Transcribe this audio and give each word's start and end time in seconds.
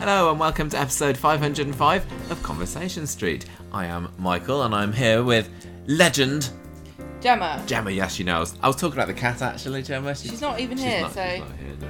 Hello 0.00 0.30
and 0.30 0.40
welcome 0.40 0.68
to 0.70 0.78
episode 0.78 1.16
505 1.16 2.30
of 2.32 2.42
Conversation 2.42 3.06
Street. 3.06 3.44
I 3.72 3.84
am 3.84 4.10
Michael 4.18 4.62
and 4.62 4.74
I'm 4.74 4.92
here 4.92 5.22
with 5.22 5.48
legend 5.86 6.50
Gemma. 7.20 7.62
Gemma. 7.66 7.90
Knows. 7.90 8.54
I 8.62 8.66
was 8.66 8.76
talking 8.76 8.94
about 8.94 9.08
the 9.08 9.14
cat 9.14 9.42
actually, 9.42 9.82
Gemma. 9.82 10.14
She- 10.14 10.28
She's 10.30 10.40
not 10.40 10.58
even 10.58 10.78
she's 10.78 10.86
here, 10.86 11.00
not- 11.02 11.12
so 11.12 11.20
she's 11.28 11.40
not 11.40 11.48
here, 11.58 11.68
no, 11.68 11.74
she's 11.74 11.80
not- 11.80 11.80
she's- 11.80 11.87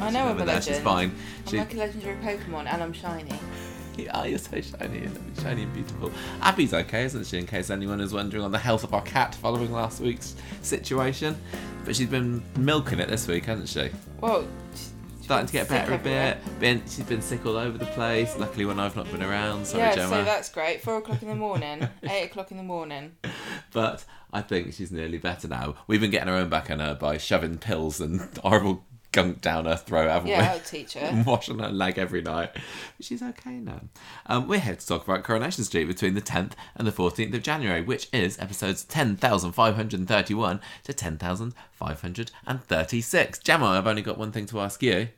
I 0.00 0.10
know 0.10 0.28
I'm 0.28 0.40
a 0.40 0.44
legend. 0.44 0.64
She's 0.64 0.80
fine. 0.80 1.10
I'm 1.10 1.50
She, 1.50 1.58
like 1.58 1.74
a 1.74 1.76
legendary 1.76 2.16
Pokemon 2.16 2.66
and 2.66 2.82
I'm 2.82 2.92
shiny. 2.92 3.38
oh, 4.14 4.24
you're 4.24 4.38
so 4.38 4.60
shiny, 4.60 4.98
and 4.98 5.36
shiny 5.42 5.62
and 5.62 5.72
beautiful. 5.72 6.12
Abby's 6.40 6.72
okay, 6.72 7.04
isn't 7.04 7.26
she? 7.26 7.38
In 7.38 7.46
case 7.46 7.70
anyone 7.70 8.00
is 8.00 8.12
wondering 8.12 8.44
on 8.44 8.52
the 8.52 8.58
health 8.58 8.84
of 8.84 8.94
our 8.94 9.02
cat 9.02 9.34
following 9.34 9.72
last 9.72 10.00
week's 10.00 10.36
situation, 10.62 11.36
but 11.84 11.96
she's 11.96 12.08
been 12.08 12.42
milking 12.56 13.00
it 13.00 13.08
this 13.08 13.26
week, 13.26 13.44
hasn't 13.46 13.68
she? 13.68 13.90
Well, 14.20 14.46
she's 14.74 14.92
Starting 15.28 15.46
to 15.46 15.52
get 15.52 15.68
better 15.68 15.92
a 15.92 15.98
bit. 15.98 16.38
Been, 16.58 16.80
she's 16.86 17.04
been 17.04 17.20
sick 17.20 17.44
all 17.44 17.58
over 17.58 17.76
the 17.76 17.84
place. 17.84 18.34
Luckily, 18.38 18.64
when 18.64 18.80
I've 18.80 18.96
not 18.96 19.10
been 19.10 19.22
around. 19.22 19.66
Sorry, 19.66 19.82
yeah, 19.82 19.94
Gemma. 19.94 20.08
so 20.08 20.24
that's 20.24 20.48
great. 20.48 20.80
Four 20.80 20.96
o'clock 20.96 21.20
in 21.20 21.28
the 21.28 21.34
morning, 21.34 21.86
eight 22.04 22.24
o'clock 22.24 22.50
in 22.50 22.56
the 22.56 22.62
morning. 22.62 23.14
but 23.74 24.06
I 24.32 24.40
think 24.40 24.72
she's 24.72 24.90
nearly 24.90 25.18
better 25.18 25.46
now. 25.46 25.74
We've 25.86 26.00
been 26.00 26.10
getting 26.10 26.28
her 26.28 26.34
own 26.34 26.48
back 26.48 26.70
on 26.70 26.78
her 26.78 26.94
by 26.94 27.18
shoving 27.18 27.58
pills 27.58 28.00
and 28.00 28.26
horrible 28.42 28.86
gunk 29.12 29.40
down 29.40 29.64
her 29.64 29.76
throat, 29.76 30.10
haven't 30.10 30.28
Yeah, 30.28 30.42
we? 30.42 30.48
I'll 30.48 30.60
teach 30.60 30.92
her. 30.94 31.22
washing 31.26 31.58
her 31.60 31.70
leg 31.70 31.96
every 31.98 32.20
night. 32.22 32.50
But 32.54 32.62
she's 33.06 33.22
okay 33.22 33.58
now. 33.58 33.80
Um, 34.26 34.46
we're 34.48 34.60
here 34.60 34.76
to 34.76 34.86
talk 34.86 35.04
about 35.04 35.24
Coronation 35.24 35.64
Street 35.64 35.86
between 35.86 36.12
the 36.14 36.20
10th 36.20 36.52
and 36.76 36.86
the 36.86 36.92
14th 36.92 37.32
of 37.34 37.42
January, 37.42 37.80
which 37.82 38.08
is 38.12 38.38
episodes 38.38 38.84
10,531 38.84 40.60
to 40.84 40.92
10,536. 40.92 43.38
Gemma, 43.40 43.66
I've 43.66 43.86
only 43.86 44.02
got 44.02 44.18
one 44.18 44.32
thing 44.32 44.44
to 44.46 44.60
ask 44.60 44.82
you. 44.82 45.08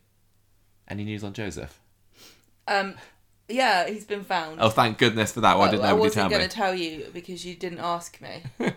Any 0.88 1.04
news 1.04 1.22
on 1.24 1.32
Joseph? 1.32 1.80
Um, 2.66 2.96
yeah, 3.50 3.88
he's 3.88 4.04
been 4.04 4.24
found. 4.24 4.58
Oh, 4.60 4.70
thank 4.70 4.98
goodness 4.98 5.32
for 5.32 5.40
that. 5.42 5.54
Why 5.56 5.64
Well, 5.64 5.70
didn't 5.72 5.84
I 5.84 5.88
nobody 5.90 6.00
wasn't 6.08 6.14
tell 6.14 6.38
going 6.38 6.48
to 6.48 6.54
tell 6.54 6.74
you 6.74 7.06
because 7.12 7.44
you 7.44 7.54
didn't 7.54 7.80
ask 7.80 8.20
me. 8.20 8.42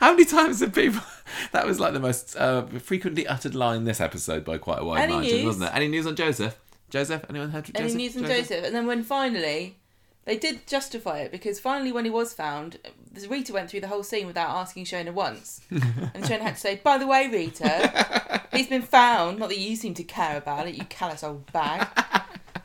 How 0.00 0.12
many 0.12 0.24
times 0.24 0.60
have 0.60 0.74
people? 0.74 1.02
That 1.52 1.64
was 1.66 1.78
like 1.80 1.92
the 1.92 2.00
most 2.00 2.36
uh, 2.36 2.66
frequently 2.66 3.26
uttered 3.26 3.54
line 3.54 3.84
this 3.84 4.00
episode 4.00 4.44
by 4.44 4.58
quite 4.58 4.80
a 4.80 4.84
wide 4.84 5.00
Any 5.02 5.12
margin, 5.14 5.36
news? 5.36 5.44
wasn't 5.46 5.64
it? 5.66 5.74
Any 5.76 5.88
news 5.88 6.06
on 6.06 6.14
Joseph? 6.16 6.58
Joseph? 6.90 7.24
Anyone 7.30 7.50
heard 7.50 7.68
of 7.68 7.72
Joseph? 7.74 7.90
Any 7.90 7.94
news 7.94 8.16
on 8.16 8.24
Joseph? 8.24 8.64
And 8.64 8.74
then 8.74 8.86
when 8.86 9.02
finally, 9.04 9.76
they 10.24 10.36
did 10.36 10.66
justify 10.66 11.20
it 11.20 11.30
because 11.32 11.58
finally, 11.60 11.92
when 11.92 12.04
he 12.04 12.10
was 12.10 12.32
found, 12.32 12.78
Rita 13.28 13.52
went 13.52 13.70
through 13.70 13.80
the 13.80 13.88
whole 13.88 14.02
scene 14.02 14.26
without 14.26 14.50
asking 14.50 14.84
Shona 14.84 15.12
once, 15.12 15.60
and 15.70 15.82
Shona 16.24 16.40
had 16.40 16.54
to 16.56 16.60
say, 16.60 16.80
"By 16.82 16.98
the 16.98 17.06
way, 17.06 17.28
Rita, 17.28 18.42
he's 18.52 18.68
been 18.68 18.82
found. 18.82 19.38
Not 19.38 19.48
that 19.48 19.58
you 19.58 19.76
seem 19.76 19.94
to 19.94 20.04
care 20.04 20.36
about 20.36 20.68
it, 20.68 20.74
you 20.74 20.84
callous 20.84 21.22
old 21.24 21.50
bag." 21.52 21.88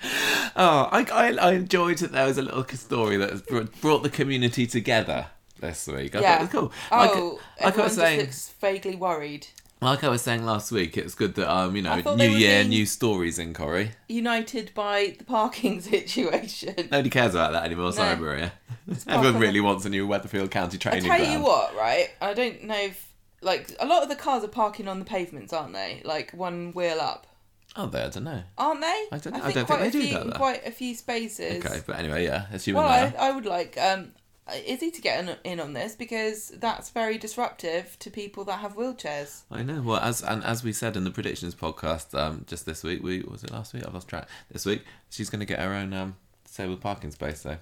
Oh, 0.58 0.88
I, 0.92 1.06
I, 1.12 1.34
I 1.50 1.52
enjoyed 1.54 1.98
that 1.98 2.14
there 2.14 2.26
was 2.26 2.38
a 2.38 2.42
little 2.42 2.64
story 2.78 3.18
that 3.18 3.46
brought, 3.82 4.04
the 4.04 4.10
community 4.10 4.66
together 4.66 5.28
this 5.60 5.86
week. 5.88 6.16
I 6.16 6.22
Yeah. 6.22 6.38
thought 6.38 6.38
it 6.38 6.42
was 6.42 6.50
cool. 6.72 6.72
Oh, 6.92 6.98
like 6.98 7.64
I 7.64 7.68
everyone 7.68 7.84
was 7.90 7.96
just 7.96 7.96
saying, 8.08 8.20
looks 8.22 8.50
vaguely 8.62 8.96
worried. 8.96 9.48
like 9.82 10.04
I 10.06 10.10
was 10.10 10.22
saying 10.22 10.46
last 10.46 10.72
week, 10.72 10.98
it's 10.98 11.14
good 11.14 11.36
that 11.36 11.52
um, 11.54 11.76
you 11.76 11.82
know, 11.82 11.96
new 12.16 12.30
year, 12.30 12.64
new 12.64 12.86
stories 12.86 13.38
in 13.38 13.54
Corrie. 13.54 13.92
United 14.08 14.72
by 14.74 15.16
the 15.18 15.26
parking 15.26 15.82
situation. 15.94 16.74
Nobody 16.90 17.10
cares 17.10 17.36
about 17.36 17.52
that 17.52 17.66
anymore. 17.66 17.92
Sorry, 17.92 18.16
Maria. 18.16 18.54
Everyone 19.08 19.36
on 19.36 19.42
really 19.42 19.60
wants 19.60 19.84
a 19.86 19.90
new 19.90 20.08
Weatherfield 20.08 20.52
County 20.52 20.78
training. 20.78 21.04
I 21.12 21.18
tell 21.18 21.26
ground. 21.26 21.40
you 21.40 21.46
what, 21.46 21.76
right? 21.76 22.10
I 22.22 22.34
don't 22.34 22.64
know 22.64 22.78
if 22.80 23.12
like 23.42 23.76
a 23.80 23.86
lot 23.86 24.04
of 24.04 24.10
the 24.10 24.16
cars 24.16 24.44
are 24.44 24.48
parking 24.48 24.88
on 24.88 25.00
the 25.00 25.06
pavements, 25.06 25.52
aren't 25.52 25.74
they? 25.74 26.02
Like 26.06 26.32
one 26.32 26.72
wheel 26.72 27.02
up, 27.02 27.28
Oh, 27.78 27.88
they, 27.88 28.02
I 28.02 28.10
don't 28.10 28.24
know. 28.24 28.42
aren't 28.58 28.82
they? 28.82 28.88
I 29.12 29.18
don't 29.18 29.34
know. 29.34 29.40
I 29.40 29.52
think 29.52 29.68
don't 29.68 29.68
think 29.68 29.80
they 29.80 29.90
do 29.90 30.02
few, 30.02 30.14
that, 30.14 30.26
though. 30.28 30.38
Quite 30.38 30.66
a 30.66 30.72
few 30.72 30.96
spaces. 30.96 31.66
Okay, 31.66 31.82
but 31.86 31.98
anyway, 31.98 32.24
yeah, 32.24 32.46
assuming 32.52 32.82
Well, 32.82 32.90
I, 32.92 33.06
that. 33.08 33.20
I 33.20 33.32
would 33.32 33.46
like 33.46 33.78
um, 33.78 34.12
Izzy 34.66 34.92
to 34.92 35.02
get 35.02 35.20
in, 35.28 35.36
in 35.44 35.60
on 35.60 35.74
this 35.74 35.96
because 35.96 36.50
that's 36.50 36.90
very 36.92 37.18
disruptive 37.18 37.98
to 38.00 38.10
people 38.10 38.46
that 38.46 38.60
have 38.60 38.76
wheelchairs. 38.76 39.42
I 39.52 39.64
know. 39.64 39.82
Well, 39.82 40.00
as 40.00 40.22
and 40.24 40.44
as 40.44 40.64
we 40.64 40.72
said 40.72 40.96
in 40.96 41.04
the 41.04 41.12
predictions 41.12 41.56
podcast, 41.56 42.18
um, 42.18 42.46
just 42.48 42.66
this 42.66 42.84
week, 42.84 43.04
we 43.04 43.22
was 43.24 43.44
it 43.44 43.52
last 43.52 43.74
week? 43.74 43.84
I've 43.86 43.94
lost 43.94 44.08
track. 44.08 44.30
This 44.52 44.66
week, 44.66 44.84
she's 45.10 45.30
going 45.30 45.40
to 45.42 45.46
get 45.46 45.60
her 45.60 45.74
own 45.74 45.94
um 45.94 46.16
disabled 46.46 46.82
parking 46.82 47.12
space. 47.12 47.42
though. 47.44 47.58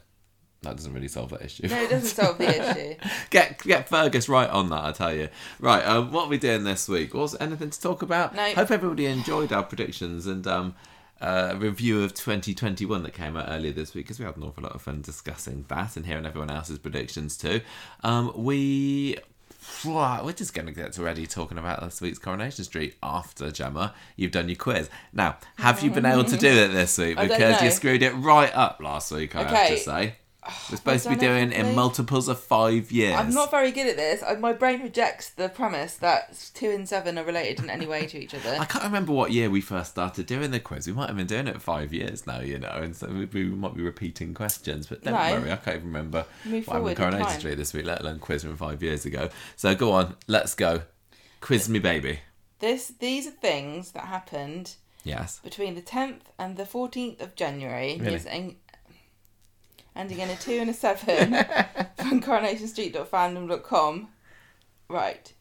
That 0.64 0.76
doesn't 0.76 0.94
really 0.94 1.08
solve 1.08 1.30
that 1.32 1.42
issue. 1.44 1.68
No, 1.68 1.82
it 1.82 1.90
doesn't 1.90 2.10
solve 2.24 2.38
the 2.38 2.72
issue. 2.72 2.96
get 3.30 3.62
get 3.64 3.88
Fergus 3.90 4.28
right 4.28 4.50
on 4.50 4.70
that, 4.70 4.84
I 4.84 4.92
tell 4.92 5.14
you. 5.14 5.30
Right, 5.60 5.86
um, 5.86 6.12
what 6.12 6.26
are 6.26 6.30
we 6.30 6.38
doing 6.38 6.64
this 6.64 6.88
week? 6.90 7.14
Was 7.14 7.36
anything 7.40 7.70
to 7.70 7.82
talk 7.82 8.02
about? 8.02 8.36
No. 8.36 8.54
Hope 8.54 8.72
everybody 8.72 9.06
enjoyed 9.06 9.54
our 9.54 9.64
predictions 9.64 10.26
and 10.28 10.46
um, 10.48 10.76
uh, 11.22 11.56
review 11.58 12.04
of 12.04 12.14
2021 12.14 13.04
that 13.04 13.14
came 13.14 13.38
out 13.38 13.46
earlier 13.48 13.72
this 13.72 13.94
week 13.94 14.06
because 14.06 14.20
we 14.20 14.26
had 14.26 14.36
an 14.36 14.44
awful 14.44 14.64
lot 14.64 14.74
of 14.74 14.82
fun 14.82 15.02
discussing 15.02 15.64
that 15.70 15.96
and 15.96 16.06
hearing 16.06 16.26
everyone 16.26 16.50
else's 16.50 16.80
predictions 16.80 17.38
too. 17.38 17.62
Um, 18.04 18.32
we. 18.36 19.18
We're 19.86 20.34
just 20.34 20.54
going 20.54 20.66
to 20.66 20.74
get 20.74 20.98
ready 20.98 21.26
talking 21.26 21.58
about 21.58 21.82
this 21.82 22.02
week's 22.02 22.20
Coronation 22.20 22.66
Street 22.66 22.96
after 23.02 23.50
Gemma. 23.50 23.94
You've 24.18 24.34
done 24.34 24.50
your 24.50 24.58
quiz. 24.58 24.90
Now, 25.14 25.38
have 25.58 25.82
you 25.82 25.90
been 25.90 26.06
able 26.06 26.26
to 26.26 26.36
do 26.36 26.50
it 26.50 26.74
this 26.74 26.98
week? 26.98 27.18
Because 27.22 27.62
you 27.62 27.72
screwed 27.72 28.04
it 28.04 28.12
right 28.12 28.54
up 28.54 28.82
last 28.84 29.10
week, 29.14 29.38
I 29.38 29.44
have 29.44 29.68
to 29.70 29.78
say. 29.78 30.16
We're 30.70 30.78
supposed 30.78 31.04
to 31.04 31.10
be 31.10 31.16
doing 31.16 31.52
in 31.52 31.76
multiples 31.76 32.28
of 32.28 32.40
five 32.40 32.92
years. 32.92 33.16
I'm 33.16 33.34
not 33.34 33.52
very 33.52 33.72
good 33.72 33.88
at 33.88 33.96
this. 33.98 34.22
I, 34.24 34.36
my 34.36 34.54
brain 34.54 34.82
rejects 34.82 35.30
the 35.30 35.50
premise 35.50 35.96
that 35.98 36.50
two 36.54 36.70
and 36.70 36.88
seven 36.88 37.18
are 37.18 37.24
related 37.24 37.64
in 37.64 37.70
any 37.70 37.86
way 37.86 38.06
to 38.08 38.18
each 38.18 38.34
other. 38.34 38.58
I 38.60 38.66
can't 38.66 38.84
remember 38.84 39.12
what 39.14 39.32
year 39.32 39.50
we 39.50 39.62
first 39.62 39.92
started 39.92 40.26
doing 40.26 40.52
the 40.52 40.60
quiz. 40.60 40.88
We 40.88 40.94
might 40.94 41.08
have 41.08 41.18
been 41.18 41.28
doing 41.28 41.48
it 41.48 41.62
five 41.62 41.94
years 41.94 42.26
now, 42.28 42.40
you 42.42 42.60
know, 42.60 42.70
and 42.72 42.96
so 42.96 43.08
we, 43.08 43.26
we 43.26 43.44
might 43.46 43.76
be 43.76 43.84
repeating 43.84 44.34
questions. 44.34 44.88
But 44.88 45.04
don't 45.04 45.14
No. 45.14 45.40
worry, 45.40 45.52
I 45.52 45.56
can't 45.58 45.78
even 45.78 45.88
remember 45.88 46.26
Move 46.46 46.68
what 46.68 46.76
happened 46.76 46.76
forward 46.76 46.86
in 46.86 46.90
in 46.92 46.96
Coronation 46.98 47.28
time. 47.32 47.40
Street 47.40 47.56
this 47.56 47.74
week, 47.74 47.86
let 47.86 48.02
alone 48.02 48.20
quiz 48.20 48.44
from 48.44 48.58
five 48.58 48.82
years 48.84 49.06
ago. 49.06 49.30
So 49.56 49.74
go 49.76 49.92
on, 49.92 50.16
let's 50.28 50.56
go. 50.56 50.84
Quiz 51.42 51.68
me, 51.70 51.80
baby. 51.80 52.20
This 52.60 52.94
these 53.00 53.28
are 53.28 53.32
things 53.32 53.92
that 53.92 54.06
happened 54.06 54.76
Yes. 55.04 55.42
between 55.44 55.76
the 55.76 55.82
10th 55.82 56.22
and 56.40 56.56
the 56.56 56.64
14th 56.64 57.22
of 57.22 57.36
January. 57.36 57.98
Really? 58.00 58.22
Ending 59.96 60.20
in 60.20 60.30
a 60.30 60.36
2 60.36 60.52
and 60.60 60.70
a 60.70 60.74
7 60.74 61.06
from 61.98 62.22
coronationstreet.fandom.com. 62.22 64.08
Right. 64.90 65.34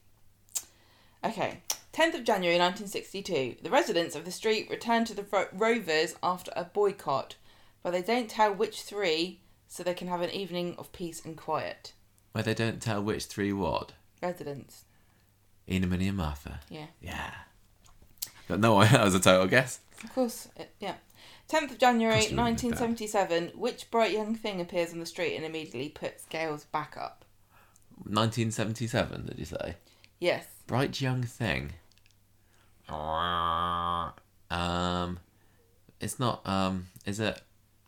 Okay. 1.25 1.61
10th 1.93 2.15
of 2.15 2.25
January 2.25 2.59
1962. 2.59 3.57
The 3.63 3.71
residents 3.71 4.17
of 4.17 4.25
the 4.25 4.31
street 4.31 4.69
returned 4.71 5.07
to 5.09 5.15
the 5.15 5.25
Ro- 5.31 5.49
Rovers 5.53 6.15
after 6.23 6.51
a 6.57 6.65
boycott, 6.65 7.37
but 7.83 7.91
they 7.91 8.03
don't 8.03 8.31
tell 8.31 8.53
which 8.53 8.83
three 8.83 9.41
so 9.69 9.83
they 9.83 9.95
can 9.95 10.09
have 10.09 10.23
an 10.23 10.31
evening 10.31 10.75
of 10.79 10.93
peace 10.93 11.23
and 11.25 11.37
quiet. 11.37 11.93
Where 12.33 12.45
they 12.45 12.55
don't 12.55 12.81
tell 12.81 13.03
which 13.03 13.27
three 13.27 13.53
what. 13.53 13.93
Residents. 14.23 14.85
Ena, 15.69 15.87
Minnie, 15.87 16.09
and 16.09 16.17
Martha. 16.17 16.61
Yeah. 16.71 16.87
Yeah. 17.01 17.31
But 18.49 18.61
no, 18.61 18.81
that 18.85 19.05
was 19.05 19.15
a 19.15 19.21
total 19.21 19.47
guess. 19.47 19.81
Of 20.03 20.15
course, 20.15 20.49
it, 20.57 20.71
yeah. 20.81 20.95
10th 21.53 21.73
of 21.73 21.79
January 21.79 22.15
Course 22.15 22.31
you 22.31 22.37
wouldn't 22.39 22.61
have 22.61 22.79
done. 22.79 22.91
1977. 22.91 23.53
Which 23.61 23.91
bright 23.91 24.13
young 24.13 24.35
thing 24.35 24.61
appears 24.61 24.93
on 24.93 25.01
the 25.01 25.07
street 25.07 25.37
and 25.37 25.45
immediately 25.45 25.91
puts 25.91 26.25
Gail's 26.27 26.65
back 26.65 26.97
up? 26.97 27.25
1977, 28.05 29.27
did 29.27 29.39
you 29.39 29.45
say? 29.45 29.77
Yes. 30.19 30.47
Bright 30.67 31.01
young 31.01 31.23
thing. 31.23 31.73
Um, 34.51 35.19
it's 36.01 36.19
not. 36.19 36.47
Um, 36.47 36.89
is 37.07 37.21
it? 37.21 37.41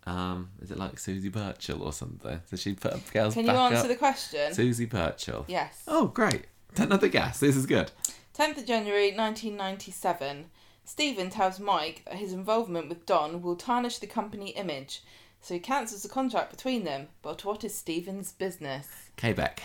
Um, 0.07 0.51
is 0.61 0.71
it 0.71 0.79
like 0.79 0.99
Susie 0.99 1.31
Birchall 1.31 1.83
or 1.83 1.93
something? 1.93 2.41
Does 2.51 2.61
she 2.61 2.75
put 2.75 2.93
up 2.93 3.11
girls 3.13 3.35
Can 3.35 3.45
you 3.45 3.53
back 3.53 3.73
answer 3.73 3.83
up? 3.85 3.89
the 3.89 3.97
question? 3.97 4.53
Susie 4.53 4.87
Birchall. 4.87 5.45
Yes. 5.49 5.83
Oh, 5.89 6.07
great! 6.09 6.45
Another 6.77 7.09
guess. 7.09 7.41
This 7.41 7.57
is 7.57 7.67
good. 7.67 7.91
10th 8.37 8.59
of 8.59 8.67
January 8.67 9.13
1997. 9.13 10.47
Stephen 10.85 11.31
tells 11.31 11.59
Mike 11.59 12.03
that 12.05 12.17
his 12.17 12.33
involvement 12.33 12.89
with 12.89 13.07
Don 13.07 13.41
will 13.43 13.57
tarnish 13.57 13.99
the 13.99 14.07
company 14.07 14.51
image, 14.51 15.03
so 15.41 15.55
he 15.55 15.61
cancels 15.61 16.03
the 16.03 16.09
contract 16.09 16.51
between 16.51 16.85
them. 16.85 17.09
But 17.23 17.45
what 17.45 17.65
is 17.65 17.75
Stephen's 17.77 18.33
business? 18.33 18.89
Quebec. 19.19 19.63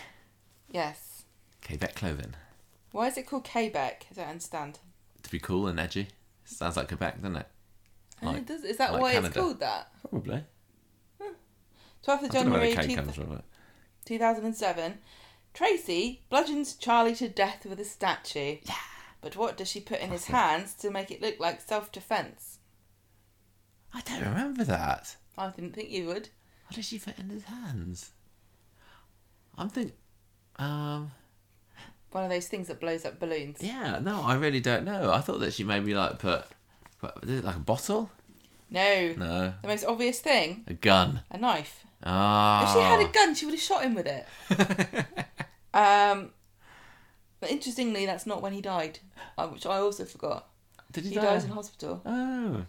Yes. 0.70 1.24
Quebec 1.66 1.94
clothing. 1.94 2.34
Why 2.92 3.08
is 3.08 3.16
it 3.18 3.26
called 3.26 3.44
Quebec? 3.48 4.06
I 4.10 4.14
don't 4.14 4.28
understand. 4.28 4.78
To 5.22 5.30
be 5.30 5.38
cool 5.38 5.66
and 5.66 5.78
edgy. 5.78 6.08
Sounds 6.44 6.76
like 6.76 6.88
Quebec, 6.88 7.20
doesn't 7.22 7.36
it? 7.36 7.46
Uh, 8.22 8.26
Like- 8.32 8.46
does- 8.46 8.64
is 8.64 8.76
that 8.78 8.92
like 8.92 9.02
why 9.02 9.10
it's 9.12 9.20
Canada. 9.20 9.40
called 9.40 9.60
that? 9.60 9.92
Probably. 10.08 10.44
12th 12.02 12.22
of 12.22 12.24
I 12.24 12.28
don't 12.28 12.46
know 12.48 12.52
where 12.58 12.74
January 12.74 12.88
two- 12.88 12.96
comes 12.96 13.14
from. 13.14 13.42
2007. 14.06 14.98
Tracy 15.52 16.22
bludgeons 16.30 16.74
Charlie 16.74 17.14
to 17.16 17.28
death 17.28 17.66
with 17.66 17.78
a 17.78 17.84
statue. 17.84 18.56
Yeah. 18.64 18.74
But 19.20 19.36
what 19.36 19.56
does 19.56 19.68
she 19.68 19.80
put 19.80 20.00
in 20.00 20.10
his 20.10 20.26
hands 20.26 20.74
to 20.74 20.90
make 20.90 21.10
it 21.10 21.20
look 21.20 21.38
like 21.38 21.60
self 21.60 21.92
defense? 21.92 22.58
I 23.92 24.00
don't 24.02 24.22
remember 24.24 24.64
that. 24.64 25.16
I 25.36 25.50
didn't 25.50 25.74
think 25.74 25.90
you 25.90 26.06
would. 26.06 26.28
What 26.66 26.76
did 26.76 26.84
she 26.84 26.98
put 26.98 27.18
in 27.18 27.28
his 27.28 27.44
hands? 27.44 28.10
I'm 29.58 29.68
think. 29.68 29.92
Um. 30.56 31.10
One 32.12 32.24
of 32.24 32.30
those 32.30 32.48
things 32.48 32.68
that 32.68 32.80
blows 32.80 33.04
up 33.04 33.20
balloons. 33.20 33.58
Yeah. 33.60 33.98
No, 34.02 34.22
I 34.22 34.34
really 34.34 34.60
don't 34.60 34.84
know. 34.84 35.12
I 35.12 35.20
thought 35.20 35.40
that 35.40 35.52
she 35.54 35.64
maybe 35.64 35.94
like 35.94 36.18
put. 36.18 36.44
put 37.00 37.12
is 37.24 37.40
it 37.40 37.44
like 37.44 37.56
a 37.56 37.60
bottle? 37.60 38.10
No. 38.70 39.14
No. 39.16 39.54
The 39.62 39.68
most 39.68 39.84
obvious 39.84 40.20
thing, 40.20 40.64
A 40.68 40.74
gun. 40.74 41.22
a 41.30 41.38
knife. 41.38 41.84
Ah. 42.04 42.64
If 42.64 42.72
she 42.72 42.80
had 42.82 43.00
a 43.00 43.12
gun, 43.12 43.34
she 43.34 43.44
would 43.46 43.54
have 43.54 43.60
shot 43.60 43.82
him 43.82 43.94
with 43.94 44.06
it. 44.06 44.26
um, 45.74 46.30
but 47.40 47.50
interestingly, 47.50 48.06
that's 48.06 48.26
not 48.26 48.42
when 48.42 48.52
he 48.52 48.60
died, 48.60 48.98
which 49.50 49.66
I 49.66 49.78
also 49.78 50.04
forgot. 50.04 50.48
Did 50.92 51.04
he, 51.04 51.14
die? 51.14 51.20
He 51.20 51.26
die? 51.26 51.32
dies 51.34 51.44
in 51.44 51.50
hospital. 51.50 52.02
Oh. 52.04 52.64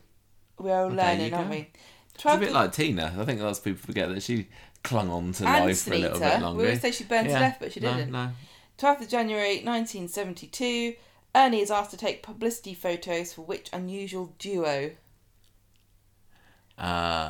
We're 0.60 0.84
all 0.84 0.90
learning, 0.90 1.34
aren't 1.34 1.50
we? 1.50 1.70
It's 2.14 2.26
a 2.26 2.38
bit 2.38 2.52
like 2.52 2.72
Tina. 2.72 3.16
I 3.18 3.26
think 3.26 3.42
lots 3.42 3.60
of 3.60 3.66
people 3.66 3.82
forget 3.82 4.10
that 4.10 4.22
she 4.22 4.48
clung 4.84 5.10
on 5.10 5.32
to 5.34 5.46
and 5.46 5.66
life 5.66 5.82
for 5.84 5.94
a 5.94 5.98
little 5.98 6.20
bit 6.20 6.42
longer. 6.42 6.58
We 6.60 6.66
always 6.66 6.82
say 6.82 6.92
she 6.92 7.04
burned 7.04 7.28
Yeah. 7.28 7.34
to 7.36 7.40
death, 7.40 7.58
but 7.60 7.72
she 7.74 7.80
No, 7.80 7.94
didn't. 7.94 8.12
No, 8.12 8.32
12th 8.78 9.02
of 9.02 9.10
January 9.10 9.62
1972, 9.64 10.96
Ernie 11.34 11.62
is 11.62 11.72
asked 11.72 11.92
to 11.92 11.98
take 11.98 12.22
publicity 12.24 12.74
photos 12.74 13.34
for 13.34 13.42
which 13.42 13.70
unusual 13.74 14.36
duo? 14.38 14.92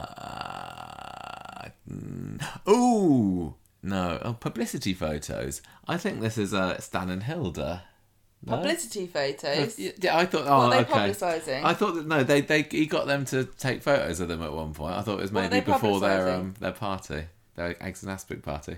Uh, 0.02 1.70
mm, 1.90 2.42
ooh, 2.70 3.56
no. 3.84 4.20
Oh, 4.24 4.34
publicity 4.34 4.94
photos. 4.94 5.62
I 5.88 5.98
think 5.98 6.22
this 6.22 6.38
is 6.38 6.54
uh, 6.54 6.80
Stan 6.80 7.10
and 7.10 7.24
Hilda. 7.24 7.84
No? 8.44 8.58
Publicity 8.58 9.06
photos? 9.08 9.78
Yeah, 9.78 10.18
I 10.18 10.26
thought. 10.26 10.46
what 10.46 10.52
Oh, 10.52 10.62
are 10.62 10.70
they 10.72 10.78
okay. 10.80 10.92
publicising? 11.12 11.64
I 11.64 11.74
thought 11.74 11.94
that 11.96 12.08
no, 12.08 12.24
they 12.24 12.42
they 12.42 12.64
he 12.64 12.88
got 12.88 13.06
them 13.06 13.24
to 13.26 13.44
take 13.46 13.84
photos 13.84 14.20
of 14.20 14.28
them 14.30 14.42
at 14.42 14.52
one 14.52 14.74
point. 14.74 14.96
I 14.96 15.02
thought 15.02 15.20
it 15.20 15.22
was 15.22 15.32
maybe 15.32 15.60
before 15.60 16.00
their 16.00 16.30
um 16.30 16.56
their 16.60 16.72
party, 16.72 17.26
their 17.56 17.76
eggs 17.84 18.02
and 18.02 18.12
aspic 18.12 18.42
party. 18.42 18.78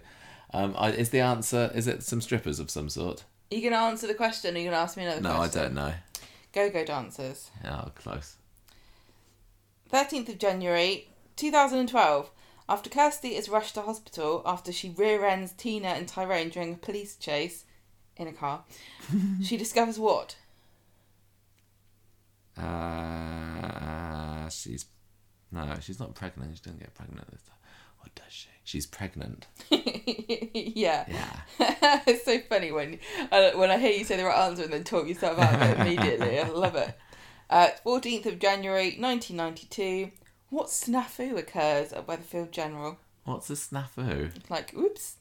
Um, 0.53 0.75
I, 0.77 0.89
is 0.89 1.09
the 1.11 1.21
answer 1.21 1.71
is 1.73 1.88
it 1.88 2.03
some 2.03 2.19
strippers 2.21 2.59
of 2.59 2.69
some 2.69 2.89
sort? 2.89 3.23
Are 3.51 3.55
you 3.55 3.61
going 3.61 3.73
to 3.73 3.79
answer 3.79 4.05
the 4.07 4.13
question 4.15 4.55
or 4.55 4.57
are 4.57 4.61
you 4.61 4.69
going 4.69 4.75
to 4.77 4.81
ask 4.83 4.97
me 4.97 5.03
another 5.03 5.21
No, 5.21 5.38
I 5.38 5.47
don't 5.47 5.73
know. 5.73 5.94
Go 6.53 6.69
Go 6.69 6.83
Dancers. 6.83 7.50
Oh, 7.65 7.89
close. 7.95 8.35
13th 9.91 10.29
of 10.29 10.38
January 10.39 11.07
2012. 11.35 12.31
After 12.69 12.89
Kirsty 12.89 13.36
is 13.36 13.50
rushed 13.50 13.75
to 13.75 13.81
hospital 13.81 14.42
after 14.45 14.71
she 14.71 14.89
rear 14.89 15.25
ends 15.25 15.51
Tina 15.51 15.89
and 15.89 16.07
Tyrone 16.07 16.50
during 16.50 16.74
a 16.74 16.77
police 16.77 17.15
chase 17.15 17.65
in 18.15 18.27
a 18.27 18.33
car, 18.33 18.63
she 19.44 19.57
discovers 19.57 20.00
what? 20.00 20.38
Uh, 22.57 24.48
she's 24.50 24.86
no, 25.51 25.75
she's 25.81 26.00
not 26.00 26.15
pregnant. 26.15 26.57
She 26.57 26.63
doesn't 26.63 26.80
get 26.80 26.94
pregnant 26.95 27.30
this 27.31 27.42
time. 27.44 27.57
Or 28.01 28.07
does 28.15 28.33
she? 28.33 28.50
She's 28.63 28.88
pregnant. 28.88 29.45
yeah. 29.69 31.06
Yeah. 31.07 31.39
it's 32.07 32.25
so 32.25 32.39
funny 32.50 32.71
when 32.71 33.00
uh, 33.31 33.51
when 33.51 33.69
I 33.69 33.77
hear 33.77 33.92
you 33.92 34.04
say 34.04 34.18
the 34.18 34.25
right 34.25 34.48
answer 34.50 34.63
and 34.63 34.74
then 34.74 34.83
talk 34.83 35.07
yourself 35.07 35.38
out 35.38 35.54
of 35.54 35.62
it 35.62 35.80
immediately. 35.80 36.39
I 36.39 36.48
love 36.50 36.75
it. 36.75 36.98
Uh, 37.50 37.69
14th 37.86 38.25
of 38.25 38.39
January 38.39 38.95
1992. 38.98 40.12
What 40.53 40.67
snafu 40.67 41.35
occurs 41.35 41.91
at 41.94 42.05
Weatherfield 42.05 42.51
General? 42.51 43.00
What's 43.25 43.50
a 43.50 43.53
snafu? 43.53 44.29
Like, 44.51 44.71
oops. 44.75 45.15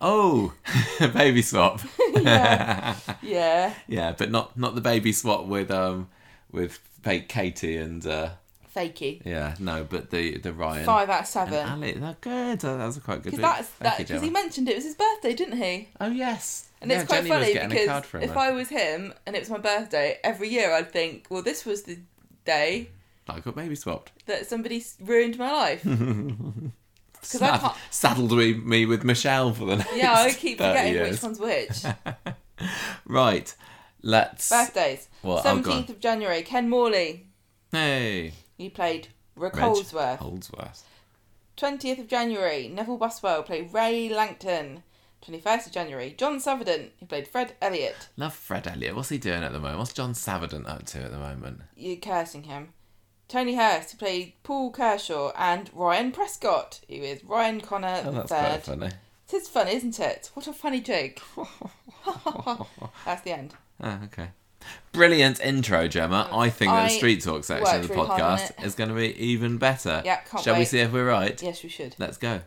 Oh, 0.00 0.52
baby 1.14 1.40
swap. 1.40 1.80
yeah. 2.16 2.96
yeah. 3.22 3.74
Yeah, 3.86 4.12
but 4.18 4.32
not 4.32 4.58
not 4.58 4.74
the 4.74 4.80
baby 4.80 5.12
swap 5.12 5.46
with 5.46 5.70
um 5.70 6.08
with 6.50 6.80
fake 7.00 7.28
Katie 7.28 7.76
and 7.76 8.04
uh 8.04 8.30
Fakey. 8.74 9.24
yeah 9.24 9.54
no, 9.60 9.84
but 9.84 10.10
the 10.10 10.38
the 10.38 10.52
Ryan. 10.52 10.84
Five 10.84 11.10
out 11.10 11.14
of 11.14 11.18
and 11.20 11.28
seven. 11.28 11.68
Ali. 11.68 11.92
That 11.92 12.20
good. 12.20 12.58
That 12.58 12.84
was 12.86 12.96
a 12.96 13.00
quite 13.00 13.22
good. 13.22 13.36
Because 13.36 13.38
bit. 13.38 13.42
that's 13.42 13.68
Thank 13.68 13.98
that 13.98 13.98
because 13.98 14.20
he 14.20 14.30
mentioned 14.30 14.68
it 14.68 14.74
was 14.74 14.84
his 14.84 14.96
birthday, 14.96 15.34
didn't 15.34 15.58
he? 15.58 15.90
Oh 16.00 16.10
yes. 16.10 16.70
And 16.80 16.90
Yeah, 16.90 17.02
it's 17.02 17.06
quite 17.06 17.24
Jenny 17.24 17.52
funny 17.52 17.68
because 17.68 17.86
card 17.86 18.04
for 18.04 18.18
him 18.18 18.30
if. 18.30 18.36
I 18.36 18.50
was 18.50 18.68
him 18.68 19.14
and 19.26 19.36
it 19.36 19.38
was 19.38 19.50
my 19.50 19.58
birthday, 19.58 20.18
every 20.24 20.48
year 20.48 20.72
I'd 20.74 20.90
think, 20.90 21.26
well, 21.30 21.42
this 21.42 21.64
was 21.64 21.84
the 21.84 22.00
day 22.44 22.88
I 23.28 23.40
got 23.40 23.54
baby 23.56 23.74
swapped. 23.74 24.12
that 24.26 24.46
somebody 24.46 24.84
ruined 25.00 25.38
my 25.38 25.50
life. 25.52 25.84
Because 27.20 27.40
I 27.40 27.46
Sad- 27.52 27.60
can't. 27.60 27.76
saddled 27.90 28.32
me, 28.32 28.52
me 28.52 28.84
with 28.84 29.02
Michelle 29.02 29.54
for 29.54 29.64
the 29.64 29.76
next 29.76 29.96
Yeah, 29.96 30.12
I 30.12 30.30
keep 30.30 30.58
30 30.58 30.68
forgetting 30.70 30.92
years. 30.92 31.10
which 31.12 31.22
one's 31.22 31.38
which. 31.40 31.84
Right, 33.06 33.54
let's. 34.02 34.50
Birthdays. 34.50 35.08
Oh. 35.24 35.40
Seventeenth 35.42 35.88
of 35.90 36.00
January. 36.00 36.42
Ken 36.42 36.68
Morley. 36.68 37.26
Hey, 37.72 38.32
He 38.58 38.68
played 38.68 39.08
Reg 39.36 39.56
Holdsworth. 39.56 40.18
Holdsworth. 40.20 40.84
Twentieth 41.56 41.98
of 41.98 42.08
January. 42.08 42.68
Neville 42.68 42.98
Buswell 42.98 43.42
played 43.42 43.72
Ray 43.72 44.08
Langton. 44.08 44.82
Twenty 45.22 45.40
first 45.40 45.66
of 45.66 45.72
January. 45.72 46.14
John 46.16 46.38
Sutherland. 46.40 46.90
He 46.98 47.06
played 47.06 47.26
Fred 47.26 47.54
Elliott. 47.62 48.08
Love 48.16 48.34
Fred 48.34 48.66
Elliott. 48.68 48.94
What's 48.94 49.08
he 49.08 49.18
doing 49.18 49.42
at 49.42 49.52
the 49.52 49.58
moment? 49.60 49.78
What's 49.78 49.92
John 49.94 50.14
Savident 50.14 50.66
up 50.66 50.84
to 50.86 50.98
at 51.04 51.10
the 51.10 51.18
moment? 51.18 51.62
You're 51.76 51.96
cursing 51.96 52.44
him. 52.44 52.74
Tony 53.28 53.56
Hirst. 53.56 53.92
He 53.92 53.96
played 53.96 54.32
Paul 54.42 54.70
Kershaw 54.70 55.32
and 55.36 55.70
Ryan 55.72 56.12
Prescott, 56.12 56.80
who 56.88 56.96
is 56.96 57.24
Ryan 57.24 57.60
Connor 57.60 58.02
Oh, 58.04 58.10
that's 58.12 58.28
quite 58.28 58.62
third. 58.62 58.62
funny. 58.62 58.86
It 58.86 59.34
is 59.34 59.48
fun, 59.48 59.68
isn't 59.68 59.98
it? 59.98 60.30
What 60.34 60.46
a 60.46 60.52
funny 60.52 60.80
joke. 60.80 61.20
That's 63.06 63.22
the 63.22 63.32
end. 63.32 63.54
Oh, 63.82 63.98
okay. 64.04 64.28
Brilliant 64.92 65.40
intro, 65.40 65.88
Gemma. 65.88 66.28
Mm. 66.30 66.38
I 66.38 66.50
think 66.50 66.70
that 66.70 66.88
the 66.88 66.96
street 66.96 67.22
talk 67.22 67.44
section 67.44 67.80
of 67.80 67.88
the 67.88 67.94
really 67.94 68.06
podcast 68.06 68.64
is 68.64 68.74
going 68.74 68.90
to 68.90 68.94
be 68.94 69.16
even 69.18 69.58
better. 69.58 70.02
Yeah, 70.04 70.20
can't 70.20 70.44
Shall 70.44 70.58
we 70.58 70.64
see 70.64 70.80
if 70.80 70.92
we're 70.92 71.08
right? 71.08 71.42
Yes, 71.42 71.62
we 71.62 71.68
should. 71.68 71.96
Let's 71.98 72.18
go. 72.18 72.42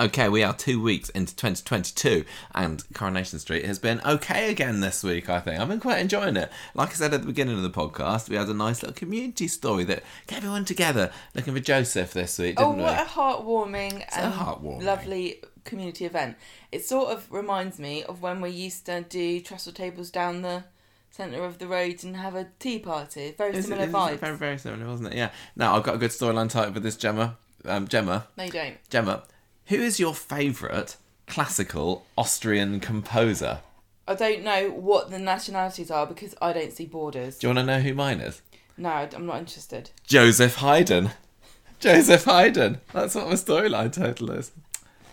Okay, 0.00 0.30
we 0.30 0.42
are 0.42 0.54
two 0.54 0.80
weeks 0.80 1.10
into 1.10 1.36
2022, 1.36 2.24
and 2.54 2.82
Coronation 2.94 3.38
Street 3.38 3.66
has 3.66 3.78
been 3.78 4.00
okay 4.06 4.50
again 4.50 4.80
this 4.80 5.02
week, 5.04 5.28
I 5.28 5.40
think. 5.40 5.60
I've 5.60 5.68
been 5.68 5.78
quite 5.78 5.98
enjoying 5.98 6.38
it. 6.38 6.50
Like 6.74 6.88
I 6.88 6.92
said 6.92 7.12
at 7.12 7.20
the 7.20 7.26
beginning 7.26 7.56
of 7.56 7.62
the 7.62 7.68
podcast, 7.68 8.30
we 8.30 8.36
had 8.36 8.48
a 8.48 8.54
nice 8.54 8.82
little 8.82 8.94
community 8.94 9.46
story 9.46 9.84
that 9.84 10.02
got 10.26 10.38
everyone 10.38 10.64
together 10.64 11.12
looking 11.34 11.52
for 11.52 11.60
Joseph 11.60 12.14
this 12.14 12.38
week, 12.38 12.54
Oh, 12.58 12.70
didn't 12.70 12.82
what 12.84 12.96
we? 12.96 13.02
a 13.02 13.04
heartwarming 13.04 13.92
So 14.10 14.20
and 14.22 14.32
heartwarming. 14.32 14.82
lovely 14.84 15.42
community 15.64 16.06
event. 16.06 16.36
It 16.72 16.82
sort 16.82 17.10
of 17.12 17.30
reminds 17.30 17.78
me 17.78 18.02
of 18.04 18.22
when 18.22 18.40
we 18.40 18.48
used 18.48 18.86
to 18.86 19.02
do 19.02 19.40
trestle 19.42 19.72
tables 19.74 20.10
down 20.10 20.40
the 20.40 20.64
centre 21.10 21.44
of 21.44 21.58
the 21.58 21.66
road 21.66 22.02
and 22.04 22.16
have 22.16 22.34
a 22.36 22.46
tea 22.58 22.78
party. 22.78 23.34
Very 23.36 23.54
Is 23.54 23.66
similar 23.66 23.84
it 23.84 23.92
vibes. 23.92 24.18
Very, 24.20 24.36
very 24.38 24.56
similar, 24.56 24.86
wasn't 24.90 25.12
it? 25.12 25.16
Yeah. 25.18 25.30
Now, 25.56 25.76
I've 25.76 25.82
got 25.82 25.96
a 25.96 25.98
good 25.98 26.10
storyline 26.10 26.48
title 26.48 26.72
for 26.72 26.80
this, 26.80 26.96
Gemma. 26.96 27.36
Um, 27.66 27.86
Gemma, 27.86 28.26
No, 28.38 28.44
you 28.44 28.50
don't. 28.50 28.76
Gemma, 28.88 29.22
who 29.70 29.76
is 29.76 30.00
your 30.00 30.14
favourite 30.16 30.96
classical 31.28 32.04
Austrian 32.18 32.80
composer? 32.80 33.60
I 34.06 34.16
don't 34.16 34.42
know 34.42 34.68
what 34.68 35.10
the 35.10 35.18
nationalities 35.20 35.92
are 35.92 36.08
because 36.08 36.34
I 36.42 36.52
don't 36.52 36.72
see 36.72 36.86
borders. 36.86 37.38
Do 37.38 37.46
you 37.46 37.54
want 37.54 37.68
to 37.68 37.72
know 37.72 37.80
who 37.80 37.94
mine 37.94 38.20
is? 38.20 38.42
No, 38.76 38.90
I'm 38.90 39.26
not 39.26 39.38
interested. 39.38 39.90
Joseph 40.04 40.56
Haydn. 40.56 41.12
Joseph 41.78 42.24
Haydn. 42.24 42.80
That's 42.92 43.14
what 43.14 43.28
my 43.28 43.34
storyline 43.34 43.92
title 43.92 44.32
is. 44.32 44.50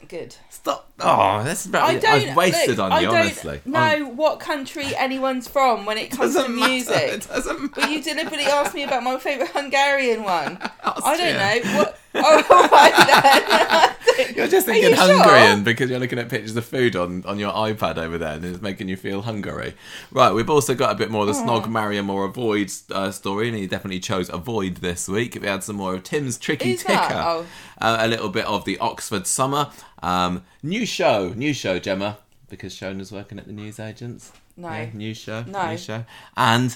Good. 0.07 0.35
Stop. 0.49 0.86
Oh, 0.99 1.43
that's 1.43 1.67
I 1.71 1.79
right. 1.93 2.01
don't. 2.01 2.29
I've 2.29 2.35
wasted 2.35 2.77
look, 2.77 2.79
on 2.85 2.91
I 2.91 2.99
you, 3.01 3.05
don't 3.07 3.15
honestly. 3.17 3.61
know 3.65 3.79
I'm- 3.79 4.17
what 4.17 4.39
country 4.39 4.95
anyone's 4.95 5.47
from 5.47 5.85
when 5.85 5.97
it 5.97 6.09
comes 6.09 6.33
to 6.33 6.39
doesn't 6.39 6.55
matter. 6.55 6.71
music. 6.71 6.95
It 7.13 7.27
doesn't 7.27 7.59
matter. 7.61 7.73
But 7.75 7.91
you 7.91 8.01
deliberately 8.01 8.45
asked 8.45 8.73
me 8.73 8.83
about 8.83 9.03
my 9.03 9.17
favourite 9.19 9.51
Hungarian 9.51 10.23
one. 10.23 10.57
I 10.83 11.17
don't 11.17 11.65
know. 11.65 11.77
What? 11.77 11.99
Oh, 12.19 12.69
right 12.71 13.95
then. 14.17 14.33
You're 14.35 14.47
just 14.47 14.65
thinking 14.65 14.89
you 14.91 14.95
sure? 14.95 15.05
Hungarian 15.13 15.63
because 15.63 15.91
you're 15.91 15.99
looking 15.99 16.17
at 16.17 16.27
pictures 16.29 16.55
of 16.55 16.65
food 16.65 16.95
on, 16.95 17.23
on 17.25 17.37
your 17.37 17.51
iPad 17.51 17.97
over 17.97 18.17
there 18.17 18.33
and 18.33 18.43
it's 18.45 18.61
making 18.61 18.89
you 18.89 18.97
feel 18.97 19.21
hungry. 19.21 19.75
Right, 20.09 20.31
we've 20.31 20.49
also 20.49 20.73
got 20.73 20.91
a 20.91 20.95
bit 20.95 21.11
more 21.11 21.21
of 21.21 21.27
the 21.27 21.33
Snog, 21.33 21.69
Marry 21.69 21.99
'em 21.99 22.09
or 22.09 22.25
Avoid 22.25 22.71
uh, 22.91 23.11
story, 23.11 23.49
and 23.49 23.55
he 23.57 23.67
definitely 23.67 23.99
chose 23.99 24.29
Avoid 24.29 24.77
this 24.77 25.07
week. 25.07 25.37
We 25.39 25.45
had 25.47 25.63
some 25.63 25.75
more 25.75 25.93
of 25.93 26.03
Tim's 26.03 26.39
Tricky 26.39 26.71
Who's 26.71 26.83
Ticker? 26.83 26.97
Oh. 27.13 27.45
uh, 27.79 27.97
a 27.99 28.07
little 28.07 28.29
bit 28.29 28.45
of 28.45 28.65
the 28.65 28.79
Oxford 28.79 29.27
Summer. 29.27 29.69
Um, 30.01 30.43
new 30.63 30.85
show, 30.87 31.33
new 31.35 31.53
show, 31.53 31.77
Gemma, 31.77 32.17
because 32.49 32.73
Shona's 32.73 33.11
working 33.11 33.37
at 33.37 33.45
the 33.45 33.53
newsagents. 33.53 34.31
No. 34.55 34.69
Yeah, 34.69 34.89
new 34.93 35.13
show, 35.13 35.43
No. 35.43 35.69
new 35.69 35.77
show. 35.77 36.05
And 36.35 36.75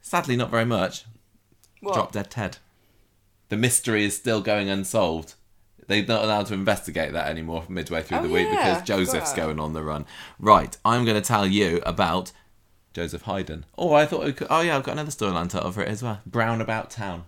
sadly, 0.00 0.36
not 0.36 0.50
very 0.50 0.64
much. 0.64 1.04
What? 1.80 1.94
Drop 1.94 2.12
Dead 2.12 2.30
Ted. 2.30 2.56
The 3.50 3.56
mystery 3.56 4.04
is 4.04 4.16
still 4.16 4.40
going 4.40 4.68
unsolved. 4.70 5.34
They're 5.88 6.04
not 6.04 6.24
allowed 6.24 6.46
to 6.46 6.54
investigate 6.54 7.12
that 7.12 7.28
anymore 7.28 7.64
midway 7.68 8.02
through 8.02 8.18
Oh, 8.18 8.22
the 8.22 8.28
week 8.32 8.48
yeah, 8.50 8.80
because 8.80 8.82
Joseph's 8.88 9.32
going 9.34 9.60
on 9.60 9.72
the 9.72 9.84
run. 9.84 10.04
Right, 10.40 10.76
I'm 10.84 11.04
going 11.04 11.20
to 11.20 11.26
tell 11.26 11.46
you 11.46 11.80
about 11.86 12.32
Joseph 12.92 13.22
Haydn. 13.22 13.66
Oh, 13.78 13.92
I 13.92 14.04
thought, 14.06 14.24
we 14.24 14.32
could, 14.32 14.48
oh 14.50 14.62
yeah, 14.62 14.76
I've 14.76 14.82
got 14.82 14.92
another 14.92 15.10
storyline 15.12 15.48
title 15.48 15.70
for 15.70 15.82
it 15.82 15.88
as 15.88 16.02
well. 16.02 16.20
Brown 16.26 16.60
About 16.60 16.90
Town. 16.90 17.24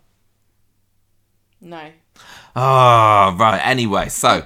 No. 1.61 1.91
Ah, 2.57 3.37
right. 3.39 3.61
Anyway, 3.65 4.09
so 4.09 4.43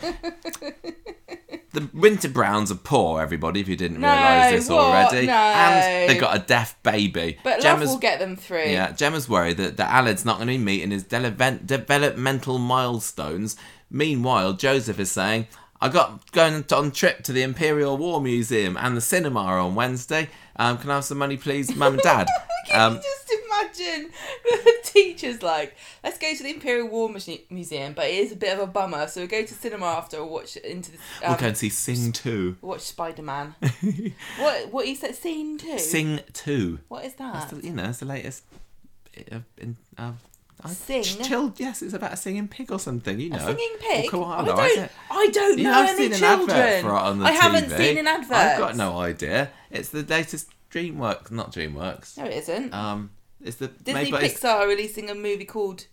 the 1.72 1.88
Winter 1.92 2.28
Browns 2.28 2.70
are 2.70 2.76
poor, 2.76 3.20
everybody, 3.20 3.60
if 3.60 3.68
you 3.68 3.76
didn't 3.76 4.00
No, 4.00 4.08
realise 4.10 4.50
this 4.50 4.68
what? 4.68 4.78
already. 4.84 5.26
No. 5.26 5.32
And 5.32 6.10
they've 6.10 6.20
got 6.20 6.36
a 6.36 6.40
deaf 6.40 6.80
baby. 6.82 7.38
But 7.42 7.60
Gemma's, 7.60 7.88
love 7.88 7.94
will 7.96 8.00
get 8.00 8.18
them 8.18 8.36
through. 8.36 8.64
yeah, 8.66 8.92
Gemma's 8.92 9.28
worried 9.28 9.56
that, 9.56 9.76
that 9.78 9.90
Aled's 9.90 10.24
not 10.24 10.36
going 10.36 10.48
to 10.48 10.52
be 10.54 10.58
meeting 10.58 10.90
his 10.90 11.02
dele- 11.04 11.58
developmental 11.64 12.58
milestones. 12.58 13.56
Meanwhile, 13.90 14.54
Joseph 14.54 14.98
is 15.00 15.10
saying, 15.10 15.46
I 15.82 15.88
got 15.88 16.30
going 16.30 16.64
on 16.72 16.92
trip 16.92 17.24
to 17.24 17.32
the 17.32 17.42
Imperial 17.42 17.96
War 17.98 18.20
Museum 18.20 18.76
and 18.76 18.96
the 18.96 19.00
cinema 19.00 19.40
on 19.40 19.74
Wednesday. 19.74 20.28
Um, 20.54 20.78
can 20.78 20.88
I 20.90 20.94
have 20.94 21.04
some 21.04 21.18
money, 21.18 21.36
please, 21.36 21.74
Mum 21.74 21.94
and 21.94 22.02
Dad? 22.02 22.28
Can 22.68 22.80
Um, 22.80 22.94
you 22.94 23.00
just 23.02 23.32
imagine 23.82 24.10
the 24.44 24.74
teacher's 24.84 25.42
like, 25.42 25.74
let's 26.04 26.18
go 26.18 26.32
to 26.32 26.42
the 26.44 26.50
Imperial 26.50 26.86
War 26.86 27.10
Museum, 27.50 27.94
but 27.94 28.04
it 28.06 28.14
is 28.14 28.30
a 28.30 28.36
bit 28.36 28.52
of 28.56 28.60
a 28.60 28.66
bummer, 28.68 29.08
so 29.08 29.22
we 29.22 29.26
go 29.26 29.42
to 29.44 29.52
cinema 29.52 29.86
after 29.86 30.18
or 30.18 30.26
watch 30.26 30.56
into 30.58 30.92
the, 30.92 30.98
um, 31.24 31.30
we'll 31.32 31.38
go 31.38 31.46
and 31.48 31.56
see 31.56 31.68
Sing 31.68 32.12
2. 32.12 32.58
watch 32.60 32.82
Spider 32.82 33.22
Man. 33.22 33.56
what 34.38 34.72
what 34.72 34.86
he 34.86 34.94
said? 34.94 35.16
Scene 35.16 35.58
two. 35.58 35.80
Sing 35.80 36.20
2. 36.32 36.78
What 36.86 37.04
is 37.04 37.14
that? 37.14 37.50
The, 37.50 37.66
you 37.66 37.72
know, 37.72 37.86
it's 37.88 37.98
the 37.98 38.06
latest. 38.06 38.44
Uh, 39.32 39.40
in, 39.58 39.76
I- 40.64 40.70
Sing? 40.70 41.02
Ch- 41.02 41.22
Chill, 41.26 41.52
yes, 41.56 41.82
it's 41.82 41.94
about 41.94 42.12
a 42.12 42.16
singing 42.16 42.48
pig 42.48 42.70
or 42.70 42.78
something, 42.78 43.18
you 43.18 43.30
know. 43.30 43.36
A 43.36 43.40
singing 43.40 43.76
pig. 43.80 44.06
Or 44.06 44.10
koala, 44.24 44.42
I 44.54 44.74
don't. 44.74 44.90
I 45.10 45.28
don't- 45.32 45.58
You 45.58 45.64
know 45.64 45.82
any 45.82 45.96
seen 45.96 46.12
an 46.12 46.18
children. 46.18 46.50
advert 46.58 46.82
for 46.82 46.88
it 46.96 47.00
on 47.00 47.18
the 47.18 47.24
I 47.26 47.30
haven't 47.32 47.64
TV. 47.70 47.76
seen 47.78 47.98
an 47.98 48.06
advert. 48.06 48.36
I've 48.36 48.58
got 48.58 48.76
no 48.76 48.98
idea. 48.98 49.50
It's 49.70 49.88
the 49.88 50.02
latest 50.02 50.48
DreamWorks, 50.70 51.30
not 51.30 51.52
DreamWorks. 51.52 52.16
No, 52.18 52.24
it 52.24 52.32
isn't. 52.34 52.72
Um, 52.72 53.10
it's 53.44 53.56
the 53.56 53.68
Disney 53.68 54.10
made 54.10 54.14
Pixar 54.14 54.44
are 54.60 54.68
releasing 54.68 55.10
a 55.10 55.14
movie 55.14 55.44
called 55.44 55.86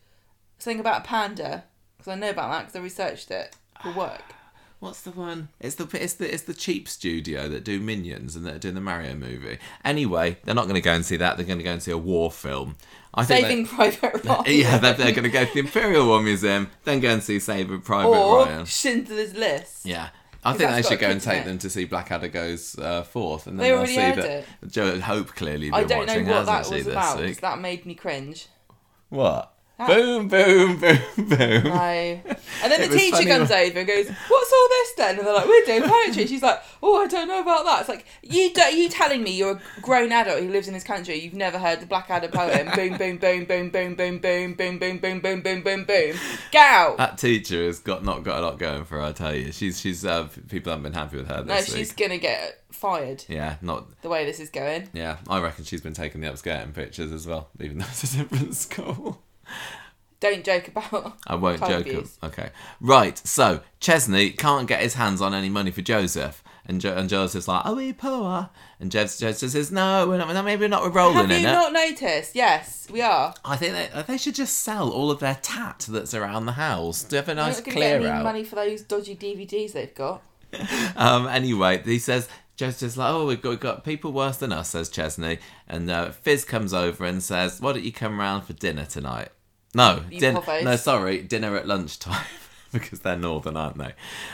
something 0.59 0.79
about 0.79 1.01
a 1.01 1.03
panda 1.03 1.63
because 1.97 2.11
I 2.11 2.15
know 2.15 2.29
about 2.29 2.51
that 2.51 2.59
because 2.67 2.75
I 2.75 2.83
researched 2.83 3.31
it 3.31 3.55
for 3.81 3.91
work. 3.93 4.21
What's 4.79 5.01
the 5.01 5.11
one? 5.11 5.49
It's 5.59 5.75
the 5.75 5.89
it's 6.01 6.13
the 6.13 6.33
it's 6.33 6.43
the 6.43 6.53
cheap 6.53 6.87
studio 6.87 7.49
that 7.49 7.65
do 7.65 7.81
Minions 7.81 8.37
and 8.37 8.45
that 8.45 8.55
are 8.55 8.59
doing 8.59 8.75
the 8.75 8.81
Mario 8.81 9.13
movie. 9.13 9.57
Anyway, 9.83 10.37
they're 10.45 10.55
not 10.55 10.63
going 10.65 10.75
to 10.75 10.81
go 10.81 10.93
and 10.93 11.05
see 11.05 11.17
that. 11.17 11.35
They're 11.35 11.45
going 11.45 11.57
to 11.57 11.65
go 11.65 11.71
and 11.73 11.83
see 11.83 11.91
a 11.91 11.97
war 11.97 12.31
film. 12.31 12.77
I 13.13 13.25
think 13.25 13.47
Saving 13.47 13.65
Private 13.65 14.23
Ryan. 14.25 14.43
yeah, 14.47 14.77
they're, 14.77 14.93
they're 14.93 15.11
going 15.11 15.23
to 15.23 15.29
go 15.29 15.43
to 15.45 15.53
the 15.53 15.59
Imperial 15.59 16.07
War 16.07 16.21
Museum, 16.21 16.69
then 16.83 16.99
go 16.99 17.09
and 17.09 17.23
see 17.23 17.39
Saving 17.39 17.81
Private 17.81 18.09
or 18.09 18.45
Ryan. 18.45 18.65
Schindler's 18.65 19.33
List. 19.33 19.85
Yeah. 19.85 20.09
I 20.43 20.53
think 20.53 20.71
they 20.71 20.81
should 20.83 20.99
go 20.99 21.09
and 21.09 21.19
take 21.19 21.41
it. 21.41 21.45
them 21.45 21.57
to 21.57 21.69
see 21.69 21.83
Blackadder 21.85 22.29
goes 22.29 22.77
uh, 22.79 23.03
forth, 23.03 23.47
and 23.47 23.59
then 23.59 23.65
They 23.67 23.73
already 23.73 23.91
see 23.93 23.97
that 23.97 24.17
it. 24.25 24.45
Joe 24.67 24.99
Hope 24.99 25.35
clearly 25.35 25.69
I 25.71 25.83
don't 25.83 26.05
know 26.07 26.23
what 26.33 26.45
that 26.45 26.69
was 26.69 26.87
about 26.87 27.19
week? 27.19 27.27
'cause 27.27 27.39
that 27.39 27.59
made 27.59 27.85
me 27.85 27.93
cringe. 27.93 28.47
What? 29.09 29.53
That- 29.79 29.87
Boom, 29.87 30.27
boom, 30.27 30.77
boom, 30.77 30.99
boom. 31.15 31.63
No. 31.63 32.21
And 32.61 32.69
then 32.71 32.81
the 32.81 32.97
teacher 32.97 33.23
comes 33.23 33.49
when- 33.49 33.69
over 33.69 33.79
and 33.79 33.87
goes, 33.87 34.09
"What's 34.27 34.51
all 34.53 34.67
this 34.69 34.93
then?" 34.97 35.17
And 35.17 35.25
they're 35.25 35.33
like, 35.33 35.47
"We're 35.47 35.65
doing 35.65 35.83
poetry." 35.89 36.27
She's 36.27 36.41
like, 36.43 36.61
"Oh, 36.83 37.01
I 37.01 37.07
don't 37.07 37.29
know 37.29 37.39
about 37.39 37.63
that." 37.63 37.79
It's 37.79 37.89
like 37.89 38.05
you 38.21 38.53
do, 38.53 38.61
you 38.75 38.89
telling 38.89 39.23
me 39.23 39.31
you're 39.31 39.53
a 39.77 39.81
grown 39.81 40.11
adult 40.11 40.41
who 40.41 40.49
lives 40.49 40.67
in 40.67 40.73
this 40.73 40.83
country, 40.83 41.17
you've 41.19 41.33
never 41.33 41.57
heard 41.57 41.79
the 41.79 41.85
Blackadder 41.85 42.27
poem? 42.27 42.67
boom, 42.75 42.97
boom, 42.97 43.17
boom, 43.17 43.45
boom, 43.45 43.69
boom, 43.69 43.95
boom, 43.95 44.19
boom, 44.19 44.53
boom, 44.53 44.77
boom, 44.77 44.77
boom, 44.99 45.19
boom, 45.21 45.41
boom, 45.41 45.61
boom, 45.63 45.85
boom. 45.85 46.15
Get 46.51 46.69
out. 46.69 46.97
That 46.97 47.17
teacher 47.17 47.63
has 47.65 47.79
got 47.79 48.03
not 48.03 48.23
got 48.23 48.39
a 48.39 48.41
lot 48.41 48.59
going 48.59 48.83
for 48.83 48.95
her. 48.97 49.03
I 49.03 49.11
tell 49.13 49.33
you, 49.33 49.53
she's 49.53 49.79
she's 49.79 50.03
uh, 50.03 50.27
people 50.49 50.71
haven't 50.71 50.83
been 50.83 50.93
happy 50.93 51.15
with 51.17 51.29
her 51.29 51.45
no, 51.45 51.55
this 51.55 51.73
she's 51.73 51.93
gonna 51.93 52.17
get 52.17 52.61
fired. 52.71 53.23
Yeah, 53.29 53.55
not 53.61 54.01
The 54.01 54.09
way 54.09 54.25
this 54.25 54.41
is 54.41 54.49
going. 54.49 54.89
yeah. 54.91 55.17
I 55.29 55.39
reckon 55.39 55.63
she's 55.63 55.79
been 55.81 55.93
taking 55.93 56.19
the 56.19 56.27
upskirting 56.27 56.73
pictures 56.73 57.13
as 57.13 57.25
well, 57.25 57.47
even 57.61 57.77
though 57.77 57.85
it's 57.89 58.13
a 58.13 58.17
different 58.17 58.55
school. 58.55 59.21
Don't 60.19 60.43
joke 60.43 60.67
about. 60.67 61.17
I 61.27 61.35
won't 61.35 61.59
joke. 61.61 61.81
abuse. 61.87 62.17
Okay, 62.21 62.49
right. 62.81 63.17
So 63.25 63.61
Chesney 63.79 64.31
can't 64.31 64.67
get 64.67 64.81
his 64.81 64.95
hands 64.95 65.21
on 65.21 65.33
any 65.33 65.47
money 65.47 65.71
for 65.71 65.81
Joseph, 65.81 66.43
and 66.65 66.81
jo- 66.81 66.93
and 66.97 67.07
Joseph's 67.09 67.47
like, 67.47 67.65
"Are 67.65 67.73
we 67.73 67.93
poor?" 67.93 68.49
And 68.81 68.91
Jeff 68.91 69.17
Joseph 69.17 69.51
says, 69.51 69.71
"No, 69.71 70.07
we're 70.09 70.17
not. 70.17 70.43
Maybe 70.43 70.59
we're 70.59 70.67
not. 70.67 70.93
Rolling 70.93 71.15
Have 71.15 71.31
in 71.31 71.41
you 71.43 71.47
it." 71.47 71.51
not 71.53 71.71
noticed? 71.71 72.35
Yes, 72.35 72.87
we 72.91 73.01
are. 73.01 73.33
I 73.45 73.55
think 73.55 73.73
they, 73.93 74.01
they 74.03 74.17
should 74.17 74.35
just 74.35 74.59
sell 74.59 74.89
all 74.89 75.09
of 75.09 75.21
their 75.21 75.39
tat 75.41 75.85
that's 75.89 76.13
around 76.13 76.47
the 76.47 76.51
house. 76.53 77.05
Do 77.05 77.15
you 77.15 77.17
have 77.21 77.29
a 77.29 77.31
We're 77.31 77.35
nice 77.35 77.55
not 77.59 77.65
gonna 77.67 77.75
get 77.75 77.79
clear 77.79 77.95
any 77.95 78.07
out? 78.07 78.23
money 78.25 78.43
for 78.43 78.55
those 78.55 78.81
dodgy 78.81 79.15
DVDs 79.15 79.71
they've 79.71 79.95
got. 79.95 80.21
Um, 80.97 81.27
anyway, 81.27 81.81
he 81.83 81.97
says, 81.99 82.27
Joseph's 82.57 82.97
like, 82.97 83.09
oh, 83.13 83.25
we've 83.27 83.41
got, 83.41 83.49
we've 83.51 83.59
got 83.61 83.85
people 83.85 84.11
worse 84.11 84.35
than 84.37 84.51
us, 84.51 84.71
says 84.71 84.89
Chesney. 84.89 85.37
And 85.67 85.89
uh, 85.89 86.11
Fizz 86.11 86.43
comes 86.43 86.73
over 86.73 87.05
and 87.05 87.23
says, 87.23 87.61
why 87.61 87.71
don't 87.71 87.83
you 87.83 87.93
come 87.93 88.19
round 88.19 88.43
for 88.45 88.51
dinner 88.53 88.83
tonight? 88.85 89.29
No, 89.73 90.03
pofos. 90.11 90.63
No, 90.63 90.75
sorry, 90.75 91.21
dinner 91.21 91.55
at 91.55 91.67
lunchtime. 91.67 92.25
Because 92.71 92.99
they're 92.99 93.17
northern, 93.17 93.57
aren't 93.57 93.79
they? 93.79 93.93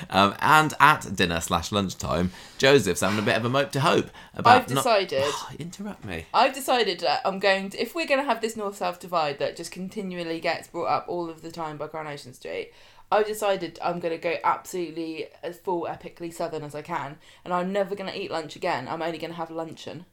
Um, 0.09 0.35
and 0.41 0.73
at 0.81 1.15
dinner 1.15 1.39
slash 1.39 1.71
lunchtime, 1.71 2.31
Joseph's 2.57 2.99
having 2.99 3.19
a 3.19 3.21
bit 3.21 3.37
of 3.37 3.45
a 3.45 3.49
mope 3.49 3.71
to 3.71 3.79
hope 3.79 4.09
about. 4.33 4.63
I've 4.63 4.69
not- 4.71 4.83
decided. 4.83 5.23
Interrupt 5.57 6.03
me. 6.03 6.25
I've 6.33 6.53
decided 6.53 6.99
that 6.99 7.21
I'm 7.23 7.39
going 7.39 7.69
to, 7.69 7.81
if 7.81 7.95
we're 7.95 8.05
going 8.05 8.19
to 8.19 8.25
have 8.25 8.41
this 8.41 8.57
north 8.57 8.75
south 8.75 8.99
divide 8.99 9.39
that 9.39 9.55
just 9.55 9.71
continually 9.71 10.41
gets 10.41 10.67
brought 10.67 10.87
up 10.87 11.05
all 11.07 11.29
of 11.29 11.43
the 11.43 11.49
time 11.49 11.77
by 11.77 11.87
Coronation 11.87 12.33
Street, 12.33 12.73
I've 13.09 13.27
decided 13.27 13.79
I'm 13.81 14.01
going 14.01 14.13
to 14.13 14.21
go 14.21 14.35
absolutely 14.43 15.27
as 15.41 15.57
full 15.59 15.83
epically 15.89 16.33
southern 16.33 16.63
as 16.63 16.75
I 16.75 16.81
can, 16.81 17.17
and 17.45 17.53
I'm 17.53 17.71
never 17.71 17.95
going 17.95 18.11
to 18.11 18.19
eat 18.19 18.31
lunch 18.31 18.57
again. 18.57 18.87
I'm 18.89 19.01
only 19.01 19.17
going 19.17 19.31
to 19.31 19.37
have 19.37 19.51
luncheon. 19.51 20.05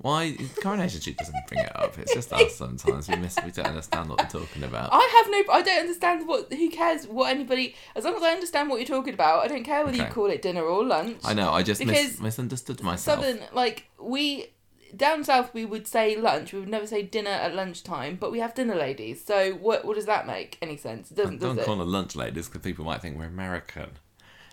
Why 0.00 0.36
Coronation 0.62 1.00
Street 1.00 1.18
doesn't 1.18 1.34
bring 1.48 1.60
it 1.64 1.74
up? 1.74 1.98
It's 1.98 2.14
just 2.14 2.32
us 2.32 2.54
sometimes. 2.54 3.08
We 3.08 3.16
miss. 3.16 3.36
We 3.44 3.50
don't 3.50 3.66
understand 3.66 4.08
what 4.08 4.18
they're 4.18 4.40
talking 4.40 4.62
about. 4.62 4.90
I 4.92 5.22
have 5.22 5.30
no, 5.30 5.52
I 5.52 5.60
don't 5.62 5.80
understand 5.80 6.28
what, 6.28 6.52
who 6.52 6.70
cares 6.70 7.06
what 7.08 7.30
anybody, 7.34 7.74
as 7.96 8.04
long 8.04 8.14
as 8.14 8.22
I 8.22 8.30
understand 8.30 8.70
what 8.70 8.76
you're 8.78 8.86
talking 8.86 9.14
about, 9.14 9.44
I 9.44 9.48
don't 9.48 9.64
care 9.64 9.84
whether 9.84 9.96
Okay. 9.96 10.06
you 10.06 10.12
call 10.12 10.26
it 10.26 10.40
dinner 10.40 10.62
or 10.62 10.84
lunch. 10.84 11.18
I 11.24 11.34
know. 11.34 11.50
I 11.50 11.64
just 11.64 11.84
mis- 11.84 12.20
misunderstood 12.20 12.80
myself. 12.80 13.24
Southern, 13.24 13.40
like, 13.52 13.90
we, 14.00 14.52
down 14.96 15.24
south 15.24 15.52
we 15.52 15.64
would 15.64 15.88
say 15.88 16.16
lunch, 16.16 16.52
we 16.52 16.60
would 16.60 16.68
never 16.68 16.86
say 16.86 17.02
dinner 17.02 17.30
at 17.30 17.56
lunchtime, 17.56 18.14
but 18.20 18.30
we 18.30 18.38
have 18.38 18.54
dinner 18.54 18.76
ladies, 18.76 19.24
so 19.24 19.54
what, 19.54 19.84
what 19.84 19.96
does 19.96 20.06
that 20.06 20.28
make 20.28 20.58
any 20.62 20.76
sense? 20.76 21.10
It 21.10 21.16
doesn't, 21.16 21.38
Don't 21.40 21.56
does 21.56 21.64
it? 21.64 21.66
call 21.66 21.76
them 21.76 21.88
lunch 21.90 22.14
ladies 22.14 22.46
because 22.46 22.62
people 22.62 22.84
might 22.84 23.02
think 23.02 23.18
we're 23.18 23.24
American. 23.26 23.90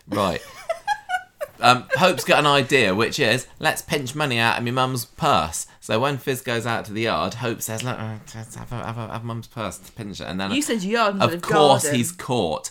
Right. 0.08 0.40
um, 1.60 1.84
Hope's 1.96 2.24
got 2.24 2.40
an 2.40 2.46
idea, 2.46 2.94
which 2.94 3.18
is 3.18 3.46
let's 3.58 3.82
pinch 3.82 4.14
money 4.14 4.38
out 4.38 4.58
of 4.58 4.64
my 4.64 4.70
mum's 4.70 5.04
purse. 5.04 5.66
So 5.80 6.00
when 6.00 6.18
Fizz 6.18 6.42
goes 6.42 6.66
out 6.66 6.84
to 6.86 6.92
the 6.92 7.02
yard, 7.02 7.34
Hope 7.34 7.62
says, 7.62 7.82
"Look, 7.84 7.98
uh, 7.98 8.16
just 8.30 8.56
have 8.56 8.72
a, 8.72 8.84
have 8.84 8.98
a, 8.98 9.08
have 9.08 9.24
mum's 9.24 9.46
purse 9.46 9.78
to 9.78 9.92
pinch 9.92 10.20
it." 10.20 10.24
And 10.24 10.40
then, 10.40 10.50
You 10.50 10.62
said 10.62 10.82
yard 10.82 11.16
of 11.20 11.32
of 11.34 11.42
course, 11.42 11.84
garden. 11.84 11.98
he's 11.98 12.12
caught. 12.12 12.70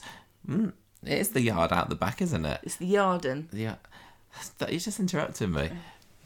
Mm, 0.50 0.74
it 1.04 1.18
is 1.20 1.30
the 1.30 1.42
yard 1.42 1.72
out 1.72 1.90
the 1.90 1.96
back, 1.96 2.22
isn't 2.22 2.46
it? 2.46 2.60
It's 2.64 2.76
the 2.76 2.92
Yarden. 2.94 3.48
Yeah. 3.52 3.76
He's 4.68 4.84
just 4.86 5.00
interrupting 5.00 5.52
me. 5.52 5.70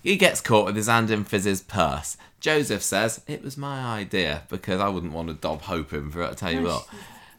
He 0.01 0.15
gets 0.17 0.41
caught 0.41 0.65
with 0.65 0.75
his 0.75 0.87
hand 0.87 1.11
in 1.11 1.25
Fizz's 1.25 1.61
purse. 1.61 2.17
Joseph 2.39 2.81
says, 2.81 3.21
It 3.27 3.43
was 3.43 3.57
my 3.57 3.81
idea 3.99 4.43
because 4.49 4.79
I 4.79 4.87
wouldn't 4.87 5.13
want 5.13 5.27
to 5.27 5.33
dob 5.33 5.63
Hope 5.63 5.93
in 5.93 6.09
for 6.09 6.21
it. 6.23 6.29
I 6.31 6.33
tell 6.33 6.51
you 6.51 6.63
what. 6.63 6.87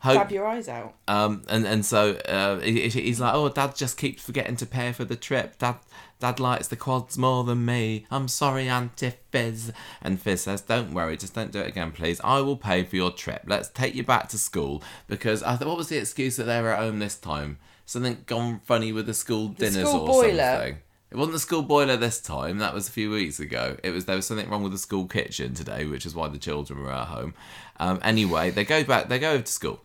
Hope, 0.01 0.15
Stab 0.15 0.33
your 0.33 0.47
eyes 0.47 0.67
out. 0.67 0.95
um, 1.09 1.43
and 1.49 1.67
and 1.67 1.85
so 1.85 2.13
uh, 2.27 2.59
he, 2.61 2.89
he- 2.89 3.03
he's 3.03 3.21
like, 3.21 3.35
oh, 3.35 3.49
Dad 3.51 3.77
just 3.77 3.99
keeps 3.99 4.23
forgetting 4.23 4.57
to 4.57 4.67
pay 4.67 4.93
for 4.93 5.05
the 5.05 5.15
trip. 5.17 5.59
Dad, 5.59 5.77
Dad 6.21 6.41
likes 6.41 6.69
the 6.69 6.77
quads 6.77 7.19
more 7.19 7.45
than 7.45 7.65
me. 7.67 8.07
I'm 8.11 8.27
sorry, 8.29 8.67
Auntie 8.69 9.13
Fizz. 9.31 9.73
And 10.01 10.19
Fizz 10.21 10.41
says, 10.43 10.61
don't 10.63 10.93
worry, 10.95 11.19
just 11.19 11.35
don't 11.35 11.53
do 11.53 11.61
it 11.61 11.69
again, 11.69 11.93
please. 11.93 12.19
I 12.25 12.41
will 12.41 12.57
pay 12.57 12.83
for 12.85 12.97
your 12.97 13.11
trip. 13.11 13.43
Let's 13.47 13.69
take 13.69 13.95
you 13.95 14.03
back 14.03 14.29
to 14.31 14.39
school 14.39 14.83
because 15.07 15.43
I 15.43 15.57
thought, 15.57 15.69
what 15.69 15.77
was 15.77 15.89
the 15.89 15.99
excuse 15.99 16.37
that 16.37 16.45
they 16.45 16.63
were 16.63 16.71
at 16.71 16.79
home 16.79 16.99
this 16.99 17.17
time? 17.17 17.59
Something 17.85 18.23
gone 18.27 18.61
funny 18.65 18.93
with 18.93 19.05
the 19.07 19.15
school 19.15 19.49
dinners 19.49 19.87
school 19.89 20.03
or 20.03 20.07
boiler. 20.07 20.53
something. 20.55 20.77
It 21.11 21.17
wasn't 21.17 21.33
the 21.33 21.41
school 21.41 21.63
boiler 21.63 21.97
this 21.97 22.21
time. 22.21 22.59
That 22.59 22.73
was 22.73 22.87
a 22.89 22.93
few 22.93 23.11
weeks 23.11 23.41
ago. 23.41 23.77
It 23.83 23.91
was 23.91 24.05
there 24.05 24.15
was 24.15 24.27
something 24.27 24.49
wrong 24.49 24.63
with 24.63 24.71
the 24.71 24.79
school 24.79 25.07
kitchen 25.07 25.55
today, 25.55 25.85
which 25.85 26.07
is 26.07 26.15
why 26.15 26.29
the 26.29 26.39
children 26.39 26.81
were 26.85 26.93
at 26.93 27.09
home. 27.09 27.35
Um, 27.81 27.99
anyway, 28.05 28.51
they 28.51 28.65
go 28.65 28.85
back. 28.85 29.09
They 29.09 29.19
go 29.19 29.33
over 29.33 29.43
to 29.43 29.53
school. 29.53 29.81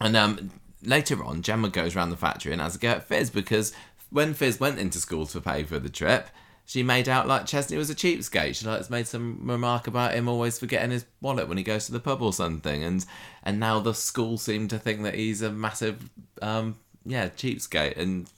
And 0.00 0.16
um, 0.16 0.50
later 0.82 1.22
on, 1.24 1.42
Gemma 1.42 1.68
goes 1.68 1.96
around 1.96 2.10
the 2.10 2.16
factory 2.16 2.52
and 2.52 2.60
has 2.60 2.76
a 2.76 2.78
go 2.78 2.90
at 2.90 3.04
Fizz 3.04 3.30
because 3.30 3.72
when 4.10 4.34
Fizz 4.34 4.60
went 4.60 4.78
into 4.78 4.98
school 4.98 5.26
to 5.26 5.40
pay 5.40 5.64
for 5.64 5.78
the 5.78 5.88
trip, 5.88 6.28
she 6.64 6.82
made 6.82 7.08
out 7.08 7.26
like 7.26 7.46
Chesney 7.46 7.76
was 7.78 7.88
a 7.90 7.94
cheapskate. 7.94 8.54
She 8.54 8.66
like 8.66 8.88
made 8.90 9.06
some 9.06 9.40
remark 9.42 9.86
about 9.86 10.14
him 10.14 10.28
always 10.28 10.58
forgetting 10.58 10.90
his 10.90 11.06
wallet 11.20 11.48
when 11.48 11.56
he 11.56 11.64
goes 11.64 11.86
to 11.86 11.92
the 11.92 12.00
pub 12.00 12.20
or 12.20 12.32
something, 12.32 12.84
and 12.84 13.04
and 13.42 13.58
now 13.58 13.80
the 13.80 13.94
school 13.94 14.36
seem 14.36 14.68
to 14.68 14.78
think 14.78 15.02
that 15.02 15.14
he's 15.14 15.40
a 15.40 15.50
massive 15.50 16.10
um 16.42 16.76
yeah 17.06 17.28
cheapskate. 17.30 17.96
And 17.96 18.28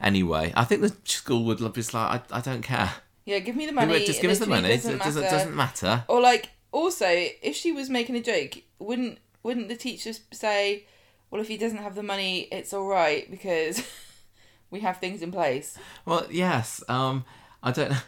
anyway, 0.00 0.52
I 0.54 0.64
think 0.64 0.82
the 0.82 0.94
school 1.04 1.44
would 1.44 1.62
love 1.62 1.74
just 1.74 1.94
like 1.94 2.22
I, 2.30 2.38
I 2.38 2.40
don't 2.42 2.62
care. 2.62 2.92
Yeah, 3.24 3.38
give 3.38 3.56
me 3.56 3.64
the 3.64 3.72
money. 3.72 4.04
just 4.04 4.20
give 4.20 4.30
us 4.30 4.38
the 4.38 4.46
money. 4.46 4.68
It 4.68 4.82
Doesn't 4.82 4.98
doesn't, 4.98 5.22
matter. 5.22 5.36
doesn't 5.36 5.56
matter. 5.56 6.04
Or 6.08 6.20
like, 6.20 6.50
also, 6.72 7.06
if 7.08 7.56
she 7.56 7.72
was 7.72 7.88
making 7.88 8.16
a 8.16 8.20
joke, 8.20 8.58
wouldn't 8.78 9.18
wouldn't 9.44 9.68
the 9.68 9.76
teachers 9.76 10.20
say, 10.32 10.86
"Well, 11.30 11.40
if 11.40 11.46
he 11.46 11.56
doesn't 11.56 11.78
have 11.78 11.94
the 11.94 12.02
money, 12.02 12.48
it's 12.50 12.72
all 12.72 12.86
right 12.86 13.30
because 13.30 13.88
we 14.70 14.80
have 14.80 14.98
things 14.98 15.22
in 15.22 15.30
place." 15.30 15.78
Well, 16.04 16.26
yes. 16.30 16.82
Um, 16.88 17.24
I 17.62 17.70
don't 17.70 17.92
know. 17.92 17.98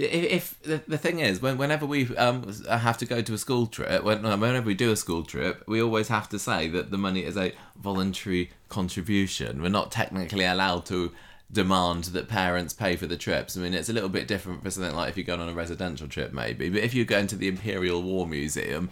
If, 0.00 0.62
the, 0.62 0.80
the 0.86 0.96
thing 0.96 1.18
is, 1.18 1.42
when, 1.42 1.58
whenever 1.58 1.84
we 1.84 2.16
um, 2.16 2.52
have 2.68 2.98
to 2.98 3.04
go 3.04 3.20
to 3.20 3.34
a 3.34 3.38
school 3.38 3.66
trip, 3.66 4.04
when, 4.04 4.22
whenever 4.22 4.66
we 4.66 4.74
do 4.74 4.92
a 4.92 4.96
school 4.96 5.24
trip, 5.24 5.64
we 5.66 5.82
always 5.82 6.06
have 6.06 6.28
to 6.28 6.38
say 6.38 6.68
that 6.68 6.92
the 6.92 6.98
money 6.98 7.24
is 7.24 7.36
a 7.36 7.52
voluntary 7.76 8.52
contribution. 8.68 9.60
We're 9.60 9.70
not 9.70 9.90
technically 9.90 10.44
allowed 10.44 10.86
to 10.86 11.10
demand 11.50 12.04
that 12.04 12.28
parents 12.28 12.74
pay 12.74 12.94
for 12.94 13.06
the 13.06 13.16
trips. 13.16 13.56
I 13.56 13.60
mean, 13.60 13.74
it's 13.74 13.88
a 13.88 13.92
little 13.92 14.08
bit 14.08 14.28
different 14.28 14.62
for 14.62 14.70
something 14.70 14.94
like 14.94 15.08
if 15.08 15.16
you're 15.16 15.24
going 15.24 15.40
on 15.40 15.48
a 15.48 15.54
residential 15.54 16.06
trip, 16.06 16.32
maybe. 16.32 16.68
But 16.68 16.82
if 16.82 16.94
you're 16.94 17.04
going 17.04 17.26
to 17.28 17.36
the 17.36 17.48
Imperial 17.48 18.02
War 18.02 18.26
Museum, 18.26 18.90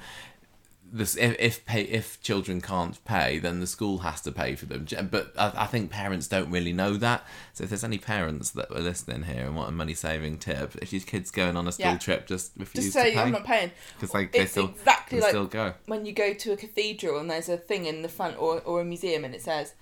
this 0.92 1.16
if 1.16 1.36
if, 1.38 1.66
pay, 1.66 1.82
if 1.82 2.20
children 2.22 2.60
can't 2.60 3.02
pay, 3.04 3.38
then 3.38 3.60
the 3.60 3.66
school 3.66 3.98
has 3.98 4.20
to 4.22 4.32
pay 4.32 4.54
for 4.54 4.66
them. 4.66 4.86
But 5.10 5.32
I, 5.38 5.52
I 5.56 5.66
think 5.66 5.90
parents 5.90 6.28
don't 6.28 6.50
really 6.50 6.72
know 6.72 6.94
that. 6.98 7.26
So 7.54 7.64
if 7.64 7.70
there's 7.70 7.84
any 7.84 7.98
parents 7.98 8.50
that 8.52 8.70
are 8.70 8.80
listening 8.80 9.24
here 9.24 9.46
and 9.46 9.56
want 9.56 9.68
a 9.68 9.72
money 9.72 9.94
saving 9.94 10.38
tip, 10.38 10.76
if 10.80 10.92
your 10.92 11.02
kid's 11.02 11.30
going 11.30 11.56
on 11.56 11.66
a 11.66 11.72
school 11.72 11.86
Yeah. 11.92 11.98
trip, 11.98 12.26
just 12.26 12.52
refuse 12.56 12.86
Just 12.86 12.96
to 12.96 13.02
say 13.02 13.12
pay 13.12 13.20
I'm 13.20 13.32
not 13.32 13.44
paying. 13.44 13.72
because 13.94 14.12
they, 14.12 14.26
they 14.26 14.40
It's 14.40 14.52
still 14.52 14.68
exactly 14.68 15.18
can 15.18 15.20
like 15.22 15.30
still 15.30 15.46
go. 15.46 15.74
when 15.86 16.06
you 16.06 16.12
go 16.12 16.32
to 16.34 16.52
a 16.52 16.56
cathedral 16.56 17.18
and 17.18 17.30
there's 17.30 17.48
a 17.48 17.56
thing 17.56 17.86
in 17.86 18.02
the 18.02 18.08
front 18.08 18.38
or, 18.38 18.60
or 18.60 18.80
a 18.80 18.84
museum 18.84 19.24
and 19.24 19.34
it 19.34 19.42
says, 19.42 19.74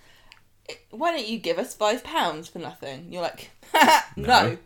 "Why 0.91 1.13
don't 1.13 1.27
you 1.29 1.39
give 1.39 1.59
us 1.59 1.75
five 1.75 2.03
pounds 2.03 2.49
for 2.49 2.59
nothing?" 2.59 3.13
You're 3.13 3.23
like, 3.23 3.51
no. 4.17 4.27
No. 4.27 4.59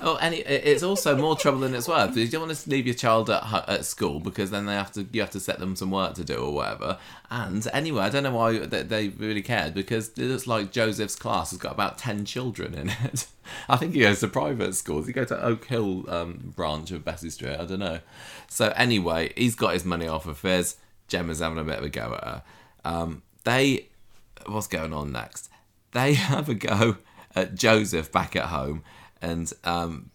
Oh, 0.00 0.16
and 0.20 0.34
it, 0.34 0.46
it's 0.46 0.82
also 0.82 1.16
more 1.16 1.36
trouble 1.36 1.60
than 1.60 1.74
it's 1.74 1.88
worth. 1.88 2.16
You 2.16 2.26
don't 2.28 2.46
want 2.48 2.56
to 2.56 2.70
leave 2.70 2.86
your 2.86 2.94
child 2.94 3.30
at 3.30 3.68
at 3.68 3.84
school 3.84 4.20
because 4.20 4.50
then 4.50 4.66
they 4.66 4.74
have 4.74 4.92
to 4.92 5.06
you 5.12 5.20
have 5.20 5.30
to 5.30 5.40
set 5.40 5.58
them 5.58 5.76
some 5.76 5.90
work 5.90 6.14
to 6.14 6.24
do 6.24 6.36
or 6.36 6.52
whatever. 6.52 6.98
And 7.30 7.66
anyway, 7.72 8.02
I 8.02 8.08
don't 8.08 8.22
know 8.22 8.34
why 8.34 8.58
they, 8.58 8.82
they 8.82 9.08
really 9.08 9.42
cared 9.42 9.74
because 9.74 10.08
it 10.10 10.24
looks 10.24 10.46
like 10.46 10.72
Joseph's 10.72 11.16
class 11.16 11.50
has 11.50 11.58
got 11.58 11.72
about 11.72 11.98
ten 11.98 12.24
children 12.24 12.74
in 12.74 12.90
it. 12.90 13.26
I 13.68 13.76
think 13.76 13.94
he 13.94 14.00
goes 14.00 14.20
to 14.20 14.28
private 14.28 14.74
schools. 14.74 15.06
He 15.06 15.12
goes 15.12 15.28
to 15.28 15.42
Oak 15.42 15.64
Hill 15.66 16.08
um, 16.08 16.52
branch 16.56 16.90
of 16.90 17.04
Bessie 17.04 17.30
Street. 17.30 17.56
I 17.56 17.64
don't 17.64 17.80
know. 17.80 18.00
So 18.48 18.72
anyway, 18.76 19.32
he's 19.36 19.54
got 19.54 19.74
his 19.74 19.84
money 19.84 20.06
off 20.06 20.26
of 20.26 20.38
Fizz. 20.38 20.76
Gemma's 21.08 21.40
having 21.40 21.58
a 21.58 21.64
bit 21.64 21.78
of 21.78 21.84
a 21.84 21.88
go 21.88 22.14
at 22.14 22.24
her. 22.24 22.42
Um, 22.84 23.22
they, 23.44 23.88
what's 24.46 24.66
going 24.66 24.92
on 24.92 25.12
next? 25.12 25.50
They 25.92 26.14
have 26.14 26.48
a 26.48 26.54
go 26.54 26.96
at 27.34 27.54
Joseph 27.54 28.10
back 28.12 28.36
at 28.36 28.46
home, 28.46 28.82
and 29.22 29.52
um, 29.64 30.10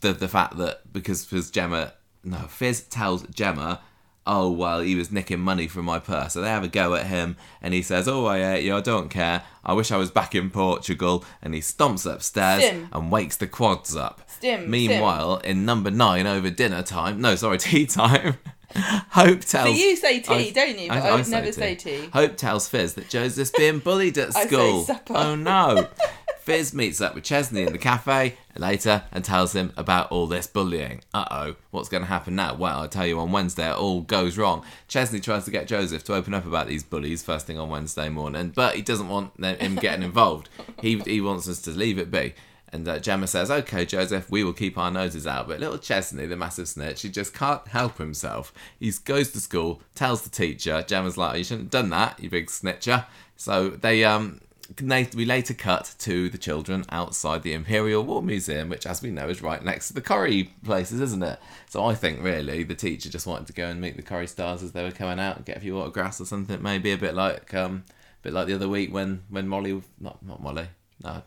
the 0.00 0.12
the 0.12 0.28
fact 0.28 0.56
that 0.58 0.92
because 0.92 1.24
because 1.24 1.50
Gemma 1.50 1.94
no 2.22 2.38
Fizz 2.38 2.82
tells 2.82 3.22
Gemma, 3.28 3.80
oh 4.26 4.50
well 4.50 4.80
he 4.80 4.94
was 4.94 5.10
nicking 5.10 5.40
money 5.40 5.66
from 5.68 5.84
my 5.84 5.98
purse, 5.98 6.34
so 6.34 6.40
they 6.40 6.48
have 6.48 6.64
a 6.64 6.68
go 6.68 6.94
at 6.94 7.06
him, 7.06 7.36
and 7.60 7.74
he 7.74 7.82
says, 7.82 8.06
oh 8.08 8.26
I 8.26 8.54
ate 8.54 8.64
you, 8.64 8.76
I 8.76 8.80
don't 8.80 9.08
care, 9.10 9.42
I 9.64 9.72
wish 9.72 9.90
I 9.90 9.96
was 9.96 10.10
back 10.10 10.34
in 10.34 10.50
Portugal, 10.50 11.24
and 11.42 11.54
he 11.54 11.60
stomps 11.60 12.10
upstairs 12.10 12.62
and 12.92 13.10
wakes 13.10 13.36
the 13.36 13.46
quads 13.46 13.94
up. 13.96 14.20
Stim, 14.28 14.70
Meanwhile, 14.70 15.38
in 15.38 15.64
number 15.64 15.90
nine 15.90 16.26
over 16.26 16.50
dinner 16.50 16.82
time, 16.82 17.20
no 17.20 17.34
sorry 17.34 17.58
tea 17.66 17.86
time. 17.86 18.38
Hope 19.10 19.40
tells. 19.40 19.70
But 19.70 19.78
you 19.78 19.96
say 19.96 20.20
tea, 20.20 20.48
I- 20.48 20.50
don't 20.50 20.78
you? 20.78 20.88
But 20.88 20.98
I, 20.98 21.14
would 21.14 21.24
say 21.26 21.30
never 21.30 21.52
say 21.52 21.74
tea. 21.74 22.08
Hope 22.12 22.36
tells 22.36 22.68
Fizz 22.68 22.94
that 22.94 23.08
Joseph's 23.08 23.50
being 23.56 23.78
bullied 23.78 24.18
at 24.18 24.36
I 24.36 24.46
school. 24.46 24.86
Oh 25.10 25.34
no. 25.34 25.88
Fizz 26.40 26.74
meets 26.74 27.00
up 27.00 27.14
with 27.14 27.24
Chesney 27.24 27.62
in 27.62 27.72
the 27.72 27.78
cafe 27.78 28.36
later 28.58 29.04
and 29.12 29.24
tells 29.24 29.54
him 29.54 29.72
about 29.78 30.12
all 30.12 30.26
this 30.26 30.46
bullying. 30.46 31.00
Uh 31.14 31.24
oh, 31.30 31.56
what's 31.70 31.88
going 31.88 32.02
to 32.02 32.06
happen 32.08 32.36
now? 32.36 32.54
Well, 32.54 32.82
I 32.82 32.86
tell 32.86 33.06
you, 33.06 33.18
on 33.18 33.32
Wednesday 33.32 33.66
it 33.70 33.76
all 33.78 34.02
goes 34.02 34.36
wrong. 34.36 34.62
Chesney 34.86 35.20
tries 35.20 35.46
to 35.46 35.50
get 35.50 35.66
Joseph 35.66 36.04
to 36.04 36.14
open 36.14 36.34
up 36.34 36.44
about 36.44 36.66
these 36.66 36.82
bullies 36.84 37.22
first 37.22 37.46
thing 37.46 37.58
on 37.58 37.70
Wednesday 37.70 38.10
morning, 38.10 38.52
but 38.54 38.74
he 38.76 38.82
doesn't 38.82 39.08
want 39.08 39.34
them- 39.40 39.56
him 39.58 39.76
getting 39.76 40.02
involved. 40.02 40.50
He, 40.82 40.98
he 40.98 41.22
wants 41.22 41.48
us 41.48 41.62
to 41.62 41.70
leave 41.70 41.96
it 41.98 42.10
be. 42.10 42.34
And 42.74 42.88
uh, 42.88 42.98
Gemma 42.98 43.28
says, 43.28 43.52
"Okay, 43.52 43.86
Joseph, 43.86 44.28
we 44.28 44.42
will 44.42 44.52
keep 44.52 44.76
our 44.76 44.90
noses 44.90 45.28
out." 45.28 45.46
But 45.46 45.60
little 45.60 45.78
Chesney, 45.78 46.26
the 46.26 46.36
massive 46.36 46.66
snitch, 46.66 47.02
he 47.02 47.08
just 47.08 47.32
can't 47.32 47.66
help 47.68 47.98
himself. 47.98 48.52
He 48.80 48.90
goes 49.04 49.30
to 49.30 49.38
school, 49.38 49.80
tells 49.94 50.22
the 50.22 50.28
teacher. 50.28 50.84
Gemma's 50.84 51.16
like, 51.16 51.38
"You 51.38 51.44
shouldn't 51.44 51.72
have 51.72 51.82
done 51.82 51.90
that, 51.90 52.18
you 52.18 52.28
big 52.28 52.48
snitcher." 52.48 53.06
So 53.36 53.70
they 53.70 54.02
um. 54.04 54.40
We 54.78 55.26
later 55.26 55.52
cut 55.52 55.94
to 55.98 56.30
the 56.30 56.38
children 56.38 56.84
outside 56.88 57.42
the 57.42 57.52
Imperial 57.52 58.02
War 58.02 58.22
Museum, 58.22 58.70
which, 58.70 58.86
as 58.86 59.02
we 59.02 59.10
know, 59.10 59.28
is 59.28 59.42
right 59.42 59.62
next 59.62 59.88
to 59.88 59.94
the 59.94 60.00
Corrie 60.00 60.54
places, 60.64 61.02
isn't 61.02 61.22
it? 61.22 61.38
So 61.68 61.84
I 61.84 61.94
think 61.94 62.22
really 62.22 62.64
the 62.64 62.74
teacher 62.74 63.10
just 63.10 63.26
wanted 63.26 63.46
to 63.48 63.52
go 63.52 63.66
and 63.66 63.78
meet 63.78 63.96
the 63.96 64.02
Corrie 64.02 64.26
stars 64.26 64.62
as 64.62 64.72
they 64.72 64.82
were 64.82 64.90
coming 64.90 65.20
out 65.20 65.36
and 65.36 65.44
get 65.44 65.58
a 65.58 65.60
few 65.60 65.78
autographs 65.78 66.18
or 66.18 66.24
something. 66.24 66.62
Maybe 66.62 66.92
a 66.92 66.96
bit 66.96 67.14
like 67.14 67.52
um, 67.52 67.84
a 67.88 68.22
bit 68.22 68.32
like 68.32 68.46
the 68.46 68.54
other 68.54 68.68
week 68.68 68.92
when 68.92 69.22
when 69.28 69.46
Molly, 69.46 69.82
not 70.00 70.24
not 70.26 70.42
Molly, 70.42 70.68
no, 71.02 71.22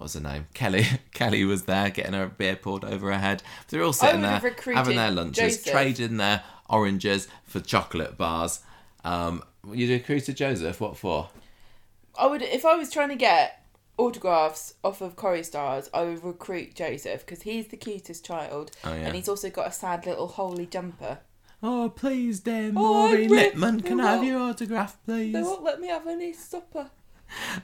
what 0.00 0.04
was 0.04 0.14
her 0.14 0.20
name? 0.20 0.46
Kelly. 0.54 0.86
Kelly 1.12 1.44
was 1.44 1.64
there 1.64 1.90
getting 1.90 2.14
her 2.14 2.26
beer 2.26 2.56
poured 2.56 2.86
over 2.86 3.12
her 3.12 3.18
head. 3.18 3.42
They're 3.68 3.82
all 3.82 3.92
sitting 3.92 4.22
there 4.22 4.40
having 4.72 4.96
their 4.96 5.10
lunches, 5.10 5.58
Joseph. 5.58 5.72
trading 5.72 6.16
their 6.16 6.42
oranges 6.70 7.28
for 7.44 7.60
chocolate 7.60 8.16
bars. 8.16 8.60
Um, 9.04 9.42
you 9.70 9.92
recruited 9.92 10.38
Joseph. 10.38 10.80
What 10.80 10.96
for? 10.96 11.28
I 12.18 12.26
would 12.28 12.40
if 12.40 12.64
I 12.64 12.76
was 12.76 12.90
trying 12.90 13.10
to 13.10 13.14
get 13.14 13.62
autographs 13.98 14.72
off 14.82 15.02
of 15.02 15.16
Corrie 15.16 15.42
stars. 15.42 15.90
I 15.92 16.04
would 16.04 16.24
recruit 16.24 16.74
Joseph 16.74 17.26
because 17.26 17.42
he's 17.42 17.66
the 17.68 17.76
cutest 17.76 18.24
child, 18.24 18.70
Oh, 18.82 18.94
yeah. 18.94 19.00
and 19.00 19.14
he's 19.14 19.28
also 19.28 19.50
got 19.50 19.68
a 19.68 19.72
sad 19.72 20.06
little 20.06 20.28
holy 20.28 20.64
jumper. 20.64 21.18
Oh, 21.62 21.92
please, 21.94 22.40
dear 22.40 22.68
Oh, 22.74 23.08
Maureen 23.08 23.28
Lipman, 23.28 23.84
can 23.84 24.00
I 24.00 24.14
have 24.14 24.24
your 24.24 24.40
autograph, 24.40 24.96
please? 25.04 25.34
They 25.34 25.42
won't 25.42 25.62
let 25.62 25.78
me 25.78 25.88
have 25.88 26.06
any 26.06 26.32
supper. 26.32 26.88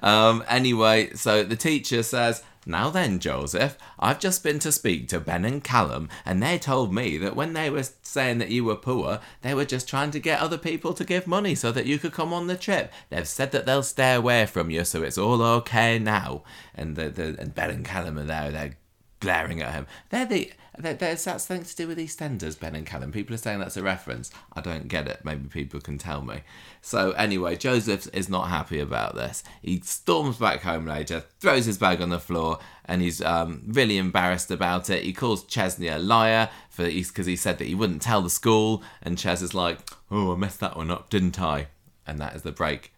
Um, 0.02 0.44
anyway, 0.48 1.10
so 1.14 1.42
the 1.42 1.56
teacher 1.56 2.02
says, 2.02 2.42
Now 2.64 2.90
then, 2.90 3.18
Joseph, 3.18 3.76
I've 3.98 4.20
just 4.20 4.42
been 4.42 4.58
to 4.60 4.72
speak 4.72 5.08
to 5.08 5.20
Ben 5.20 5.44
and 5.44 5.62
Callum, 5.62 6.08
and 6.24 6.42
they 6.42 6.58
told 6.58 6.92
me 6.92 7.16
that 7.18 7.36
when 7.36 7.52
they 7.52 7.70
were 7.70 7.84
saying 8.02 8.38
that 8.38 8.50
you 8.50 8.64
were 8.64 8.76
poor, 8.76 9.20
they 9.42 9.54
were 9.54 9.64
just 9.64 9.88
trying 9.88 10.10
to 10.12 10.20
get 10.20 10.40
other 10.40 10.58
people 10.58 10.92
to 10.94 11.04
give 11.04 11.26
money 11.26 11.54
so 11.54 11.72
that 11.72 11.86
you 11.86 11.98
could 11.98 12.12
come 12.12 12.32
on 12.32 12.46
the 12.46 12.56
trip. 12.56 12.92
They've 13.10 13.28
said 13.28 13.52
that 13.52 13.66
they'll 13.66 13.82
stay 13.82 14.14
away 14.14 14.46
from 14.46 14.70
you, 14.70 14.84
so 14.84 15.02
it's 15.02 15.18
all 15.18 15.42
okay 15.42 15.98
now. 15.98 16.42
And 16.74 16.96
the, 16.96 17.08
the 17.08 17.36
and 17.38 17.54
Ben 17.54 17.70
and 17.70 17.84
Callum 17.84 18.18
are 18.18 18.24
there, 18.24 18.50
they're 18.50 18.76
glaring 19.20 19.62
at 19.62 19.72
him. 19.72 19.86
They're 20.10 20.26
the 20.26 20.52
there's 20.78 21.24
that 21.24 21.40
something 21.40 21.64
to 21.64 21.76
do 21.76 21.88
with 21.88 21.98
EastEnders, 21.98 22.58
Ben 22.58 22.74
and 22.74 22.86
Callum. 22.86 23.12
People 23.12 23.34
are 23.34 23.38
saying 23.38 23.58
that's 23.58 23.76
a 23.76 23.82
reference. 23.82 24.30
I 24.52 24.60
don't 24.60 24.88
get 24.88 25.06
it. 25.06 25.20
Maybe 25.24 25.48
people 25.48 25.80
can 25.80 25.98
tell 25.98 26.22
me. 26.22 26.42
So 26.82 27.12
anyway, 27.12 27.56
Joseph 27.56 28.08
is 28.12 28.28
not 28.28 28.48
happy 28.48 28.78
about 28.78 29.14
this. 29.14 29.42
He 29.62 29.80
storms 29.80 30.36
back 30.36 30.62
home 30.62 30.86
later, 30.86 31.24
throws 31.40 31.66
his 31.66 31.78
bag 31.78 32.00
on 32.00 32.10
the 32.10 32.20
floor, 32.20 32.58
and 32.84 33.02
he's 33.02 33.20
um, 33.22 33.62
really 33.66 33.98
embarrassed 33.98 34.50
about 34.50 34.90
it. 34.90 35.04
He 35.04 35.12
calls 35.12 35.44
Chesney 35.44 35.88
a 35.88 35.98
liar 35.98 36.48
for 36.68 36.84
because 36.84 37.26
he 37.26 37.36
said 37.36 37.58
that 37.58 37.66
he 37.66 37.74
wouldn't 37.74 38.02
tell 38.02 38.22
the 38.22 38.30
school, 38.30 38.82
and 39.02 39.18
Ches 39.18 39.42
is 39.42 39.54
like, 39.54 39.78
"Oh, 40.10 40.32
I 40.32 40.36
messed 40.36 40.60
that 40.60 40.76
one 40.76 40.90
up, 40.90 41.10
didn't 41.10 41.40
I?" 41.40 41.68
And 42.06 42.18
that 42.20 42.36
is 42.36 42.42
the 42.42 42.52
break. 42.52 42.92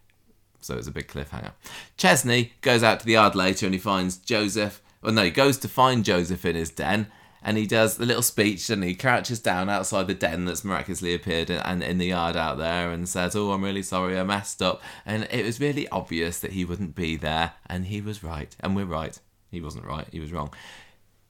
So 0.61 0.77
it's 0.77 0.89
a 0.89 0.93
big 0.93 1.09
cliffhanger. 1.09 1.53
Chesney 1.97 2.53
goes 2.61 2.83
out 2.83 3.01
to 3.01 3.07
the 3.07 3.13
yard 3.13 3.35
later 3.35 3.65
and 3.65 3.75
he 3.75 3.79
finds 3.79 4.17
Joseph. 4.17 4.83
Well, 5.01 5.13
no, 5.13 5.23
he 5.23 5.31
goes 5.31 5.57
to 5.59 5.69
find 5.69 6.05
Joseph 6.05 6.45
in 6.45 6.57
his 6.57 6.71
den 6.71 7.07
and 7.43 7.57
he 7.57 7.67
does 7.67 7.97
the 7.97 8.07
little 8.07 8.23
speech 8.23 8.69
and 8.71 8.83
he 8.83 8.95
crouches 8.95 9.41
down 9.41 9.69
outside 9.69 10.07
the 10.07 10.15
den 10.15 10.45
that's 10.45 10.65
miraculously 10.65 11.15
appeared 11.15 11.51
in, 11.51 11.59
and 11.59 11.83
in 11.83 11.99
the 11.99 12.07
yard 12.07 12.37
out 12.37 12.59
there 12.59 12.91
and 12.91 13.09
says, 13.09 13.37
Oh, 13.37 13.53
I'm 13.53 13.65
really 13.65 13.83
sorry, 13.83 14.19
I 14.19 14.25
messed 14.25 14.63
up. 14.63 14.83
And 15.07 15.27
it 15.31 15.45
was 15.45 15.61
really 15.61 15.89
obvious 15.89 16.41
that 16.41 16.53
he 16.53 16.65
wouldn't 16.65 16.95
be 16.95 17.17
there. 17.17 17.53
And 17.67 17.87
he 17.87 18.01
was 18.01 18.25
right. 18.25 18.55
And 18.61 18.75
we're 18.75 18.85
right. 18.85 19.19
He 19.51 19.61
wasn't 19.61 19.87
right, 19.87 20.07
he 20.11 20.21
was 20.21 20.33
wrong. 20.33 20.53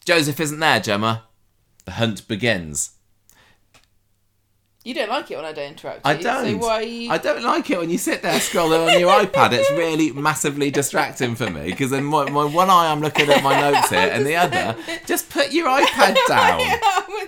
Joseph 0.05 0.40
isn't 0.40 0.61
there, 0.61 0.81
Gemma. 0.81 1.25
The 1.85 1.92
hunt 1.92 2.27
begins. 2.27 2.92
You 4.88 4.94
don't 4.94 5.11
like 5.11 5.31
it 5.31 5.37
when 5.37 5.44
I 5.44 5.53
don't 5.53 5.68
interrupt 5.72 6.01
I 6.07 6.14
you. 6.14 6.22
don't. 6.22 6.61
So 6.62 6.66
why? 6.66 6.81
You... 6.81 7.11
I 7.11 7.18
don't 7.18 7.42
like 7.42 7.68
it 7.68 7.79
when 7.79 7.90
you 7.90 7.98
sit 7.98 8.22
there 8.22 8.38
scrolling 8.40 8.90
on 8.90 8.98
your 8.98 9.12
iPad. 9.12 9.53
It's 9.53 9.70
really 9.72 10.12
massively 10.12 10.70
distracting 10.70 11.35
for 11.35 11.51
me 11.51 11.64
because 11.66 11.90
then 11.90 12.05
my, 12.05 12.31
my 12.31 12.46
one 12.46 12.70
eye 12.70 12.90
I'm 12.90 13.01
looking 13.03 13.29
at 13.29 13.42
my 13.42 13.61
notes 13.61 13.90
here, 13.90 13.98
and 14.11 14.24
the 14.24 14.35
other 14.44 14.74
just 15.05 15.29
put 15.29 15.53
your 15.53 15.68
iPad 15.68 16.16
down. 16.27 16.81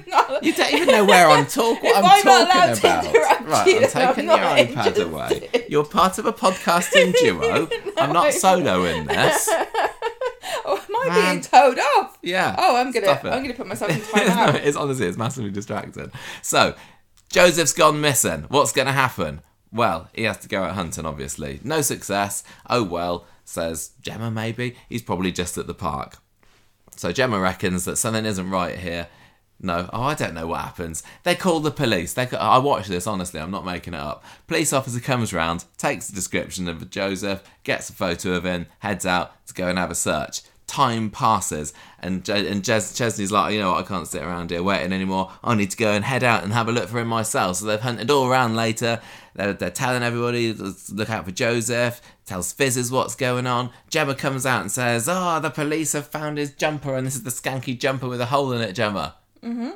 Not- 0.06 0.42
You 0.42 0.54
don't 0.54 0.72
even 0.72 0.88
know 0.88 1.04
where 1.04 1.28
I'm 1.28 1.44
talking. 1.44 1.90
What 1.90 1.96
I'm, 1.98 2.04
I'm 2.06 2.22
talking 2.22 2.46
allowed 2.46 2.74
to 2.76 2.80
about. 2.80 3.46
right, 3.46 3.66
you, 3.66 3.84
I'm 3.84 4.14
taking 4.14 4.24
your 4.24 4.38
iPad 4.38 4.86
interested. 4.96 5.06
away. 5.06 5.66
You're 5.68 5.84
part 5.84 6.16
of 6.16 6.24
a 6.24 6.32
podcasting 6.32 7.12
duo. 7.20 7.68
I'm 7.98 8.14
not 8.14 8.32
solo 8.32 8.84
in 8.84 9.06
this. 9.06 9.50
Oh, 10.64 10.76
am 10.78 10.96
I 10.96 11.08
Man. 11.08 11.30
being 11.34 11.40
told 11.42 11.78
off? 11.78 12.16
Yeah. 12.22 12.54
Oh, 12.58 12.76
I'm 12.76 12.90
gonna. 12.90 13.06
I'm 13.08 13.42
gonna 13.42 13.52
put 13.52 13.66
myself 13.66 13.90
in 13.90 13.98
no, 13.98 14.04
timeout. 14.34 14.54
it's 14.64 14.78
honestly, 14.78 15.06
it's 15.06 15.18
massively 15.18 15.50
distracting. 15.50 16.10
So, 16.42 16.74
Joseph's 17.30 17.72
gone 17.72 18.00
missing. 18.00 18.46
What's 18.48 18.72
going 18.72 18.86
to 18.86 18.92
happen? 18.92 19.42
Well, 19.72 20.08
he 20.12 20.24
has 20.24 20.38
to 20.38 20.48
go 20.48 20.64
out 20.64 20.74
hunting, 20.74 21.06
obviously. 21.06 21.60
No 21.62 21.80
success. 21.80 22.42
Oh 22.68 22.82
well, 22.82 23.24
says 23.44 23.92
Gemma, 24.02 24.32
maybe. 24.32 24.76
He's 24.88 25.02
probably 25.02 25.30
just 25.30 25.56
at 25.56 25.68
the 25.68 25.74
park. 25.74 26.16
So 26.96 27.12
Gemma 27.12 27.38
reckons 27.38 27.84
that 27.84 27.96
something 27.96 28.24
isn't 28.24 28.50
right 28.50 28.76
here. 28.76 29.06
No, 29.62 29.88
oh, 29.92 30.02
I 30.02 30.14
don't 30.14 30.34
know 30.34 30.48
what 30.48 30.62
happens. 30.62 31.04
They 31.22 31.36
call 31.36 31.60
the 31.60 31.70
police. 31.70 32.14
They, 32.14 32.26
I 32.30 32.58
watched 32.58 32.88
this 32.88 33.06
honestly. 33.06 33.38
I'm 33.38 33.52
not 33.52 33.64
making 33.64 33.94
it 33.94 34.00
up. 34.00 34.24
Police 34.48 34.72
officer 34.72 34.98
comes 34.98 35.32
round, 35.32 35.66
takes 35.78 36.08
the 36.08 36.14
description 36.14 36.68
of 36.68 36.90
Joseph, 36.90 37.44
gets 37.62 37.90
a 37.90 37.92
photo 37.92 38.32
of 38.32 38.44
him, 38.44 38.66
heads 38.80 39.06
out 39.06 39.46
to 39.46 39.54
go 39.54 39.68
and 39.68 39.78
have 39.78 39.92
a 39.92 39.94
search. 39.94 40.40
Time 40.70 41.10
passes, 41.10 41.74
and 41.98 42.26
and 42.28 42.64
Ches- 42.64 42.96
Chesney's 42.96 43.32
like, 43.32 43.52
you 43.52 43.60
know, 43.60 43.72
what, 43.72 43.84
I 43.84 43.88
can't 43.88 44.06
sit 44.06 44.22
around 44.22 44.50
here 44.50 44.62
waiting 44.62 44.92
anymore. 44.92 45.32
I 45.42 45.56
need 45.56 45.72
to 45.72 45.76
go 45.76 45.90
and 45.90 46.04
head 46.04 46.22
out 46.22 46.44
and 46.44 46.52
have 46.52 46.68
a 46.68 46.72
look 46.72 46.88
for 46.88 47.00
him 47.00 47.08
myself. 47.08 47.56
So 47.56 47.66
they've 47.66 47.80
hunted 47.80 48.08
all 48.08 48.28
around 48.28 48.54
later. 48.54 49.00
They're, 49.34 49.52
they're 49.52 49.70
telling 49.70 50.04
everybody, 50.04 50.52
"Let's 50.52 50.90
look 50.90 51.10
out 51.10 51.24
for 51.24 51.32
Joseph. 51.32 52.00
Tells 52.24 52.52
Fizzes 52.52 52.92
what's 52.92 53.16
going 53.16 53.48
on. 53.48 53.70
Gemma 53.88 54.14
comes 54.14 54.46
out 54.46 54.62
and 54.62 54.70
says, 54.70 55.08
"Oh, 55.10 55.40
the 55.40 55.50
police 55.50 55.92
have 55.92 56.06
found 56.06 56.38
his 56.38 56.54
jumper, 56.54 56.94
and 56.94 57.04
this 57.04 57.16
is 57.16 57.24
the 57.24 57.30
skanky 57.30 57.76
jumper 57.76 58.08
with 58.08 58.20
a 58.20 58.26
hole 58.26 58.52
in 58.52 58.60
it." 58.60 58.72
Gemma, 58.72 59.16
mm-hmm. 59.42 59.70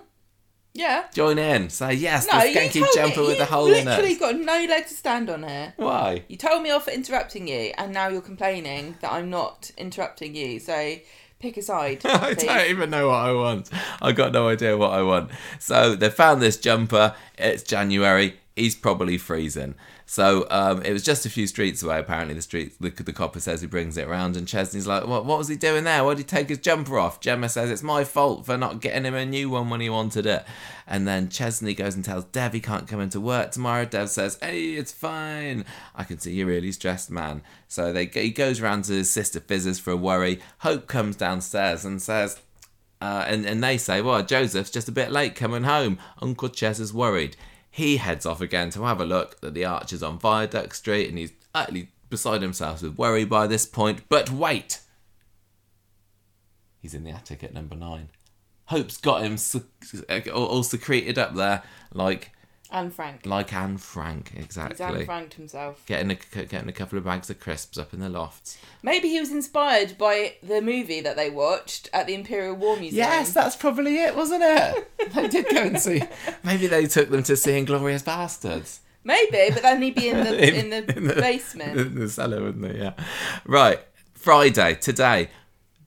Yeah. 0.74 1.04
join 1.14 1.38
in. 1.38 1.70
Say 1.70 1.94
yes, 1.94 2.26
No, 2.26 2.40
the 2.40 2.46
skanky 2.46 2.84
jumper 2.94 3.20
me, 3.20 3.26
with 3.28 3.36
a 3.36 3.40
you've 3.40 3.48
hole 3.48 3.72
in 3.72 3.84
literally 3.84 4.12
it. 4.12 4.20
got 4.20 4.34
no 4.36 4.64
leg 4.68 4.86
to 4.88 4.94
stand 4.94 5.30
on 5.30 5.44
here. 5.44 5.72
Why? 5.76 6.24
You 6.28 6.36
told 6.36 6.62
me 6.62 6.70
off 6.70 6.84
for 6.86 6.90
interrupting 6.90 7.46
you, 7.46 7.72
and 7.78 7.92
now 7.92 8.08
you're 8.08 8.20
complaining 8.20 8.96
that 9.00 9.12
I'm 9.12 9.30
not 9.30 9.70
interrupting 9.78 10.34
you. 10.34 10.58
So 10.58 10.96
pick 11.38 11.56
a 11.56 11.62
side. 11.62 12.00
I 12.04 12.34
don't 12.34 12.70
even 12.70 12.90
know 12.90 13.08
what 13.08 13.20
I 13.20 13.32
want. 13.32 13.70
I 14.02 14.10
got 14.12 14.32
no 14.32 14.48
idea 14.48 14.76
what 14.76 14.90
I 14.92 15.02
want. 15.02 15.30
So 15.60 15.94
they 15.94 16.10
found 16.10 16.42
this 16.42 16.56
jumper. 16.56 17.14
It's 17.38 17.62
January. 17.62 18.40
He's 18.56 18.74
probably 18.74 19.16
freezing. 19.18 19.74
So 20.06 20.46
um, 20.50 20.82
it 20.82 20.92
was 20.92 21.02
just 21.02 21.24
a 21.24 21.30
few 21.30 21.46
streets 21.46 21.82
away. 21.82 21.98
Apparently, 21.98 22.34
the 22.34 22.42
street 22.42 22.74
the, 22.78 22.90
the 22.90 23.12
copper 23.12 23.40
says 23.40 23.62
he 23.62 23.66
brings 23.66 23.96
it 23.96 24.06
around, 24.06 24.36
and 24.36 24.46
Chesney's 24.46 24.86
like, 24.86 25.06
"What? 25.06 25.24
What 25.24 25.38
was 25.38 25.48
he 25.48 25.56
doing 25.56 25.84
there? 25.84 26.04
Why 26.04 26.14
did 26.14 26.18
he 26.18 26.24
take 26.24 26.50
his 26.50 26.58
jumper 26.58 26.98
off?" 26.98 27.20
Gemma 27.20 27.48
says 27.48 27.70
it's 27.70 27.82
my 27.82 28.04
fault 28.04 28.44
for 28.44 28.58
not 28.58 28.80
getting 28.80 29.04
him 29.04 29.14
a 29.14 29.24
new 29.24 29.48
one 29.48 29.70
when 29.70 29.80
he 29.80 29.88
wanted 29.88 30.26
it. 30.26 30.44
And 30.86 31.08
then 31.08 31.30
Chesney 31.30 31.74
goes 31.74 31.94
and 31.94 32.04
tells 32.04 32.24
Dev 32.24 32.52
he 32.52 32.60
can't 32.60 32.86
come 32.86 33.00
into 33.00 33.18
work 33.20 33.52
tomorrow. 33.52 33.86
Dev 33.86 34.10
says, 34.10 34.38
"Hey, 34.42 34.74
it's 34.74 34.92
fine. 34.92 35.64
I 35.94 36.04
can 36.04 36.18
see 36.18 36.34
you're 36.34 36.46
really 36.46 36.72
stressed, 36.72 37.10
man." 37.10 37.42
So 37.66 37.92
they 37.92 38.06
he 38.06 38.30
goes 38.30 38.60
round 38.60 38.84
to 38.84 38.92
his 38.92 39.10
sister 39.10 39.40
Fizzes 39.40 39.80
for 39.80 39.92
a 39.92 39.96
worry. 39.96 40.40
Hope 40.58 40.86
comes 40.86 41.16
downstairs 41.16 41.84
and 41.84 42.02
says, 42.02 42.40
uh, 43.00 43.24
and, 43.26 43.44
and 43.44 43.62
they 43.62 43.76
say, 43.76 44.00
well, 44.00 44.22
Joseph's 44.22 44.70
just 44.70 44.88
a 44.88 44.92
bit 44.92 45.10
late 45.10 45.34
coming 45.34 45.64
home. 45.64 45.98
Uncle 46.22 46.48
Ches 46.48 46.78
is 46.78 46.94
worried. 46.94 47.36
He 47.74 47.96
heads 47.96 48.24
off 48.24 48.40
again 48.40 48.70
to 48.70 48.84
have 48.84 49.00
a 49.00 49.04
look 49.04 49.36
at 49.42 49.52
the 49.52 49.64
arches 49.64 50.00
on 50.00 50.20
Viaduct 50.20 50.76
Street, 50.76 51.08
and 51.08 51.18
he's 51.18 51.32
utterly 51.52 51.88
beside 52.08 52.40
himself 52.40 52.82
with 52.82 52.96
worry 52.96 53.24
by 53.24 53.48
this 53.48 53.66
point. 53.66 54.02
But 54.08 54.30
wait! 54.30 54.80
He's 56.78 56.94
in 56.94 57.02
the 57.02 57.10
attic 57.10 57.42
at 57.42 57.52
number 57.52 57.74
nine. 57.74 58.10
Hope's 58.66 58.96
got 58.96 59.22
him 59.22 59.36
all 60.32 60.62
secreted 60.62 61.18
up 61.18 61.34
there, 61.34 61.64
like 61.92 62.30
And 62.74 62.92
Frank. 62.92 63.24
like 63.24 63.52
Anne 63.54 63.78
Frank, 63.78 64.32
He's 64.34 64.44
exactly. 64.44 64.84
Anne 65.00 65.04
Frank 65.06 65.34
himself. 65.34 65.80
Getting 65.86 66.10
a, 66.10 66.44
getting 66.44 66.68
a 66.68 66.72
couple 66.72 66.98
of 66.98 67.04
bags 67.04 67.30
of 67.30 67.38
crisps 67.40 67.78
up 67.78 67.94
in 67.94 68.00
the 68.00 68.08
lofts. 68.08 68.58
Maybe 68.82 69.08
he 69.08 69.20
was 69.20 69.30
inspired 69.30 69.96
by 69.96 70.34
the 70.42 70.60
movie 70.60 71.00
that 71.00 71.16
they 71.16 71.30
watched 71.30 71.88
at 71.92 72.06
the 72.06 72.14
Imperial 72.14 72.54
War 72.56 72.76
Museum. 72.76 72.98
Yes, 73.08 73.32
that's 73.32 73.56
probably 73.56 73.96
it, 73.98 74.16
wasn't 74.16 74.42
it? 74.44 74.90
they 75.14 75.28
did 75.28 75.46
go 75.48 75.62
and 75.62 75.80
see. 75.80 76.02
Maybe 76.42 76.66
they 76.66 76.86
took 76.86 77.10
them 77.10 77.22
to 77.22 77.36
see 77.36 77.56
Inglorious 77.56 78.02
Bastards. 78.02 78.80
Maybe, 79.04 79.50
but 79.52 79.62
then 79.62 79.80
he'd 79.82 79.94
be 79.94 80.08
in 80.08 80.24
the 80.24 80.48
in, 80.48 80.54
In- 80.54 80.70
the, 80.86 80.96
in 80.96 81.04
the- 81.06 81.14
basement. 81.14 81.78
In 81.78 81.94
the 81.94 82.08
cellar, 82.08 82.42
wouldn't 82.42 82.72
he? 82.72 82.78
Yeah. 82.78 82.94
Right. 83.46 83.80
Friday, 84.14 84.74
today. 84.76 85.28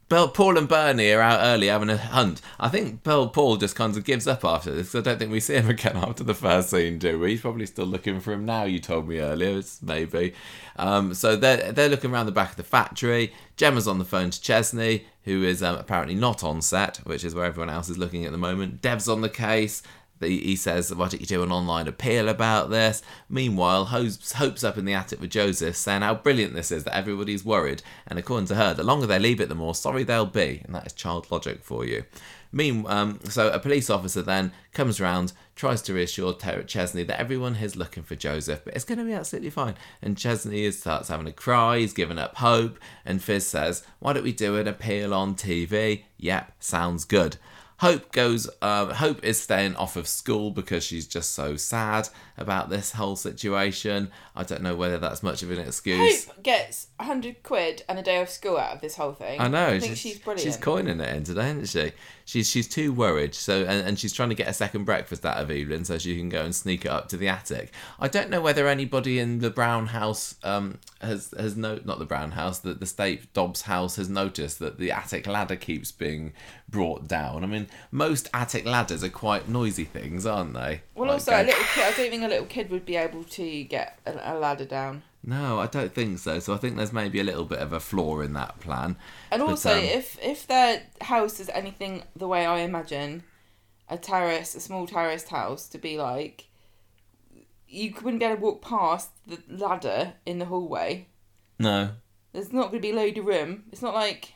Bill, 0.09 0.29
Paul 0.29 0.57
and 0.57 0.69
Bernie 0.69 1.11
are 1.11 1.19
out 1.19 1.41
early 1.43 1.67
having 1.67 1.89
a 1.89 1.97
hunt. 1.97 2.41
I 2.61 2.69
think 2.69 3.03
Bill 3.03 3.27
Paul 3.27 3.57
just 3.57 3.75
kind 3.75 3.95
of 3.97 4.05
gives 4.05 4.25
up 4.25 4.45
after 4.45 4.71
this. 4.71 4.95
I 4.95 5.01
don't 5.01 5.19
think 5.19 5.31
we 5.31 5.41
see 5.41 5.55
him 5.55 5.69
again 5.69 5.97
after 5.97 6.23
the 6.23 6.33
first 6.33 6.69
scene, 6.69 6.97
do 6.97 7.19
we? 7.19 7.31
He's 7.31 7.41
probably 7.41 7.65
still 7.65 7.85
looking 7.85 8.21
for 8.21 8.31
him 8.31 8.45
now. 8.45 8.63
You 8.63 8.79
told 8.79 9.09
me 9.09 9.19
earlier, 9.19 9.57
it's 9.57 9.81
maybe. 9.81 10.33
Um, 10.77 11.13
so 11.13 11.35
they're 11.35 11.73
they're 11.73 11.89
looking 11.89 12.11
around 12.11 12.27
the 12.27 12.31
back 12.31 12.51
of 12.51 12.55
the 12.55 12.63
factory. 12.63 13.33
Gemma's 13.57 13.87
on 13.87 13.99
the 13.99 14.05
phone 14.05 14.29
to 14.29 14.41
Chesney, 14.41 15.05
who 15.23 15.43
is 15.43 15.61
um, 15.61 15.75
apparently 15.75 16.15
not 16.15 16.41
on 16.41 16.61
set, 16.61 16.97
which 16.97 17.25
is 17.25 17.35
where 17.35 17.45
everyone 17.45 17.69
else 17.69 17.89
is 17.89 17.97
looking 17.97 18.23
at 18.23 18.31
the 18.31 18.37
moment. 18.37 18.81
Dev's 18.81 19.09
on 19.09 19.19
the 19.19 19.29
case. 19.29 19.83
He 20.19 20.55
says, 20.55 20.93
Why 20.93 21.07
don't 21.07 21.21
you 21.21 21.27
do 21.27 21.43
an 21.43 21.51
online 21.51 21.87
appeal 21.87 22.29
about 22.29 22.69
this? 22.69 23.01
Meanwhile, 23.29 23.85
Hope's, 23.85 24.33
Hope's 24.33 24.63
up 24.63 24.77
in 24.77 24.85
the 24.85 24.93
attic 24.93 25.21
with 25.21 25.31
Joseph 25.31 25.75
saying 25.75 26.01
how 26.01 26.15
brilliant 26.15 26.53
this 26.53 26.71
is, 26.71 26.83
that 26.85 26.95
everybody's 26.95 27.45
worried. 27.45 27.83
And 28.07 28.17
according 28.17 28.47
to 28.47 28.55
her, 28.55 28.73
the 28.73 28.83
longer 28.83 29.07
they 29.07 29.19
leave 29.19 29.39
it, 29.41 29.49
the 29.49 29.55
more 29.55 29.75
sorry 29.75 30.03
they'll 30.03 30.25
be. 30.25 30.61
And 30.65 30.73
that 30.75 30.87
is 30.87 30.93
child 30.93 31.29
logic 31.31 31.63
for 31.63 31.85
you. 31.85 32.03
Mean, 32.51 32.85
um, 32.87 33.19
so 33.25 33.49
a 33.51 33.59
police 33.59 33.89
officer 33.89 34.21
then 34.21 34.53
comes 34.71 35.01
round, 35.01 35.33
tries 35.55 35.81
to 35.83 35.93
reassure 35.93 36.33
Ter- 36.33 36.63
Chesney 36.63 37.03
that 37.03 37.19
everyone 37.19 37.57
is 37.57 37.75
looking 37.75 38.03
for 38.03 38.15
Joseph, 38.15 38.61
but 38.63 38.73
it's 38.73 38.85
going 38.85 38.99
to 38.99 39.03
be 39.03 39.13
absolutely 39.13 39.49
fine. 39.49 39.75
And 40.01 40.17
Chesney 40.17 40.71
starts 40.71 41.09
having 41.09 41.27
a 41.27 41.33
cry, 41.33 41.79
he's 41.79 41.93
given 41.93 42.17
up 42.17 42.37
hope, 42.37 42.79
and 43.05 43.21
Fizz 43.21 43.47
says, 43.47 43.83
Why 43.99 44.13
don't 44.13 44.23
we 44.23 44.31
do 44.31 44.55
an 44.55 44.67
appeal 44.67 45.13
on 45.13 45.35
TV? 45.35 46.03
Yep, 46.17 46.53
sounds 46.59 47.03
good. 47.03 47.37
Hope 47.79 48.11
goes. 48.11 48.49
Um, 48.61 48.89
Hope 48.89 49.23
is 49.23 49.39
staying 49.39 49.75
off 49.75 49.95
of 49.95 50.07
school 50.07 50.49
because 50.49 50.83
she's 50.83 51.07
just 51.07 51.33
so 51.33 51.55
sad 51.55 52.09
about 52.37 52.69
this 52.69 52.93
whole 52.93 53.15
situation. 53.15 54.09
I 54.35 54.43
don't 54.43 54.63
know 54.63 54.75
whether 54.75 54.97
that's 54.97 55.21
much 55.21 55.43
of 55.43 55.51
an 55.51 55.59
excuse. 55.59 56.25
Hope 56.25 56.43
gets 56.43 56.87
a 56.99 57.03
hundred 57.03 57.43
quid 57.43 57.83
and 57.87 57.99
a 57.99 58.01
day 58.01 58.19
off 58.19 58.29
school 58.29 58.57
out 58.57 58.75
of 58.75 58.81
this 58.81 58.95
whole 58.95 59.13
thing. 59.13 59.39
I 59.39 59.47
know. 59.47 59.67
I 59.67 59.79
think 59.79 59.95
she's, 59.95 60.17
brilliant. 60.17 60.41
She's 60.41 60.57
coining 60.57 60.99
it 60.99 61.15
in 61.15 61.23
today, 61.23 61.51
isn't 61.51 61.67
she? 61.67 61.91
She's 62.25 62.49
she's 62.49 62.67
too 62.67 62.91
worried. 62.91 63.35
So 63.35 63.61
and, 63.61 63.87
and 63.87 63.99
she's 63.99 64.11
trying 64.11 64.29
to 64.29 64.35
get 64.35 64.47
a 64.47 64.53
second 64.53 64.85
breakfast 64.85 65.25
out 65.25 65.37
of 65.37 65.51
Evelyn 65.51 65.85
so 65.85 65.97
she 65.97 66.17
can 66.17 66.29
go 66.29 66.41
and 66.43 66.55
sneak 66.55 66.85
it 66.85 66.91
up 66.91 67.09
to 67.09 67.17
the 67.17 67.27
attic. 67.27 67.71
I 67.99 68.07
don't 68.07 68.29
know 68.29 68.41
whether 68.41 68.67
anybody 68.67 69.19
in 69.19 69.39
the 69.39 69.49
Brown 69.49 69.87
house 69.87 70.35
um 70.43 70.79
has 71.01 71.33
has 71.37 71.55
no 71.55 71.79
not 71.85 71.99
the 71.99 72.05
Brown 72.05 72.31
house 72.31 72.59
the 72.59 72.73
the 72.73 72.85
state 72.85 73.33
Dobbs 73.33 73.61
house 73.63 73.95
has 73.97 74.09
noticed 74.09 74.59
that 74.59 74.77
the 74.77 74.91
attic 74.91 75.27
ladder 75.27 75.55
keeps 75.55 75.91
being 75.91 76.33
brought 76.67 77.07
down. 77.07 77.43
I 77.43 77.47
mean, 77.47 77.66
most 77.91 78.29
attic 78.33 78.65
ladders 78.65 79.03
are 79.03 79.09
quite 79.09 79.47
noisy 79.49 79.83
things, 79.85 80.25
aren't 80.25 80.53
they? 80.53 80.81
Well, 80.95 81.05
Like 81.07 81.13
also 81.13 81.31
going- 81.31 81.45
a 81.45 81.47
little 81.47 81.63
kid. 81.65 81.83
I 81.83 81.91
don't 81.97 82.09
think 82.09 82.23
a 82.23 82.27
little 82.27 82.45
kid 82.45 82.69
would 82.69 82.85
be 82.85 82.95
able 82.95 83.23
to 83.23 83.63
get 83.63 83.99
a, 84.05 84.33
a 84.33 84.37
ladder 84.37 84.65
down. 84.65 85.03
No, 85.23 85.59
I 85.59 85.67
don't 85.67 85.93
think 85.93 86.19
so. 86.19 86.39
So 86.39 86.53
I 86.53 86.57
think 86.57 86.77
there's 86.77 86.93
maybe 86.93 87.19
a 87.19 87.23
little 87.23 87.43
bit 87.43 87.59
of 87.59 87.73
a 87.73 87.79
flaw 87.79 88.21
in 88.21 88.33
that 88.33 88.59
plan. 88.61 88.95
And 89.31 89.41
But, 89.41 89.49
also, 89.49 89.73
um, 89.77 89.83
if 89.83 90.17
if 90.21 90.47
their 90.47 90.83
house 91.01 91.39
is 91.39 91.49
anything 91.49 92.03
the 92.15 92.27
way 92.27 92.45
I 92.45 92.59
imagine 92.59 93.23
a 93.89 93.97
terrace, 93.97 94.55
a 94.55 94.59
small 94.59 94.87
terraced 94.87 95.29
house 95.29 95.67
to 95.69 95.77
be 95.77 95.97
like, 95.97 96.45
you 97.67 97.93
wouldn't 98.01 98.19
be 98.19 98.25
able 98.25 98.35
to 98.37 98.41
walk 98.41 98.61
past 98.61 99.09
the 99.25 99.39
ladder 99.49 100.13
in 100.25 100.39
the 100.39 100.45
hallway. 100.45 101.07
No, 101.59 101.89
There's 102.31 102.53
not 102.53 102.69
going 102.71 102.81
to 102.81 102.87
be 102.87 102.91
a 102.91 102.95
load 102.95 103.17
of 103.17 103.25
room. 103.25 103.63
It's 103.71 103.81
not 103.81 103.93
like 103.95 104.33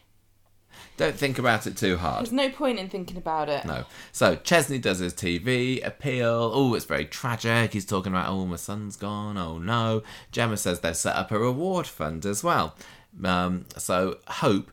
don't 0.98 1.16
think 1.16 1.40
about 1.40 1.68
it 1.68 1.78
too 1.78 1.98
hard. 1.98 2.20
there's 2.20 2.32
no 2.32 2.50
point 2.50 2.80
in 2.80 2.90
thinking 2.90 3.18
about 3.18 3.50
it. 3.50 3.66
No. 3.66 3.86
So 4.12 4.36
Chesney 4.36 4.78
does 4.78 5.00
his 5.00 5.14
TV 5.14 5.86
appeal. 5.86 6.52
Oh, 6.54 6.74
it's 6.74 6.86
very 6.86 7.06
tragic. 7.06 7.74
He's 7.74 7.86
talking 7.86 8.12
about, 8.12 8.30
oh, 8.30 8.46
my 8.46 8.56
son's 8.56 8.96
gone. 8.96 9.38
Oh, 9.38 9.58
no. 9.58 10.04
Gemma 10.32 10.58
says 10.58 10.80
they've 10.80 10.96
set 10.96 11.16
up 11.16 11.32
a 11.32 11.40
reward 11.40 11.88
fund 11.88 12.26
as 12.26 12.44
well. 12.44 12.76
Um, 13.24 13.66
so 13.78 14.18
Hope 14.28 14.72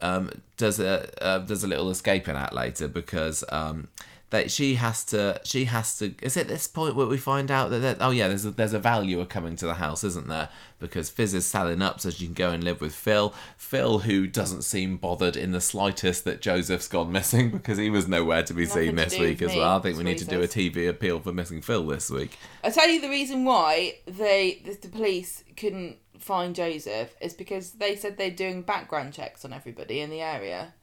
um, 0.00 0.30
does 0.56 0.78
a 0.80 1.22
uh, 1.22 1.38
does 1.38 1.64
a 1.64 1.68
little 1.68 1.90
escaping 1.90 2.36
act 2.36 2.52
later 2.52 2.88
because 2.88 3.44
um, 3.50 3.88
that 4.30 4.50
she 4.50 4.74
has 4.74 5.04
to 5.04 5.40
she 5.44 5.64
has 5.64 5.96
to 5.98 6.14
is 6.22 6.36
it 6.36 6.48
this 6.48 6.66
point 6.66 6.94
where 6.94 7.06
we 7.06 7.16
find 7.16 7.50
out 7.50 7.70
that, 7.70 7.78
that 7.78 7.96
oh 8.00 8.10
yeah 8.10 8.28
there's 8.28 8.44
a, 8.44 8.50
there's 8.50 8.74
a 8.74 8.78
valuer 8.78 9.24
coming 9.24 9.56
to 9.56 9.66
the 9.66 9.74
house 9.74 10.04
isn't 10.04 10.28
there? 10.28 10.48
Because 10.78 11.10
Fizz 11.10 11.34
is 11.34 11.46
selling 11.46 11.82
up 11.82 12.00
so 12.00 12.10
she 12.10 12.26
can 12.26 12.34
go 12.34 12.50
and 12.50 12.62
live 12.62 12.80
with 12.80 12.94
Phil. 12.94 13.34
Phil 13.56 14.00
who 14.00 14.26
doesn't 14.26 14.62
seem 14.62 14.96
bothered 14.96 15.36
in 15.36 15.52
the 15.52 15.60
slightest 15.60 16.24
that 16.24 16.40
Joseph's 16.40 16.88
gone 16.88 17.10
missing 17.10 17.50
because 17.52 17.78
he 17.78 17.90
was 17.90 18.06
nowhere 18.06 18.42
to 18.42 18.54
be 18.54 18.64
Nothing 18.64 18.86
seen 18.86 18.96
to 18.96 19.04
this 19.04 19.18
week 19.18 19.42
as 19.42 19.52
me, 19.52 19.58
well. 19.58 19.78
I 19.78 19.80
think 19.80 19.96
we 19.96 20.04
need 20.04 20.18
to 20.18 20.24
do 20.24 20.42
a 20.42 20.48
TV 20.48 20.88
appeal 20.88 21.20
for 21.20 21.32
missing 21.32 21.62
Phil 21.62 21.86
this 21.86 22.10
week. 22.10 22.38
I 22.62 22.70
tell 22.70 22.88
you 22.88 23.00
the 23.00 23.08
reason 23.08 23.44
why 23.44 23.96
they 24.06 24.62
the, 24.64 24.74
the 24.74 24.88
police 24.88 25.42
couldn't 25.56 25.96
find 26.18 26.54
Joseph 26.54 27.14
is 27.20 27.34
because 27.34 27.72
they 27.72 27.96
said 27.96 28.16
they're 28.16 28.30
doing 28.30 28.62
background 28.62 29.12
checks 29.12 29.44
on 29.44 29.52
everybody 29.52 30.00
in 30.00 30.10
the 30.10 30.20
area. 30.20 30.74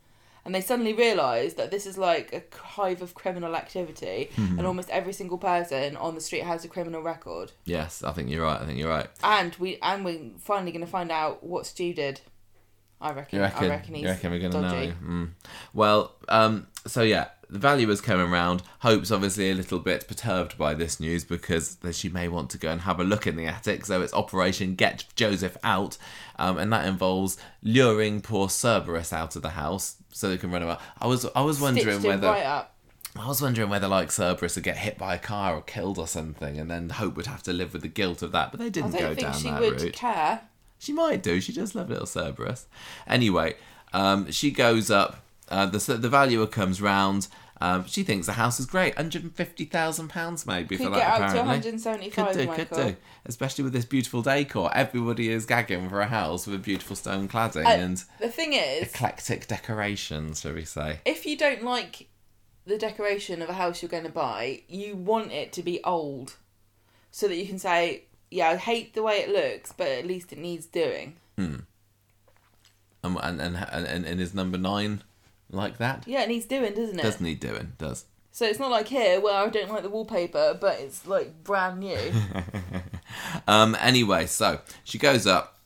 And 0.45 0.53
they 0.53 0.62
suddenly 0.62 0.93
realised 0.93 1.58
that 1.58 1.71
this 1.71 1.88
is 1.88 1.97
like 1.97 2.31
a 2.31 2.43
hive 2.55 3.01
of 3.01 3.15
criminal 3.15 3.55
activity, 3.55 4.29
Mm-hmm. 4.36 4.60
and 4.60 4.67
almost 4.67 4.89
every 4.91 5.12
single 5.13 5.38
person 5.39 5.97
on 5.97 6.13
the 6.15 6.21
street 6.21 6.43
has 6.43 6.63
a 6.63 6.67
criminal 6.67 7.01
record. 7.01 7.51
yes 7.65 8.03
I 8.03 8.12
think 8.12 8.29
you're 8.29 8.43
right 8.43 8.62
I 8.62 8.65
think 8.65 8.77
you're 8.79 8.89
right 8.89 9.08
And 9.23 9.55
we 9.55 9.77
and 9.81 10.05
we're 10.05 10.21
finally 10.38 10.71
going 10.71 10.86
to 10.86 10.91
find 10.91 11.12
out 11.12 11.43
what 11.43 11.65
Stu 11.65 11.93
did. 11.93 12.21
I 13.01 13.12
reckon. 13.12 13.38
You 13.39 13.43
reckon? 13.43 13.65
I 13.65 13.69
reckon 13.69 13.93
he's 13.95 14.03
you 14.03 14.10
reckon 14.10 14.31
we're 14.31 14.39
gonna 14.39 14.62
dodgy. 14.69 14.88
know? 14.88 14.93
Mm. 15.05 15.29
Well, 15.73 16.15
um, 16.29 16.67
so 16.88 17.01
yeah, 17.03 17.25
the 17.49 17.60
valuer's 17.60 18.01
coming 18.01 18.29
round. 18.31 18.63
Hope's 18.79 19.12
obviously 19.12 19.51
a 19.51 19.55
little 19.55 19.79
bit 19.79 20.08
perturbed 20.08 20.58
by 20.58 20.73
this 20.73 20.99
news 20.99 21.23
because 21.23 21.77
she 21.91 22.10
may 22.10 22.27
want 22.27 22.49
to 22.51 22.58
go 22.58 22.69
and 22.71 22.81
have 22.81 22.99
a 22.99 23.03
look 23.03 23.27
in 23.27 23.36
the 23.36 23.45
attic. 23.45 23.86
So 23.86 24.01
it's 24.01 24.13
Operation 24.13 24.75
Get 24.75 25.05
Joseph 25.15 25.58
Out, 25.63 25.97
um, 26.38 26.58
and 26.58 26.71
that 26.73 26.86
involves 26.86 27.38
luring 27.63 28.21
poor 28.21 28.47
Cerberus 28.49 29.12
out 29.13 29.36
of 29.36 29.41
the 29.41 29.49
house 29.49 29.97
so 30.12 30.29
they 30.29 30.38
can 30.38 30.51
run 30.51 30.63
away. 30.63 30.77
I 30.99 31.08
was 31.08 31.25
I 31.36 31.41
was 31.41 31.60
wondering 31.62 32.01
whether 32.01 32.27
right. 32.27 32.65
I 33.17 33.27
was 33.27 33.41
wondering 33.41 33.69
whether 33.69 33.88
like 33.88 34.12
Cerberus 34.12 34.55
would 34.55 34.63
get 34.65 34.77
hit 34.77 34.97
by 34.97 35.15
a 35.15 35.19
car 35.19 35.55
or 35.55 35.62
killed 35.62 35.97
or 35.97 36.08
something, 36.08 36.60
and 36.60 36.69
then 36.69 36.89
Hope 36.89 37.15
would 37.15 37.27
have 37.27 37.43
to 37.43 37.53
live 37.53 37.71
with 37.73 37.81
the 37.81 37.88
guilt 37.88 38.21
of 38.21 38.31
that. 38.34 38.51
But 38.51 38.60
they 38.60 38.69
didn't 38.69 38.91
don't 38.91 38.99
go 39.01 39.08
think 39.15 39.19
down 39.27 39.34
she 39.39 39.49
that 39.49 39.62
would 39.62 39.81
route. 39.81 39.93
care. 39.93 40.41
She 40.79 40.91
might 40.91 41.23
do. 41.23 41.39
She 41.39 41.53
does 41.53 41.73
love 41.75 41.89
little 41.89 42.05
Cerberus. 42.05 42.65
Anyway, 43.08 43.55
Um, 43.93 44.29
she 44.31 44.51
goes 44.51 44.91
up. 44.91 45.21
Uh, 45.49 45.65
the 45.65 45.77
the 45.97 46.10
valuer 46.10 46.47
comes 46.47 46.81
round. 46.81 47.27
Um, 47.62 47.86
she 47.88 48.03
thinks 48.03 48.27
the 48.27 48.34
house 48.34 48.60
is 48.60 48.65
great, 48.65 48.95
hundred 48.95 49.23
and 49.23 49.34
fifty 49.34 49.63
thousand 49.63 50.10
pounds 50.10 50.45
maybe 50.45 50.75
Could 50.75 50.88
for 50.88 50.91
get 50.91 50.99
that. 50.99 51.12
up 51.13 51.17
to 51.17 51.39
apparently, 51.39 51.71
175, 51.71 52.12
could 52.27 52.34
do, 52.38 52.47
Michael. 52.47 52.65
could 52.65 52.75
do. 52.75 52.95
Especially 53.25 53.63
with 53.63 53.71
this 53.71 53.86
beautiful 53.86 54.21
decor, 54.21 54.69
everybody 54.75 55.29
is 55.29 55.45
gagging 55.45 55.88
for 55.88 56.01
a 56.01 56.08
house 56.08 56.45
with 56.45 56.55
a 56.55 56.60
beautiful 56.60 56.97
stone 56.97 57.29
cladding 57.29 57.65
Uh, 57.65 57.69
and 57.69 58.03
The 58.19 58.27
thing 58.29 58.51
is, 58.53 58.89
eclectic 58.89 59.47
decorations, 59.47 60.41
shall 60.41 60.53
we 60.53 60.65
say? 60.65 60.99
if 61.05 61.25
you 61.25 61.38
don't 61.38 61.63
like 61.63 62.10
the 62.65 62.77
decoration 62.77 63.41
of 63.41 63.47
a 63.49 63.53
house 63.53 63.81
you're 63.81 63.89
going 63.89 64.03
to 64.03 64.10
buy, 64.12 64.63
you 64.67 64.95
want 64.97 65.31
it 65.31 65.53
to 65.53 65.63
be 65.63 65.81
old, 65.86 66.36
so 67.12 67.27
that 67.29 67.38
you 67.38 67.45
can 67.47 67.58
say, 67.60 68.03
"Yeah, 68.29 68.49
I 68.49 68.55
hate 68.58 68.95
the 68.95 69.03
way 69.03 69.19
it 69.19 69.29
looks, 69.29 69.71
but 69.71 69.88
at 69.88 70.05
least 70.05 70.34
it 70.34 70.39
needs 70.39 70.65
doing." 70.65 71.15
Um, 71.38 73.19
and, 73.21 73.39
and 73.39 73.55
and 73.55 74.05
and 74.05 74.19
is 74.19 74.34
number 74.34 74.58
nine 74.58 75.03
like 75.56 75.78
that? 75.78 76.04
Yeah, 76.08 76.24
it 76.24 76.30
needs 76.30 76.46
doing, 76.46 76.74
doesn't 76.74 77.00
it? 77.00 77.04
Does 77.04 77.22
need 77.22 77.39
doing, 77.39 77.74
does. 77.78 78.06
So 78.32 78.46
it's 78.46 78.60
not 78.60 78.70
like 78.70 78.89
here 78.89 79.22
where 79.22 79.34
I 79.34 79.48
don't 79.48 79.70
like 79.70 79.84
the 79.84 79.89
wallpaper, 79.89 80.58
but 80.60 80.80
it's 80.80 81.08
like 81.08 81.44
brand 81.44 81.80
new. 81.80 81.98
Um, 83.48 83.78
anyway, 83.80 84.26
so 84.26 84.60
she 84.84 84.98
goes 84.98 85.26
up, 85.26 85.60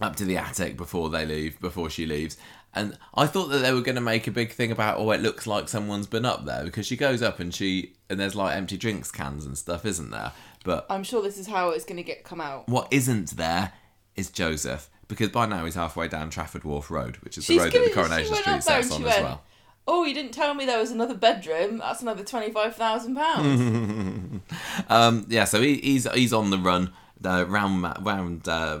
up 0.00 0.16
to 0.16 0.24
the 0.24 0.36
attic 0.36 0.76
before 0.76 1.08
they 1.10 1.26
leave, 1.26 1.60
before 1.60 1.90
she 1.90 2.06
leaves. 2.06 2.36
And 2.72 2.96
I 3.14 3.26
thought 3.26 3.46
that 3.46 3.58
they 3.58 3.72
were 3.72 3.80
going 3.80 3.96
to 3.96 4.00
make 4.00 4.26
a 4.26 4.30
big 4.30 4.52
thing 4.52 4.70
about, 4.70 4.98
oh, 4.98 5.10
it 5.10 5.20
looks 5.20 5.46
like 5.46 5.68
someone's 5.68 6.06
been 6.06 6.24
up 6.24 6.44
there 6.44 6.62
because 6.64 6.86
she 6.86 6.96
goes 6.96 7.22
up 7.22 7.40
and 7.40 7.52
she 7.52 7.94
and 8.08 8.20
there's 8.20 8.36
like 8.36 8.56
empty 8.56 8.76
drinks 8.76 9.10
cans 9.10 9.44
and 9.44 9.58
stuff, 9.58 9.84
isn't 9.84 10.10
there? 10.10 10.32
But 10.64 10.86
I'm 10.88 11.02
sure 11.02 11.22
this 11.22 11.38
is 11.38 11.48
how 11.48 11.70
it's 11.70 11.84
going 11.84 11.96
to 11.96 12.02
get 12.04 12.22
come 12.22 12.40
out. 12.40 12.68
what 12.68 12.86
isn't 12.92 13.36
there 13.36 13.72
is 14.14 14.30
Joseph 14.30 14.88
because 15.10 15.28
by 15.28 15.44
now 15.44 15.66
he's 15.66 15.74
halfway 15.74 16.08
down 16.08 16.30
Trafford 16.30 16.64
Wharf 16.64 16.90
Road, 16.90 17.16
which 17.18 17.36
is 17.36 17.46
the 17.46 17.58
road 17.58 17.72
gonna- 17.72 17.84
that 17.84 17.88
the 17.90 17.94
Coronation 17.94 18.34
Street 18.36 18.62
sets 18.62 18.90
on 18.90 19.02
as 19.02 19.06
went, 19.08 19.22
well. 19.22 19.42
Oh, 19.86 20.04
you 20.04 20.14
didn't 20.14 20.32
tell 20.32 20.54
me 20.54 20.64
there 20.66 20.78
was 20.78 20.90
another 20.90 21.14
bedroom. 21.14 21.78
That's 21.78 22.00
another 22.00 22.22
twenty 22.24 22.50
five 22.52 22.76
thousand 22.76 23.16
pounds. 23.16 24.40
Um, 24.88 25.26
yeah, 25.28 25.44
so 25.44 25.60
he, 25.60 25.76
he's 25.76 26.10
he's 26.12 26.32
on 26.32 26.50
the 26.50 26.58
run 26.58 26.92
uh, 27.24 27.44
round 27.46 27.82
round 28.04 28.48
uh, 28.48 28.80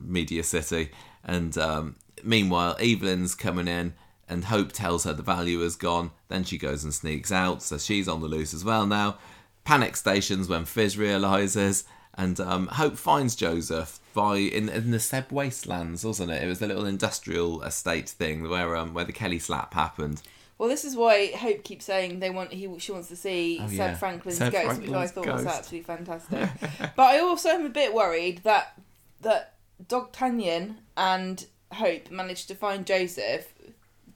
Media 0.00 0.42
City, 0.42 0.90
and 1.24 1.56
um, 1.58 1.96
meanwhile 2.22 2.76
Evelyn's 2.80 3.34
coming 3.34 3.68
in, 3.68 3.94
and 4.28 4.44
Hope 4.44 4.72
tells 4.72 5.04
her 5.04 5.12
the 5.12 5.22
value 5.22 5.60
has 5.60 5.76
gone. 5.76 6.10
Then 6.28 6.44
she 6.44 6.58
goes 6.58 6.84
and 6.84 6.92
sneaks 6.92 7.32
out, 7.32 7.62
so 7.62 7.78
she's 7.78 8.08
on 8.08 8.20
the 8.20 8.28
loose 8.28 8.52
as 8.54 8.64
well 8.64 8.86
now. 8.86 9.18
Panic 9.64 9.96
stations 9.96 10.48
when 10.48 10.64
Fizz 10.64 10.96
realizes, 10.96 11.84
and 12.18 12.38
um, 12.40 12.66
Hope 12.66 12.96
finds 12.98 13.34
Joseph 13.34 14.00
by 14.12 14.36
in 14.36 14.68
in 14.68 14.90
the 14.90 15.00
Seb 15.00 15.30
Wastelands, 15.30 16.04
wasn't 16.04 16.30
it? 16.32 16.42
It 16.42 16.46
was 16.48 16.58
the 16.58 16.66
little 16.66 16.84
industrial 16.84 17.62
estate 17.62 18.08
thing 18.10 18.46
where 18.48 18.76
um 18.76 18.92
where 18.92 19.04
the 19.06 19.12
Kelly 19.12 19.38
slap 19.38 19.72
happened. 19.72 20.20
Well, 20.58 20.68
this 20.68 20.84
is 20.84 20.96
why 20.96 21.28
Hope 21.36 21.62
keeps 21.62 21.84
saying 21.84 22.18
they 22.18 22.30
want 22.30 22.52
he 22.52 22.68
she 22.80 22.90
wants 22.92 23.08
to 23.08 23.16
see 23.16 23.60
Oh, 23.62 23.68
Seb 23.68 23.76
yeah. 23.76 23.94
Franklin's 23.94 24.38
Seb 24.38 24.52
ghost, 24.52 24.80
which 24.80 24.90
I 24.90 25.06
Franklin's 25.06 25.10
thought 25.12 25.26
was 25.26 25.44
ghost. 25.44 25.56
absolutely 25.56 25.84
fantastic. 25.84 26.48
but 26.96 27.02
I 27.02 27.20
also 27.20 27.48
am 27.50 27.64
a 27.64 27.70
bit 27.70 27.94
worried 27.94 28.42
that 28.42 28.78
that 29.20 29.54
D'Artagnan 29.86 30.78
and 30.96 31.46
Hope 31.72 32.10
managed 32.10 32.48
to 32.48 32.54
find 32.56 32.84
Joseph 32.84 33.52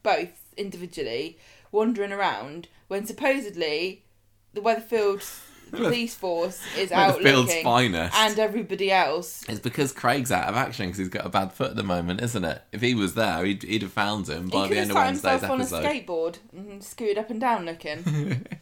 both 0.02 0.30
individually 0.56 1.38
wandering 1.70 2.12
around 2.12 2.66
when 2.88 3.06
supposedly 3.06 4.02
the 4.52 4.60
Weatherfield 4.60 5.22
police 5.76 6.14
force 6.14 6.60
is 6.76 6.92
out 6.92 7.16
Weatherfield's 7.16 7.48
looking 7.48 7.64
finest. 7.64 8.16
and 8.16 8.38
everybody 8.38 8.90
else. 8.90 9.44
It's 9.48 9.60
because 9.60 9.92
Craig's 9.92 10.30
out 10.30 10.48
of 10.48 10.54
action 10.54 10.86
because 10.86 10.98
he's 10.98 11.08
got 11.08 11.26
a 11.26 11.30
bad 11.30 11.52
foot 11.52 11.70
at 11.70 11.76
the 11.76 11.82
moment, 11.82 12.20
isn't 12.20 12.44
it? 12.44 12.62
If 12.72 12.80
he 12.82 12.94
was 12.94 13.14
there, 13.14 13.44
he'd, 13.44 13.62
he'd 13.62 13.82
have 13.82 13.92
found 13.92 14.28
him 14.28 14.48
by 14.48 14.68
the 14.68 14.78
end 14.78 14.90
of 14.90 14.96
Wednesday's 14.96 15.42
episode. 15.42 15.48
sat 15.48 15.50
Wednesday's 15.50 15.80
himself 15.80 15.82
on 15.82 15.90
a 15.90 16.02
skateboard 16.02 16.38
and 16.52 16.84
scooted 16.84 17.18
up 17.18 17.30
and 17.30 17.40
down 17.40 17.64
looking. 17.64 18.46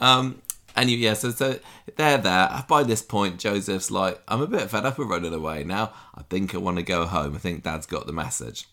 Um, 0.00 0.42
and 0.76 0.88
you, 0.88 0.96
yeah, 0.96 1.14
so, 1.14 1.30
so 1.30 1.58
they're 1.96 2.18
there. 2.18 2.64
By 2.68 2.84
this 2.84 3.02
point, 3.02 3.38
Joseph's 3.40 3.90
like, 3.90 4.20
I'm 4.28 4.40
a 4.40 4.46
bit 4.46 4.70
fed 4.70 4.86
up 4.86 4.98
of 4.98 5.08
running 5.08 5.34
away 5.34 5.64
now. 5.64 5.92
I 6.14 6.22
think 6.30 6.54
I 6.54 6.58
want 6.58 6.76
to 6.76 6.84
go 6.84 7.04
home. 7.04 7.34
I 7.34 7.38
think 7.38 7.64
Dad's 7.64 7.86
got 7.86 8.06
the 8.06 8.12
message. 8.12 8.68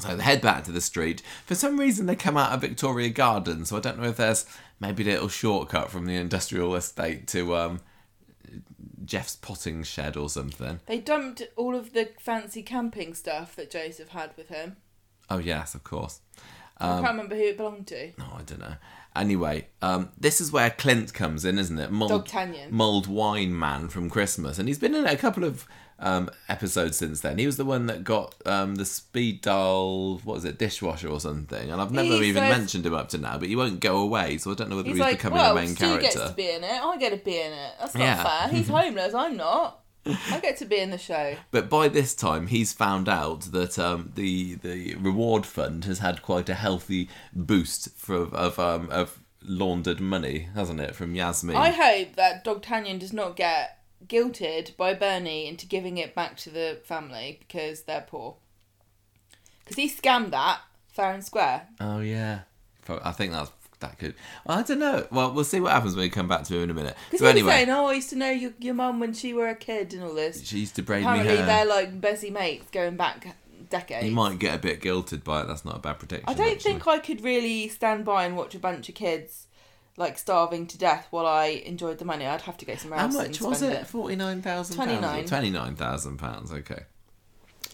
So 0.00 0.16
they 0.16 0.22
head 0.22 0.40
back 0.40 0.64
to 0.64 0.72
the 0.72 0.80
street. 0.80 1.22
For 1.46 1.54
some 1.54 1.78
reason, 1.78 2.06
they 2.06 2.16
come 2.16 2.36
out 2.36 2.52
of 2.52 2.62
Victoria 2.62 3.10
Gardens. 3.10 3.68
So 3.68 3.76
I 3.76 3.80
don't 3.80 4.00
know 4.00 4.08
if 4.08 4.16
there's 4.16 4.46
maybe 4.80 5.02
a 5.02 5.12
little 5.12 5.28
shortcut 5.28 5.90
from 5.90 6.06
the 6.06 6.16
industrial 6.16 6.74
estate 6.74 7.28
to 7.28 7.54
um, 7.54 7.80
Jeff's 9.04 9.36
potting 9.36 9.82
shed 9.82 10.16
or 10.16 10.28
something. 10.28 10.80
They 10.86 10.98
dumped 10.98 11.42
all 11.56 11.74
of 11.76 11.92
the 11.92 12.10
fancy 12.18 12.62
camping 12.62 13.14
stuff 13.14 13.54
that 13.56 13.70
Joseph 13.70 14.08
had 14.08 14.30
with 14.36 14.48
him. 14.48 14.76
Oh 15.28 15.38
yes, 15.38 15.74
of 15.74 15.84
course. 15.84 16.20
I 16.78 16.86
can't 17.00 17.08
remember 17.08 17.36
who 17.36 17.42
it 17.42 17.58
belonged 17.58 17.86
to. 17.88 18.12
No, 18.18 18.24
I 18.38 18.42
don't 18.42 18.60
know. 18.60 18.76
Anyway, 19.14 19.66
um, 19.82 20.08
this 20.18 20.40
is 20.40 20.50
where 20.50 20.70
Clint 20.70 21.12
comes 21.12 21.44
in, 21.44 21.58
isn't 21.58 21.78
it? 21.78 21.90
Mulled, 21.90 22.10
D'Artagnan. 22.10 22.72
mulled 22.72 23.06
wine 23.06 23.56
man 23.58 23.88
from 23.88 24.08
Christmas, 24.08 24.58
and 24.58 24.66
he's 24.66 24.78
been 24.78 24.94
in 24.94 25.04
a 25.04 25.16
couple 25.16 25.44
of 25.44 25.66
um, 26.00 26.30
episodes 26.48 26.96
since 26.96 27.20
then. 27.20 27.38
He 27.38 27.46
was 27.46 27.56
the 27.56 27.64
one 27.64 27.86
that 27.86 28.02
got 28.04 28.34
um, 28.46 28.74
the 28.76 28.84
speed 28.84 29.42
dial, 29.42 30.18
what 30.24 30.34
was 30.34 30.44
it, 30.44 30.58
dishwasher 30.58 31.08
or 31.08 31.20
something, 31.20 31.70
and 31.70 31.80
I've 31.80 31.92
never 31.92 32.08
He 32.22 32.28
even 32.28 32.44
mentioned 32.44 32.86
him 32.86 32.94
up 32.94 33.08
to 33.10 33.18
now. 33.18 33.38
But 33.38 33.48
he 33.48 33.56
won't 33.56 33.80
go 33.80 33.98
away, 33.98 34.38
so 34.38 34.50
I 34.50 34.54
don't 34.54 34.70
know 34.70 34.76
whether 34.76 34.88
He's, 34.88 34.96
he's, 34.96 35.00
like, 35.00 35.16
becoming 35.18 35.38
well, 35.38 35.52
a 35.52 35.54
main 35.54 35.68
Stu 35.68 35.84
character. 35.86 36.02
gets 36.02 36.14
to 36.30 36.32
be 36.34 36.50
in 36.50 36.64
it. 36.64 36.82
I 36.82 36.96
get 36.98 37.10
to 37.10 37.16
be 37.18 37.40
in 37.40 37.52
it. 37.52 37.72
That's 37.78 37.94
not 37.94 38.02
Yeah. 38.04 38.46
fair. 38.46 38.48
He's 38.56 38.68
homeless. 38.80 39.14
I'm 39.14 39.36
not. 39.36 39.76
I 40.06 40.40
get 40.40 40.56
to 40.56 40.64
be 40.64 40.78
in 40.78 40.90
the 40.90 40.96
show. 40.98 41.36
But 41.50 41.68
by 41.68 41.88
this 41.88 42.14
time, 42.14 42.46
he's 42.46 42.72
found 42.72 43.06
out 43.06 43.42
that 43.52 43.78
um, 43.78 44.12
the 44.14 44.54
the 44.54 44.94
reward 44.94 45.44
fund 45.44 45.84
has 45.84 45.98
had 45.98 46.22
quite 46.22 46.48
a 46.48 46.54
healthy 46.54 47.10
boost 47.34 47.90
for, 47.96 48.34
of 48.34 48.58
um, 48.58 48.88
of 48.90 49.20
laundered 49.42 50.00
money, 50.00 50.48
hasn't 50.54 50.80
it, 50.80 50.94
from 50.94 51.14
Yasmin? 51.14 51.54
I 51.56 51.70
hope 51.70 52.16
that 52.16 52.44
D'Artagnan 52.44 52.98
does 52.98 53.12
not 53.12 53.36
get 53.36 53.78
guilted 54.06 54.76
by 54.76 54.94
Bernie 54.94 55.46
into 55.46 55.66
giving 55.66 55.98
it 55.98 56.14
back 56.14 56.36
to 56.38 56.50
the 56.50 56.78
family 56.84 57.38
because 57.40 57.82
they're 57.82 58.06
poor. 58.06 58.36
Because 59.64 59.76
he 59.76 59.88
scammed 59.88 60.30
that 60.30 60.60
fair 60.92 61.12
and 61.12 61.24
square. 61.24 61.68
Oh 61.80 62.00
yeah, 62.00 62.40
I 62.88 63.12
think 63.12 63.32
that's 63.32 63.50
that 63.80 63.98
could. 63.98 64.14
I 64.46 64.62
don't 64.62 64.78
know. 64.78 65.06
Well, 65.10 65.32
we'll 65.32 65.44
see 65.44 65.60
what 65.60 65.72
happens 65.72 65.94
when 65.96 66.02
we 66.02 66.10
come 66.10 66.28
back 66.28 66.44
to 66.44 66.54
him 66.56 66.64
in 66.64 66.70
a 66.70 66.74
minute. 66.74 66.96
Because 67.10 67.20
So 67.20 67.26
anyway, 67.26 67.52
saying, 67.52 67.70
"Oh, 67.70 67.86
I 67.86 67.94
used 67.94 68.10
to 68.10 68.16
know 68.16 68.30
your 68.30 68.52
your 68.58 68.74
mum 68.74 69.00
when 69.00 69.12
she 69.14 69.32
were 69.32 69.48
a 69.48 69.54
kid 69.54 69.94
and 69.94 70.02
all 70.02 70.14
this." 70.14 70.44
she 70.46 70.58
used 70.58 70.76
to 70.76 70.82
braid 70.82 71.00
me 71.00 71.06
Apparently, 71.06 71.36
hair. 71.36 71.46
they're 71.46 71.66
like 71.66 72.00
busy 72.00 72.30
mates 72.30 72.70
going 72.70 72.96
back 72.96 73.36
decades. 73.70 74.04
He 74.04 74.10
might 74.10 74.38
get 74.38 74.54
a 74.54 74.58
bit 74.58 74.80
guilted 74.80 75.24
by 75.24 75.42
it. 75.42 75.46
That's 75.46 75.64
not 75.64 75.76
a 75.76 75.78
bad 75.78 75.98
prediction. 75.98 76.28
I 76.28 76.34
don't 76.34 76.52
actually. 76.52 76.72
think 76.72 76.86
I 76.86 76.98
could 76.98 77.22
really 77.22 77.68
stand 77.68 78.04
by 78.04 78.24
and 78.24 78.36
watch 78.36 78.54
a 78.54 78.58
bunch 78.58 78.88
of 78.88 78.94
kids 78.94 79.46
like 80.00 80.18
starving 80.18 80.66
to 80.66 80.78
death 80.78 81.06
while 81.10 81.26
I 81.26 81.46
enjoyed 81.64 81.98
the 81.98 82.04
money. 82.04 82.26
I'd 82.26 82.40
have 82.42 82.56
to 82.56 82.64
go 82.64 82.74
somewhere 82.74 82.98
How 82.98 83.06
else. 83.06 83.14
much 83.14 83.38
and 83.40 83.48
was 83.48 83.58
spend 83.58 83.74
it? 83.74 83.86
Forty 83.86 84.16
nine 84.16 84.42
thousand 84.42 84.76
pounds. 84.76 84.88
29. 84.98 85.24
Twenty 85.26 85.50
nine 85.50 85.76
thousand 85.76 86.16
pounds. 86.18 86.50
Okay. 86.52 86.84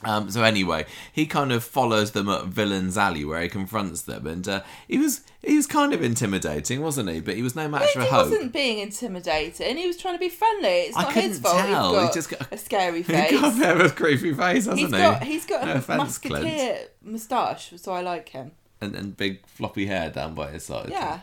Um, 0.05 0.31
so 0.31 0.43
anyway, 0.43 0.85
he 1.11 1.25
kind 1.25 1.51
of 1.53 1.65
follows 1.65 2.11
them 2.13 2.29
up 2.29 2.47
Villain's 2.49 2.99
Alley 2.99 3.25
where 3.25 3.41
he 3.41 3.49
confronts 3.49 4.03
them, 4.03 4.27
and 4.27 4.47
uh, 4.47 4.63
he 4.87 4.99
was 4.99 5.23
he 5.43 5.57
was 5.57 5.67
kind 5.67 5.95
of 5.95 6.03
intimidating, 6.03 6.83
wasn't 6.83 7.09
he? 7.09 7.21
But 7.21 7.35
he 7.37 7.43
was 7.43 7.57
no 7.57 7.67
match 7.67 7.89
He 7.93 8.01
for 8.01 8.05
Hope. 8.05 8.27
He 8.27 8.33
wasn't 8.35 8.53
being 8.53 8.79
intimidating. 8.81 9.77
He 9.79 9.87
was 9.87 9.97
trying 9.97 10.15
to 10.15 10.19
be 10.19 10.29
friendly. 10.29 10.69
It's 10.69 10.97
I 10.99 11.03
not 11.05 11.13
his 11.15 11.23
couldn't 11.39 11.43
fault. 11.43 11.57
tell. 11.57 11.91
He's 11.93 12.01
He 12.01 12.05
got, 12.07 12.15
just 12.15 12.31
got- 12.31 12.53
a 12.53 12.59
scary 12.59 13.03
face. 13.05 13.31
He's 13.31 13.41
got 13.41 13.49
a 13.49 13.51
face. 13.53 13.61
bit 13.61 13.81
of 13.81 13.93
a 13.93 13.95
creepy 13.95 14.35
face, 14.35 14.67
hasn't 14.67 14.79
He's 14.81 14.91
he? 14.91 14.97
got 14.99 15.23
he's 15.23 15.47
got 15.47 15.65
No 15.65 15.73
a 15.73 15.77
offence, 15.77 16.19
Clint. 16.19 16.45
musketeer 16.45 16.79
moustache, 17.03 17.73
so 17.77 17.93
I 17.93 18.03
like 18.03 18.29
him. 18.29 18.51
and, 18.83 18.95
and 18.95 19.17
big 19.17 19.47
floppy 19.47 19.87
hair 19.87 20.11
down 20.11 20.35
by 20.35 20.51
his 20.51 20.65
side. 20.65 20.91
Yeah, 20.91 21.21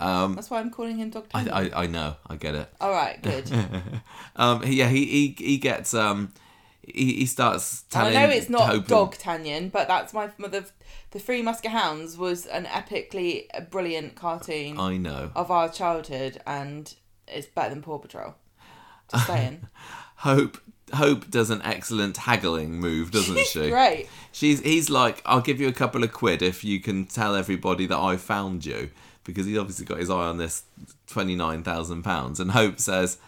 Um, 0.00 0.34
that's 0.34 0.50
why 0.50 0.58
I'm 0.60 0.70
calling 0.70 0.96
him 0.96 1.10
Doctor. 1.10 1.30
I, 1.34 1.48
I 1.72 1.82
I 1.82 1.86
know. 1.86 2.16
I 2.26 2.36
get 2.36 2.54
it. 2.54 2.68
All 2.80 2.90
right, 2.90 3.22
good. 3.22 3.50
Um, 4.36 4.62
yeah, 4.66 4.88
he 4.88 5.04
he 5.06 5.36
he 5.38 5.58
gets 5.58 5.94
um, 5.94 6.32
he, 6.82 7.14
he 7.14 7.26
starts 7.26 7.84
And 7.94 8.08
I 8.08 8.12
know 8.26 8.28
it's 8.32 8.48
not 8.50 8.62
Hope 8.68 8.76
and- 8.78 8.86
Dogtanian, 8.88 9.70
but 9.70 9.86
that's 9.86 10.12
my 10.12 10.28
mother. 10.38 10.64
the 11.12 11.18
Three 11.20 11.40
Muskehounds 11.42 12.18
was 12.18 12.46
an 12.46 12.64
epically 12.64 13.46
brilliant 13.70 14.16
cartoon 14.16 14.78
I 14.80 14.96
know. 14.96 15.30
of 15.36 15.50
our 15.52 15.68
childhood, 15.68 16.40
and 16.46 16.92
it's 17.28 17.46
better 17.46 17.70
than 17.70 17.82
Paw 17.82 17.98
Patrol. 17.98 18.34
Just 19.10 19.26
saying. 19.28 19.66
Hope 20.16 20.58
Hope 20.92 21.30
does 21.30 21.50
an 21.50 21.62
excellent 21.62 22.16
haggling 22.16 22.80
move, 22.80 23.10
doesn't 23.12 23.38
she? 23.46 23.70
Great. 23.70 24.08
She's 24.32 24.60
he's 24.60 24.90
like, 24.90 25.22
I'll 25.24 25.40
give 25.40 25.60
you 25.60 25.68
a 25.68 25.72
couple 25.72 26.02
of 26.02 26.12
quid 26.12 26.42
if 26.42 26.64
you 26.64 26.80
can 26.80 27.04
tell 27.06 27.36
everybody 27.36 27.86
that 27.86 27.98
I 27.98 28.16
found 28.16 28.66
you, 28.66 28.90
because 29.24 29.46
he's 29.46 29.58
obviously 29.58 29.84
got 29.84 29.98
his 29.98 30.10
eye 30.10 30.26
on 30.26 30.38
this 30.38 30.64
twenty 31.06 31.36
nine 31.36 31.62
thousand 31.62 32.02
pounds. 32.02 32.40
And 32.40 32.50
Hope 32.50 32.78
says 32.78 33.18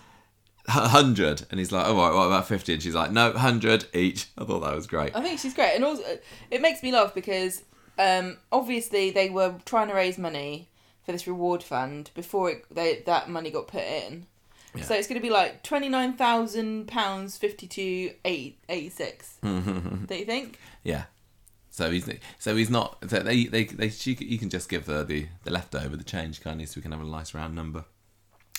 hundred, 0.69 1.47
and 1.51 1.59
he's 1.59 1.73
like, 1.73 1.87
all 1.87 1.95
right, 1.95 2.15
what 2.15 2.27
about 2.27 2.49
fifty? 2.49 2.75
And 2.75 2.83
she's 2.83 2.95
like, 2.95 3.11
no, 3.11 3.33
hundred 3.33 3.87
each. 3.95 4.27
I 4.37 4.45
thought 4.45 4.61
that 4.61 4.75
was 4.75 4.87
great. 4.87 5.15
I 5.15 5.23
think 5.23 5.41
she's 5.41 5.55
great, 5.55 5.75
and 5.75 5.85
also 5.85 6.03
it 6.51 6.61
makes 6.61 6.83
me 6.83 6.93
laugh 6.93 7.15
because 7.15 7.63
um, 7.99 8.39
obviously 8.53 9.11
they 9.11 9.31
were 9.31 9.55
trying 9.65 9.89
to 9.89 9.95
raise 9.95 10.19
money 10.19 10.69
for 11.05 11.13
this 11.13 11.27
reward 11.27 11.63
fund 11.63 12.11
before 12.15 12.51
it, 12.51 12.65
they, 12.71 13.03
that 13.07 13.31
money 13.31 13.51
got 13.51 13.69
put 13.69 13.85
in. 13.85 14.27
Yeah. 14.75 14.83
So 14.83 14.95
it's 14.95 15.07
going 15.07 15.21
to 15.21 15.27
be 15.27 15.31
like 15.31 15.63
twenty 15.63 15.89
nine 15.89 16.15
thousand 16.15 16.89
pounds 16.89 17.39
fifty 17.39 17.67
two 17.67 18.13
eight 18.25 18.59
eighty 18.69 18.91
six. 18.91 19.39
Don't 19.43 20.11
you 20.11 20.25
think? 20.25 20.59
Yeah. 20.83 21.05
So 21.77 21.91
he's 21.91 22.09
so 22.39 22.57
he's 22.57 22.71
not. 22.71 22.97
So 23.07 23.19
they 23.19 23.45
they 23.45 23.65
they 23.65 23.91
she, 23.91 24.17
you 24.19 24.39
can 24.39 24.49
just 24.49 24.71
give 24.71 24.87
her 24.87 25.05
the 25.05 25.27
the 25.45 25.51
leftover 25.51 25.95
the 25.95 26.05
change, 26.05 26.43
can't? 26.43 26.67
So 26.67 26.73
we 26.77 26.83
can 26.83 26.91
have 26.91 27.03
a 27.03 27.05
nice 27.05 27.35
round 27.35 27.55
number. 27.55 27.85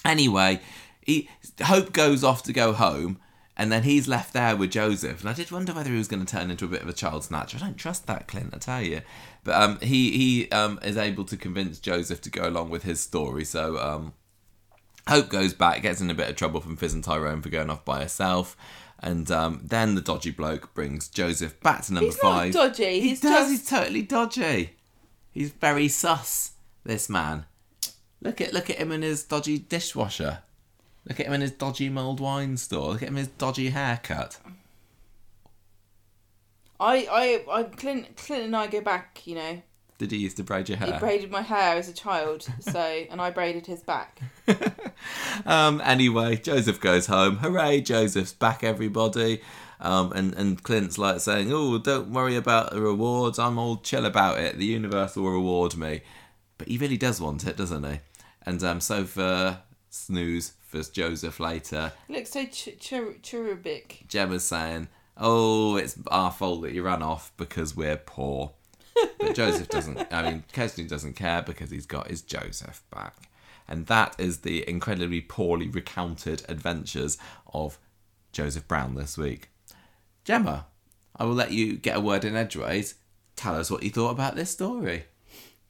Anyway, 0.05 0.61
he 1.01 1.27
Hope 1.63 1.93
goes 1.93 2.23
off 2.23 2.43
to 2.43 2.53
go 2.53 2.73
home, 2.73 3.19
and 3.57 3.71
then 3.71 3.81
he's 3.81 4.07
left 4.07 4.33
there 4.33 4.55
with 4.55 4.69
Joseph. 4.69 5.21
And 5.21 5.31
I 5.31 5.33
did 5.33 5.49
wonder 5.49 5.73
whether 5.73 5.89
he 5.89 5.97
was 5.97 6.07
going 6.07 6.23
to 6.23 6.31
turn 6.31 6.51
into 6.51 6.65
a 6.65 6.67
bit 6.67 6.83
of 6.83 6.89
a 6.89 6.93
child 6.93 7.23
snatcher. 7.23 7.57
I 7.57 7.61
don't 7.61 7.75
trust 7.75 8.05
that, 8.05 8.27
Clint. 8.27 8.53
I 8.53 8.59
tell 8.59 8.83
you. 8.83 9.01
But 9.43 9.55
um, 9.55 9.79
he 9.79 10.11
he 10.11 10.51
um 10.51 10.79
is 10.83 10.95
able 10.95 11.25
to 11.25 11.37
convince 11.37 11.79
Joseph 11.79 12.21
to 12.21 12.29
go 12.29 12.47
along 12.47 12.69
with 12.69 12.83
his 12.83 12.99
story. 12.99 13.45
So 13.45 13.79
um, 13.79 14.13
Hope 15.09 15.29
goes 15.29 15.55
back, 15.55 15.81
gets 15.81 16.01
in 16.01 16.11
a 16.11 16.13
bit 16.13 16.29
of 16.29 16.35
trouble 16.35 16.61
from 16.61 16.77
Fizz 16.77 16.93
and 16.93 17.03
Tyrone 17.03 17.41
for 17.41 17.49
going 17.49 17.71
off 17.71 17.83
by 17.83 18.03
herself. 18.03 18.55
And 18.99 19.29
um, 19.29 19.61
then 19.63 19.93
the 19.95 20.01
dodgy 20.01 20.31
bloke 20.31 20.73
brings 20.73 21.07
Joseph 21.07 21.59
back 21.61 21.83
to 21.85 21.93
number 21.93 22.07
He's 22.07 22.23
not 22.23 22.33
five. 22.33 22.53
dodgy. 22.53 22.99
He 22.99 23.09
He's 23.09 23.21
does. 23.21 23.31
just 23.31 23.49
He's 23.51 23.69
totally 23.69 24.01
dodgy. 24.01 24.71
He's 25.31 25.51
very 25.51 25.87
sus. 25.87 26.53
This 26.83 27.09
man. 27.09 27.45
Look 28.21 28.41
at 28.41 28.53
look 28.53 28.69
at 28.69 28.77
him 28.77 28.91
in 28.91 29.03
his 29.03 29.23
dodgy 29.23 29.59
dishwasher. 29.59 30.39
Look 31.07 31.19
at 31.19 31.27
him 31.27 31.33
in 31.33 31.41
his 31.41 31.51
dodgy 31.51 31.89
mulled 31.89 32.19
wine 32.19 32.57
store. 32.57 32.93
Look 32.93 33.03
at 33.03 33.09
him 33.09 33.17
in 33.17 33.25
his 33.25 33.33
dodgy 33.37 33.69
haircut. 33.69 34.39
I, 36.79 37.07
I, 37.49 37.59
I, 37.59 37.63
Clint, 37.63 38.15
Clint 38.17 38.43
and 38.45 38.55
I 38.55 38.67
go 38.67 38.81
back. 38.81 39.21
You 39.25 39.35
know, 39.35 39.61
Did 39.97 40.11
he 40.11 40.17
used 40.17 40.37
to 40.37 40.43
braid 40.43 40.69
your 40.69 40.77
hair? 40.77 40.93
he 40.93 40.99
braided 40.99 41.31
my 41.31 41.41
hair 41.41 41.75
as 41.75 41.89
a 41.89 41.93
child, 41.93 42.47
so 42.59 42.79
and 42.79 43.19
I 43.19 43.31
braided 43.31 43.65
his 43.65 43.81
back. 43.81 44.21
um, 45.45 45.81
anyway, 45.83 46.35
Joseph 46.37 46.79
goes 46.79 47.07
home. 47.07 47.37
Hooray, 47.37 47.81
Joseph's 47.81 48.33
back, 48.33 48.63
everybody. 48.63 49.41
Um, 49.79 50.11
and, 50.13 50.33
and 50.33 50.61
Clint's 50.61 50.97
like 50.97 51.19
saying, 51.19 51.51
Oh, 51.51 51.77
don't 51.77 52.09
worry 52.11 52.35
about 52.35 52.71
the 52.71 52.81
rewards. 52.81 53.37
I'm 53.39 53.57
all 53.57 53.77
chill 53.77 54.05
about 54.05 54.39
it. 54.39 54.57
The 54.57 54.65
universe 54.65 55.15
will 55.15 55.29
reward 55.29 55.77
me. 55.77 56.01
But 56.57 56.67
he 56.67 56.77
really 56.77 56.97
does 56.97 57.21
want 57.21 57.45
it, 57.45 57.57
doesn't 57.57 57.83
he? 57.83 57.99
And 58.45 58.63
um, 58.63 58.81
so 58.81 59.05
for 59.05 59.59
Snooze, 59.89 60.53
for 60.63 60.81
Joseph 60.81 61.39
later, 61.39 61.91
looks 62.09 62.31
so 62.31 62.45
ch- 62.45 62.77
cher- 62.79 63.13
cherubic. 63.21 64.05
Gemma's 64.07 64.43
saying, 64.43 64.87
Oh, 65.15 65.75
it's 65.77 65.97
our 66.07 66.31
fault 66.31 66.61
that 66.63 66.73
you 66.73 66.83
ran 66.83 67.03
off 67.03 67.31
because 67.37 67.75
we're 67.75 67.97
poor. 67.97 68.53
But 69.19 69.35
Joseph 69.35 69.69
doesn't, 69.69 70.11
I 70.11 70.23
mean, 70.23 70.43
Chesney 70.53 70.85
doesn't 70.85 71.15
care 71.15 71.41
because 71.41 71.71
he's 71.71 71.85
got 71.85 72.07
his 72.07 72.21
Joseph 72.21 72.83
back. 72.91 73.29
And 73.67 73.87
that 73.87 74.15
is 74.17 74.39
the 74.39 74.67
incredibly 74.67 75.21
poorly 75.21 75.67
recounted 75.67 76.43
adventures 76.47 77.17
of 77.53 77.77
Joseph 78.31 78.67
Brown 78.67 78.95
this 78.95 79.17
week. 79.17 79.49
Gemma, 80.23 80.67
I 81.15 81.25
will 81.25 81.33
let 81.33 81.51
you 81.51 81.77
get 81.77 81.97
a 81.97 82.01
word 82.01 82.23
in 82.23 82.35
edgeways. 82.35 82.95
Tell 83.35 83.55
us 83.55 83.69
what 83.69 83.83
you 83.83 83.89
thought 83.89 84.11
about 84.11 84.35
this 84.35 84.51
story. 84.51 85.05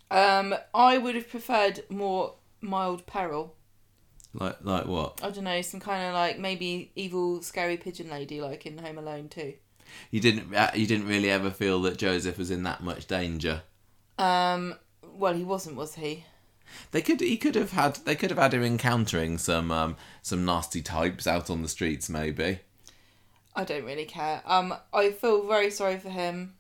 Um, 0.10 0.56
I 0.74 0.98
would 0.98 1.16
have 1.16 1.30
preferred 1.30 1.82
more 1.90 2.36
mild 2.62 3.06
peril. 3.06 3.56
Like, 4.34 4.58
like 4.64 4.86
what? 4.86 5.20
I 5.24 5.32
don't 5.32 5.46
know, 5.46 5.62
some 5.62 5.80
kind 5.80 6.08
of 6.08 6.14
like 6.14 6.38
maybe 6.38 6.92
evil, 6.96 7.42
scary 7.42 7.78
pigeon 7.78 8.10
lady, 8.10 8.42
like 8.42 8.66
in 8.66 8.78
Home 8.78 8.98
Alone 8.98 9.30
too. 9.30 9.56
You 10.12 10.20
didn't, 10.20 10.54
uh, 10.54 10.72
you 10.74 10.88
didn't 10.88 11.08
really 11.08 11.30
ever 11.30 11.50
feel 11.52 11.82
that 11.84 11.98
Joseph 11.98 12.38
was 12.38 12.52
in 12.52 12.64
that 12.64 12.82
much 12.84 13.08
danger. 13.08 13.62
Um, 14.18 14.76
well, 15.04 15.34
he 15.34 15.44
wasn't, 15.44 15.76
was 15.76 15.96
he? 15.96 16.26
They 16.92 17.02
could, 17.02 17.22
he 17.22 17.38
could 17.38 17.56
have 17.56 17.72
had, 17.72 17.96
they 18.06 18.16
could 18.16 18.30
have 18.30 18.40
had 18.40 18.54
him 18.54 18.64
encountering 18.64 19.38
some, 19.38 19.72
um, 19.72 19.96
some 20.22 20.46
nasty 20.46 20.82
types 20.82 21.26
out 21.28 21.50
on 21.50 21.62
the 21.62 21.70
streets, 21.70 22.10
maybe. 22.10 22.60
I 23.56 23.64
don't 23.64 23.86
really 23.86 24.06
care. 24.06 24.42
Um, 24.46 24.74
I 24.94 25.12
feel 25.12 25.48
very 25.48 25.72
sorry 25.72 25.98
for 25.98 26.10
him. 26.10 26.54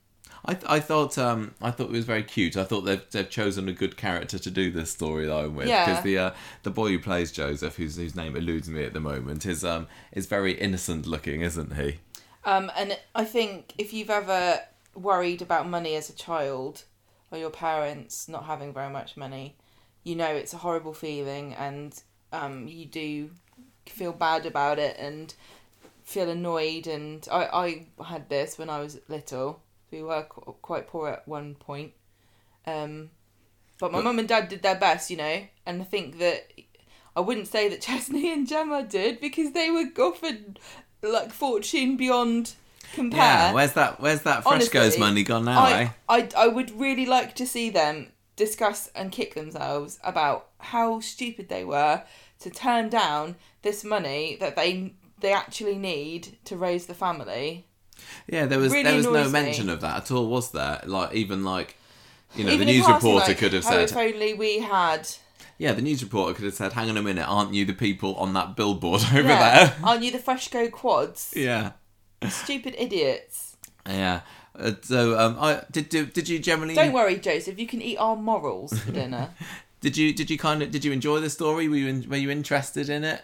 I, 0.45 0.53
th- 0.53 0.65
I 0.69 0.79
thought 0.79 1.17
um 1.17 1.55
I 1.61 1.71
thought 1.71 1.87
it 1.87 1.91
was 1.91 2.05
very 2.05 2.23
cute. 2.23 2.55
I 2.57 2.63
thought 2.63 2.81
they've, 2.81 3.01
they've 3.11 3.29
chosen 3.29 3.67
a 3.67 3.73
good 3.73 3.97
character 3.97 4.37
to 4.39 4.51
do 4.51 4.71
this 4.71 4.95
storyline 4.95 5.53
with 5.53 5.67
Yeah. 5.67 5.85
because 5.85 6.03
the 6.03 6.17
uh, 6.17 6.31
the 6.63 6.69
boy 6.69 6.89
who 6.89 6.99
plays 6.99 7.31
Joseph, 7.31 7.75
whose 7.75 7.97
whose 7.97 8.15
name 8.15 8.35
eludes 8.35 8.69
me 8.69 8.83
at 8.83 8.93
the 8.93 8.99
moment, 8.99 9.45
is 9.45 9.65
um 9.65 9.87
is 10.11 10.25
very 10.25 10.53
innocent 10.53 11.05
looking, 11.05 11.41
isn't 11.41 11.75
he? 11.75 11.99
Um, 12.47 12.71
and 12.77 12.97
I 13.13 13.25
think 13.25 13.73
if 13.77 13.91
you've 13.91 14.09
ever 14.09 14.61
worried 14.95 15.41
about 15.41 15.67
money 15.67 15.95
as 15.95 16.09
a 16.09 16.15
child, 16.15 16.85
or 17.29 17.37
your 17.37 17.49
parents 17.49 18.29
not 18.29 18.45
having 18.45 18.73
very 18.73 18.89
much 18.89 19.17
money, 19.17 19.57
you 20.05 20.15
know 20.15 20.29
it's 20.29 20.53
a 20.53 20.57
horrible 20.57 20.93
feeling, 20.93 21.53
and 21.55 22.01
um, 22.31 22.69
you 22.69 22.85
do 22.85 23.31
feel 23.85 24.13
bad 24.13 24.45
about 24.45 24.79
it 24.79 24.95
and 24.97 25.33
feel 26.05 26.29
annoyed. 26.29 26.87
And 26.87 27.27
I, 27.29 27.85
I 27.99 28.03
had 28.05 28.29
this 28.29 28.57
when 28.57 28.69
I 28.69 28.79
was 28.79 28.97
little. 29.09 29.61
We 29.91 30.01
were 30.01 30.23
qu- 30.23 30.55
quite 30.61 30.87
poor 30.87 31.09
at 31.09 31.27
one 31.27 31.55
point. 31.55 31.91
Um, 32.65 33.09
but 33.77 33.91
my 33.91 34.01
mum 34.01 34.19
and 34.19 34.27
dad 34.27 34.47
did 34.47 34.61
their 34.61 34.79
best, 34.79 35.09
you 35.09 35.17
know, 35.17 35.41
and 35.65 35.81
I 35.81 35.85
think 35.85 36.17
that 36.19 36.49
I 37.13 37.19
wouldn't 37.19 37.47
say 37.47 37.67
that 37.67 37.81
Chesney 37.81 38.31
and 38.31 38.47
Gemma 38.47 38.83
did 38.83 39.19
because 39.19 39.51
they 39.51 39.69
were 39.69 39.87
offered 40.01 40.59
like 41.01 41.31
fortune 41.31 41.97
beyond 41.97 42.53
compare. 42.93 43.19
Yeah. 43.19 43.53
Where's 43.53 43.73
that 43.73 43.99
Where's 43.99 44.21
that 44.23 44.45
Honestly, 44.45 44.97
money 44.99 45.23
gone 45.23 45.45
now? 45.45 45.65
eh? 45.67 45.89
I, 46.09 46.17
I 46.17 46.29
I 46.37 46.47
would 46.47 46.71
really 46.79 47.05
like 47.05 47.35
to 47.35 47.45
see 47.47 47.69
them 47.69 48.11
discuss 48.35 48.89
and 48.95 49.11
kick 49.11 49.33
themselves 49.35 49.99
about 50.03 50.47
how 50.59 50.99
stupid 50.99 51.49
they 51.49 51.63
were 51.63 52.03
to 52.39 52.49
turn 52.49 52.87
down 52.89 53.35
this 53.61 53.83
money 53.83 54.37
that 54.39 54.55
they 54.55 54.93
they 55.19 55.33
actually 55.33 55.75
need 55.77 56.37
to 56.45 56.55
raise 56.55 56.85
the 56.85 56.93
family. 56.93 57.65
Yeah. 58.27 58.45
There 58.45 58.59
was 58.59 58.71
really 58.71 58.83
there 58.83 58.95
was 58.97 59.05
no 59.05 59.15
annoys 59.15 59.33
me. 59.33 59.41
mention 59.41 59.69
of 59.69 59.81
that 59.81 59.97
at 60.03 60.11
all, 60.11 60.27
was 60.27 60.51
there? 60.51 60.81
Like 60.85 61.13
even 61.13 61.43
like. 61.43 61.75
You 62.35 62.43
know, 62.43 62.51
Even 62.51 62.67
the 62.67 62.73
news 62.73 62.87
reporter 62.87 63.27
like, 63.29 63.37
could 63.37 63.53
have 63.53 63.65
"Oh, 63.65 63.69
said, 63.69 63.89
if 63.89 63.95
only 63.95 64.33
we 64.33 64.59
had 64.59 65.07
yeah, 65.57 65.73
the 65.73 65.81
news 65.81 66.03
reporter 66.03 66.33
could 66.33 66.45
have 66.45 66.53
said, 66.53 66.73
hang 66.73 66.89
on 66.89 66.97
a 66.97 67.01
minute, 67.01 67.27
aren't 67.27 67.53
you 67.53 67.65
the 67.65 67.73
people 67.73 68.15
on 68.15 68.33
that 68.33 68.55
billboard 68.55 69.01
over 69.13 69.21
yeah, 69.21 69.65
there? 69.65 69.75
aren't 69.83 70.03
you 70.03 70.11
the 70.11 70.19
Freshco 70.19 70.71
quads? 70.71 71.33
yeah. 71.35 71.71
Stupid 72.27 72.73
idiots. 72.77 73.57
Yeah. 73.85 74.21
Uh, 74.57 74.71
so, 74.81 75.19
um, 75.19 75.37
I 75.39 75.63
did. 75.71 75.89
Did, 75.89 76.13
did 76.13 76.27
you 76.27 76.39
generally? 76.39 76.73
Don't 76.73 76.93
worry, 76.93 77.17
Joseph. 77.17 77.59
You 77.59 77.67
can 77.67 77.81
eat 77.81 77.97
our 77.97 78.15
morals 78.15 78.77
for 78.79 78.91
dinner. 78.91 79.29
Did 79.81 79.95
you? 79.95 80.11
Did 80.11 80.31
you 80.31 80.37
kind 80.39 80.63
of? 80.63 80.71
Did 80.71 80.83
you 80.83 80.91
enjoy 80.91 81.19
the 81.19 81.29
story? 81.29 81.67
Were 81.67 81.75
you? 81.75 81.87
In, 81.87 82.09
were 82.09 82.17
you 82.17 82.31
interested 82.31 82.89
in 82.89 83.03
it? 83.03 83.21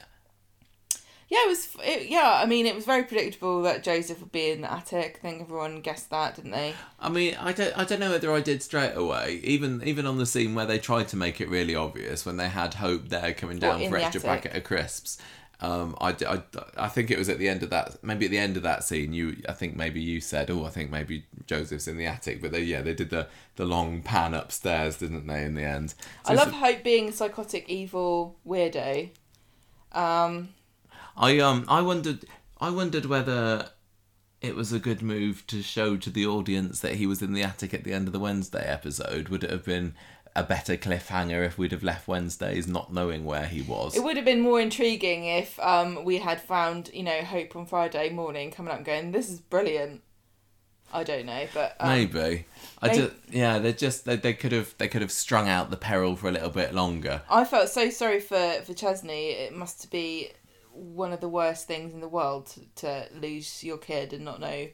Yeah, 1.34 1.46
it 1.46 1.48
was. 1.48 1.76
It, 1.84 2.10
yeah, 2.10 2.40
I 2.44 2.46
mean, 2.46 2.68
it 2.68 2.76
was 2.76 2.86
very 2.86 3.02
predictable 3.02 3.64
that 3.64 3.82
Joseph 3.82 4.20
would 4.20 4.32
be 4.32 4.52
in 4.52 4.62
the 4.62 4.72
attic. 4.72 5.16
I 5.18 5.28
think 5.28 5.42
everyone 5.42 5.82
guessed 5.82 6.12
that, 6.12 6.36
didn't 6.36 6.52
they? 6.52 6.76
I 7.00 7.10
mean, 7.10 7.36
I 7.40 7.54
don't. 7.54 7.76
I 7.76 7.86
don't 7.86 8.00
know 8.00 8.12
whether 8.12 8.32
I 8.32 8.40
did 8.40 8.62
straight 8.62 8.94
away. 8.94 9.42
Even 9.44 9.82
even 9.84 10.06
on 10.06 10.20
the 10.20 10.28
scene 10.28 10.54
where 10.54 10.68
they 10.68 10.78
tried 10.78 11.08
to 11.08 11.18
make 11.18 11.42
it 11.42 11.50
really 11.50 11.74
obvious 11.74 12.24
when 12.24 12.38
they 12.38 12.50
had 12.50 12.76
Hope 12.76 13.10
there 13.10 13.34
coming 13.34 13.58
down 13.58 13.80
for 13.90 13.98
extra 13.98 14.22
attic? 14.30 14.44
packet 14.44 14.56
of 14.56 14.64
crisps. 14.64 15.18
Um, 15.60 15.96
I, 16.00 16.10
I, 16.28 16.42
I 16.78 16.88
think 16.88 17.10
it 17.10 17.18
was 17.18 17.30
at 17.30 17.40
the 17.40 17.50
end 17.50 17.64
of 17.64 17.72
that, 17.72 18.04
maybe 18.04 18.26
at 18.26 18.32
the 18.32 18.38
end 18.38 18.56
of 18.56 18.64
that 18.64 18.84
scene. 18.84 19.12
You, 19.12 19.38
I 19.50 19.54
think 19.54 19.76
maybe 19.76 20.02
you 20.02 20.22
said, 20.22 20.52
"Oh, 20.52 20.66
I 20.66 20.70
think 20.70 20.92
maybe 20.92 21.26
Joseph's 21.48 21.88
in 21.88 21.98
the 21.98 22.06
attic." 22.06 22.44
But 22.44 22.52
they, 22.52 22.62
yeah, 22.62 22.82
they 22.82 22.94
did 22.94 23.10
the 23.10 23.26
the 23.56 23.66
long 23.66 24.04
pan 24.04 24.36
upstairs, 24.36 24.98
didn't 24.98 25.26
they? 25.26 25.44
In 25.44 25.56
the 25.56 25.64
end, 25.64 25.96
So 26.28 26.34
I 26.34 26.36
love 26.36 26.52
Hope 26.52 26.84
being 26.84 27.10
a 27.10 27.12
psychotic, 27.12 27.68
evil 27.70 28.36
weirdo. 28.46 29.10
Um, 29.94 30.50
I 31.18 31.40
um 31.40 31.66
I 31.68 31.82
wondered 31.82 32.26
I 32.60 32.70
wondered 32.70 33.06
whether 33.06 33.70
it 34.42 34.56
was 34.56 34.74
a 34.74 34.80
good 34.80 35.02
move 35.02 35.46
to 35.48 35.62
show 35.62 35.96
to 35.98 36.10
the 36.10 36.26
audience 36.26 36.82
that 36.82 36.96
he 36.96 37.08
was 37.08 37.22
in 37.22 37.34
the 37.34 37.44
attic 37.44 37.74
at 37.74 37.84
the 37.84 37.94
end 37.94 38.08
of 38.08 38.14
the 38.14 38.20
Wednesday 38.20 38.64
episode. 38.66 39.30
Would 39.30 39.44
it 39.44 39.50
have 39.52 39.64
been 39.64 39.96
a 40.36 40.44
better 40.44 40.76
cliffhanger 40.76 41.46
if 41.46 41.58
we'd 41.58 41.72
have 41.72 41.84
left 41.84 42.08
Wednesdays 42.08 42.68
not 42.68 42.92
knowing 42.92 43.24
where 43.24 43.46
he 43.46 43.62
was? 43.62 43.96
it 43.96 44.04
would 44.04 44.18
have 44.18 44.26
been 44.26 44.42
more 44.42 44.60
intriguing 44.60 45.26
if 45.26 45.60
um, 45.60 46.04
we 46.04 46.18
had 46.18 46.42
found, 46.42 46.90
you 46.94 47.04
know, 47.04 47.22
Hope 47.22 47.56
on 47.56 47.66
Friday 47.68 48.10
morning 48.10 48.52
coming 48.52 48.72
up 48.72 48.78
and 48.78 48.86
going, 48.86 49.12
"This 49.12 49.30
is 49.30 49.40
brilliant." 49.40 50.02
I 50.92 51.04
don't 51.04 51.26
know, 51.26 51.48
but 51.54 51.76
um, 51.80 51.90
Maybe. 51.90 52.46
I 52.82 52.90
they- 52.90 52.98
just 52.98 53.14
yeah, 53.30 53.60
they 53.60 53.74
just 53.74 54.06
they, 54.06 54.16
they 54.16 54.34
could 54.34 54.52
have 54.52 54.76
they 54.78 54.88
could 54.88 55.02
have 55.02 55.12
strung 55.12 55.48
out 55.48 55.70
the 55.72 55.78
peril 55.78 56.16
for 56.16 56.28
a 56.28 56.32
little 56.32 56.50
bit 56.50 56.74
longer. 56.74 57.22
I 57.30 57.46
felt 57.46 57.70
so 57.70 57.90
sorry 57.90 58.20
for 58.20 58.62
for 58.66 58.74
Chesney. 58.74 59.30
It 59.32 59.56
must 59.56 59.90
be 59.90 60.32
one 60.74 61.12
of 61.14 61.22
the 61.22 61.30
worst 61.30 61.68
things 61.68 61.94
in 61.94 62.02
the 62.02 62.08
world 62.08 62.48
to, 62.48 62.62
to 62.76 63.08
lose 63.20 63.64
your 63.64 63.78
kid 63.78 64.14
and 64.14 64.26
not 64.26 64.40
know. 64.40 64.68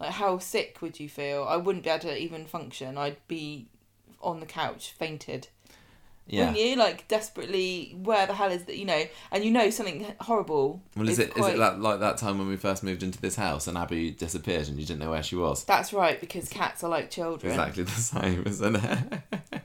Like, 0.00 0.10
how 0.10 0.38
sick 0.38 0.78
would 0.82 0.98
you 0.98 1.08
feel? 1.08 1.44
I 1.48 1.56
wouldn't 1.56 1.84
be 1.84 1.90
able 1.90 2.00
to 2.00 2.18
even 2.18 2.46
function. 2.46 2.98
I'd 2.98 3.16
be 3.28 3.68
on 4.20 4.40
the 4.40 4.46
couch, 4.46 4.92
fainted. 4.92 5.48
Yeah. 6.26 6.46
Wouldn't 6.46 6.58
you? 6.58 6.76
Like, 6.76 7.06
desperately, 7.06 7.94
where 8.02 8.26
the 8.26 8.32
hell 8.34 8.50
is 8.50 8.64
that? 8.64 8.76
You 8.76 8.86
know, 8.86 9.04
and 9.30 9.44
you 9.44 9.50
know 9.50 9.68
something 9.70 10.06
horrible. 10.20 10.82
Well, 10.96 11.08
is 11.08 11.18
it 11.18 11.28
is 11.28 11.34
quite- 11.34 11.54
it 11.54 11.58
like, 11.58 11.78
like 11.78 12.00
that 12.00 12.16
time 12.16 12.38
when 12.38 12.48
we 12.48 12.56
first 12.56 12.82
moved 12.82 13.02
into 13.02 13.20
this 13.20 13.36
house 13.36 13.66
and 13.68 13.76
Abby 13.76 14.10
disappeared 14.10 14.68
and 14.68 14.78
you 14.78 14.86
didn't 14.86 15.00
know 15.00 15.10
where 15.10 15.22
she 15.22 15.36
was? 15.36 15.64
That's 15.64 15.92
right, 15.92 16.18
because 16.18 16.48
cats 16.48 16.82
are 16.82 16.88
like 16.90 17.10
children. 17.10 17.52
Exactly 17.52 17.84
the 17.84 17.90
same, 17.92 18.42
isn't 18.46 18.76
it? 18.76 18.98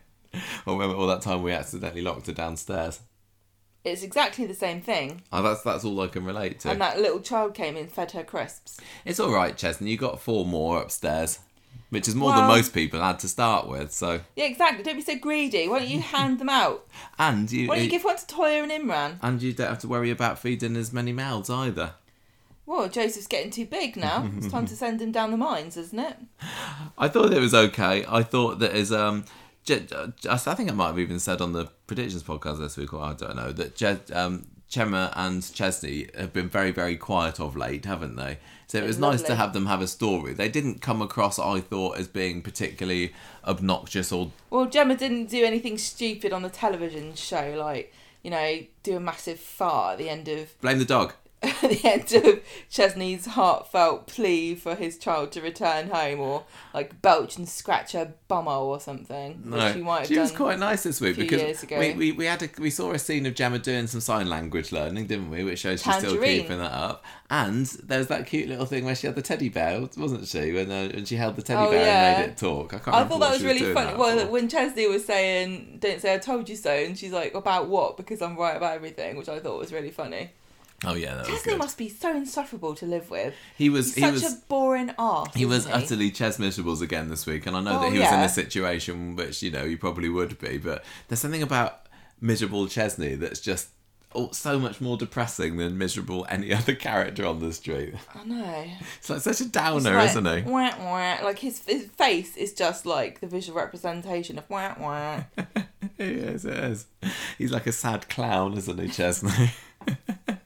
or 0.66 0.74
remember 0.74 0.95
all 0.95 1.07
that 1.07 1.22
time 1.22 1.41
we 1.43 1.53
accidentally 1.53 2.01
locked 2.01 2.28
her 2.28 2.34
downstairs. 2.34 2.99
It's 3.84 4.03
exactly 4.03 4.45
the 4.45 4.53
same 4.53 4.82
thing. 4.82 5.21
Oh, 5.32 5.41
that's 5.41 5.61
that's 5.61 5.86
all 5.86 5.99
I 6.01 6.07
can 6.07 6.25
relate 6.25 6.59
to. 6.61 6.69
And 6.71 6.82
that 6.82 6.99
little 6.99 7.21
child 7.21 7.53
came 7.53 7.77
in, 7.77 7.88
fed 7.88 8.11
her 8.11 8.23
crisps. 8.23 8.80
It's 9.05 9.19
all 9.19 9.32
right, 9.32 9.55
Chesney. 9.55 9.89
You 9.91 9.97
got 9.97 10.19
four 10.19 10.45
more 10.45 10.82
upstairs. 10.82 11.39
which 11.89 12.07
is 12.07 12.13
more 12.13 12.32
than 12.34 12.45
most 12.45 12.71
people 12.73 12.99
had 13.01 13.17
to 13.19 13.27
start 13.27 13.67
with. 13.67 13.91
So, 13.91 14.19
Yeah, 14.36 14.45
exactly. 14.45 14.84
Don't 14.84 14.97
be 14.97 15.01
so 15.01 15.15
greedy. 15.17 15.67
Why 15.67 15.80
don't 15.80 15.88
you 15.88 15.99
hand 16.15 16.38
them 16.39 16.49
out? 16.49 16.86
and 17.17 17.51
you, 17.51 17.67
Why 17.67 17.75
don't 17.77 17.86
you 17.86 17.89
give 17.89 18.03
one 18.03 18.17
to 18.17 18.25
Toya 18.25 18.61
and 18.61 18.71
Imran? 18.71 19.17
and 19.23 19.41
you 19.41 19.53
don't 19.53 19.69
have 19.69 19.80
to 19.80 19.88
worry 19.88 20.11
about 20.11 20.38
feeding 20.38 20.75
as 20.75 20.93
many 20.93 21.13
mouths 21.13 21.49
either. 21.49 21.93
Well, 22.67 22.88
Joseph's 22.89 23.25
getting 23.25 23.49
too 23.49 23.65
big 23.65 23.97
now. 23.97 24.30
It's 24.38 24.51
time 24.51 24.67
to 24.67 24.75
send 24.84 25.01
him 25.01 25.11
down 25.11 25.32
the 25.32 25.38
mines, 25.38 25.77
isn't 25.77 25.97
it? 25.97 26.17
I 26.95 27.07
thought 27.07 27.34
it 27.34 27.39
was 27.39 27.55
okay. 27.55 28.05
I 28.07 28.21
thought 28.21 28.59
that 28.59 28.73
as 28.73 28.91
um, 28.91 29.25
I 29.72 30.38
think 30.55 30.70
I 30.70 30.74
might 30.74 30.88
have 30.88 30.99
even 30.99 31.20
said 31.20 31.41
on 31.41 31.53
the 31.53 31.65
predictions 31.88 32.24
podcast 32.24 32.59
this 32.59 32.78
week, 32.78 32.93
or 32.93 33.01
I 33.01 33.13
don't 33.13 33.36
know, 33.36 33.51
that 33.51 33.76
Je- 33.76 34.13
um, 34.13 34.47
Gemma 34.67 35.11
and 35.15 35.41
Chesney 35.53 36.09
have 36.15 36.32
been 36.32 36.47
very, 36.47 36.72
very 36.72 36.95
quiet 36.95 37.39
of 37.39 37.55
late, 37.55 37.86
haven't 37.86 38.15
they? 38.15 38.38
So 38.67 38.78
it 38.78 38.86
was 38.86 38.99
nice 38.99 39.24
to 39.24 39.36
have 39.36 39.53
them 39.53 39.65
have 39.65 39.82
a 39.82 39.88
story. 39.88 40.34
They 40.34 40.47
didn't 40.47 40.82
come 40.82 41.01
across, 41.01 41.39
I 41.39 41.59
thought, 41.59 41.97
as 41.97 42.07
being 42.07 42.43
particularly 42.43 43.13
obnoxious 43.43 44.11
or 44.11 44.32
Well, 44.51 44.67
Gemma 44.67 44.95
didn't 44.95 45.26
do 45.26 45.43
anything 45.43 45.80
stupid 45.80 46.32
on 46.34 46.43
the 46.43 46.49
television 46.49 47.15
show, 47.15 47.55
like 47.57 47.91
you 48.24 48.30
know, 48.30 48.59
do 48.84 48.97
a 48.97 48.99
massive 48.99 49.39
fart 49.39 49.93
at 49.93 49.97
the 49.97 50.09
end 50.09 50.28
of 50.28 50.59
blame 50.61 50.78
the 50.78 50.86
dog. 50.86 51.13
At 51.42 51.62
the 51.70 51.82
end 51.86 52.12
of 52.26 52.42
Chesney's 52.70 53.26
heartfelt 53.26 54.08
plea 54.08 54.56
for 54.56 54.76
his 54.76 54.98
child 54.98 55.32
to 55.34 55.42
return 55.42 55.90
home, 55.90 56.20
or 56.20 56.44
like 56.74 57.02
belch 57.02 57.38
and 57.38 57.48
scratch 57.48 57.94
her 57.94 58.14
bumhole 58.30 58.66
or 58.66 58.80
something. 58.80 59.42
No, 59.46 59.58
which 59.58 59.74
she 59.76 59.82
might 59.82 60.00
have 60.00 60.08
she 60.08 60.20
was 60.20 60.32
quite 60.32 60.60
nice 60.60 60.84
this 60.84 61.00
week 61.00 61.16
because 61.16 61.66
we, 61.72 61.94
we, 61.94 62.12
we 62.12 62.26
had 62.26 62.44
a, 62.44 62.50
we 62.60 62.70
saw 62.70 62.92
a 62.92 63.00
scene 63.00 63.26
of 63.26 63.36
Gemma 63.36 63.60
doing 63.60 63.88
some 63.88 64.02
sign 64.02 64.30
language 64.30 64.72
learning, 64.72 65.08
didn't 65.08 65.30
we? 65.30 65.44
Which 65.44 65.60
shows 65.60 65.82
she's 65.82 65.96
still 65.98 66.22
keeping 66.22 66.58
that 66.60 66.74
up. 66.74 67.04
And 67.30 67.66
there 67.84 68.00
was 68.00 68.08
that 68.08 68.26
cute 68.26 68.50
little 68.50 68.66
thing 68.66 68.86
where 68.86 68.96
she 68.96 69.08
had 69.08 69.16
the 69.16 69.22
teddy 69.22 69.50
bear, 69.50 69.82
wasn't 69.98 70.28
she? 70.28 70.52
When 70.52 70.70
uh, 70.72 70.90
when 70.90 71.06
she 71.06 71.16
held 71.16 71.36
the 71.36 71.42
teddy 71.42 71.68
Oh, 71.68 71.70
bear 71.70 71.86
yeah. 71.86 72.10
and 72.10 72.22
made 72.26 72.32
it 72.34 72.38
talk. 72.38 72.74
I 72.74 72.80
can't. 72.80 72.98
I 72.98 73.04
thought 73.06 73.20
that 73.20 73.32
was 73.32 73.44
really 73.44 73.74
funny. 73.74 73.98
Well, 73.98 74.28
when 74.30 74.50
Chesney 74.50 74.88
was 74.88 75.06
saying, 75.06 75.78
"Don't 75.80 76.02
say 76.02 76.14
I 76.14 76.18
told 76.18 76.50
you 76.50 76.56
so," 76.56 76.72
and 76.72 76.98
she's 76.98 77.12
like, 77.12 77.34
"About 77.36 77.68
what?" 77.68 77.98
Because 77.98 78.22
I'm 78.22 78.36
right 78.36 78.58
about 78.58 78.74
everything, 78.76 79.16
which 79.16 79.30
I 79.30 79.40
thought 79.40 79.60
was 79.60 79.72
really 79.72 79.92
funny. 79.92 80.32
Oh 80.86 80.93
yeah, 80.95 81.15
that 81.15 81.27
was 81.27 81.41
Chesney 81.41 81.55
must 81.55 81.77
be 81.77 81.89
so 81.89 82.15
insufferable 82.15 82.75
to 82.75 82.86
live 82.86 83.09
with. 83.09 83.34
He 83.57 83.69
was 83.69 83.95
He's 83.95 83.95
he 83.95 84.01
such 84.01 84.13
was. 84.13 84.34
a 84.34 84.38
boring 84.47 84.91
arse. 84.97 85.34
he 85.36 85.45
was 85.45 85.59
isn't 85.65 85.71
utterly 85.73 86.11
Ches 86.11 86.39
Miserables 86.39 86.82
again 86.82 87.09
this 87.09 87.25
week, 87.25 87.45
and 87.45 87.55
I 87.57 87.61
know 87.61 87.80
Oh, 87.80 87.82
that 87.84 87.93
he 87.93 87.99
was 87.99 88.11
in 88.11 88.19
a 88.19 88.30
situation 88.30 89.15
which 89.15 89.41
you 89.43 89.51
know 89.51 89.65
he 89.65 89.75
probably 89.75 90.09
would 90.09 90.39
be, 90.39 90.57
but 90.57 90.84
there's 91.07 91.19
something 91.19 91.43
about 91.43 91.88
miserable 92.21 92.67
Chesney 92.67 93.15
that's 93.15 93.39
just 93.39 93.69
oh, 94.15 94.30
so 94.32 94.57
much 94.59 94.82
more 94.82 94.97
depressing 94.97 95.57
than 95.57 95.77
miserable 95.77 96.25
any 96.30 96.53
other 96.59 96.75
character 96.75 97.25
on 97.25 97.39
the 97.39 97.53
street. 97.53 97.93
I 98.15 98.23
know. 98.25 98.65
It's 98.97 99.09
like 99.09 99.21
such 99.21 99.41
a 99.41 99.45
downer, 99.47 99.93
like, 99.93 100.09
isn't 100.09 100.25
he? 100.25 100.41
Wah, 100.49 100.71
wah. 100.80 101.17
Like 101.23 101.39
his 101.39 101.63
his 101.65 101.86
face 101.86 102.36
is 102.38 102.53
just 102.53 102.86
like 102.86 103.19
the 103.19 103.27
visual 103.27 103.57
representation 103.59 104.38
of 104.38 104.49
wah 104.49 104.75
wah. 104.80 105.23
He 105.97 106.05
is, 106.05 106.45
it 106.45 106.57
is. 106.57 106.86
He's 107.38 107.51
like 107.51 107.67
a 107.67 107.73
sad 107.73 108.07
clown, 108.07 108.57
isn't 108.57 108.80
he, 108.80 108.88
Chesney? 108.88 109.51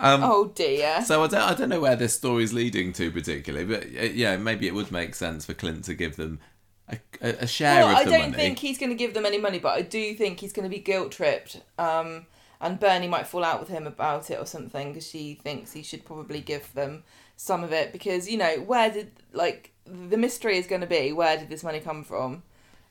oh 0.00 0.52
dear. 0.54 1.02
so 1.02 1.24
I 1.24 1.26
don't, 1.26 1.42
I 1.42 1.54
don't 1.54 1.68
know 1.68 1.80
where 1.80 1.96
this 1.96 2.14
story's 2.14 2.52
leading 2.52 2.92
to 2.94 3.10
particularly, 3.10 3.66
but 3.66 3.84
uh, 3.84 4.04
yeah, 4.12 4.36
maybe 4.36 4.66
it 4.66 4.74
would 4.74 4.90
make 4.90 5.14
sense 5.14 5.44
for 5.46 5.54
Clint 5.54 5.84
to 5.84 5.94
give 5.94 6.16
them 6.16 6.40
a, 6.88 6.98
a, 7.20 7.28
a 7.40 7.46
share 7.46 7.84
Well, 7.84 7.88
of 7.88 7.96
I 7.96 8.04
the 8.04 8.10
don't 8.10 8.34
think 8.34 8.58
he's 8.58 8.78
going 8.78 8.90
to 8.90 8.96
give 8.96 9.14
them 9.14 9.26
any 9.26 9.38
money, 9.38 9.58
but 9.58 9.74
I 9.74 9.82
do 9.82 10.14
think 10.14 10.40
he's 10.40 10.52
going 10.52 10.68
to 10.68 10.74
be 10.74 10.80
guilt 10.80 11.12
tripped. 11.12 11.60
Um, 11.78 12.26
and 12.60 12.80
Bernie 12.80 13.08
might 13.08 13.26
fall 13.26 13.44
out 13.44 13.60
with 13.60 13.68
him 13.68 13.86
about 13.86 14.30
it 14.30 14.38
or 14.38 14.46
something 14.46 14.92
because 14.92 15.06
she 15.08 15.34
thinks 15.34 15.72
he 15.72 15.82
should 15.82 16.04
probably 16.04 16.40
give 16.40 16.72
them 16.72 17.04
some 17.36 17.62
of 17.62 17.72
it 17.72 17.92
because 17.92 18.30
you 18.30 18.38
know 18.38 18.54
where 18.62 18.90
did 18.90 19.10
like 19.32 19.72
the 19.84 20.16
mystery 20.16 20.56
is 20.56 20.66
going 20.66 20.80
to 20.80 20.86
be 20.86 21.12
where 21.12 21.36
did 21.36 21.50
this 21.50 21.62
money 21.62 21.80
come 21.80 22.02
from, 22.02 22.42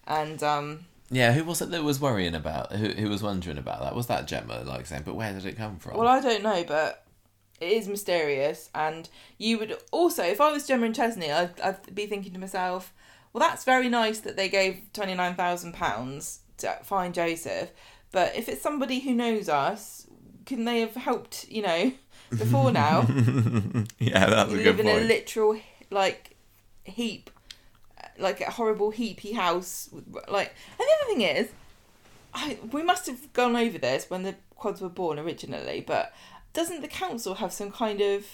and 0.06 0.44
um, 0.44 0.86
Yeah, 1.10 1.34
who 1.34 1.44
was 1.44 1.62
it 1.62 1.70
that 1.72 1.84
was 1.84 2.00
worrying 2.00 2.36
about? 2.36 2.72
Who, 2.72 2.90
who 2.90 3.10
was 3.10 3.22
wondering 3.22 3.58
about 3.58 3.82
that? 3.82 3.96
Was 3.96 4.08
that 4.08 4.28
Gemma, 4.28 4.64
like 4.66 4.86
saying, 4.86 5.04
but 5.06 5.16
where 5.16 5.34
did 5.34 5.46
it 5.46 5.58
come 5.58 5.78
from? 5.78 5.98
well 5.98 6.08
I 6.08 6.20
don't 6.20 6.44
know, 6.44 6.64
but 6.64 7.06
it 7.62 7.72
is 7.72 7.88
mysterious. 7.88 8.70
And 8.74 9.08
you 9.38 9.60
would 9.60 9.78
also, 9.92 10.24
if 10.24 10.42
I 10.42 10.52
was 10.52 10.68
Gemma 10.68 10.88
and 10.88 10.96
Chesney, 10.96 11.32
I'd, 11.32 11.60
I'd 11.62 11.94
be 11.94 12.08
thinking 12.08 12.34
to 12.34 12.40
myself, 12.40 12.92
well, 13.34 13.48
that's 13.48 13.64
very 13.64 13.90
nice 13.90 14.20
that 14.20 14.36
they 14.36 14.50
gave 14.50 14.82
twenty 14.94 15.14
nine 15.14 15.36
thousand 15.36 15.74
pounds 15.74 16.40
to 16.58 16.72
find 16.84 17.14
Joseph, 17.14 17.70
but 18.12 18.36
if 18.36 18.48
it's 18.48 18.62
somebody 18.62 19.00
who 19.00 19.14
knows 19.14 19.50
us, 19.50 20.08
can 20.46 20.66
they 20.66 20.80
have 20.80 20.96
helped? 20.96 21.46
You 21.50 21.62
know, 21.64 21.92
before 22.30 22.72
now, 22.72 23.02
yeah, 24.00 24.26
that's 24.26 24.54
a 24.54 24.56
good 24.56 24.78
live 24.78 24.80
in 24.80 24.88
a 24.88 25.00
literal 25.02 25.60
like 25.92 26.38
heap, 26.86 27.30
like 28.18 28.42
a 28.42 28.52
horrible 28.52 28.92
heapy 28.92 29.34
house. 29.34 29.90
Like, 30.28 30.54
and 30.80 30.88
the 30.88 30.96
other 31.02 31.14
thing 31.14 31.22
is, 31.22 31.50
I 32.34 32.58
we 32.72 32.84
must 32.84 33.08
have 33.08 33.32
gone 33.34 33.56
over 33.56 33.78
this 33.78 34.10
when 34.10 34.24
the 34.24 34.36
quads 34.56 34.82
were 34.82 34.90
born 34.90 35.20
originally, 35.20 35.84
but 35.86 36.14
doesn't 36.54 36.82
the 36.82 36.88
council 36.88 37.36
have 37.36 37.52
some 37.52 37.72
kind 37.72 38.02
of 38.02 38.26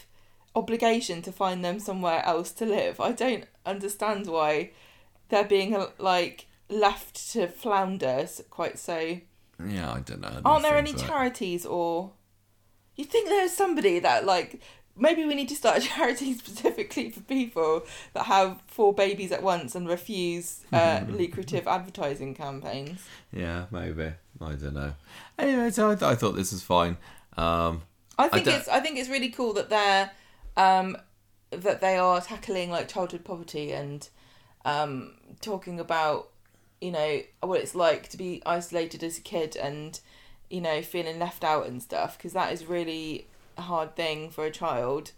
obligation 0.55 1.21
to 1.23 1.31
find 1.31 1.63
them 1.63 1.79
somewhere 1.79 2.23
else 2.25 2.51
to 2.53 2.65
live? 2.65 2.99
I 2.99 3.11
don't 3.11 3.45
understand 3.65 4.27
why 4.27 4.71
they're 5.29 5.43
being 5.43 5.85
like 5.97 6.47
left 6.69 7.31
to 7.33 7.47
flounder 7.47 8.27
quite 8.49 8.79
so. 8.79 9.19
yeah, 9.65 9.93
I 9.93 9.99
don't 9.99 10.21
know. 10.21 10.41
Aren't 10.45 10.63
there 10.63 10.77
any 10.77 10.93
charities 10.93 11.65
or 11.65 12.11
you 12.95 13.05
think 13.05 13.29
there's 13.29 13.51
somebody 13.51 13.99
that 13.99 14.25
like 14.25 14.61
maybe 14.97 15.25
we 15.25 15.33
need 15.35 15.49
to 15.49 15.55
start 15.55 15.77
a 15.77 15.81
charity 15.87 16.33
specifically 16.33 17.09
for 17.09 17.21
people 17.21 17.83
that 18.13 18.23
have 18.25 18.61
four 18.67 18.93
babies 18.93 19.31
at 19.31 19.41
once 19.43 19.75
and 19.75 19.87
refuse 19.87 20.61
uh, 20.73 21.01
lucrative 21.09 21.67
advertising 21.67 22.33
campaigns. 22.35 23.01
Yeah, 23.33 23.65
maybe. 23.71 24.13
I 24.39 24.53
don't 24.53 24.73
know. 24.73 24.93
Anyway, 25.37 25.69
so 25.71 25.91
I, 25.91 25.95
th- 25.95 26.03
I 26.11 26.15
thought 26.15 26.35
this 26.35 26.51
was 26.51 26.63
fine. 26.63 26.97
Um, 27.37 27.83
I 28.17 28.27
think 28.27 28.45
don't- 28.45 28.55
it's 28.55 28.67
I 28.67 28.79
think 28.79 28.97
it's 28.99 29.09
really 29.09 29.29
cool 29.29 29.53
that 29.53 29.69
they're 29.69 30.11
um, 30.57 30.97
that 31.51 31.81
they 31.81 31.97
are 31.97 32.19
tackling 32.21 32.69
like 32.71 32.87
childhood 32.87 33.23
poverty 33.23 33.71
and 33.71 34.07
um, 34.65 35.15
talking 35.41 35.79
about 35.79 36.29
you 36.81 36.91
know 36.91 37.21
what 37.41 37.59
it's 37.61 37.75
like 37.75 38.09
to 38.09 38.17
be 38.17 38.41
isolated 38.45 39.03
as 39.03 39.17
a 39.17 39.21
kid 39.21 39.55
and 39.55 39.99
you 40.49 40.59
know 40.61 40.81
feeling 40.81 41.19
left 41.19 41.43
out 41.43 41.67
and 41.67 41.81
stuff 41.81 42.17
because 42.17 42.33
that 42.33 42.51
is 42.51 42.65
really 42.65 43.27
hard 43.57 43.95
thing 43.95 44.29
for 44.29 44.45
a 44.45 44.51
child. 44.51 45.11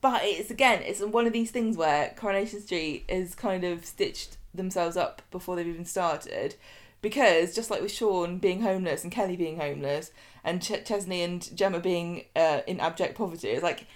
But 0.00 0.20
it's 0.24 0.50
again 0.50 0.82
it's 0.82 1.00
one 1.00 1.26
of 1.26 1.32
these 1.32 1.50
things 1.50 1.76
where 1.76 2.12
Coronation 2.16 2.60
Street 2.60 3.04
is 3.08 3.34
kind 3.34 3.64
of 3.64 3.84
stitched 3.84 4.36
themselves 4.54 4.96
up 4.96 5.22
before 5.30 5.56
they've 5.56 5.66
even 5.66 5.84
started. 5.84 6.54
Because 7.00 7.54
just 7.54 7.70
like 7.70 7.80
with 7.80 7.92
Sean 7.92 8.38
being 8.38 8.62
homeless 8.62 9.04
and 9.04 9.12
Kelly 9.12 9.36
being 9.36 9.58
homeless 9.58 10.10
and 10.42 10.60
Ch- 10.60 10.84
Chesney 10.84 11.22
and 11.22 11.48
Gemma 11.56 11.78
being 11.78 12.24
uh, 12.34 12.60
in 12.66 12.80
abject 12.80 13.14
poverty, 13.16 13.48
it's 13.50 13.62
like 13.62 13.86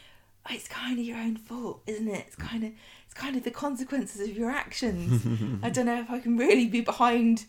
oh, 0.49 0.55
it's 0.55 0.69
kind 0.69 0.99
of 0.99 1.05
your 1.05 1.17
own 1.19 1.37
fault, 1.37 1.83
isn't 1.87 2.07
it? 2.09 2.25
It's 2.29 2.37
kind 2.37 2.63
of 2.65 2.71
it's 3.05 3.15
kind 3.15 3.37
of 3.37 3.43
the 3.45 3.51
consequences 3.51 4.21
of 4.29 4.37
your 4.37 4.51
actions. 4.51 5.23
I 5.65 5.71
don't 5.71 5.87
know 5.87 6.01
if 6.01 6.11
I 6.11 6.21
can 6.21 6.37
really 6.37 6.67
be 6.69 6.81
behind 6.81 7.45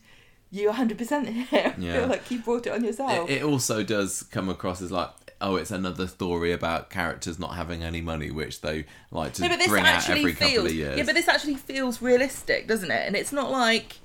you 0.52 0.70
100% 0.70 1.28
here. 1.28 1.48
I 1.78 1.80
Yeah. 1.80 1.94
feel 2.00 2.08
like 2.08 2.30
you 2.30 2.40
brought 2.40 2.68
it 2.68 2.74
on 2.74 2.84
yourself. 2.84 3.30
it, 3.30 3.38
it 3.38 3.44
also 3.44 3.82
does 3.84 4.24
come 4.24 4.50
across 4.50 4.82
as 4.82 4.92
like, 4.92 5.10
oh, 5.44 5.58
it's 5.58 5.72
another 5.72 6.08
story 6.08 6.52
about 6.54 6.90
characters 6.90 7.38
not 7.38 7.56
having 7.56 7.84
any 7.84 8.02
money, 8.02 8.32
which 8.32 8.62
they 8.62 8.86
like 9.12 9.34
to 9.34 9.42
no, 9.48 9.58
bring 9.68 9.86
out 9.86 10.10
every 10.10 10.32
couple 10.34 10.48
feels 10.48 10.66
of 10.72 10.76
years. 10.76 10.98
yeah, 10.98 11.04
but 11.04 11.14
this 11.14 11.28
actually 11.28 11.56
feels 11.56 12.02
realistic, 12.02 12.68
doesn't 12.68 12.90
it? 12.90 13.06
And 13.06 13.16
it's 13.16 13.34
not 13.34 13.52
like 13.52 13.98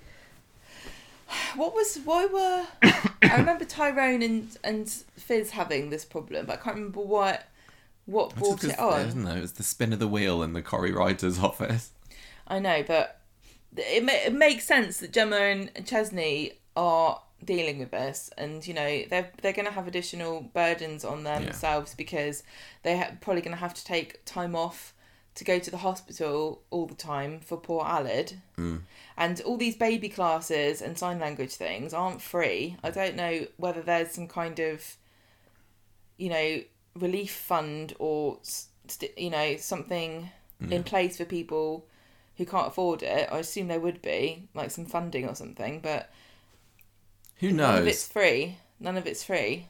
what 1.55 1.74
was 1.74 1.99
why 2.05 2.26
were 2.26 2.66
I 3.22 3.36
remember 3.39 3.64
Tyrone 3.66 4.22
and 4.22 4.57
and 4.64 4.89
Fizz 4.89 5.51
having 5.51 5.91
this 5.91 6.05
problem, 6.05 6.47
but 6.47 6.55
I 6.55 6.62
can't 6.62 6.76
remember 6.76 7.01
what 7.01 7.47
what 8.07 8.34
brought 8.34 8.64
it 8.64 8.78
on. 8.78 9.07
Isn't 9.07 9.26
it? 9.26 9.43
It's 9.43 9.53
the 9.53 9.62
spin 9.62 9.93
of 9.93 9.99
the 9.99 10.09
wheel 10.09 10.43
in 10.43 10.53
the 10.53 10.62
Corrie 10.62 10.93
writer's 10.93 11.39
office. 11.43 11.93
I 12.47 12.59
know, 12.59 12.82
but 12.86 13.20
it, 13.76 14.03
ma- 14.05 14.12
it 14.12 14.32
makes 14.32 14.66
sense 14.66 14.99
that 14.99 15.12
Gemma 15.12 15.36
and 15.36 15.86
Chesney 15.86 16.55
are 16.74 17.20
dealing 17.45 17.78
with 17.78 17.91
this, 17.91 18.30
and 18.36 18.66
you 18.66 18.74
know 18.74 19.03
they're 19.09 19.30
they're 19.43 19.53
going 19.53 19.66
to 19.66 19.72
have 19.72 19.89
additional 19.89 20.43
burdens 20.53 21.05
on 21.05 21.24
themselves 21.24 21.95
because 21.95 22.43
they're 22.82 22.99
ha- 22.99 23.11
probably 23.20 23.43
going 23.43 23.57
to 23.57 23.61
have 23.61 23.74
to 23.74 23.84
take 23.84 24.24
time 24.24 24.55
off 24.55 24.95
to 25.39 25.45
go 25.45 25.61
to 25.61 25.70
the 25.70 25.76
hospital 25.76 26.62
all 26.70 26.86
the 26.86 26.97
time 26.97 27.39
for 27.39 27.57
poor 27.57 27.84
Aled. 27.84 28.34
Mm. 28.57 28.80
And 29.16 29.41
all 29.43 29.57
these 29.57 29.76
baby 29.76 30.09
classes 30.09 30.82
and 30.82 30.99
sign 30.99 31.20
language 31.20 31.55
things 31.55 31.95
aren't 31.95 32.20
free. 32.20 32.76
I 32.82 32.91
don't 32.91 33.14
know 33.14 33.47
whether 33.57 33.80
there's 33.80 34.11
some 34.11 34.26
kind 34.26 34.59
of, 34.59 34.97
you 36.16 36.28
know, 36.28 36.62
relief 36.97 37.32
fund 37.32 37.95
or, 38.01 38.39
st- 38.43 39.16
you 39.16 39.30
know, 39.30 39.57
something 39.59 40.30
mm. 40.61 40.72
in 40.72 40.82
place 40.82 41.16
for 41.16 41.24
people 41.24 41.86
who 42.36 42.45
can't 42.45 42.66
afford 42.66 43.05
it. 43.05 43.28
I 43.30 43.39
assume 43.39 43.68
there 43.68 43.78
would 43.78 44.03
be, 44.03 44.49
like 44.55 44.72
some 44.72 44.86
funding 44.86 45.28
or 45.28 45.36
something, 45.36 45.78
but 45.78 46.11
Who 47.41 47.53
none 47.53 47.78
of 47.78 47.86
it's 47.86 48.07
free. 48.07 48.59
None 48.80 48.97
of 48.97 49.07
it's 49.07 49.24
free. 49.24 49.66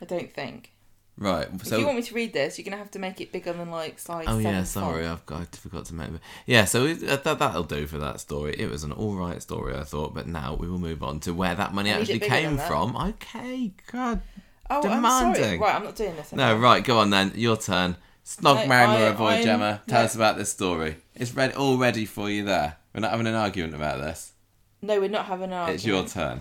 I 0.00 0.04
don't 0.04 0.32
think. 0.32 0.70
Right. 1.16 1.46
if 1.48 1.70
you 1.70 1.84
want 1.84 1.96
me 1.96 2.02
to 2.02 2.14
read 2.14 2.32
this, 2.32 2.58
you're 2.58 2.64
gonna 2.64 2.76
have 2.76 2.90
to 2.92 2.98
make 2.98 3.20
it 3.20 3.30
bigger 3.30 3.52
than 3.52 3.70
like 3.70 4.00
size. 4.00 4.24
Oh 4.28 4.38
yeah, 4.38 4.64
sorry, 4.64 5.06
I've 5.06 5.24
got, 5.26 5.42
I 5.42 5.44
forgot 5.44 5.84
to 5.86 5.94
make. 5.94 6.08
It. 6.08 6.20
Yeah, 6.44 6.64
so 6.64 6.86
it, 6.86 7.04
uh, 7.04 7.16
that 7.18 7.38
that'll 7.38 7.62
do 7.62 7.86
for 7.86 7.98
that 7.98 8.18
story. 8.18 8.56
It 8.58 8.68
was 8.68 8.82
an 8.82 8.90
all 8.90 9.14
right 9.14 9.40
story, 9.40 9.76
I 9.76 9.84
thought, 9.84 10.12
but 10.12 10.26
now 10.26 10.54
we 10.54 10.68
will 10.68 10.80
move 10.80 11.04
on 11.04 11.20
to 11.20 11.32
where 11.32 11.54
that 11.54 11.72
money 11.72 11.92
I 11.92 12.00
actually 12.00 12.18
came 12.18 12.58
from. 12.58 12.96
Okay, 12.96 13.72
God. 13.92 14.22
Oh, 14.68 14.88
I'm 14.88 15.34
sorry. 15.36 15.58
Right, 15.58 15.74
I'm 15.74 15.84
not 15.84 15.94
doing 15.94 16.16
this. 16.16 16.32
No, 16.32 16.56
right, 16.56 16.82
go 16.82 16.98
on 16.98 17.10
then. 17.10 17.32
Your 17.36 17.56
turn. 17.56 17.96
Snog, 18.24 18.62
No, 18.62 18.66
marry, 18.66 19.04
or 19.04 19.08
avoid, 19.08 19.34
I'm- 19.34 19.44
Gemma. 19.44 19.82
Tell 19.86 20.00
no. 20.00 20.04
us 20.06 20.14
about 20.14 20.36
this 20.36 20.50
story. 20.50 20.96
It's 21.14 21.34
ready, 21.34 21.54
all 21.54 21.76
ready 21.76 22.06
for 22.06 22.30
you 22.30 22.44
there. 22.44 22.78
We're 22.94 23.02
not 23.02 23.10
having 23.10 23.26
an 23.26 23.34
argument 23.34 23.74
about 23.74 24.00
this. 24.00 24.32
No, 24.82 24.98
we're 24.98 25.10
not 25.10 25.26
having 25.26 25.44
an 25.44 25.52
argument. 25.52 25.74
It's 25.76 25.86
your 25.86 26.06
turn. 26.06 26.40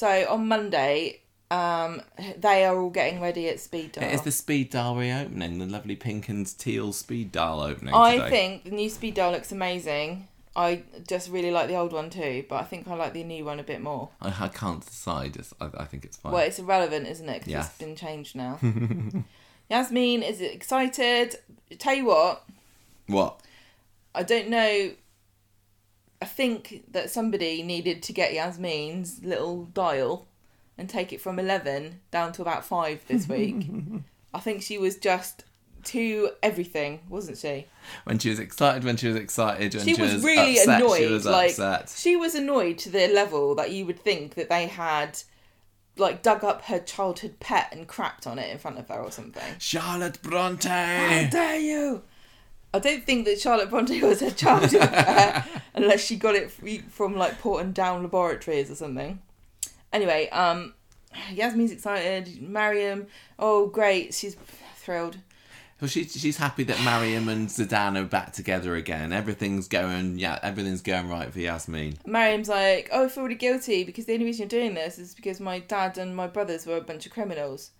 So 0.00 0.26
on 0.30 0.48
Monday, 0.48 1.20
um, 1.50 2.00
they 2.38 2.64
are 2.64 2.74
all 2.74 2.88
getting 2.88 3.20
ready 3.20 3.50
at 3.50 3.60
speed 3.60 3.92
dial. 3.92 4.08
It 4.08 4.14
is 4.14 4.22
the 4.22 4.32
speed 4.32 4.70
dial 4.70 4.96
reopening, 4.96 5.58
the 5.58 5.66
lovely 5.66 5.94
pink 5.94 6.30
and 6.30 6.46
teal 6.58 6.94
speed 6.94 7.32
dial 7.32 7.60
opening 7.60 7.92
I 7.92 8.16
today. 8.16 8.30
think 8.30 8.64
the 8.64 8.70
new 8.70 8.88
speed 8.88 9.12
dial 9.12 9.32
looks 9.32 9.52
amazing. 9.52 10.26
I 10.56 10.84
just 11.06 11.28
really 11.28 11.50
like 11.50 11.68
the 11.68 11.76
old 11.76 11.92
one 11.92 12.08
too, 12.08 12.46
but 12.48 12.62
I 12.62 12.64
think 12.64 12.88
I 12.88 12.94
like 12.94 13.12
the 13.12 13.24
new 13.24 13.44
one 13.44 13.60
a 13.60 13.62
bit 13.62 13.82
more. 13.82 14.08
I, 14.22 14.28
I 14.46 14.48
can't 14.48 14.82
decide. 14.82 15.36
It's, 15.36 15.52
I, 15.60 15.68
I 15.76 15.84
think 15.84 16.06
it's 16.06 16.16
fine. 16.16 16.32
Well, 16.32 16.46
it's 16.46 16.58
irrelevant, 16.58 17.06
isn't 17.06 17.28
it? 17.28 17.40
Because 17.40 17.52
Yeah. 17.52 17.66
it's 17.66 17.76
been 17.76 17.94
changed 17.94 18.34
now. 18.34 18.58
Yasmin 19.70 20.22
is 20.22 20.40
excited. 20.40 21.36
Tell 21.78 21.94
you 21.94 22.06
what, 22.06 22.42
what? 23.06 23.42
I 24.14 24.22
don't 24.22 24.48
know. 24.48 24.92
I 26.22 26.26
think 26.26 26.84
that 26.92 27.10
somebody 27.10 27.62
needed 27.62 28.02
to 28.04 28.12
get 28.12 28.32
Yasmin's 28.34 29.22
little 29.24 29.64
dial 29.66 30.26
and 30.76 30.88
take 30.88 31.12
it 31.12 31.20
from 31.20 31.38
11 31.38 32.00
down 32.10 32.32
to 32.32 32.42
about 32.42 32.64
5 32.64 33.06
this 33.06 33.28
week. 33.36 33.66
I 34.34 34.40
think 34.40 34.62
she 34.62 34.78
was 34.78 34.96
just 34.96 35.44
to 35.84 36.30
everything, 36.42 37.00
wasn't 37.08 37.38
she? 37.38 37.66
When 38.04 38.18
she 38.18 38.28
was 38.28 38.38
excited, 38.38 38.84
when 38.84 38.96
she 38.98 39.06
was 39.08 39.16
excited, 39.16 39.74
when 39.74 39.84
She 39.84 39.94
she, 39.94 40.02
was 40.02 40.14
was, 40.14 40.24
really 40.24 40.58
upset, 40.58 40.82
annoyed, 40.82 40.98
She 40.98 41.06
was 41.06 41.24
like- 41.26 41.50
upset. 41.50 41.94
She 41.96 42.16
was 42.16 42.34
annoyed 42.34 42.76
to 42.78 42.90
the 42.90 43.08
level 43.08 43.54
that 43.54 43.70
you 43.70 43.86
would 43.86 43.98
think 43.98 44.34
that 44.34 44.48
they 44.50 44.66
had 44.66 45.18
like 45.96 46.22
dug 46.22 46.44
up 46.44 46.62
her 46.66 46.78
childhood 46.78 47.40
pet 47.40 47.68
and 47.72 47.86
crapped 47.88 48.26
on 48.26 48.38
it 48.38 48.50
in 48.50 48.58
front 48.58 48.78
of 48.78 48.88
her 48.88 49.00
or 49.00 49.10
something. 49.10 49.42
Charlotte 49.58 50.20
Bronte. 50.22 50.68
How 50.68 51.28
dare 51.30 51.58
you? 51.60 52.02
I 52.72 52.78
don't 52.78 53.04
think 53.04 53.24
that 53.26 53.40
Charlotte 53.40 53.68
Bronte 53.70 54.00
was 54.02 54.20
her 54.20 54.30
childhood 54.30 54.80
pet 54.92 55.46
unless 55.74 56.04
she 56.04 56.16
got 56.16 56.34
it 56.34 56.50
from 56.90 57.16
like 57.16 57.40
Porton 57.40 57.72
Down 57.72 58.02
Laboratories 58.02 58.70
or 58.70 58.74
something. 58.74 59.20
Anyway, 59.92 60.28
um, 60.30 60.74
Yasmin's 61.32 61.72
excited. 61.72 62.40
Mariam, 62.40 63.06
oh 63.38 63.66
great, 63.66 64.14
she's 64.14 64.36
thrilled. 64.76 65.18
Well, 65.80 65.88
she, 65.88 66.04
she's 66.04 66.36
happy 66.36 66.64
that 66.64 66.84
Mariam 66.84 67.30
and 67.30 67.48
Zidane 67.48 67.98
are 67.98 68.04
back 68.04 68.34
together 68.34 68.76
again. 68.76 69.14
Everything's 69.14 69.66
going, 69.66 70.18
yeah, 70.18 70.38
everything's 70.42 70.82
going 70.82 71.08
right 71.08 71.32
for 71.32 71.40
Yasmin. 71.40 71.94
Mariam's 72.04 72.50
like, 72.50 72.90
oh, 72.92 73.06
I 73.06 73.08
feel 73.08 73.24
really 73.24 73.34
guilty 73.34 73.82
because 73.84 74.04
the 74.04 74.12
only 74.12 74.26
reason 74.26 74.42
you're 74.42 74.60
doing 74.60 74.74
this 74.74 74.98
is 74.98 75.14
because 75.14 75.40
my 75.40 75.60
dad 75.60 75.96
and 75.96 76.14
my 76.14 76.26
brothers 76.26 76.66
were 76.66 76.76
a 76.76 76.82
bunch 76.82 77.06
of 77.06 77.12
criminals. 77.12 77.70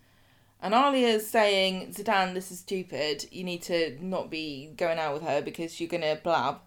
And 0.62 0.72
Alia's 0.72 1.28
saying, 1.28 1.92
Zidane, 1.92 2.32
this 2.32 2.50
is 2.50 2.60
stupid. 2.60 3.26
You 3.30 3.44
need 3.44 3.62
to 3.62 3.98
not 4.00 4.30
be 4.30 4.72
going 4.76 4.98
out 4.98 5.14
with 5.14 5.22
her 5.22 5.42
because 5.42 5.78
you're 5.78 5.88
going 5.88 6.02
to 6.02 6.18
blab. 6.22 6.60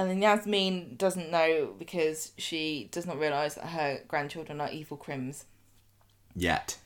And 0.00 0.08
then 0.08 0.22
Yasmin 0.22 0.94
doesn't 0.96 1.30
know 1.30 1.74
because 1.78 2.32
she 2.38 2.88
does 2.90 3.04
not 3.04 3.18
realise 3.18 3.56
that 3.56 3.66
her 3.66 4.00
grandchildren 4.08 4.58
are 4.58 4.70
evil 4.70 4.96
crims. 4.96 5.44
Yet. 6.34 6.78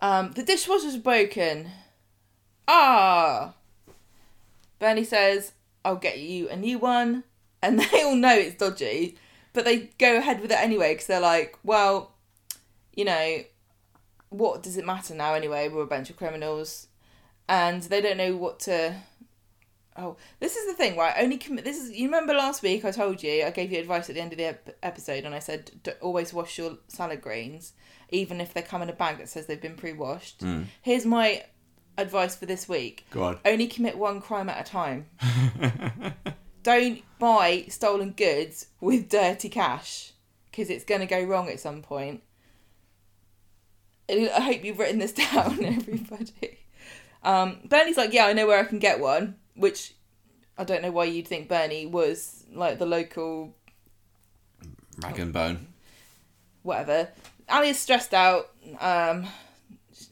Um, 0.00 0.32
the 0.32 0.42
dishwasher's 0.42 0.96
broken. 0.96 1.70
Ah! 2.66 3.54
Bernie 4.80 5.04
says, 5.04 5.52
I'll 5.84 5.94
get 5.94 6.18
you 6.18 6.48
a 6.48 6.56
new 6.56 6.80
one. 6.80 7.22
And 7.62 7.78
they 7.92 8.02
all 8.02 8.16
know 8.16 8.34
it's 8.34 8.56
dodgy, 8.56 9.16
but 9.52 9.64
they 9.64 9.90
go 10.00 10.16
ahead 10.16 10.40
with 10.40 10.50
it 10.50 10.58
anyway 10.58 10.94
because 10.94 11.06
they're 11.06 11.20
like, 11.20 11.56
well, 11.62 12.14
you 12.96 13.04
know, 13.04 13.44
what 14.30 14.64
does 14.64 14.76
it 14.76 14.84
matter 14.84 15.14
now 15.14 15.34
anyway? 15.34 15.68
We're 15.68 15.82
a 15.82 15.86
bunch 15.86 16.10
of 16.10 16.16
criminals. 16.16 16.88
And 17.48 17.84
they 17.84 18.00
don't 18.00 18.16
know 18.16 18.34
what 18.34 18.58
to. 18.60 18.96
Oh, 19.98 20.16
this 20.40 20.56
is 20.56 20.66
the 20.66 20.74
thing, 20.74 20.96
right? 20.96 21.14
Only 21.18 21.38
commit. 21.38 21.64
This 21.64 21.82
is. 21.82 21.90
You 21.92 22.06
remember 22.06 22.34
last 22.34 22.62
week 22.62 22.84
I 22.84 22.90
told 22.90 23.22
you 23.22 23.44
I 23.44 23.50
gave 23.50 23.72
you 23.72 23.78
advice 23.78 24.08
at 24.08 24.14
the 24.14 24.20
end 24.20 24.32
of 24.32 24.38
the 24.38 24.44
ep- 24.46 24.76
episode, 24.82 25.24
and 25.24 25.34
I 25.34 25.38
said 25.38 25.70
D- 25.82 25.92
always 26.00 26.32
wash 26.34 26.58
your 26.58 26.78
salad 26.88 27.20
greens, 27.22 27.72
even 28.10 28.40
if 28.40 28.52
they 28.54 28.62
come 28.62 28.82
in 28.82 28.88
a 28.90 28.92
bag 28.92 29.18
that 29.18 29.28
says 29.28 29.46
they've 29.46 29.60
been 29.60 29.76
pre-washed. 29.76 30.42
Here's 30.82 31.06
my 31.06 31.44
advice 31.98 32.36
for 32.36 32.46
this 32.46 32.68
week: 32.68 33.06
Go 33.10 33.22
on. 33.24 33.38
only 33.44 33.66
commit 33.68 33.96
one 33.96 34.20
crime 34.20 34.48
at 34.48 34.60
a 34.66 34.70
time. 34.70 35.06
Don't 36.62 37.02
buy 37.18 37.64
stolen 37.68 38.10
goods 38.10 38.66
with 38.80 39.08
dirty 39.08 39.48
cash 39.48 40.12
because 40.50 40.68
it's 40.68 40.84
going 40.84 41.00
to 41.00 41.06
go 41.06 41.22
wrong 41.22 41.48
at 41.48 41.60
some 41.60 41.80
point. 41.80 42.22
I 44.10 44.40
hope 44.40 44.64
you've 44.64 44.78
written 44.78 44.98
this 44.98 45.12
down, 45.32 45.64
everybody. 45.64 46.58
Um, 47.22 47.58
Bernie's 47.64 47.96
like, 47.96 48.12
yeah, 48.12 48.26
I 48.26 48.32
know 48.32 48.46
where 48.46 48.58
I 48.60 48.64
can 48.64 48.78
get 48.78 49.00
one, 49.00 49.36
which 49.56 49.94
I 50.58 50.64
don't 50.64 50.82
know 50.82 50.90
why 50.90 51.04
you'd 51.04 51.28
think 51.28 51.48
Bernie 51.48 51.86
was 51.86 52.44
like 52.52 52.78
the 52.78 52.86
local 52.86 53.54
Rag 55.02 55.18
and 55.18 55.32
bone. 55.32 55.66
whatever. 56.62 57.08
Ali 57.48 57.68
is 57.70 57.78
stressed 57.78 58.14
out. 58.14 58.50
Um, 58.80 59.26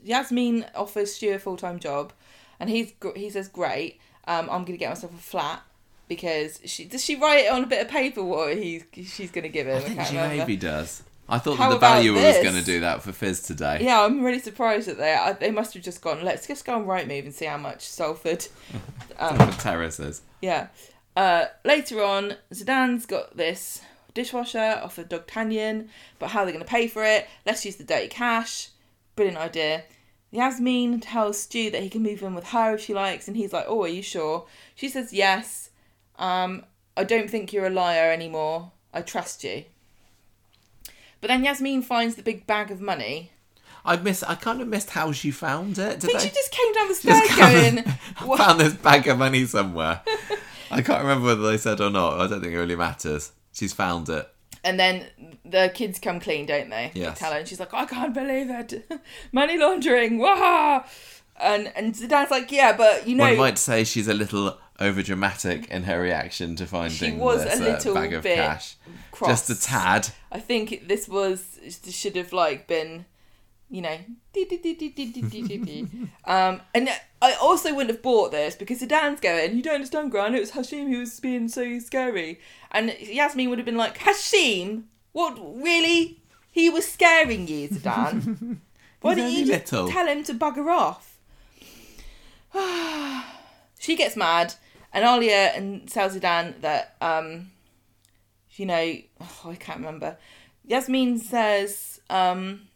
Yasmin 0.04 0.66
offers 0.74 1.14
Stu 1.14 1.32
a 1.34 1.38
full 1.38 1.56
time 1.56 1.78
job, 1.78 2.12
and 2.60 2.68
he's 2.70 2.92
he 3.16 3.30
says, 3.30 3.48
"Great, 3.48 3.98
um, 4.26 4.48
I'm 4.50 4.64
gonna 4.64 4.78
get 4.78 4.90
myself 4.90 5.12
a 5.14 5.22
flat." 5.22 5.62
Because 6.06 6.60
she 6.66 6.84
does 6.84 7.02
she 7.02 7.16
write 7.16 7.46
it 7.46 7.50
on 7.50 7.64
a 7.64 7.66
bit 7.66 7.80
of 7.80 7.88
paper 7.88 8.22
what 8.22 8.58
he's 8.58 8.84
she's 8.92 9.30
gonna 9.30 9.48
give 9.48 9.66
him? 9.66 9.76
I 9.76 9.78
I, 9.78 9.80
think 9.80 9.96
can't 9.96 10.08
she 10.08 10.16
remember. 10.16 10.36
maybe 10.36 10.56
does. 10.56 11.02
I 11.28 11.38
thought 11.38 11.56
How 11.56 11.70
that 11.70 11.76
the 11.76 11.80
valuer 11.80 12.14
was 12.14 12.36
going 12.42 12.54
to 12.54 12.64
do 12.64 12.80
that 12.80 13.02
for 13.02 13.12
Fizz 13.12 13.42
today. 13.42 13.78
Yeah, 13.80 14.02
I'm 14.02 14.22
really 14.22 14.40
surprised 14.40 14.88
that 14.88 14.98
they 14.98 15.14
I, 15.14 15.32
they 15.32 15.50
must 15.50 15.72
have 15.74 15.82
just 15.82 16.02
gone. 16.02 16.22
Let's 16.22 16.46
just 16.46 16.64
go 16.64 16.74
on 16.74 16.84
Rightmove 16.84 17.24
and 17.24 17.34
see 17.34 17.46
how 17.46 17.56
much 17.56 17.82
Salford. 17.82 18.46
Um, 19.16 19.38
What 19.38 19.60
terraces. 19.60 20.22
Yeah. 20.42 20.66
Uh, 21.14 21.44
later 21.64 22.02
on, 22.02 22.34
Zidane's 22.52 23.06
got 23.06 23.36
this 23.36 23.80
dishwasher 24.12 24.80
off 24.82 24.98
of 24.98 25.08
D'Artagnan, 25.08 25.88
but 26.18 26.30
how 26.30 26.40
are 26.40 26.46
they 26.46 26.50
going 26.50 26.64
to 26.64 26.68
pay 26.68 26.88
for 26.88 27.04
it? 27.04 27.28
Let's 27.46 27.64
use 27.64 27.76
the 27.76 27.84
dirty 27.84 28.08
cash. 28.08 28.70
Brilliant 29.14 29.38
idea. 29.38 29.84
Yasmin 30.32 30.98
tells 30.98 31.40
Stu 31.40 31.70
that 31.70 31.82
he 31.82 31.88
can 31.88 32.02
move 32.02 32.22
in 32.22 32.34
with 32.34 32.48
her 32.48 32.74
if 32.74 32.80
she 32.80 32.92
likes, 32.92 33.28
and 33.28 33.36
he's 33.36 33.52
like, 33.52 33.66
"Oh, 33.68 33.84
are 33.84 33.88
you 33.88 34.02
sure?" 34.02 34.46
She 34.74 34.88
says, 34.88 35.12
"Yes. 35.12 35.70
Um, 36.18 36.64
I 36.96 37.04
don't 37.04 37.30
think 37.30 37.52
you're 37.52 37.66
a 37.66 37.70
liar 37.70 38.10
anymore. 38.10 38.72
I 38.92 39.02
trust 39.02 39.44
you." 39.44 39.64
But 41.24 41.28
then 41.28 41.42
Yasmin 41.42 41.80
finds 41.80 42.16
the 42.16 42.22
big 42.22 42.46
bag 42.46 42.70
of 42.70 42.82
money. 42.82 43.30
I 43.82 43.96
miss. 43.96 44.22
I 44.22 44.34
kind 44.34 44.60
of 44.60 44.68
missed 44.68 44.90
how 44.90 45.10
she 45.10 45.30
found 45.30 45.78
it. 45.78 45.96
I 46.04 46.06
think 46.06 46.20
she 46.20 46.28
just 46.28 46.50
came 46.50 46.70
down 46.74 46.88
the 46.88 46.94
stairs 46.94 47.20
going, 47.34 47.78
I 47.78 48.36
found 48.36 48.60
this 48.60 48.74
bag 48.74 49.08
of 49.08 49.16
money 49.16 49.46
somewhere. 49.46 50.02
I 50.70 50.82
can't 50.82 51.00
remember 51.00 51.28
whether 51.28 51.40
they 51.50 51.56
said 51.56 51.80
or 51.80 51.88
not. 51.88 52.20
I 52.20 52.26
don't 52.26 52.42
think 52.42 52.52
it 52.52 52.58
really 52.58 52.76
matters. 52.76 53.32
She's 53.54 53.72
found 53.72 54.10
it. 54.10 54.28
And 54.64 54.78
then 54.78 55.06
the 55.46 55.72
kids 55.72 55.98
come 55.98 56.20
clean, 56.20 56.44
don't 56.44 56.68
they? 56.68 56.92
Yes. 56.92 57.14
They 57.14 57.20
tell 57.20 57.32
her, 57.32 57.38
and 57.38 57.48
she's 57.48 57.58
like, 57.58 57.72
"I 57.72 57.86
can't 57.86 58.12
believe 58.12 58.50
it, 58.50 58.86
money 59.32 59.56
laundering, 59.56 60.18
wah!" 60.18 60.84
And 61.40 61.72
and 61.74 61.94
Zidane's 61.94 62.30
like, 62.30 62.52
"Yeah, 62.52 62.76
but 62.76 63.08
you 63.08 63.16
know, 63.16 63.24
One 63.24 63.38
might 63.38 63.56
say 63.56 63.84
she's 63.84 64.08
a 64.08 64.14
little 64.14 64.58
over 64.80 65.02
dramatic 65.02 65.68
in 65.70 65.84
her 65.84 66.00
reaction 66.00 66.56
to 66.56 66.66
finding 66.66 66.96
she 66.96 67.12
was 67.12 67.44
this, 67.44 67.60
a 67.60 67.62
uh, 67.62 67.66
little 67.66 67.96
uh, 67.96 68.00
bag 68.00 68.12
of 68.12 68.24
cash. 68.24 68.76
Cross. 69.12 69.30
Just 69.30 69.50
a 69.50 69.60
tad. 69.60 70.08
I 70.32 70.40
think 70.40 70.88
this 70.88 71.08
was 71.08 71.58
should 71.88 72.16
have 72.16 72.32
like 72.32 72.66
been, 72.66 73.04
you 73.70 73.82
know, 73.82 73.98
um, 76.24 76.60
and 76.74 76.88
I 77.22 77.34
also 77.40 77.72
wouldn't 77.72 77.90
have 77.90 78.02
bought 78.02 78.32
this 78.32 78.56
because 78.56 78.82
Zidane's 78.82 79.20
going. 79.20 79.56
You 79.56 79.62
don't 79.62 79.74
understand, 79.74 80.10
Gran. 80.10 80.34
It 80.34 80.40
was 80.40 80.52
Hashim 80.52 80.88
who 80.88 80.98
was 80.98 81.20
being 81.20 81.48
so 81.48 81.78
scary, 81.78 82.40
and 82.72 82.94
Yasmin 83.00 83.48
would 83.50 83.58
have 83.58 83.66
been 83.66 83.76
like, 83.76 83.98
Hashim, 83.98 84.84
what 85.12 85.38
really? 85.62 86.20
He 86.50 86.70
was 86.70 86.86
scaring 86.86 87.48
you, 87.48 87.68
Sedan. 87.68 88.60
Why 89.00 89.14
didn't 89.14 89.32
you 89.32 89.46
just 89.46 89.66
tell 89.66 90.06
him 90.06 90.24
to 90.24 90.34
bugger 90.34 90.68
off? 90.68 91.18
she 93.78 93.96
gets 93.96 94.16
mad 94.16 94.54
and 94.94 95.04
Alia 95.04 95.52
and 95.54 95.86
tells 95.88 96.16
Zidane 96.16 96.60
that, 96.62 96.96
um, 97.00 97.50
you 98.52 98.64
know, 98.64 98.94
oh, 99.20 99.40
I 99.50 99.56
can't 99.56 99.80
remember. 99.80 100.16
Yasmin 100.64 101.18
says, 101.18 102.00
um, 102.08 102.68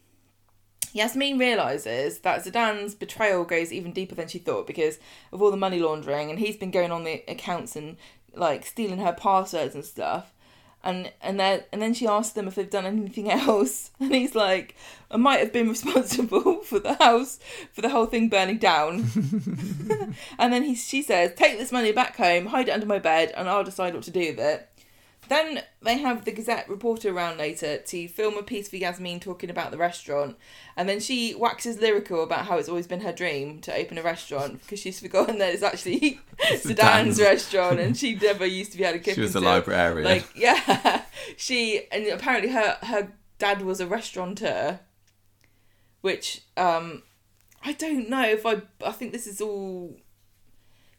Yasmin 0.93 1.39
realizes 1.39 2.19
that 2.19 2.43
Zidane's 2.43 2.93
betrayal 2.93 3.45
goes 3.45 3.71
even 3.71 3.93
deeper 3.93 4.15
than 4.15 4.27
she 4.27 4.37
thought 4.37 4.67
because 4.67 4.99
of 5.31 5.41
all 5.41 5.49
the 5.49 5.57
money 5.57 5.79
laundering, 5.79 6.29
and 6.29 6.39
he's 6.39 6.57
been 6.57 6.71
going 6.71 6.91
on 6.91 7.05
the 7.05 7.23
accounts 7.27 7.75
and 7.75 7.95
like 8.35 8.65
stealing 8.65 8.99
her 8.99 9.13
passwords 9.13 9.73
and 9.73 9.85
stuff. 9.85 10.33
And 10.81 11.11
and 11.21 11.37
then 11.39 11.63
and 11.73 11.81
then 11.81 11.93
she 11.93 12.07
asks 12.07 12.33
them 12.33 12.47
if 12.47 12.55
they've 12.55 12.69
done 12.69 12.85
anything 12.85 13.29
else, 13.31 13.91
and 13.99 14.13
he's 14.13 14.33
like, 14.33 14.75
"I 15.11 15.17
might 15.17 15.39
have 15.39 15.51
been 15.51 15.67
responsible 15.67 16.59
for 16.63 16.79
the 16.79 16.93
house 16.93 17.39
for 17.73 17.81
the 17.81 17.89
whole 17.89 18.05
thing 18.05 18.29
burning 18.29 18.59
down." 18.59 19.09
and 20.39 20.53
then 20.53 20.63
he 20.63 20.75
she 20.75 21.01
says, 21.01 21.33
"Take 21.35 21.57
this 21.57 21.73
money 21.73 21.91
back 21.91 22.15
home, 22.15 22.45
hide 22.45 22.69
it 22.69 22.71
under 22.71 22.85
my 22.85 22.99
bed, 22.99 23.33
and 23.35 23.49
I'll 23.49 23.63
decide 23.63 23.93
what 23.93 24.03
to 24.03 24.11
do 24.11 24.21
with 24.21 24.39
it." 24.39 24.68
Then 25.29 25.61
they 25.81 25.99
have 25.99 26.25
the 26.25 26.31
Gazette 26.31 26.67
reporter 26.67 27.11
around 27.15 27.37
later 27.37 27.77
to 27.77 28.07
film 28.07 28.35
a 28.37 28.43
piece 28.43 28.67
for 28.67 28.77
Yasmin 28.77 29.19
talking 29.19 29.51
about 29.51 29.69
the 29.69 29.77
restaurant, 29.77 30.35
and 30.75 30.89
then 30.89 30.99
she 30.99 31.35
waxes 31.35 31.79
lyrical 31.79 32.23
about 32.23 32.47
how 32.47 32.57
it's 32.57 32.67
always 32.67 32.87
been 32.87 33.01
her 33.01 33.13
dream 33.13 33.59
to 33.61 33.75
open 33.75 33.99
a 33.99 34.01
restaurant 34.01 34.59
because 34.61 34.79
she's 34.79 34.99
forgotten 34.99 35.37
that 35.37 35.53
it's 35.53 35.61
actually 35.61 36.19
Zidane's 36.39 36.63
Zidane's. 36.65 37.21
restaurant, 37.21 37.79
and 37.79 37.95
she 37.95 38.15
never 38.21 38.45
used 38.45 38.71
to 38.71 38.77
be 38.79 38.83
able 38.83 38.97
to 38.97 39.03
cook. 39.03 39.13
She 39.13 39.21
was 39.21 39.35
a 39.35 39.39
librarian. 39.39 40.03
Like 40.03 40.27
yeah, 40.35 41.03
she 41.37 41.83
and 41.91 42.07
apparently 42.07 42.51
her 42.51 42.77
her 42.81 43.13
dad 43.37 43.61
was 43.61 43.79
a 43.79 43.85
restaurateur, 43.87 44.79
which 46.01 46.41
um 46.57 47.03
I 47.63 47.73
don't 47.73 48.09
know 48.09 48.23
if 48.27 48.45
I 48.47 48.63
I 48.83 48.91
think 48.91 49.11
this 49.11 49.27
is 49.27 49.41
all 49.41 49.95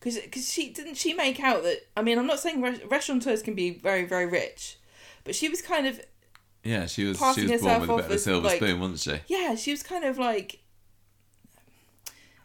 because 0.00 0.18
because 0.18 0.50
she 0.52 0.70
didn't 0.70 0.96
she 0.96 1.12
make 1.14 1.38
out 1.40 1.62
that 1.62 1.86
I 1.96 2.02
mean 2.02 2.18
I'm 2.18 2.26
not 2.26 2.40
saying 2.40 2.60
re- 2.62 2.82
restaurateurs 2.90 3.42
can 3.42 3.54
be 3.54 3.70
very 3.70 4.04
very 4.04 4.26
rich, 4.26 4.78
but 5.24 5.34
she 5.36 5.48
was 5.48 5.62
kind 5.62 5.86
of 5.86 6.00
yeah, 6.64 6.86
she 6.86 7.04
was 7.04 7.18
passing 7.18 7.46
she 7.46 7.52
was 7.52 7.62
born 7.62 7.80
herself 7.80 7.80
with 7.82 7.90
a 7.90 7.92
off 7.92 7.98
bit 8.00 8.06
of 8.06 8.12
a 8.12 8.18
silver 8.18 8.46
like- 8.48 8.56
spoon, 8.58 8.80
wasn't 8.80 9.00
she? 9.00 9.34
yeah 9.34 9.54
she 9.54 9.70
was 9.70 9.82
kind 9.82 10.04
of 10.04 10.18
like 10.18 10.58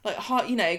like 0.03 0.15
hard 0.17 0.49
you 0.49 0.55
know 0.55 0.77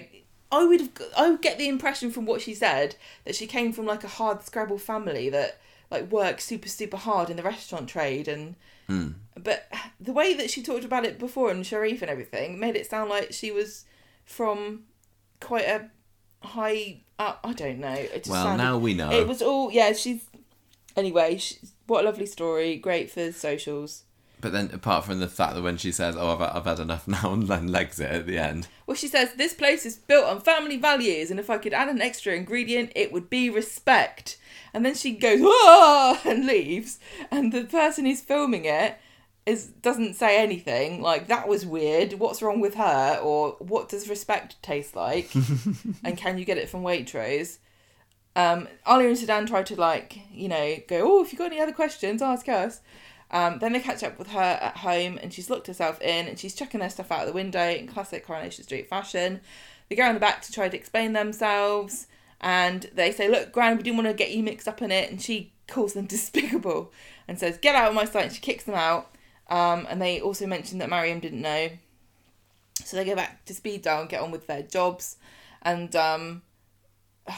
I 0.51 0.63
would 0.65 0.79
have 0.81 0.89
I 1.17 1.29
would 1.29 1.41
get 1.41 1.57
the 1.57 1.67
impression 1.67 2.11
from 2.11 2.25
what 2.25 2.41
she 2.41 2.53
said 2.53 2.95
that 3.25 3.35
she 3.35 3.47
came 3.47 3.73
from 3.73 3.85
like 3.85 4.03
a 4.03 4.07
hard 4.07 4.43
scrabble 4.43 4.77
family 4.77 5.29
that 5.29 5.59
like 5.91 6.11
worked 6.11 6.41
super 6.41 6.69
super 6.69 6.97
hard 6.97 7.29
in 7.29 7.37
the 7.37 7.43
restaurant 7.43 7.89
trade 7.89 8.27
and 8.27 8.55
Mm. 8.89 9.15
but 9.35 9.69
the 9.99 10.13
way 10.13 10.33
that 10.33 10.49
she 10.49 10.63
talked 10.63 10.85
about 10.85 11.03
it 11.03 11.19
before 11.19 11.51
and 11.51 11.65
Sharif 11.67 12.01
and 12.01 12.09
everything 12.09 12.57
made 12.57 12.77
it 12.77 12.89
sound 12.89 13.09
like 13.09 13.33
she 13.33 13.51
was 13.51 13.83
from 14.23 14.83
quite 15.41 15.65
a 15.65 15.89
high 16.47 17.01
up 17.19 17.39
I 17.43 17.53
don't 17.53 17.79
know 17.79 17.93
it 17.93 18.23
just 18.23 18.29
Well, 18.29 18.43
sounded, 18.45 18.63
now 18.63 18.77
we 18.77 18.93
know. 18.93 19.11
it 19.11 19.27
was 19.27 19.41
all 19.41 19.71
yeah 19.71 19.93
she's 19.93 20.25
anyway 20.95 21.37
she's, 21.37 21.73
what 21.87 22.03
a 22.03 22.05
lovely 22.05 22.25
story 22.25 22.75
great 22.77 23.09
for 23.11 23.31
socials 23.31 24.03
But 24.39 24.51
then, 24.51 24.69
apart 24.71 25.03
from 25.05 25.19
the 25.19 25.27
fact 25.27 25.55
that 25.55 25.63
when 25.63 25.77
she 25.77 25.91
says, 25.91 26.15
"Oh, 26.15 26.29
I've, 26.33 26.41
I've 26.57 26.65
had 26.65 26.79
enough 26.79 27.07
now," 27.17 27.33
and 27.33 27.47
then 27.47 27.67
legs 27.71 27.99
it 27.99 28.11
at 28.11 28.27
the 28.27 28.37
end, 28.37 28.67
Well, 28.85 28.95
she 28.95 29.07
says 29.07 29.33
this 29.33 29.53
place 29.55 29.83
is 29.85 29.95
built 29.97 30.25
on 30.25 30.41
family 30.41 30.77
values, 30.77 31.31
and 31.31 31.39
if 31.39 31.49
I 31.49 31.57
could 31.57 31.73
add 31.73 31.89
an 31.89 32.01
extra 32.01 32.33
ingredient, 32.35 32.91
it 32.95 33.11
would 33.11 33.29
be 33.31 33.49
respect. 33.49 34.37
And 34.75 34.85
then 34.85 34.93
she 34.93 35.11
goes 35.13 35.41
and 36.25 36.45
leaves, 36.45 36.99
and 37.31 37.51
the 37.51 37.63
person 37.63 38.05
who's 38.05 38.21
filming 38.21 38.65
it 38.65 38.99
is 39.47 39.67
doesn't 39.67 40.15
say 40.15 40.41
anything. 40.41 41.01
Like 41.01 41.27
that 41.27 41.47
was 41.47 41.65
weird. 41.65 42.13
What's 42.13 42.41
wrong 42.41 42.59
with 42.59 42.75
her? 42.75 43.19
Or 43.23 43.55
what 43.59 43.89
does 43.89 44.09
respect 44.09 44.61
taste 44.61 44.95
like? 44.95 45.33
and 46.03 46.17
can 46.17 46.37
you 46.37 46.45
get 46.45 46.57
it 46.57 46.69
from 46.69 46.83
Waitrose? 46.83 47.57
Um, 48.35 48.67
Alia 48.87 49.07
and 49.07 49.17
Zidane 49.17 49.47
try 49.47 49.63
to 49.63 49.75
like 49.75 50.19
you 50.31 50.49
know 50.49 50.75
go. 50.87 51.01
Oh, 51.03 51.23
if 51.23 51.31
you've 51.31 51.39
got 51.39 51.51
any 51.51 51.61
other 51.61 51.71
questions, 51.71 52.21
ask 52.21 52.47
us. 52.49 52.81
Um, 53.31 53.59
then 53.59 53.73
they 53.73 53.79
catch 53.79 54.03
up 54.03 54.19
with 54.19 54.29
her 54.29 54.39
at 54.39 54.77
home 54.77 55.19
and 55.21 55.33
she's 55.33 55.49
locked 55.49 55.67
herself 55.67 56.01
in 56.01 56.27
and 56.27 56.39
she's 56.39 56.55
chucking 56.55 56.79
their 56.79 56.89
stuff 56.89 57.11
out 57.11 57.21
of 57.21 57.27
the 57.27 57.33
window 57.33 57.69
in 57.69 57.87
classic 57.87 58.25
Coronation 58.25 58.63
Street 58.63 58.87
fashion. 58.87 59.41
They 59.89 59.97
go 59.97 60.03
around 60.03 60.13
the 60.13 60.21
back 60.21 60.41
to 60.43 60.51
try 60.51 60.69
to 60.69 60.77
explain 60.77 61.11
themselves 61.11 62.07
and 62.39 62.89
they 62.93 63.11
say, 63.11 63.29
Look, 63.29 63.51
Gran, 63.51 63.77
we 63.77 63.83
didn't 63.83 63.97
want 63.97 64.07
to 64.07 64.13
get 64.13 64.31
you 64.31 64.43
mixed 64.43 64.67
up 64.67 64.81
in 64.81 64.91
it. 64.91 65.09
And 65.09 65.21
she 65.21 65.53
calls 65.67 65.93
them 65.93 66.05
despicable 66.07 66.91
and 67.27 67.39
says, 67.39 67.57
Get 67.57 67.75
out 67.75 67.89
of 67.89 67.95
my 67.95 68.05
sight. 68.05 68.25
And 68.25 68.33
she 68.33 68.41
kicks 68.41 68.65
them 68.65 68.75
out. 68.75 69.09
Um, 69.49 69.87
and 69.89 70.01
they 70.01 70.19
also 70.19 70.45
mention 70.45 70.79
that 70.79 70.89
Mariam 70.89 71.19
didn't 71.19 71.41
know. 71.41 71.69
So 72.83 72.97
they 72.97 73.05
go 73.05 73.15
back 73.15 73.45
to 73.45 73.53
speed 73.53 73.81
dial 73.81 74.01
and 74.01 74.09
get 74.09 74.21
on 74.21 74.31
with 74.31 74.47
their 74.47 74.63
jobs. 74.63 75.17
And 75.61 75.95
um, 75.95 76.41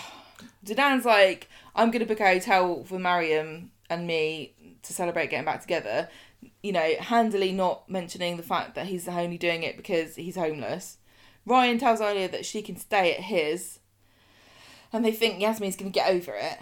Zidane's 0.65 1.05
like, 1.05 1.47
I'm 1.75 1.91
going 1.91 2.01
to 2.01 2.05
book 2.05 2.19
a 2.19 2.27
hotel 2.27 2.83
for 2.83 2.99
Mariam 2.99 3.71
and 3.89 4.05
me 4.05 4.53
to 4.83 4.93
celebrate 4.93 5.29
getting 5.29 5.45
back 5.45 5.61
together. 5.61 6.09
You 6.61 6.71
know, 6.71 6.93
handily 6.99 7.51
not 7.51 7.89
mentioning 7.89 8.37
the 8.37 8.43
fact 8.43 8.75
that 8.75 8.87
he's 8.87 9.07
only 9.07 9.37
doing 9.37 9.63
it 9.63 9.77
because 9.77 10.15
he's 10.15 10.35
homeless. 10.35 10.97
Ryan 11.45 11.79
tells 11.79 12.01
Alia 12.01 12.29
that 12.29 12.45
she 12.45 12.61
can 12.61 12.77
stay 12.77 13.13
at 13.13 13.21
his, 13.21 13.79
and 14.93 15.03
they 15.03 15.11
think 15.11 15.41
Yasmin's 15.41 15.75
going 15.75 15.91
to 15.91 15.99
get 15.99 16.09
over 16.09 16.33
it. 16.35 16.59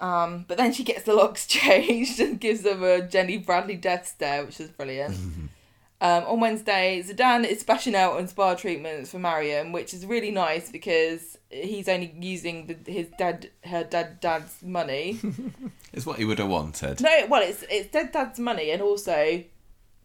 Um, 0.00 0.44
but 0.46 0.56
then 0.58 0.72
she 0.72 0.84
gets 0.84 1.02
the 1.02 1.14
locks 1.14 1.46
changed 1.48 2.20
and 2.20 2.40
gives 2.40 2.62
them 2.62 2.82
a 2.82 3.02
Jenny 3.02 3.38
Bradley 3.38 3.76
death 3.76 4.06
stare, 4.06 4.44
which 4.44 4.60
is 4.60 4.70
brilliant. 4.70 5.16
Um, 6.00 6.24
on 6.26 6.38
Wednesday, 6.40 7.02
Zidane 7.04 7.44
is 7.44 7.58
splashing 7.60 7.96
out 7.96 8.18
on 8.18 8.28
spa 8.28 8.54
treatments 8.54 9.10
for 9.10 9.18
Mariam, 9.18 9.72
which 9.72 9.92
is 9.92 10.06
really 10.06 10.30
nice 10.30 10.70
because 10.70 11.36
he's 11.50 11.88
only 11.88 12.14
using 12.20 12.66
the, 12.68 12.92
his 12.92 13.08
dad, 13.18 13.50
her 13.64 13.82
dad, 13.82 14.20
dad's 14.20 14.62
money. 14.62 15.18
it's 15.92 16.06
what 16.06 16.18
he 16.18 16.24
would 16.24 16.38
have 16.38 16.48
wanted. 16.48 17.00
no, 17.00 17.26
well, 17.28 17.42
it's 17.42 17.64
it's 17.68 17.90
dead 17.90 18.12
dad's 18.12 18.38
money 18.38 18.70
and 18.70 18.80
also 18.80 19.42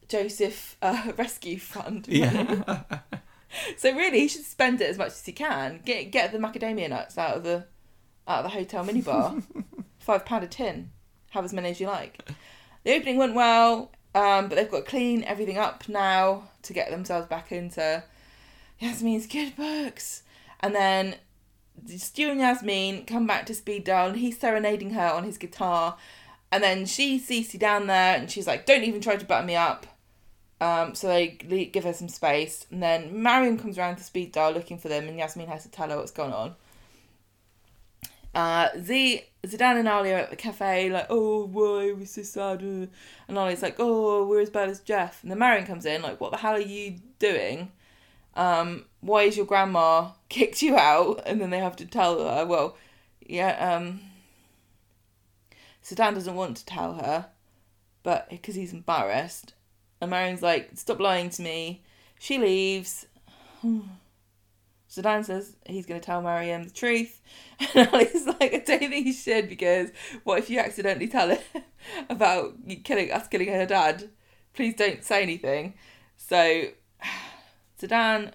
Joseph 0.07 0.77
uh, 0.81 1.11
Rescue 1.15 1.59
Fund. 1.59 2.07
money. 2.07 2.19
Yeah, 2.21 2.81
So 3.77 3.95
really, 3.95 4.21
he 4.21 4.27
should 4.27 4.45
spend 4.45 4.81
it 4.81 4.89
as 4.89 4.97
much 4.97 5.09
as 5.09 5.23
he 5.23 5.31
can. 5.31 5.79
Get 5.85 6.05
get 6.05 6.31
the 6.31 6.39
macadamia 6.39 6.89
nuts 6.89 7.19
out 7.19 7.37
of 7.37 7.43
the 7.43 7.67
out 8.27 8.43
of 8.45 8.51
the 8.51 8.57
hotel 8.57 8.85
minibar. 8.85 9.43
Five 9.99 10.25
pound 10.25 10.43
a 10.43 10.47
tin. 10.47 10.89
Have 11.31 11.45
as 11.45 11.53
many 11.53 11.69
as 11.69 11.79
you 11.79 11.87
like. 11.87 12.29
The 12.83 12.93
opening 12.93 13.17
went 13.17 13.33
well, 13.33 13.91
um, 14.13 14.49
but 14.49 14.55
they've 14.55 14.69
got 14.69 14.85
to 14.85 14.89
clean 14.89 15.23
everything 15.23 15.57
up 15.57 15.87
now 15.87 16.49
to 16.63 16.73
get 16.73 16.91
themselves 16.91 17.27
back 17.27 17.51
into 17.51 18.03
Yasmin's 18.79 19.27
good 19.27 19.55
books. 19.55 20.23
And 20.59 20.75
then 20.75 21.15
Stu 21.97 22.29
and 22.29 22.39
Yasmin 22.39 23.05
come 23.05 23.25
back 23.25 23.45
to 23.47 23.53
speed 23.53 23.83
dial, 23.83 24.09
and 24.09 24.17
he's 24.17 24.39
serenading 24.39 24.91
her 24.91 25.07
on 25.07 25.23
his 25.23 25.37
guitar. 25.37 25.97
And 26.51 26.63
then 26.63 26.85
she 26.85 27.17
sees 27.17 27.51
Cece 27.51 27.59
down 27.59 27.87
there, 27.87 28.15
and 28.15 28.29
she's 28.29 28.45
like, 28.45 28.65
"Don't 28.65 28.83
even 28.83 29.01
try 29.01 29.15
to 29.15 29.25
butter 29.25 29.45
me 29.45 29.55
up." 29.55 29.87
Um, 30.61 30.95
so 30.95 31.07
they 31.07 31.27
give 31.65 31.83
her 31.83 31.93
some 31.93 32.07
space, 32.07 32.67
and 32.71 32.81
then 32.81 33.21
Mariam 33.21 33.57
comes 33.57 33.77
around 33.77 33.97
to 33.97 34.03
speed 34.03 34.31
dial 34.31 34.51
looking 34.51 34.77
for 34.77 34.87
them, 34.87 35.07
and 35.07 35.17
Yasmin 35.17 35.47
has 35.47 35.63
to 35.63 35.69
tell 35.69 35.89
her 35.89 35.97
what's 35.97 36.11
going 36.11 36.31
on. 36.31 36.55
Uh, 38.33 38.69
Z 38.79 39.23
Zidane 39.45 39.79
and 39.79 39.87
Ali 39.87 40.13
are 40.13 40.19
at 40.19 40.29
the 40.29 40.35
cafe, 40.35 40.89
like, 40.89 41.07
oh, 41.09 41.45
why 41.45 41.91
we're 41.91 42.05
so 42.05 42.23
sad, 42.23 42.63
uh," 42.63 42.87
and 43.27 43.37
Ali's 43.37 43.61
like, 43.61 43.75
oh, 43.77 44.25
we're 44.25 44.41
as 44.41 44.49
bad 44.49 44.69
as 44.69 44.79
Jeff, 44.79 45.21
and 45.21 45.29
then 45.29 45.39
Mariam 45.39 45.65
comes 45.65 45.85
in, 45.85 46.01
like, 46.01 46.21
what 46.21 46.31
the 46.31 46.37
hell 46.37 46.53
are 46.53 46.59
you 46.59 46.95
doing? 47.19 47.71
Um, 48.35 48.85
why 49.01 49.23
is 49.23 49.37
your 49.37 49.45
grandma 49.45 50.11
kicked 50.29 50.61
you 50.61 50.77
out? 50.77 51.21
And 51.25 51.41
then 51.41 51.49
they 51.49 51.59
have 51.59 51.75
to 51.77 51.85
tell 51.85 52.17
her, 52.19 52.45
well, 52.45 52.77
yeah, 53.21 53.75
um, 53.75 53.99
Zidane 55.83 56.15
doesn't 56.15 56.35
want 56.35 56.57
to 56.57 56.65
tell 56.65 56.93
her, 56.93 57.27
but 58.01 58.29
because 58.29 58.55
he's 58.55 58.73
embarrassed. 58.73 59.53
And 60.01 60.09
Mariam's 60.09 60.41
like, 60.41 60.71
stop 60.75 60.99
lying 60.99 61.29
to 61.31 61.41
me. 61.41 61.83
She 62.19 62.37
leaves. 62.37 63.05
Zidane 64.93 65.25
says 65.25 65.55
he's 65.65 65.87
going 65.87 65.99
to 65.99 66.05
tell 66.05 66.21
Mariam 66.21 66.63
the 66.63 66.69
truth. 66.69 67.21
And 67.75 67.87
Ali's 67.89 68.27
like, 68.27 68.53
I 68.53 68.63
don't 68.65 68.79
think 68.79 69.07
you 69.07 69.13
should 69.13 69.47
because 69.49 69.89
what 70.23 70.39
if 70.39 70.49
you 70.49 70.59
accidentally 70.59 71.07
tell 71.07 71.29
her 71.29 71.39
about 72.09 72.55
killing 72.83 73.11
us 73.11 73.27
killing 73.27 73.47
her 73.47 73.65
dad? 73.65 74.09
Please 74.53 74.75
don't 74.75 75.03
say 75.03 75.23
anything. 75.23 75.73
So 76.17 76.65
Zidane 77.81 78.33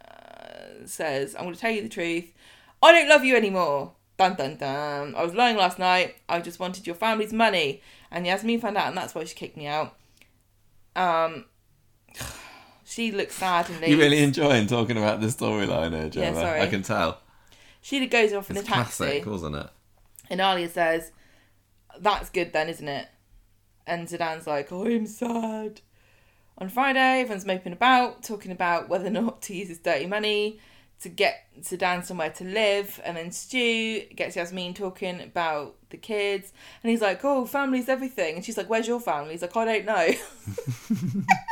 uh, 0.00 0.86
says, 0.86 1.34
I'm 1.34 1.42
going 1.42 1.54
to 1.54 1.60
tell 1.60 1.70
you 1.70 1.82
the 1.82 1.88
truth. 1.88 2.32
I 2.82 2.92
don't 2.92 3.08
love 3.08 3.24
you 3.24 3.36
anymore. 3.36 3.92
Dun 4.16 4.36
dun 4.36 4.56
dun. 4.56 5.14
I 5.14 5.22
was 5.24 5.34
lying 5.34 5.56
last 5.56 5.78
night. 5.78 6.16
I 6.28 6.40
just 6.40 6.60
wanted 6.60 6.86
your 6.86 6.96
family's 6.96 7.32
money. 7.32 7.82
And 8.10 8.26
Yasmin 8.26 8.60
found 8.60 8.76
out, 8.76 8.88
and 8.88 8.96
that's 8.96 9.14
why 9.14 9.24
she 9.24 9.34
kicked 9.34 9.56
me 9.56 9.66
out. 9.66 9.96
Um, 10.94 11.46
she 12.84 13.12
looks 13.12 13.34
sad 13.34 13.68
and 13.70 13.80
leaves. 13.80 13.90
you're 13.90 13.98
really 13.98 14.22
enjoying 14.22 14.66
talking 14.66 14.96
about 14.96 15.20
the 15.20 15.28
storyline 15.28 15.92
here, 15.92 16.22
Yeah, 16.22 16.34
sorry. 16.34 16.60
I 16.60 16.66
can 16.66 16.82
tell. 16.82 17.20
She 17.80 18.04
goes 18.06 18.32
off 18.32 18.50
in 18.50 18.56
It's 18.56 18.66
a 18.66 18.70
taxi. 18.70 19.04
classic, 19.04 19.26
wasn't 19.26 19.56
it? 19.56 19.68
And 20.30 20.40
Alia 20.40 20.68
says, 20.68 21.12
That's 21.98 22.30
good 22.30 22.52
then, 22.52 22.68
isn't 22.68 22.88
it? 22.88 23.08
And 23.86 24.08
Zidane's 24.08 24.46
like, 24.46 24.72
oh, 24.72 24.86
I'm 24.86 25.06
sad. 25.06 25.82
On 26.56 26.68
Friday, 26.70 27.20
everyone's 27.20 27.44
moping 27.44 27.74
about, 27.74 28.22
talking 28.22 28.50
about 28.52 28.88
whether 28.88 29.06
or 29.06 29.10
not 29.10 29.42
to 29.42 29.54
use 29.54 29.68
his 29.68 29.78
dirty 29.78 30.06
money 30.06 30.58
to 31.02 31.08
get 31.10 31.44
Zidane 31.60 32.02
somewhere 32.04 32.30
to 32.30 32.44
live. 32.44 32.98
And 33.04 33.16
then 33.16 33.30
Stu 33.32 34.00
gets 34.16 34.36
Yasmin 34.36 34.72
talking 34.72 35.20
about 35.20 35.74
the 35.90 35.98
kids. 35.98 36.52
And 36.82 36.90
he's 36.90 37.02
like, 37.02 37.22
Oh, 37.24 37.44
family's 37.44 37.90
everything. 37.90 38.36
And 38.36 38.44
she's 38.44 38.56
like, 38.56 38.70
Where's 38.70 38.86
your 38.88 39.00
family? 39.00 39.32
He's 39.32 39.42
like, 39.42 39.54
I 39.56 39.64
don't 39.66 39.84
know. 39.84 40.08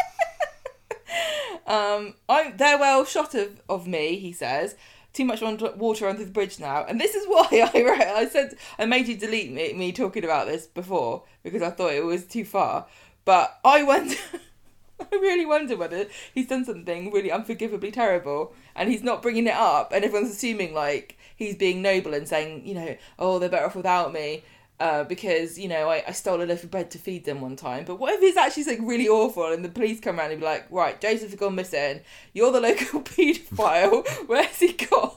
um, 1.66 2.14
I 2.28 2.52
they're 2.56 2.78
well 2.78 3.04
shot 3.04 3.34
of, 3.34 3.60
of 3.68 3.86
me, 3.86 4.16
he 4.16 4.32
says. 4.32 4.76
too 5.12 5.24
much 5.24 5.42
water 5.42 5.72
water 5.76 6.08
under 6.08 6.24
the 6.24 6.30
bridge 6.30 6.58
now, 6.58 6.84
and 6.84 7.00
this 7.00 7.14
is 7.14 7.26
why 7.28 7.70
I 7.74 7.82
wrote. 7.82 8.00
I 8.00 8.26
said 8.28 8.56
I 8.78 8.86
made 8.86 9.08
you 9.08 9.16
delete 9.16 9.52
me, 9.52 9.72
me 9.72 9.92
talking 9.92 10.24
about 10.24 10.46
this 10.46 10.66
before 10.66 11.24
because 11.42 11.62
I 11.62 11.70
thought 11.70 11.92
it 11.92 12.04
was 12.04 12.24
too 12.26 12.44
far. 12.44 12.86
But 13.24 13.58
I 13.64 13.82
wonder, 13.84 14.16
I 15.00 15.06
really 15.12 15.46
wonder 15.46 15.76
whether 15.76 16.06
he's 16.34 16.48
done 16.48 16.64
something 16.64 17.12
really 17.12 17.30
unforgivably 17.30 17.92
terrible, 17.92 18.54
and 18.74 18.90
he's 18.90 19.02
not 19.02 19.22
bringing 19.22 19.46
it 19.46 19.54
up, 19.54 19.92
and 19.92 20.04
everyone's 20.04 20.32
assuming 20.32 20.74
like 20.74 21.18
he's 21.36 21.56
being 21.56 21.82
noble 21.82 22.14
and 22.14 22.26
saying, 22.26 22.66
you 22.66 22.74
know, 22.74 22.96
oh 23.18 23.38
they're 23.38 23.48
better 23.48 23.66
off 23.66 23.76
without 23.76 24.12
me. 24.12 24.42
Uh, 24.82 25.04
because 25.04 25.56
you 25.60 25.68
know 25.68 25.88
I, 25.88 26.02
I 26.08 26.10
stole 26.10 26.42
a 26.42 26.44
loaf 26.44 26.64
of 26.64 26.70
bread 26.72 26.90
to 26.90 26.98
feed 26.98 27.24
them 27.24 27.40
one 27.40 27.54
time. 27.54 27.84
But 27.84 28.00
what 28.00 28.14
if 28.14 28.20
it's 28.20 28.36
actually 28.36 28.64
something 28.64 28.84
really 28.84 29.06
awful 29.06 29.52
and 29.52 29.64
the 29.64 29.68
police 29.68 30.00
come 30.00 30.18
around 30.18 30.32
and 30.32 30.40
be 30.40 30.44
like, 30.44 30.66
right, 30.70 31.00
Joseph's 31.00 31.36
gone 31.36 31.54
missing. 31.54 32.00
You're 32.32 32.50
the 32.50 32.60
local 32.60 33.00
paedophile. 33.12 34.04
Where's 34.26 34.58
he 34.58 34.72
gone? 34.72 35.12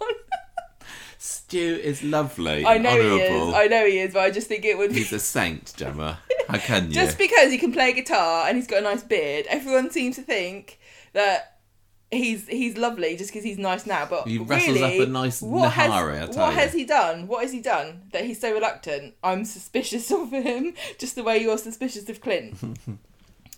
Stu 1.18 1.80
is 1.84 2.03
lovely. 2.03 2.63
I 2.63 2.78
know 2.78 2.91
honourable. 2.91 3.18
he 3.18 3.24
is. 3.24 3.53
I 3.55 3.66
know 3.66 3.86
he 3.88 3.99
is. 4.01 4.13
But 4.13 4.20
I 4.20 4.30
just 4.30 4.47
think 4.47 4.66
it 4.66 4.78
would 4.78 4.91
be 4.91 4.97
He's 4.97 5.13
a 5.13 5.20
saint, 5.20 5.74
Gemma. 5.76 6.20
How 6.47 6.59
can 6.59 6.88
you? 6.89 6.93
just 6.93 7.18
because 7.18 7.51
he 7.51 7.57
can 7.57 7.74
play 7.74 7.91
guitar 7.93 8.47
and 8.47 8.57
he's 8.57 8.68
got 8.68 8.80
a 8.80 8.84
nice 8.84 9.01
beard. 9.01 9.47
Everyone 9.49 9.89
seems 9.89 10.16
to 10.18 10.22
think 10.22 10.78
that. 11.13 11.55
He's 12.12 12.47
he's 12.47 12.78
lovely 12.78 13.18
just 13.18 13.32
because 13.32 13.43
he's 13.43 13.58
nice 13.58 13.86
now, 13.86 14.06
but 14.06 14.28
He 14.28 14.38
wrestles 14.38 14.80
really, 14.80 15.01
up 15.01 15.08
a 15.08 15.12
nice 15.12 15.41
what 15.41 15.74
has, 15.74 15.89
Nahari, 15.89 16.32
tell 16.32 16.45
what 16.45 16.53
has 16.53 16.72
he 16.74 16.86
done? 16.86 17.28
What 17.28 17.41
has 17.43 17.51
he 17.51 17.62
done 17.62 18.03
that 18.14 18.26
he's 18.26 18.39
so 18.39 18.53
reluctant? 18.53 19.16
I'm 19.24 19.43
suspicious 19.43 20.12
of 20.20 20.30
him, 20.32 20.76
just 20.99 21.16
the 21.16 21.24
way 21.24 21.39
you're 21.39 21.58
suspicious 21.58 22.08
of 22.10 22.22
Clint. 22.22 22.58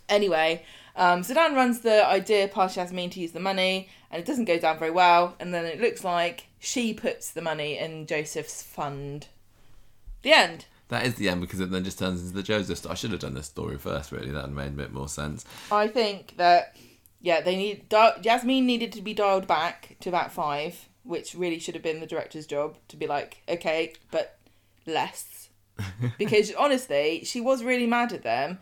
Anyway, 0.09 0.63
um, 0.95 1.21
Zidane 1.21 1.53
runs 1.53 1.81
the 1.81 2.05
idea 2.07 2.47
past 2.47 2.77
Yasmin 2.77 3.09
to 3.11 3.19
use 3.19 3.33
the 3.33 3.41
money, 3.41 3.89
and 4.09 4.21
it 4.21 4.25
doesn't 4.25 4.45
go 4.45 4.57
down 4.57 4.79
very 4.79 4.91
well. 4.91 5.35
And 5.39 5.53
then 5.53 5.65
it 5.65 5.81
looks 5.81 6.03
like 6.03 6.45
she 6.59 6.93
puts 6.93 7.31
the 7.31 7.41
money 7.41 7.77
in 7.77 8.07
Joseph's 8.07 8.63
fund. 8.63 9.27
The 10.21 10.31
end. 10.31 10.65
That 10.87 11.05
is 11.05 11.15
the 11.15 11.27
end 11.27 11.41
because 11.41 11.59
it 11.59 11.69
then 11.71 11.83
just 11.83 11.99
turns 11.99 12.21
into 12.21 12.33
the 12.33 12.41
Joseph. 12.43 12.77
sto- 12.77 12.91
I 12.91 12.93
should 12.93 13.11
have 13.11 13.19
done 13.19 13.33
this 13.33 13.47
story 13.47 13.77
first. 13.77 14.13
Really, 14.13 14.31
that 14.31 14.45
would 14.45 14.55
made 14.55 14.67
a 14.67 14.69
bit 14.71 14.93
more 14.93 15.09
sense. 15.09 15.43
I 15.69 15.89
think 15.89 16.35
that 16.37 16.77
yeah, 17.19 17.41
they 17.41 17.55
need 17.55 17.89
di- 17.89 18.19
Yasmin 18.23 18.65
needed 18.65 18.91
to 18.93 19.01
be 19.01 19.13
dialed 19.13 19.47
back 19.47 19.95
to 20.01 20.09
about 20.09 20.31
five, 20.31 20.87
which 21.03 21.35
really 21.35 21.59
should 21.59 21.75
have 21.75 21.83
been 21.83 21.99
the 21.99 22.07
director's 22.07 22.45
job 22.45 22.77
to 22.89 22.97
be 22.97 23.07
like, 23.07 23.41
okay, 23.49 23.93
but 24.11 24.37
less, 24.85 25.49
because 26.17 26.53
honestly, 26.53 27.23
she 27.23 27.41
was 27.41 27.63
really 27.63 27.87
mad 27.87 28.13
at 28.13 28.23
them. 28.23 28.59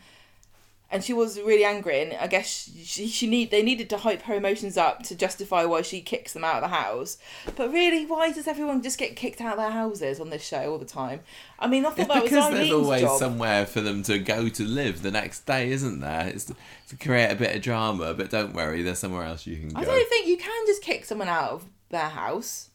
And 0.91 1.03
she 1.03 1.13
was 1.13 1.39
really 1.41 1.65
angry, 1.65 1.99
and 1.99 2.13
I 2.13 2.27
guess 2.27 2.69
she, 2.83 3.07
she 3.07 3.27
need 3.27 3.49
they 3.49 3.63
needed 3.63 3.89
to 3.89 3.97
hype 3.97 4.21
her 4.23 4.35
emotions 4.35 4.77
up 4.77 5.01
to 5.03 5.15
justify 5.15 5.65
why 5.65 5.81
she 5.81 5.99
kicks 5.99 6.33
them 6.33 6.43
out 6.43 6.57
of 6.57 6.61
the 6.61 6.75
house. 6.75 7.17
But 7.55 7.73
really, 7.73 8.05
why 8.05 8.31
does 8.31 8.47
everyone 8.47 8.83
just 8.83 8.99
get 8.99 9.15
kicked 9.15 9.41
out 9.41 9.53
of 9.53 9.57
their 9.57 9.71
houses 9.71 10.19
on 10.19 10.29
this 10.29 10.45
show 10.45 10.71
all 10.71 10.77
the 10.77 10.85
time? 10.85 11.21
I 11.59 11.67
mean, 11.67 11.85
I 11.85 11.89
thought 11.89 11.99
It's 11.99 12.07
that 12.07 12.21
was 12.21 12.29
because 12.31 12.51
there's 12.51 12.69
Eileen's 12.69 12.85
always 12.85 13.01
job. 13.01 13.19
somewhere 13.19 13.65
for 13.65 13.81
them 13.81 14.03
to 14.03 14.19
go 14.19 14.47
to 14.47 14.63
live 14.63 15.01
the 15.01 15.11
next 15.11 15.47
day, 15.47 15.71
isn't 15.71 16.01
there? 16.01 16.27
It's 16.27 16.45
to, 16.45 16.55
to 16.89 16.97
create 16.97 17.31
a 17.31 17.35
bit 17.35 17.55
of 17.55 17.61
drama, 17.63 18.13
but 18.13 18.29
don't 18.29 18.53
worry, 18.53 18.83
there's 18.83 18.99
somewhere 18.99 19.23
else 19.23 19.47
you 19.47 19.57
can 19.57 19.69
go. 19.69 19.81
I 19.81 19.85
don't 19.85 20.09
think 20.09 20.27
you 20.27 20.37
can 20.37 20.65
just 20.67 20.83
kick 20.83 21.03
someone 21.05 21.27
out 21.29 21.49
of 21.49 21.65
their 21.89 22.09
house. 22.09 22.69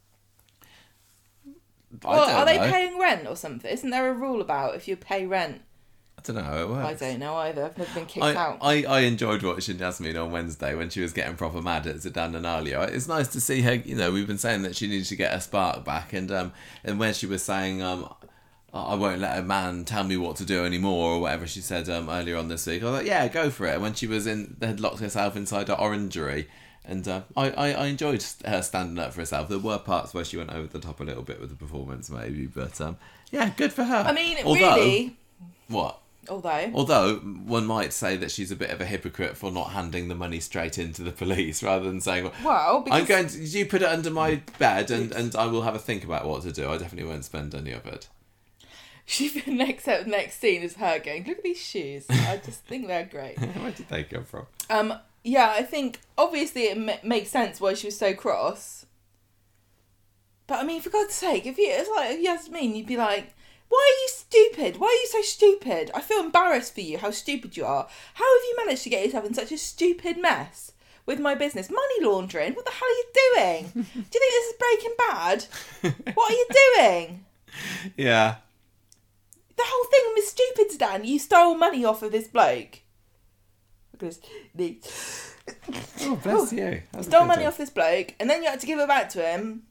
Well, 2.03 2.29
are 2.29 2.45
they 2.45 2.59
paying 2.59 2.99
rent 2.99 3.27
or 3.27 3.37
something? 3.37 3.71
Isn't 3.71 3.91
there 3.91 4.11
a 4.11 4.15
rule 4.15 4.41
about 4.41 4.75
if 4.75 4.87
you 4.89 4.97
pay 4.97 5.27
rent? 5.27 5.63
I 6.21 6.33
don't 6.33 6.37
know 6.37 6.43
how 6.43 6.59
it 6.59 6.69
works. 6.69 7.03
I 7.03 7.09
don't 7.11 7.19
know 7.21 7.35
either. 7.37 7.65
I've 7.65 7.79
never 7.79 7.95
been 7.95 8.07
kicked 8.07 8.25
I, 8.25 8.35
out. 8.35 8.59
I, 8.61 8.85
I 8.85 9.01
enjoyed 9.01 9.43
watching 9.43 9.79
Jasmine 9.79 10.17
on 10.17 10.31
Wednesday 10.31 10.75
when 10.75 10.91
she 10.91 11.01
was 11.01 11.13
getting 11.13 11.35
proper 11.37 11.63
mad 11.63 11.87
at 11.87 11.97
Zidane 11.97 12.37
and 12.37 12.45
Alia. 12.45 12.83
It's 12.83 13.09
nice 13.09 13.29
to 13.29 13.41
see 13.41 13.63
her. 13.63 13.75
You 13.75 13.95
know, 13.97 14.13
we've 14.13 14.27
been 14.27 14.39
saying 14.39 14.63
that 14.63 14.77
she 14.77 14.87
needs 14.87 15.09
to 15.09 15.17
get 15.17 15.33
her 15.33 15.41
spark 15.41 15.85
back, 15.85 16.13
and 16.13 16.31
um, 16.31 16.53
and 16.85 16.99
when 16.99 17.15
she 17.15 17.27
was 17.27 17.43
saying 17.43 17.83
um, 17.83 18.13
I 18.75 18.95
won't 18.95 19.21
let 19.21 19.39
a 19.39 19.43
man 19.43 19.85
tell 19.85 20.05
me 20.05 20.17
what 20.19 20.37
to 20.37 20.45
do 20.45 20.65
anymore, 20.65 21.15
or 21.15 21.21
whatever 21.21 21.47
she 21.47 21.61
said 21.61 21.89
um 21.89 22.11
earlier 22.11 22.37
on 22.37 22.49
this 22.49 22.67
week, 22.67 22.83
I 22.83 22.85
was 22.87 22.95
like, 22.99 23.07
yeah, 23.07 23.27
go 23.29 23.49
for 23.51 23.67
it. 23.67 23.75
And 23.75 23.83
When 23.83 23.95
she 23.95 24.07
was 24.07 24.27
in, 24.27 24.57
had 24.61 24.79
locked 24.81 25.01
herself 25.01 25.37
inside 25.37 25.69
her 25.69 25.75
orangery. 25.75 26.49
And 26.83 27.07
uh, 27.07 27.21
I, 27.37 27.51
I, 27.51 27.73
I 27.73 27.87
enjoyed 27.87 28.25
her 28.45 28.63
standing 28.63 28.99
up 28.99 29.13
for 29.13 29.21
herself. 29.21 29.49
There 29.49 29.59
were 29.59 29.79
parts 29.79 30.15
where 30.15 30.25
she 30.25 30.39
went 30.39 30.51
over 30.51 30.67
the 30.67 30.81
top 30.81 30.99
a 31.01 31.05
little 31.05 31.23
bit 31.23 31.39
with 31.39 31.51
the 31.51 31.55
performance, 31.55 32.09
maybe, 32.11 32.47
but 32.47 32.81
um, 32.81 32.97
yeah, 33.31 33.51
good 33.57 33.73
for 33.73 33.85
her. 33.85 33.97
I 34.07 34.13
mean, 34.13 34.39
Although- 34.45 34.77
really. 34.77 35.17
what? 35.69 36.01
Although, 36.29 36.71
Although 36.75 37.17
one 37.17 37.67
might 37.67 37.93
say 37.93 38.17
that 38.17 38.31
she's 38.31 38.51
a 38.51 38.57
bit 38.57 38.71
of 38.71 38.81
a 38.81 38.85
hypocrite 38.85 39.37
for 39.37 39.51
not 39.51 39.71
handing 39.71 40.09
the 40.09 40.15
money 40.15 40.39
straight 40.39 40.79
into 40.79 41.03
the 41.03 41.13
police 41.13 41.63
rather 41.63 41.87
than 41.87 42.01
saying, 42.01 42.31
well, 42.45 42.85
I'm 42.91 43.07
going 43.07 43.29
to 43.29 43.39
you 43.39 43.67
put 43.67 43.83
it 43.83 43.89
under 43.89 44.11
my 44.11 44.43
bed 44.59 44.91
and, 44.91 45.13
and 45.13 45.35
I 45.35 45.47
will 45.47 45.63
have 45.63 45.75
a 45.75 45.79
think 45.79 46.05
about 46.05 46.27
what 46.27 46.43
to 46.43 46.53
do. 46.53 46.69
I 46.69 46.77
definitely 46.77 47.09
won't 47.11 47.25
spend 47.25 47.55
any 47.55 47.73
of 47.73 47.87
it. 47.87 48.09
she 49.07 49.43
next 49.47 49.87
next 49.87 50.39
scene 50.41 50.63
is 50.63 50.75
her 50.77 50.99
going, 50.99 51.25
look 51.27 51.39
at 51.39 51.45
these 51.45 51.61
shoes. 51.61 52.07
I 52.11 52.41
just 52.45 52.65
think 52.65 52.87
they're 52.87 53.07
great. 53.07 53.39
Where 53.57 53.73
did 53.73 53.89
they 53.89 54.05
come 54.05 54.25
from? 54.25 54.47
Um, 54.69 54.95
yeah, 55.25 55.51
I 55.57 55.63
think 55.63 56.01
obviously 56.19 56.65
it 56.65 56.79
ma- 56.79 57.03
makes 57.03 57.31
sense 57.31 57.61
why 57.61 57.75
she 57.75 57.87
was 57.87 57.99
so 57.99 58.15
cross. 58.15 58.87
But 60.47 60.59
I 60.59 60.65
mean, 60.65 60.81
for 60.83 60.91
God's 60.91 61.15
sake, 61.15 61.47
if 61.47 61.59
you 61.59 61.69
it's 61.71 61.89
like 61.89 62.11
if 62.11 62.21
Yasmin, 62.21 62.75
you'd 62.75 62.87
be 62.87 62.97
like, 62.97 63.35
"Why 63.71 63.79
are 63.79 64.01
you 64.03 64.09
stupid? 64.09 64.79
Why 64.79 64.89
are 64.89 65.01
you 65.03 65.07
so 65.07 65.23
stupid? 65.23 65.91
I 65.95 66.03
feel 66.03 66.21
embarrassed 66.21 66.75
for 66.75 66.83
you. 66.83 66.99
How 66.99 67.11
stupid 67.11 67.57
you 67.57 67.65
are. 67.65 67.89
How 68.15 68.25
have 68.25 68.45
you 68.45 68.57
managed 68.59 68.83
to 68.83 68.91
get 68.91 69.05
yourself 69.05 69.25
in 69.25 69.33
such 69.33 69.53
a 69.53 69.57
stupid 69.59 70.21
mess 70.21 70.73
with 71.07 71.19
my 71.19 71.35
business? 71.35 71.71
Money 71.71 72.03
laundering? 72.05 72.53
What 72.55 72.67
the 72.67 72.73
hell 72.73 72.89
are 72.89 73.01
you 73.01 73.07
doing? 73.15 73.71
Do 73.73 73.81
you 73.81 73.93
think 73.95 74.13
this 74.13 74.47
is 74.51 74.59
Breaking 74.59 74.95
Bad? 74.99 75.45
What 76.15 76.31
are 76.31 76.35
you 76.35 76.47
doing?" 76.77 77.25
Yeah. 77.97 78.37
The 79.57 79.63
whole 79.67 79.85
thing 79.91 80.15
was 80.15 80.29
stupid, 80.29 80.79
Dan. 80.79 81.05
You 81.05 81.19
stole 81.19 81.55
money 81.57 81.85
off 81.85 82.03
of 82.03 82.13
this 82.13 82.29
bloke. 82.29 82.81
At 83.93 83.99
this. 84.55 85.35
Oh, 86.03 86.17
bless 86.17 86.53
you. 86.53 86.83
That 86.93 87.05
stole 87.05 87.25
money 87.27 87.43
job. 87.43 87.49
off 87.49 87.59
this 87.59 87.71
bloke, 87.71 88.15
and 88.21 88.31
then 88.31 88.43
you 88.43 88.49
had 88.49 88.61
to 88.61 88.67
give 88.67 88.79
it 88.79 88.89
back 88.89 89.09
to 89.11 89.23
him. 89.23 89.65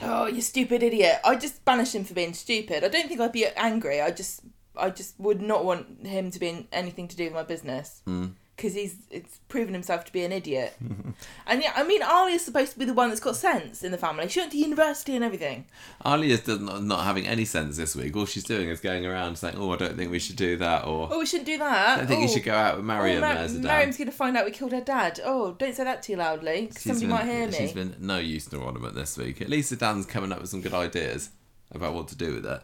Oh, 0.00 0.26
you 0.26 0.40
stupid 0.40 0.82
idiot! 0.82 1.20
I 1.24 1.36
just 1.36 1.64
banish 1.64 1.94
him 1.94 2.04
for 2.04 2.14
being 2.14 2.34
stupid. 2.34 2.82
I 2.84 2.88
don't 2.88 3.08
think 3.08 3.20
I'd 3.20 3.32
be 3.32 3.46
angry. 3.46 4.00
I 4.00 4.10
just, 4.10 4.40
I 4.76 4.90
just 4.90 5.18
would 5.20 5.40
not 5.42 5.64
want 5.64 6.06
him 6.06 6.30
to 6.30 6.38
be 6.38 6.48
in 6.48 6.68
anything 6.72 7.08
to 7.08 7.16
do 7.16 7.24
with 7.24 7.34
my 7.34 7.42
business 7.42 8.02
Mm. 8.06 8.32
Because 8.62 8.74
he's 8.76 8.94
it's 9.10 9.38
proven 9.48 9.74
himself 9.74 10.04
to 10.04 10.12
be 10.12 10.22
an 10.22 10.30
idiot. 10.30 10.74
and 11.48 11.60
yeah, 11.62 11.72
I 11.74 11.82
mean, 11.82 12.00
Ali 12.00 12.34
is 12.34 12.44
supposed 12.44 12.72
to 12.74 12.78
be 12.78 12.84
the 12.84 12.94
one 12.94 13.08
that's 13.08 13.20
got 13.20 13.34
sense 13.34 13.82
in 13.82 13.90
the 13.90 13.98
family. 13.98 14.28
She 14.28 14.38
went 14.38 14.52
to 14.52 14.58
university 14.58 15.16
and 15.16 15.24
everything. 15.24 15.64
Alia's 16.04 16.46
is 16.48 16.60
not, 16.60 16.84
not 16.84 17.02
having 17.04 17.26
any 17.26 17.44
sense 17.44 17.76
this 17.76 17.96
week. 17.96 18.14
All 18.16 18.24
she's 18.24 18.44
doing 18.44 18.68
is 18.68 18.78
going 18.80 19.04
around 19.04 19.36
saying, 19.36 19.56
"Oh, 19.58 19.72
I 19.72 19.76
don't 19.76 19.96
think 19.96 20.12
we 20.12 20.20
should 20.20 20.36
do 20.36 20.56
that," 20.58 20.84
or 20.86 21.08
Oh, 21.10 21.18
we 21.18 21.26
shouldn't 21.26 21.46
do 21.46 21.58
that. 21.58 21.88
"I 21.88 21.96
don't 21.98 22.06
think 22.06 22.20
oh. 22.20 22.22
you 22.22 22.28
should 22.28 22.44
go 22.44 22.54
out 22.54 22.76
with 22.76 22.84
Mariam." 22.84 23.18
Oh, 23.18 23.20
Mar- 23.26 23.36
as 23.36 23.54
a 23.56 23.58
dad. 23.58 23.64
Mariam's 23.64 23.96
going 23.96 24.10
to 24.10 24.16
find 24.16 24.36
out 24.36 24.44
we 24.44 24.52
killed 24.52 24.72
her 24.72 24.80
dad. 24.80 25.18
Oh, 25.24 25.52
don't 25.58 25.74
say 25.74 25.82
that 25.82 26.04
too 26.04 26.14
loudly. 26.14 26.68
'cause 26.68 26.82
She's 26.82 26.98
Somebody 27.00 27.06
been- 27.06 27.10
might 27.10 27.24
hear 27.24 27.46
me. 27.48 27.52
She's 27.58 27.72
been 27.72 27.96
no 27.98 28.18
use 28.18 28.46
to 28.46 28.58
ornament 28.58 28.94
this 28.94 29.16
week. 29.18 29.42
At 29.42 29.48
least 29.48 29.70
the 29.70 29.76
Dan's 29.76 30.06
coming 30.06 30.30
up 30.30 30.40
with 30.40 30.50
some 30.50 30.60
good 30.60 30.74
ideas 30.74 31.30
about 31.72 31.94
what 31.94 32.06
to 32.08 32.16
do 32.16 32.34
with 32.34 32.46
it. 32.46 32.62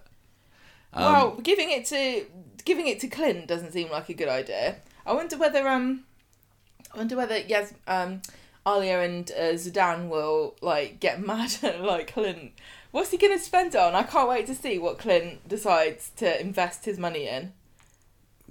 Um, 0.93 1.03
well, 1.13 1.31
giving 1.43 1.71
it 1.71 1.85
to 1.87 2.25
giving 2.65 2.87
it 2.87 3.01
to 3.01 3.09
Clint 3.09 3.47
doesn't 3.47 3.73
seem 3.73 3.91
like 3.91 4.09
a 4.09 4.15
good 4.15 4.29
idea. 4.29 4.77
I 5.09 5.15
wonder 5.15 5.39
whether 5.39 5.67
um, 5.67 6.05
I 6.95 6.99
wonder 6.99 7.17
whether 7.17 7.39
yes 7.39 7.73
um, 7.87 8.21
Alia 8.67 9.01
and 9.01 9.31
uh, 9.31 9.55
Zidane 9.55 10.09
will 10.09 10.55
like 10.61 11.01
get 11.01 11.21
mad 11.27 11.57
at 11.63 11.81
like 11.83 12.13
Clint. 12.13 12.53
What's 12.91 13.11
he 13.11 13.17
gonna 13.17 13.39
spend 13.39 13.75
on? 13.75 13.95
I 13.95 14.03
can't 14.03 14.29
wait 14.29 14.47
to 14.47 14.55
see 14.55 14.79
what 14.79 14.99
Clint 14.99 15.49
decides 15.49 16.11
to 16.17 16.41
invest 16.41 16.85
his 16.85 16.99
money 16.99 17.27
in. 17.27 17.53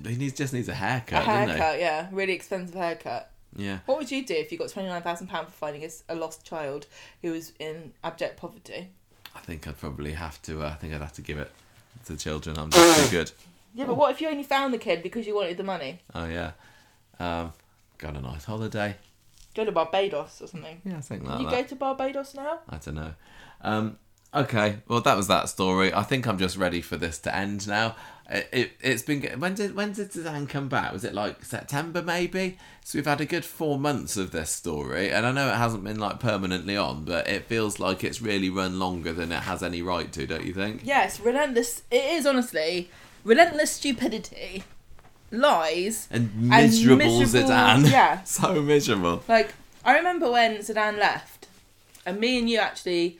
he 0.04 0.16
needs 0.16 0.34
just 0.34 0.54
needs 0.54 0.68
a 0.68 0.74
haircut, 0.74 1.22
a 1.22 1.26
haircut, 1.26 1.80
yeah, 1.80 2.08
really 2.12 2.34
expensive 2.34 2.76
haircut. 2.76 3.32
Yeah. 3.56 3.80
What 3.86 4.00
would 4.00 4.12
you 4.12 4.26
do 4.26 4.34
if 4.34 4.52
you 4.52 4.58
got 4.58 4.70
twenty 4.70 4.90
nine 4.90 5.04
thousand 5.04 5.28
pounds 5.28 5.50
for 5.50 5.54
finding 5.58 5.88
a 6.10 6.16
lost 6.16 6.44
child 6.44 6.88
who 7.22 7.32
was 7.32 7.54
in 7.60 7.94
abject 8.04 8.38
poverty? 8.38 8.90
I 9.36 9.40
think 9.40 9.68
I'd 9.68 9.78
probably 9.78 10.14
have 10.14 10.42
to. 10.44 10.64
Uh, 10.64 10.70
I 10.70 10.74
think 10.74 10.94
I'd 10.94 11.02
have 11.02 11.14
to 11.14 11.22
give 11.22 11.38
it 11.38 11.52
to 12.06 12.14
the 12.14 12.20
children. 12.20 12.58
I'm 12.58 12.72
just 12.72 13.10
too 13.10 13.12
good. 13.18 13.32
Yeah, 13.78 13.86
but 13.86 13.96
what 13.96 14.12
if 14.12 14.20
you 14.22 14.28
only 14.28 14.42
found 14.42 14.74
the 14.74 14.80
kid 14.80 15.04
because 15.04 15.28
you 15.28 15.36
wanted 15.36 15.58
the 15.58 15.64
money? 15.64 16.00
Oh 16.16 16.26
yeah. 16.26 16.54
Um, 17.20 17.54
got 18.00 18.16
a 18.16 18.22
nice 18.22 18.44
holiday. 18.44 18.96
Go 19.54 19.66
to 19.66 19.72
Barbados 19.72 20.42
or 20.42 20.48
something. 20.48 20.82
Yeah, 20.84 21.00
something 21.00 21.28
like 21.28 21.40
you 21.42 21.46
that. 21.46 21.52
go 21.52 21.64
to 21.64 21.76
Barbados 21.76 22.34
now? 22.34 22.60
I 22.68 22.78
don't 22.78 22.96
know. 22.96 23.14
Um, 23.62 24.00
okay, 24.34 24.78
well 24.88 25.02
that 25.02 25.16
was 25.16 25.28
that 25.28 25.48
story. 25.48 25.94
I 25.94 26.02
think 26.02 26.26
I'm 26.26 26.40
just 26.40 26.58
ready 26.58 26.82
for 26.82 26.98
this 26.98 27.20
to 27.20 27.36
end 27.36 27.68
now. 27.68 27.96
It, 28.28 28.50
it 28.52 28.72
it's 28.82 29.04
been 29.04 29.22
when 29.40 29.54
did 29.54 29.76
when 29.76 29.94
did 29.94 30.12
Suzanne 30.12 30.48
come 30.48 30.70
back? 30.70 30.92
Was 30.92 31.04
it 31.04 31.14
like 31.14 31.46
September 31.46 32.02
maybe? 32.02 32.58
So 32.84 32.98
we've 32.98 33.06
had 33.06 33.22
a 33.22 33.26
good 33.26 33.46
four 33.46 33.78
months 33.78 34.18
of 34.18 34.32
this 34.32 34.50
story, 34.50 35.12
and 35.12 35.24
I 35.24 35.32
know 35.32 35.50
it 35.50 35.56
hasn't 35.56 35.84
been 35.84 36.00
like 36.00 36.20
permanently 36.20 36.76
on, 36.76 37.06
but 37.06 37.28
it 37.28 37.46
feels 37.46 37.80
like 37.80 38.04
it's 38.04 38.24
really 38.24 38.50
run 38.50 38.80
longer 38.80 39.14
than 39.14 39.32
it 39.32 39.44
has 39.44 39.62
any 39.62 39.84
right 39.84 40.12
to, 40.14 40.26
don't 40.26 40.46
you 40.46 40.54
think? 40.54 40.82
Yes, 40.84 41.20
relentless. 41.20 41.84
It 41.92 42.04
is 42.06 42.26
honestly 42.26 42.90
relentless 43.28 43.72
stupidity, 43.74 44.64
lies. 45.30 46.08
And 46.10 46.34
miserable, 46.50 47.20
miserable- 47.20 47.50
Zidane. 47.50 47.92
yeah. 47.92 48.24
so 48.24 48.62
miserable. 48.62 49.24
Like 49.28 49.54
I 49.86 49.96
remember 49.98 50.32
when 50.32 50.58
Zidane 50.60 50.98
left, 50.98 51.48
and 52.06 52.20
me 52.20 52.40
and 52.40 52.50
you 52.50 52.58
actually 52.58 53.20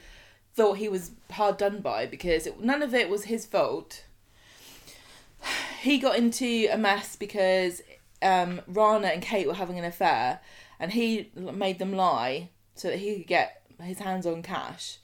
thought 0.54 0.78
he 0.78 0.88
was 0.88 1.12
hard 1.30 1.58
done 1.58 1.80
by 1.80 2.06
because 2.06 2.46
it, 2.46 2.58
none 2.60 2.82
of 2.82 2.94
it 2.94 3.08
was 3.08 3.24
his 3.24 3.46
fault. 3.46 4.04
He 5.80 5.98
got 5.98 6.16
into 6.16 6.66
a 6.72 6.76
mess 6.76 7.14
because 7.14 7.82
um, 8.20 8.62
Rana 8.66 9.06
and 9.08 9.22
Kate 9.22 9.46
were 9.46 9.54
having 9.54 9.78
an 9.78 9.84
affair, 9.84 10.40
and 10.80 10.90
he 10.92 11.30
made 11.36 11.78
them 11.78 11.92
lie 11.92 12.48
so 12.74 12.88
that 12.88 12.98
he 12.98 13.18
could 13.18 13.28
get 13.28 13.62
his 13.80 14.00
hands 14.00 14.26
on 14.26 14.42
cash, 14.42 14.98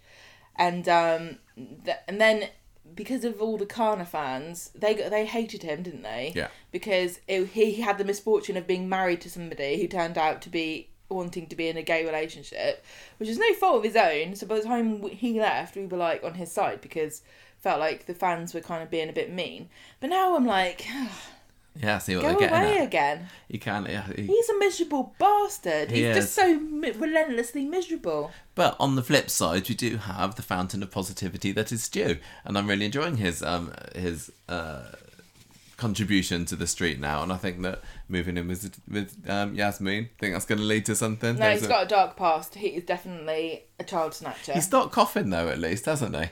and 0.56 0.88
um, 0.88 1.38
th- 1.84 1.98
and 2.08 2.20
then 2.20 2.48
because 2.94 3.24
of 3.24 3.40
all 3.40 3.56
the 3.56 3.66
Kana 3.66 4.04
fans, 4.04 4.70
they 4.74 4.94
got, 4.94 5.10
they 5.10 5.26
hated 5.26 5.62
him, 5.62 5.82
didn't 5.82 6.02
they? 6.02 6.32
Yeah. 6.34 6.48
Because 6.70 7.20
it, 7.28 7.46
he 7.46 7.80
had 7.80 7.98
the 7.98 8.04
misfortune 8.04 8.56
of 8.56 8.66
being 8.66 8.88
married 8.88 9.20
to 9.22 9.30
somebody 9.30 9.80
who 9.80 9.88
turned 9.88 10.18
out 10.18 10.42
to 10.42 10.48
be 10.48 10.88
wanting 11.08 11.46
to 11.46 11.56
be 11.56 11.68
in 11.68 11.76
a 11.76 11.82
gay 11.82 12.04
relationship, 12.04 12.84
which 13.18 13.28
is 13.28 13.38
no 13.38 13.52
fault 13.54 13.78
of 13.78 13.84
his 13.84 13.96
own. 13.96 14.34
So 14.36 14.46
by 14.46 14.56
the 14.56 14.64
time 14.64 15.02
he 15.02 15.40
left, 15.40 15.76
we 15.76 15.86
were 15.86 15.96
like 15.96 16.24
on 16.24 16.34
his 16.34 16.50
side 16.50 16.80
because 16.80 17.22
felt 17.58 17.80
like 17.80 18.06
the 18.06 18.14
fans 18.14 18.52
were 18.52 18.60
kind 18.60 18.82
of 18.82 18.90
being 18.90 19.08
a 19.08 19.12
bit 19.12 19.32
mean. 19.32 19.68
But 20.00 20.10
now 20.10 20.36
I'm 20.36 20.46
like, 20.46 20.86
Yeah, 21.82 21.98
see 21.98 22.14
what 22.14 22.22
go 22.22 22.28
they're 22.28 22.38
getting 22.48 22.56
away 22.56 22.78
at. 22.78 22.84
again. 22.84 23.28
You 23.48 23.58
can't. 23.58 23.88
Yeah, 23.88 24.06
he- 24.14 24.26
He's 24.26 24.48
a 24.48 24.58
miserable 24.58 25.14
bastard. 25.18 25.90
He 25.90 26.04
He's 26.04 26.16
is. 26.16 26.24
just 26.24 26.34
so 26.34 26.58
mi- 26.60 26.92
relentlessly 26.92 27.64
miserable. 27.64 28.30
But 28.54 28.76
on 28.78 28.94
the 28.94 29.02
flip 29.02 29.28
side, 29.28 29.68
we 29.68 29.74
do 29.74 29.96
have 29.96 30.36
the 30.36 30.42
fountain 30.42 30.82
of 30.84 30.90
positivity 30.92 31.50
that 31.52 31.72
is 31.72 31.82
Stu, 31.82 32.18
and 32.44 32.56
I'm 32.56 32.68
really 32.68 32.84
enjoying 32.86 33.16
his 33.16 33.42
um 33.42 33.72
his 33.94 34.30
uh 34.48 34.82
contribution 35.76 36.44
to 36.46 36.56
the 36.56 36.66
street 36.66 37.00
now. 37.00 37.22
And 37.22 37.32
I 37.32 37.36
think 37.36 37.60
that 37.62 37.82
moving 38.08 38.36
in 38.36 38.46
with 38.48 38.78
with 38.88 39.28
um, 39.28 39.54
Yasmin, 39.54 40.04
I 40.04 40.10
think 40.20 40.34
that's 40.34 40.46
going 40.46 40.60
to 40.60 40.64
lead 40.64 40.86
to 40.86 40.94
something. 40.94 41.34
No, 41.34 41.40
There's 41.40 41.60
he's 41.60 41.66
a- 41.66 41.72
got 41.72 41.84
a 41.84 41.88
dark 41.88 42.16
past. 42.16 42.54
He 42.54 42.68
is 42.68 42.84
definitely 42.84 43.64
a 43.80 43.84
child 43.84 44.14
snatcher. 44.14 44.52
He's 44.52 44.70
not 44.70 44.92
coughing 44.92 45.30
though, 45.30 45.48
at 45.48 45.58
least, 45.58 45.86
hasn't 45.86 46.14
he? 46.16 46.26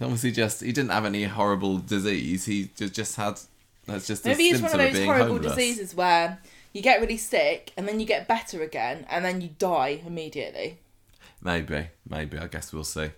Obviously, 0.00 0.32
just 0.32 0.62
he 0.62 0.72
didn't 0.72 0.90
have 0.90 1.04
any 1.04 1.24
horrible 1.24 1.78
disease. 1.78 2.46
He 2.46 2.70
just 2.76 2.94
just 2.94 3.16
had 3.16 3.38
that's 3.86 4.06
just 4.06 4.24
a 4.24 4.30
Maybe 4.30 4.44
it's 4.44 4.60
one 4.60 4.72
of 4.72 4.80
of 4.80 4.92
those 4.92 5.04
horrible 5.04 5.34
homeless. 5.34 5.54
diseases 5.54 5.94
where 5.94 6.38
you 6.72 6.82
get 6.82 7.00
really 7.00 7.16
sick 7.16 7.72
and 7.76 7.86
then 7.86 8.00
you 8.00 8.06
get 8.06 8.28
better 8.28 8.62
again 8.62 9.06
and 9.10 9.24
then 9.24 9.40
you 9.40 9.50
die 9.58 10.00
immediately. 10.06 10.78
Maybe, 11.44 11.88
maybe. 12.08 12.38
I 12.38 12.46
guess 12.46 12.72
we'll 12.72 12.84
see. 12.84 13.10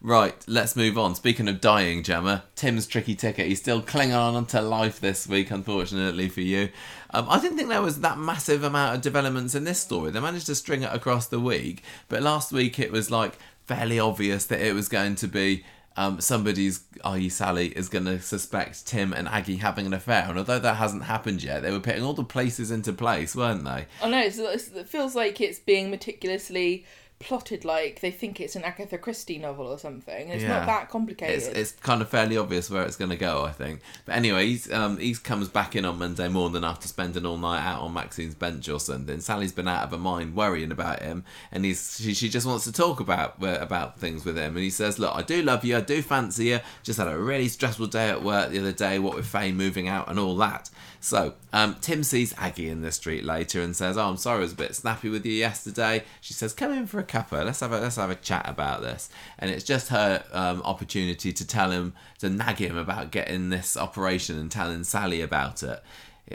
Right, 0.00 0.34
let's 0.48 0.74
move 0.74 0.98
on. 0.98 1.14
Speaking 1.14 1.46
of 1.46 1.60
dying, 1.60 2.02
Gemma, 2.02 2.44
Tim's 2.56 2.88
tricky 2.88 3.14
ticket. 3.14 3.46
He's 3.46 3.60
still 3.60 3.80
clinging 3.80 4.16
on 4.16 4.46
to 4.46 4.60
life 4.60 5.00
this 5.00 5.28
week, 5.28 5.52
unfortunately 5.52 6.28
for 6.28 6.40
you. 6.40 6.70
Um, 7.10 7.26
I 7.28 7.40
didn't 7.40 7.56
think 7.56 7.68
there 7.68 7.80
was 7.80 8.00
that 8.00 8.18
massive 8.18 8.64
amount 8.64 8.96
of 8.96 9.02
developments 9.02 9.54
in 9.54 9.62
this 9.62 9.78
story. 9.78 10.10
They 10.10 10.18
managed 10.18 10.46
to 10.46 10.56
string 10.56 10.82
it 10.82 10.92
across 10.92 11.26
the 11.28 11.38
week, 11.38 11.84
but 12.08 12.20
last 12.20 12.50
week 12.50 12.80
it 12.80 12.90
was 12.90 13.12
like 13.12 13.38
fairly 13.66 14.00
obvious 14.00 14.44
that 14.46 14.60
it 14.60 14.74
was 14.74 14.88
going 14.88 15.14
to 15.14 15.28
be 15.28 15.64
um, 15.98 16.20
somebody's, 16.20 16.84
i.e., 17.04 17.28
Sally, 17.28 17.68
is 17.76 17.88
going 17.88 18.04
to 18.04 18.20
suspect 18.20 18.86
Tim 18.86 19.12
and 19.12 19.26
Aggie 19.26 19.56
having 19.56 19.84
an 19.84 19.92
affair. 19.92 20.26
And 20.28 20.38
although 20.38 20.60
that 20.60 20.76
hasn't 20.76 21.02
happened 21.02 21.42
yet, 21.42 21.62
they 21.62 21.72
were 21.72 21.80
putting 21.80 22.04
all 22.04 22.14
the 22.14 22.22
places 22.22 22.70
into 22.70 22.92
place, 22.92 23.34
weren't 23.34 23.64
they? 23.64 23.86
Know, 24.06 24.20
it's, 24.20 24.38
it's, 24.38 24.68
it 24.68 24.88
feels 24.88 25.16
like 25.16 25.40
it's 25.40 25.58
being 25.58 25.90
meticulously 25.90 26.86
plotted 27.20 27.64
like 27.64 28.00
they 28.00 28.12
think 28.12 28.40
it's 28.40 28.54
an 28.54 28.62
Agatha 28.62 28.96
Christie 28.96 29.38
novel 29.38 29.66
or 29.66 29.76
something. 29.78 30.28
It's 30.28 30.42
Yeah. 30.42 30.58
not 30.58 30.66
that 30.66 30.88
complicated. 30.88 31.36
It's, 31.36 31.46
it's 31.48 31.72
kind 31.72 32.00
of 32.00 32.08
fairly 32.08 32.36
obvious 32.36 32.70
where 32.70 32.84
it's 32.84 32.96
going 32.96 33.10
to 33.10 33.16
go, 33.16 33.44
I 33.44 33.50
think. 33.50 33.80
But 34.04 34.14
anyway, 34.14 34.46
he's 34.46 34.72
um, 34.72 34.98
he 34.98 35.14
comes 35.14 35.48
back 35.48 35.74
in 35.74 35.84
on 35.84 35.98
Monday 35.98 36.28
morning 36.28 36.62
after 36.62 36.86
spending 36.86 37.26
all 37.26 37.36
night 37.36 37.60
out 37.66 37.82
on 37.82 37.92
Maxine's 37.92 38.36
bench 38.36 38.68
or 38.68 38.78
something. 38.78 39.20
Sally's 39.20 39.50
been 39.52 39.66
out 39.66 39.82
of 39.84 39.90
her 39.90 39.98
mind 39.98 40.36
worrying 40.36 40.70
about 40.70 41.02
him, 41.02 41.24
and 41.50 41.64
he's 41.64 41.98
she, 42.00 42.14
she 42.14 42.28
just 42.28 42.46
wants 42.46 42.64
to 42.64 42.72
talk 42.72 43.00
about 43.00 43.34
about 43.42 43.98
things 43.98 44.24
with 44.24 44.36
him. 44.38 44.54
And 44.54 44.62
he 44.62 44.70
says, 44.70 44.98
"Look, 45.00 45.14
I 45.14 45.22
do 45.22 45.42
love 45.42 45.64
you, 45.64 45.76
I 45.76 45.80
do 45.80 46.02
fancy 46.02 46.46
you. 46.46 46.60
Just 46.84 46.98
had 47.00 47.08
a 47.08 47.18
really 47.18 47.48
stressful 47.48 47.88
day 47.88 48.10
at 48.10 48.22
work 48.22 48.50
the 48.50 48.60
other 48.60 48.72
day. 48.72 48.98
What 49.00 49.16
with 49.16 49.26
Faye 49.26 49.50
moving 49.50 49.88
out 49.88 50.08
and 50.08 50.18
all 50.20 50.36
that." 50.36 50.70
So 51.00 51.34
um, 51.52 51.76
Tim 51.80 52.02
sees 52.02 52.34
Aggie 52.38 52.68
in 52.68 52.82
the 52.82 52.90
street 52.90 53.24
later 53.24 53.62
and 53.62 53.74
says, 53.74 53.96
"Oh, 53.96 54.08
I'm 54.08 54.16
sorry, 54.16 54.38
I 54.38 54.42
was 54.42 54.52
a 54.52 54.56
bit 54.56 54.74
snappy 54.74 55.08
with 55.08 55.24
you 55.24 55.32
yesterday." 55.32 56.04
She 56.20 56.34
says, 56.34 56.52
"Come 56.52 56.72
in 56.72 56.86
for 56.86 56.98
a 56.98 57.04
cuppa. 57.04 57.44
Let's 57.44 57.60
have 57.60 57.72
a 57.72 57.80
let's 57.80 57.96
have 57.96 58.10
a 58.10 58.16
chat 58.16 58.48
about 58.48 58.82
this." 58.82 59.08
And 59.38 59.50
it's 59.50 59.64
just 59.64 59.88
her 59.88 60.24
um, 60.32 60.60
opportunity 60.62 61.32
to 61.32 61.46
tell 61.46 61.70
him 61.70 61.94
to 62.18 62.28
nag 62.28 62.58
him 62.58 62.76
about 62.76 63.12
getting 63.12 63.50
this 63.50 63.76
operation 63.76 64.38
and 64.38 64.50
telling 64.50 64.84
Sally 64.84 65.20
about 65.20 65.62
it. 65.62 65.82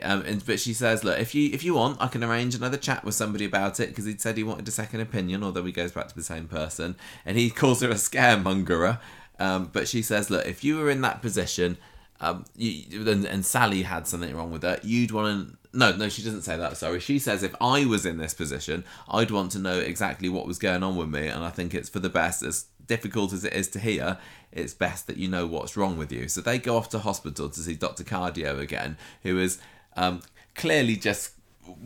Um, 0.01 0.21
and, 0.21 0.45
but 0.45 0.59
she 0.59 0.73
says, 0.73 1.03
"Look, 1.03 1.19
if 1.19 1.35
you 1.35 1.49
if 1.53 1.63
you 1.63 1.75
want, 1.75 2.01
I 2.01 2.07
can 2.07 2.23
arrange 2.23 2.55
another 2.55 2.77
chat 2.77 3.03
with 3.03 3.15
somebody 3.15 3.45
about 3.45 3.79
it 3.79 3.89
because 3.89 4.05
he 4.05 4.17
said 4.17 4.37
he 4.37 4.43
wanted 4.43 4.67
a 4.67 4.71
second 4.71 5.01
opinion, 5.01 5.43
although 5.43 5.63
he 5.65 5.71
goes 5.71 5.91
back 5.91 6.07
to 6.07 6.15
the 6.15 6.23
same 6.23 6.47
person, 6.47 6.95
and 7.25 7.37
he 7.37 7.49
calls 7.51 7.81
her 7.81 7.89
a 7.89 7.95
scaremongerer." 7.95 8.99
Um, 9.39 9.69
but 9.73 9.87
she 9.87 10.01
says, 10.01 10.29
"Look, 10.29 10.47
if 10.47 10.63
you 10.63 10.77
were 10.77 10.89
in 10.89 11.01
that 11.01 11.21
position, 11.21 11.77
um, 12.23 12.45
you, 12.55 13.07
and, 13.09 13.25
and 13.25 13.45
Sally 13.45 13.83
had 13.83 14.07
something 14.07 14.35
wrong 14.35 14.51
with 14.51 14.63
her, 14.63 14.79
you'd 14.83 15.11
want 15.11 15.49
to." 15.49 15.57
No, 15.75 15.95
no, 15.95 16.07
she 16.07 16.21
doesn't 16.23 16.43
say 16.43 16.55
that. 16.57 16.77
Sorry, 16.77 16.99
she 16.99 17.19
says 17.19 17.43
if 17.43 17.55
I 17.59 17.85
was 17.85 18.05
in 18.05 18.17
this 18.17 18.33
position, 18.33 18.83
I'd 19.09 19.31
want 19.31 19.51
to 19.53 19.59
know 19.59 19.79
exactly 19.79 20.29
what 20.29 20.45
was 20.45 20.59
going 20.59 20.83
on 20.83 20.95
with 20.95 21.09
me, 21.09 21.27
and 21.27 21.43
I 21.43 21.49
think 21.49 21.73
it's 21.73 21.89
for 21.89 21.99
the 21.99 22.09
best. 22.09 22.43
As 22.43 22.65
difficult 22.87 23.33
as 23.33 23.43
it 23.43 23.53
is 23.53 23.67
to 23.69 23.79
hear, 23.79 24.17
it's 24.51 24.73
best 24.73 25.07
that 25.07 25.17
you 25.17 25.27
know 25.27 25.47
what's 25.47 25.75
wrong 25.75 25.97
with 25.97 26.11
you. 26.11 26.27
So 26.27 26.41
they 26.41 26.59
go 26.59 26.77
off 26.77 26.89
to 26.89 26.99
hospital 26.99 27.49
to 27.49 27.59
see 27.59 27.73
Doctor 27.73 28.03
Cardio 28.03 28.59
again, 28.59 28.97
who 29.23 29.39
is 29.39 29.59
um, 29.95 30.21
clearly 30.55 30.95
just 30.95 31.31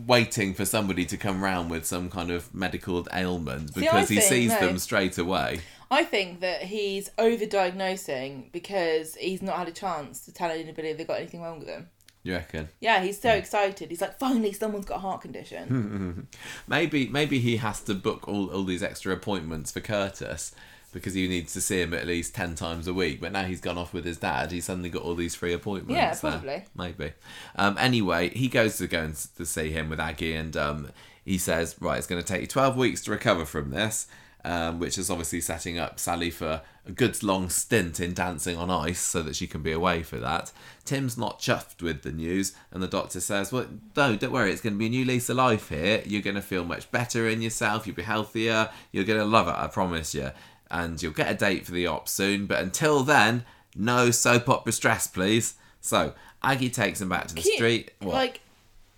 waiting 0.06 0.54
for 0.54 0.66
somebody 0.66 1.06
to 1.06 1.18
come 1.18 1.44
round 1.44 1.70
with 1.70 1.86
some 1.86 2.10
kind 2.10 2.32
of 2.32 2.54
medical 2.54 3.08
ailment 3.14 3.74
because 3.74 4.10
he 4.10 4.16
think, 4.16 4.28
sees 4.28 4.50
no. 4.52 4.60
them 4.60 4.78
straight 4.78 5.18
away. 5.18 5.60
I 5.90 6.04
think 6.04 6.42
that 6.42 6.64
he's 6.64 7.10
overdiagnosing 7.18 8.52
because 8.52 9.16
he's 9.16 9.42
not 9.42 9.58
had 9.58 9.68
a 9.68 9.72
chance 9.72 10.26
to 10.26 10.34
tell 10.34 10.52
anybody 10.52 10.90
if 10.90 10.98
they've 10.98 11.08
got 11.08 11.20
anything 11.20 11.42
wrong 11.42 11.60
with 11.60 11.68
him. 11.68 11.90
You 12.24 12.34
reckon? 12.34 12.68
Yeah, 12.82 13.02
he's 13.02 13.22
so 13.22 13.30
excited. 13.30 13.90
He's 13.90 14.02
like, 14.02 14.20
finally, 14.20 14.52
someone's 14.52 14.86
got 14.86 14.98
a 14.98 15.00
heart 15.00 15.22
condition. 15.22 16.28
Maybe 16.68 17.08
maybe 17.08 17.40
he 17.40 17.56
has 17.58 17.80
to 17.84 17.94
book 17.94 18.28
all, 18.28 18.50
all 18.50 18.66
these 18.66 18.84
extra 18.84 19.14
appointments 19.14 19.72
for 19.72 19.80
Curtis 19.80 20.54
because 20.92 21.14
he 21.14 21.28
needs 21.28 21.54
to 21.54 21.62
see 21.62 21.82
him 21.82 21.94
at 21.94 22.06
least 22.06 22.36
ten 22.36 22.56
times 22.56 22.86
a 22.86 22.94
week. 22.94 23.22
But 23.22 23.32
now 23.32 23.44
he's 23.44 23.62
gone 23.62 23.78
off 23.78 23.94
with 23.94 24.04
his 24.04 24.18
dad, 24.18 24.52
he's 24.52 24.66
suddenly 24.66 24.90
got 24.90 25.04
all 25.04 25.16
these 25.16 25.36
free 25.36 25.54
appointments. 25.54 25.98
Yeah, 25.98 26.14
there. 26.14 26.32
probably. 26.32 26.64
Maybe. 26.76 27.14
Um, 27.56 27.78
anyway, 27.80 28.30
he 28.30 28.50
goes 28.50 28.78
to 28.80 28.88
go 28.88 29.04
and 29.04 29.16
to 29.38 29.46
see 29.46 29.72
him 29.72 29.90
with 29.90 30.02
Aggie, 30.02 30.34
and 30.34 30.58
um, 30.58 30.90
he 31.24 31.38
says, 31.38 31.78
"Right, 31.80 31.98
it's 31.98 32.08
going 32.08 32.22
to 32.22 32.28
take 32.28 32.42
you 32.42 32.48
twelve 32.48 32.76
weeks 32.76 33.04
to 33.04 33.12
recover 33.12 33.46
from 33.46 33.70
this." 33.70 34.08
Um, 34.48 34.80
which 34.80 34.98
is 34.98 35.10
obviously 35.10 35.42
setting 35.42 35.78
up 35.78 36.00
Sally 36.00 36.30
for 36.30 36.62
a 36.86 36.92
good 36.94 37.22
long 37.22 37.50
stint 37.50 38.00
in 38.00 38.14
dancing 38.14 38.56
on 38.56 38.70
ice 38.70 39.02
so 39.02 39.22
that 39.24 39.36
she 39.36 39.46
can 39.46 39.62
be 39.62 39.74
away 39.74 40.04
for 40.04 40.20
that. 40.20 40.54
Tim's 40.86 41.18
not 41.18 41.42
chuffed 41.42 41.82
with 41.82 42.04
the 42.04 42.14
news, 42.14 42.54
and 42.72 42.82
the 42.82 42.88
doctor 42.88 43.20
says, 43.20 43.52
Well, 43.52 43.66
no, 43.98 44.16
don't 44.16 44.32
worry, 44.32 44.54
it's 44.54 44.62
going 44.62 44.76
to 44.76 44.80
be 44.80 44.86
a 44.86 44.90
new 44.90 45.04
lease 45.04 45.28
of 45.28 45.36
life 45.36 45.68
here. 45.68 46.02
You're 46.06 46.22
going 46.22 46.38
to 46.38 46.42
feel 46.42 46.64
much 46.64 46.90
better 46.92 47.28
in 47.28 47.42
yourself, 47.42 47.86
you'll 47.86 47.98
be 47.98 48.04
healthier, 48.04 48.70
you're 48.94 49.04
going 49.04 49.20
to 49.20 49.26
love 49.26 49.50
it, 49.50 49.56
I 49.56 49.68
promise 49.68 50.16
you. 50.16 50.32
And 50.72 51.04
you'll 51.04 51.12
get 51.12 51.30
a 51.30 51.36
date 51.36 51.66
for 51.66 51.74
the 51.74 51.88
op 51.88 52.08
soon, 52.08 52.46
but 52.46 52.64
until 52.64 53.04
then, 53.04 53.44
no 53.76 54.12
soap 54.12 54.48
opera 54.48 54.72
stress, 54.72 55.08
please. 55.08 55.56
So, 55.82 56.14
Aggie 56.42 56.70
takes 56.70 57.02
him 57.02 57.10
back 57.10 57.28
to 57.28 57.36
the 57.36 57.42
Cute. 57.42 57.56
street. 57.56 57.92
What? 58.00 58.14
Like, 58.14 58.40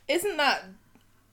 isn't 0.08 0.38
that 0.38 0.66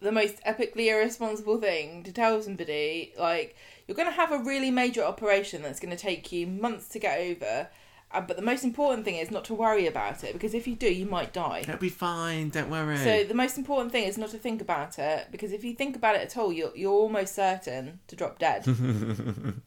the 0.01 0.13
most 0.13 0.43
epically 0.45 0.87
irresponsible 0.87 1.61
thing 1.61 2.03
to 2.05 2.13
tell 2.13 2.41
somebody? 2.41 3.13
Like, 3.19 3.55
you're 3.87 3.97
going 3.97 4.09
to 4.09 4.15
have 4.15 4.33
a 4.33 4.39
really 4.39 4.71
major 4.71 5.03
operation 5.03 5.63
that's 5.63 5.81
going 5.81 5.95
to 5.95 6.03
take 6.03 6.31
you 6.33 6.47
months 6.47 6.89
to 6.89 6.99
get 6.99 7.21
over. 7.21 7.69
Uh, 8.13 8.21
but 8.21 8.37
the 8.37 8.43
most 8.43 8.63
important 8.63 9.05
thing 9.05 9.17
is 9.17 9.33
not 9.33 9.45
to 9.45 9.55
worry 9.55 9.87
about 9.87 10.23
it 10.23 10.33
because 10.33 10.55
if 10.55 10.67
you 10.67 10.77
do, 10.77 10.93
you 10.93 11.07
might 11.07 11.33
die. 11.33 11.61
It'll 11.61 11.77
be 11.77 11.89
fine, 11.89 12.51
don't 12.51 12.71
worry. 12.71 12.99
So 12.99 13.25
the 13.25 13.35
most 13.35 13.59
important 13.59 13.91
thing 13.91 14.05
is 14.05 14.17
not 14.17 14.31
to 14.31 14.39
think 14.39 14.61
about 14.61 14.99
it 14.99 15.27
because 15.33 15.53
if 15.53 15.65
you 15.65 15.75
think 15.75 15.97
about 15.97 16.15
it 16.15 16.23
at 16.23 16.37
all, 16.37 16.53
you're 16.53 16.71
you're 16.77 16.93
almost 16.93 17.35
certain 17.35 17.99
to 18.07 18.17
drop 18.17 18.39
dead. 18.39 18.65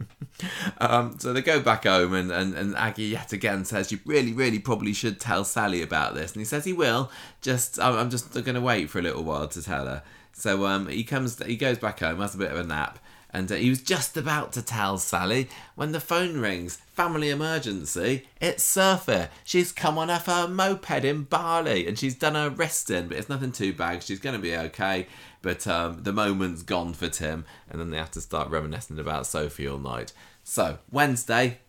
Um, 0.77 1.19
so 1.19 1.33
they 1.33 1.41
go 1.41 1.59
back 1.59 1.85
home, 1.85 2.13
and, 2.13 2.31
and, 2.31 2.53
and 2.53 2.75
Aggie 2.75 3.05
yet 3.05 3.33
again 3.33 3.65
says, 3.65 3.91
"You 3.91 3.99
really, 4.05 4.33
really 4.33 4.59
probably 4.59 4.93
should 4.93 5.19
tell 5.19 5.43
Sally 5.43 5.81
about 5.81 6.15
this." 6.15 6.31
And 6.31 6.41
he 6.41 6.45
says 6.45 6.65
he 6.65 6.73
will. 6.73 7.11
Just, 7.41 7.79
I'm, 7.79 7.95
I'm 7.95 8.09
just 8.09 8.31
going 8.33 8.55
to 8.55 8.61
wait 8.61 8.89
for 8.89 8.99
a 8.99 9.01
little 9.01 9.23
while 9.23 9.47
to 9.49 9.61
tell 9.61 9.85
her. 9.85 10.03
So 10.33 10.65
um, 10.65 10.87
he 10.87 11.03
comes, 11.03 11.43
he 11.43 11.57
goes 11.57 11.77
back 11.77 11.99
home, 11.99 12.19
has 12.19 12.35
a 12.35 12.37
bit 12.37 12.51
of 12.51 12.57
a 12.57 12.63
nap, 12.63 12.99
and 13.31 13.51
uh, 13.51 13.55
he 13.55 13.69
was 13.69 13.81
just 13.81 14.17
about 14.17 14.51
to 14.53 14.61
tell 14.61 14.97
Sally 14.97 15.49
when 15.75 15.91
the 15.91 15.99
phone 15.99 16.39
rings. 16.39 16.77
Family 16.93 17.29
emergency. 17.29 18.27
It's 18.41 18.63
Sophie. 18.63 19.27
She's 19.43 19.71
come 19.71 19.97
on 19.97 20.09
off 20.09 20.25
her 20.25 20.47
moped 20.47 21.05
in 21.05 21.23
Bali, 21.23 21.87
and 21.87 21.97
she's 21.97 22.15
done 22.15 22.35
her 22.35 22.49
wrist 22.49 22.89
in, 22.89 23.07
but 23.07 23.17
it's 23.17 23.29
nothing 23.29 23.51
too 23.51 23.71
bad. 23.71 24.03
She's 24.03 24.19
going 24.19 24.35
to 24.35 24.41
be 24.41 24.55
okay. 24.55 25.07
But 25.41 25.65
um, 25.67 26.03
the 26.03 26.11
moment's 26.11 26.63
gone 26.63 26.93
for 26.93 27.07
Tim, 27.07 27.45
and 27.69 27.79
then 27.79 27.91
they 27.91 27.97
have 27.97 28.11
to 28.11 28.21
start 28.21 28.49
reminiscing 28.49 28.99
about 28.99 29.27
Sophie 29.27 29.67
all 29.67 29.77
night. 29.77 30.11
So 30.43 30.79
Wednesday, 30.91 31.59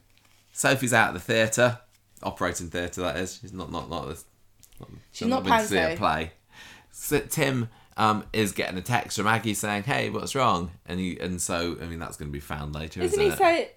Sophie's 0.52 0.92
out 0.92 1.08
of 1.08 1.14
the 1.14 1.20
theatre, 1.20 1.78
operating 2.22 2.68
theatre 2.68 3.02
that 3.02 3.16
is. 3.16 3.38
She's 3.40 3.52
not 3.52 3.70
not 3.70 3.88
not 3.88 4.08
this. 4.08 4.24
Not, 4.80 4.88
She's 5.12 5.28
not 5.28 5.44
been 5.44 5.58
to 5.58 5.66
see 5.66 5.78
a 5.78 5.96
play. 5.96 6.32
So 6.90 7.20
Tim 7.20 7.68
um, 8.00 8.24
is 8.32 8.52
getting 8.52 8.78
a 8.78 8.82
text 8.82 9.18
from 9.18 9.26
Aggie 9.26 9.52
saying, 9.54 9.82
"Hey, 9.82 10.08
what's 10.08 10.34
wrong?" 10.34 10.70
And 10.86 10.98
he 10.98 11.18
and 11.20 11.40
so 11.40 11.76
I 11.80 11.84
mean 11.84 11.98
that's 11.98 12.16
going 12.16 12.30
to 12.30 12.32
be 12.32 12.40
found 12.40 12.74
later, 12.74 13.02
Isn't 13.02 13.20
isn't, 13.20 13.32
he 13.32 13.36
say? 13.36 13.70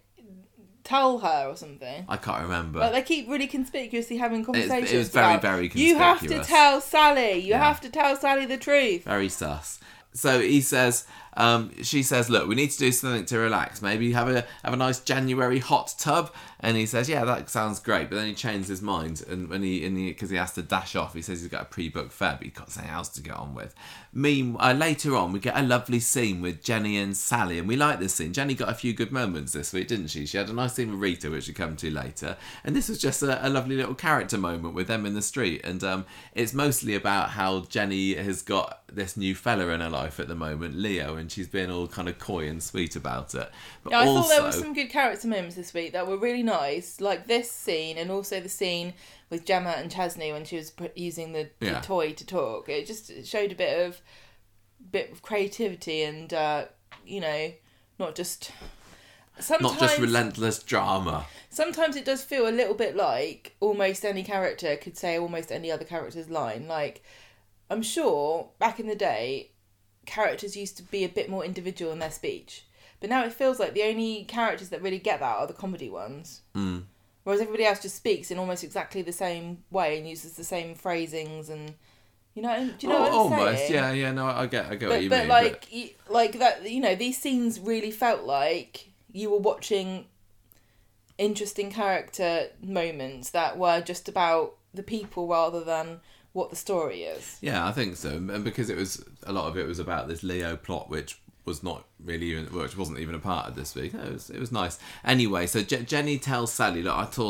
tell 0.85 1.19
her 1.19 1.47
or 1.49 1.55
something. 1.55 2.05
I 2.09 2.17
can't 2.17 2.43
remember. 2.43 2.79
Like 2.79 2.91
they 2.93 3.01
keep 3.01 3.27
really 3.29 3.47
conspicuously 3.47 4.17
having 4.17 4.43
conversations. 4.45 4.91
it 4.91 4.97
was 4.97 5.09
very, 5.09 5.35
about, 5.35 5.41
very 5.41 5.71
You 5.73 5.97
have 5.97 6.19
to 6.27 6.39
tell 6.43 6.81
Sally. 6.81 7.35
You 7.39 7.51
Yeah. 7.51 7.63
have 7.63 7.81
to 7.81 7.89
tell 7.89 8.15
Sally 8.15 8.45
the 8.45 8.57
truth. 8.57 9.03
Very 9.03 9.29
sus. 9.29 9.79
So 10.13 10.39
he 10.41 10.61
says, 10.61 11.05
um, 11.35 11.71
she 11.83 12.03
says, 12.03 12.29
look, 12.29 12.47
we 12.47 12.55
need 12.55 12.71
to 12.71 12.79
do 12.79 12.91
something 12.91 13.25
to 13.25 13.39
relax. 13.39 13.81
Maybe 13.81 14.11
have 14.13 14.29
a 14.29 14.45
have 14.63 14.73
a 14.73 14.77
nice 14.77 14.99
January 14.99 15.59
hot 15.59 15.95
tub. 15.97 16.31
And 16.59 16.77
he 16.77 16.85
says, 16.85 17.09
yeah, 17.09 17.25
that 17.25 17.49
sounds 17.49 17.81
great. 17.81 18.09
But 18.09 18.15
then 18.15 18.27
he 18.27 18.33
changes 18.33 18.69
his 18.69 18.81
mind, 18.81 19.21
and 19.29 19.49
when 19.49 19.63
he 19.63 19.87
because 19.89 20.29
he 20.29 20.37
has 20.37 20.53
to 20.53 20.61
dash 20.61 20.95
off, 20.95 21.13
he 21.13 21.21
says 21.21 21.41
he's 21.41 21.49
got 21.49 21.63
a 21.63 21.65
pre-booked 21.65 22.13
fare, 22.13 22.35
but 22.37 22.43
he's 22.43 22.53
got 22.53 22.71
something 22.71 22.89
else 22.89 23.09
to 23.09 23.21
get 23.21 23.35
on 23.35 23.53
with. 23.53 23.75
Mean 24.13 24.55
uh, 24.59 24.71
later 24.71 25.17
on, 25.17 25.33
we 25.33 25.39
get 25.39 25.57
a 25.57 25.61
lovely 25.61 25.99
scene 25.99 26.41
with 26.41 26.63
Jenny 26.63 26.97
and 26.97 27.17
Sally, 27.17 27.59
and 27.59 27.67
we 27.67 27.75
like 27.75 27.99
this 27.99 28.15
scene. 28.15 28.31
Jenny 28.31 28.53
got 28.53 28.69
a 28.69 28.73
few 28.73 28.93
good 28.93 29.11
moments 29.11 29.51
this 29.51 29.73
week, 29.73 29.89
didn't 29.89 30.07
she? 30.07 30.25
She 30.25 30.37
had 30.37 30.49
a 30.49 30.53
nice 30.53 30.75
scene 30.75 30.89
with 30.89 31.01
Rita, 31.01 31.29
which 31.29 31.49
we 31.49 31.53
come 31.53 31.75
to 31.75 31.91
later, 31.91 32.37
and 32.63 32.73
this 32.73 32.87
was 32.87 32.97
just 32.97 33.21
a, 33.23 33.45
a 33.45 33.49
lovely 33.49 33.75
little 33.75 33.95
character 33.95 34.37
moment 34.37 34.73
with 34.73 34.87
them 34.87 35.05
in 35.05 35.15
the 35.15 35.21
street. 35.21 35.65
And 35.65 35.83
um, 35.83 36.05
it's 36.33 36.53
mostly 36.53 36.95
about 36.95 37.31
how 37.31 37.65
Jenny 37.65 38.13
has 38.13 38.41
got 38.41 38.83
this 38.87 39.17
new 39.17 39.35
fella 39.35 39.67
in 39.69 39.81
her 39.81 39.89
life 39.89 40.17
at 40.17 40.29
the 40.29 40.35
moment, 40.35 40.75
Leo, 40.75 41.17
and 41.23 41.31
she's 41.31 41.47
been 41.47 41.71
all 41.71 41.87
kind 41.87 42.07
of 42.09 42.19
coy 42.19 42.47
and 42.47 42.61
sweet 42.61 42.95
about 42.95 43.33
it. 43.33 43.49
But 43.83 43.91
Yeah, 43.91 43.99
I 43.99 44.05
also, 44.07 44.21
thought 44.21 44.29
there 44.29 44.43
were 44.43 44.51
some 44.51 44.73
good 44.73 44.89
character 44.89 45.27
moments 45.27 45.55
this 45.55 45.73
week 45.73 45.93
that 45.93 46.05
were 46.05 46.17
really 46.17 46.43
nice, 46.43 46.99
like 47.01 47.27
this 47.27 47.49
scene, 47.49 47.97
and 47.97 48.11
also 48.11 48.39
the 48.41 48.49
scene 48.49 48.93
with 49.29 49.45
Gemma 49.45 49.71
and 49.77 49.89
Chesney 49.89 50.31
when 50.33 50.43
she 50.45 50.57
was 50.57 50.73
using 50.95 51.31
the, 51.31 51.49
the 51.59 51.65
Yeah. 51.67 51.79
toy 51.81 52.11
to 52.11 52.25
talk. 52.25 52.67
It 52.69 52.85
just 52.85 53.25
showed 53.25 53.51
a 53.51 53.55
bit 53.55 53.87
of 53.87 54.01
bit 54.91 55.11
of 55.13 55.21
creativity 55.21 56.03
and 56.03 56.33
uh, 56.33 56.65
you 57.05 57.21
know, 57.21 57.53
not 57.97 58.15
just. 58.15 58.51
Sometimes, 59.39 59.71
not 59.73 59.79
just 59.79 59.99
relentless 59.99 60.61
drama. 60.61 61.25
sometimes 61.49 61.95
it 61.95 62.05
does 62.05 62.23
feel 62.23 62.47
a 62.47 62.51
little 62.51 62.75
bit 62.75 62.95
like 62.95 63.55
almost 63.59 64.05
any 64.05 64.23
character 64.23 64.75
could 64.75 64.95
say 64.95 65.17
almost 65.17 65.51
any 65.51 65.71
other 65.71 65.85
character's 65.85 66.29
line. 66.29 66.67
Like, 66.67 67.01
I'm 67.71 67.81
sure 67.81 68.49
back 68.59 68.79
in 68.79 68.85
the 68.85 68.95
day, 68.95 69.49
characters 70.05 70.57
used 70.57 70.77
to 70.77 70.83
be 70.83 71.03
a 71.03 71.09
bit 71.09 71.29
more 71.29 71.45
individual 71.45 71.91
in 71.91 71.99
their 71.99 72.11
speech. 72.11 72.65
But 72.99 73.09
now 73.09 73.23
it 73.25 73.33
feels 73.33 73.59
like 73.59 73.73
the 73.73 73.83
only 73.83 74.23
characters 74.23 74.69
that 74.69 74.81
really 74.81 74.99
get 74.99 75.19
that 75.19 75.37
are 75.37 75.47
the 75.47 75.53
comedy 75.53 75.89
ones. 75.89 76.41
Mm. 76.55 76.83
Whereas 77.23 77.41
everybody 77.41 77.65
else 77.65 77.81
just 77.81 77.95
speaks 77.95 78.31
in 78.31 78.37
almost 78.37 78.63
exactly 78.63 79.01
the 79.01 79.11
same 79.11 79.63
way 79.71 79.97
and 79.97 80.07
uses 80.07 80.33
the 80.33 80.43
same 80.43 80.75
phrasings 80.75 81.49
and. 81.49 81.75
You 82.35 82.41
know, 82.41 82.71
do 82.79 82.87
you 82.87 82.91
know 82.91 82.99
what 82.99 83.11
I'm 83.11 83.15
almost, 83.15 83.57
saying? 83.59 83.73
yeah, 83.73 83.91
yeah. 83.91 84.11
No, 84.11 84.25
I 84.25 84.47
get, 84.47 84.65
I 84.65 84.73
get 84.73 84.89
what 84.89 84.95
but, 84.95 85.03
you 85.03 85.09
but 85.09 85.19
mean. 85.19 85.27
like 85.27 85.67
y 85.71 85.93
like 86.09 86.39
that 86.39 86.67
you 86.67 86.81
know 86.81 86.95
these 86.95 87.15
scenes 87.15 87.59
really 87.59 87.91
felt 87.91 88.23
like 88.23 88.89
you 89.11 89.29
were 89.29 89.37
watching 89.37 90.05
interesting 91.19 91.71
character 91.71 92.47
moments 92.61 93.29
that 93.29 93.57
were 93.57 93.81
just 93.81 94.09
about 94.09 94.55
the 94.73 94.81
people 94.81 95.27
rather 95.27 95.63
than 95.63 95.99
what 96.33 96.49
the 96.49 96.55
story 96.55 97.03
is 97.03 97.37
Yeah, 97.41 97.65
I 97.65 97.71
think 97.71 97.95
so. 97.95 98.09
And 98.09 98.43
because 98.43 98.69
it 98.69 98.77
was 98.77 99.03
a 99.23 99.31
lot 99.31 99.47
of 99.47 99.57
it 99.57 99.67
was 99.67 99.79
about 99.79 100.07
this 100.07 100.23
Leo 100.23 100.55
plot, 100.55 100.89
which 100.89 101.19
was 101.45 101.63
not 101.63 101.85
really 102.03 102.27
even, 102.27 102.45
which 102.45 102.77
wasn't 102.77 102.99
even 102.99 103.15
a 103.15 103.19
part 103.19 103.47
of 103.47 103.55
this 103.55 103.75
week. 103.75 103.93
It 103.93 104.11
was, 104.11 104.29
it 104.29 104.39
was 104.39 104.51
nice. 104.51 104.79
Anyway, 105.03 105.45
so 105.47 105.61
Je- 105.61 105.83
Jenny 105.83 106.17
tells 106.17 106.53
Sally, 106.53 106.81
look, 106.81 106.95
I 106.95 107.09
saw, 107.09 107.29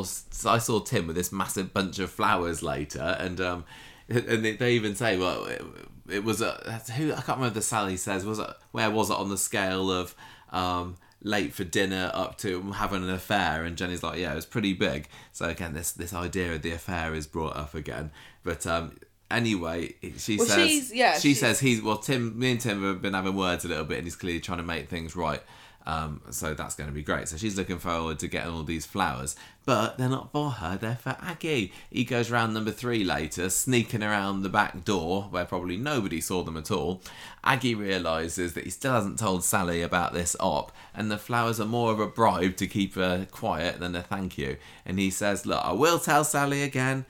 I 0.50 0.58
saw 0.58 0.80
Tim 0.80 1.08
with 1.08 1.16
this 1.16 1.32
massive 1.32 1.74
bunch 1.74 2.00
of 2.00 2.12
flowers 2.12 2.62
later, 2.62 3.18
and 3.20 3.42
um, 3.42 3.66
and 4.10 4.46
they, 4.46 4.74
even 4.74 4.96
say, 4.96 5.18
well, 5.18 5.46
it, 5.46 5.64
it 6.10 6.24
was 6.24 6.42
a 6.42 6.82
who 6.96 7.12
I 7.12 7.22
can't 7.22 7.38
remember. 7.38 7.56
The 7.56 7.62
Sally 7.62 7.98
says 7.98 8.26
was 8.26 8.40
it 8.40 8.50
where 8.72 8.92
was 8.92 9.10
it 9.10 9.18
on 9.18 9.30
the 9.30 9.38
scale 9.38 9.92
of 9.92 10.16
um 10.52 10.98
late 11.26 11.54
for 11.54 11.64
dinner 11.64 12.12
up 12.14 12.38
to 12.38 12.74
having 12.74 13.02
an 13.02 13.10
affair 13.10 13.64
and 13.64 13.78
Jenny's 13.78 14.04
like 14.04 14.20
yeah 14.20 14.34
it 14.34 14.36
was 14.36 14.46
pretty 14.46 14.74
big 14.74 15.08
so 15.32 15.46
again 15.46 15.74
this 15.74 15.94
this 15.94 16.14
idea 16.14 16.54
of 16.54 16.62
the 16.62 16.72
affair 16.72 17.16
is 17.16 17.28
brought 17.28 17.56
up 17.56 17.74
again 17.74 18.12
but 18.44 18.66
um 18.68 18.96
anyway 19.32 19.94
she 20.18 20.38
Well, 20.38 20.46
says 20.48 20.94
yeah, 20.94 21.14
she 21.16 21.30
she's- 21.30 21.40
says 21.40 21.60
he's 21.60 21.82
well 21.82 21.98
tim 21.98 22.38
me 22.38 22.52
and 22.52 22.60
tim 22.62 22.84
have 22.84 23.02
been 23.02 23.14
having 23.14 23.36
words 23.36 23.66
a 23.66 23.68
little 23.68 23.86
bit 23.86 23.98
and 24.00 24.06
he's 24.06 24.16
clearly 24.16 24.40
trying 24.40 24.60
to 24.60 24.64
make 24.64 24.90
things 24.90 25.16
right 25.16 25.42
um, 25.86 26.22
so 26.30 26.54
that's 26.54 26.76
going 26.76 26.88
to 26.90 26.94
be 26.94 27.04
great. 27.04 27.28
So 27.28 27.36
she's 27.36 27.58
looking 27.58 27.78
forward 27.78 28.18
to 28.20 28.30
getting 28.30 28.54
all 28.54 28.64
these 28.64 28.86
flowers, 28.86 29.36
but 29.66 29.98
they're 29.98 30.08
not 30.08 30.32
for 30.32 30.50
her. 30.52 30.78
They're 30.78 30.96
for 30.96 31.18
Aggie. 31.22 31.74
He 31.92 32.06
goes 32.06 32.32
round 32.32 32.54
number 32.54 32.72
three 32.72 33.04
later, 33.04 33.50
sneaking 33.50 34.02
around 34.02 34.44
the 34.44 34.50
back 34.50 34.86
door 34.86 35.24
where 35.24 35.44
probably 35.44 35.76
nobody 35.76 36.22
saw 36.22 36.42
them 36.42 36.56
at 36.56 36.72
all. 36.72 37.02
Aggie 37.44 37.76
realizes 37.76 38.54
that 38.54 38.64
he 38.64 38.70
still 38.70 38.94
hasn't 38.94 39.20
told 39.20 39.44
Sally 39.44 39.82
about 39.82 40.14
this 40.14 40.38
op, 40.40 40.72
and 40.96 41.12
the 41.12 41.18
flowers 41.18 41.60
are 41.60 41.66
more 41.66 41.92
of 41.92 42.00
a 42.00 42.08
bribe 42.08 42.56
to 42.56 42.66
keep 42.68 42.96
her 42.96 43.28
quiet 43.30 43.82
than 43.82 43.94
a 43.94 44.02
thank 44.04 44.38
you. 44.38 44.56
And 44.86 44.98
he 45.00 45.10
says, 45.10 45.46
"Look, 45.46 45.66
I 45.66 45.74
will 45.74 46.00
tell 46.00 46.24
Sally 46.24 46.64
again." 46.64 47.04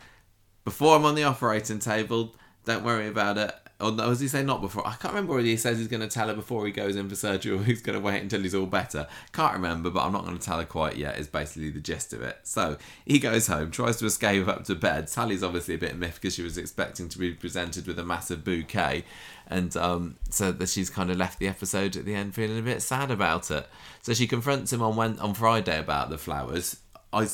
Before 0.64 0.96
I'm 0.96 1.06
on 1.06 1.16
the 1.16 1.24
operating 1.24 1.80
table. 1.80 2.36
Don't 2.66 2.84
worry 2.84 3.08
about 3.08 3.38
it. 3.38 3.54
Or 3.84 3.92
does 3.92 4.22
he 4.22 4.30
say 4.30 4.44
not 4.44 4.62
before? 4.62 4.88
I 4.88 4.92
can't 4.92 5.14
remember 5.14 5.34
whether 5.34 5.48
he 5.48 5.58
says 5.58 5.78
he's 5.78 5.90
going 5.90 6.02
to 6.02 6.08
tell 6.08 6.30
her 6.30 6.34
before 6.34 6.66
he 6.66 6.72
goes 6.72 6.96
in 6.96 7.10
for 7.10 7.16
surgery 7.16 7.58
or 7.58 7.64
he's 7.64 7.82
going 7.82 8.00
to 8.00 8.04
wait 8.04 8.22
until 8.22 8.42
he's 8.42 8.56
all 8.56 8.66
better. 8.66 9.08
Can't 9.34 9.54
remember, 9.54 9.90
but 9.90 10.06
I'm 10.06 10.14
not 10.14 10.24
going 10.24 10.38
to 10.38 10.44
tell 10.44 10.60
her 10.60 10.66
quite 10.66 10.96
yet, 10.96 11.18
is 11.18 11.28
basically 11.28 11.70
the 11.70 11.82
gist 11.82 12.14
of 12.14 12.22
it. 12.22 12.40
So 12.44 12.78
he 13.06 13.20
goes 13.20 13.48
home, 13.48 13.72
tries 13.72 13.98
to 13.98 14.06
escape 14.06 14.48
up 14.48 14.64
to 14.66 14.76
bed. 14.76 15.10
Sally's 15.10 15.44
obviously 15.44 15.76
a 15.76 15.80
bit 15.80 15.98
miffed 15.98 16.22
because 16.22 16.36
she 16.36 16.44
was 16.44 16.58
expecting 16.58 17.10
to 17.10 17.18
be 17.20 17.34
presented 17.34 17.86
with 17.86 18.00
a 18.00 18.06
massive 18.06 18.46
bouquet. 18.46 19.04
And 19.48 19.76
um, 19.76 20.16
so 20.30 20.54
that 20.54 20.70
she's 20.70 20.90
kind 20.90 21.12
of 21.12 21.18
left 21.18 21.40
the 21.40 21.50
episode 21.50 21.98
at 21.98 22.06
the 22.06 22.16
end 22.16 22.36
feeling 22.36 22.60
a 22.60 22.62
bit 22.62 22.82
sad 22.82 23.12
about 23.12 23.52
it. 23.52 23.68
So 24.02 24.14
she 24.14 24.28
confronts 24.28 24.72
him 24.72 24.82
on 24.82 24.96
Wed- 24.96 25.20
on 25.20 25.34
Friday 25.34 25.78
about 25.78 26.10
the 26.10 26.18
flowers. 26.18 26.78
I, 27.14 27.28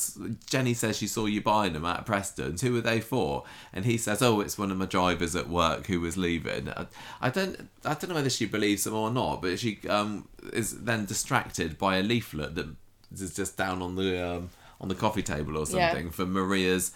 Jenny 0.46 0.74
says 0.74 0.98
she 0.98 1.08
saw 1.08 1.26
you 1.26 1.42
buying 1.42 1.74
them 1.74 1.86
at 1.86 2.06
Preston's. 2.06 2.62
Who 2.62 2.78
are 2.78 2.82
they 2.82 3.00
for? 3.00 3.44
And 3.74 3.86
he 3.86 3.98
says, 3.98 4.22
"Oh, 4.22 4.42
it's 4.42 4.58
one 4.58 4.72
of 4.72 4.78
my 4.78 4.86
drivers 4.86 5.36
at 5.36 5.48
work 5.50 5.88
who 5.88 6.02
was 6.02 6.18
leaving." 6.18 6.70
I, 6.70 6.88
I 7.22 7.30
don't, 7.30 7.70
I 7.86 7.94
don't 7.94 8.10
know 8.10 8.16
whether 8.16 8.30
she 8.30 8.46
believes 8.46 8.86
him 8.86 8.94
or 8.94 9.10
not, 9.10 9.42
but 9.42 9.58
she 9.60 9.80
um, 9.90 10.28
is 10.54 10.82
then 10.84 11.06
distracted 11.06 11.78
by 11.78 11.98
a 11.98 12.04
leaflet 12.04 12.56
that 12.56 12.68
is 13.14 13.36
just 13.36 13.58
down 13.58 13.82
on 13.82 13.96
the 13.96 14.22
um, 14.24 14.50
on 14.82 14.88
the 14.90 14.96
coffee 14.96 15.24
table 15.24 15.58
or 15.58 15.66
Yeah. 15.70 15.90
something 15.92 16.12
for 16.12 16.26
Maria's 16.26 16.92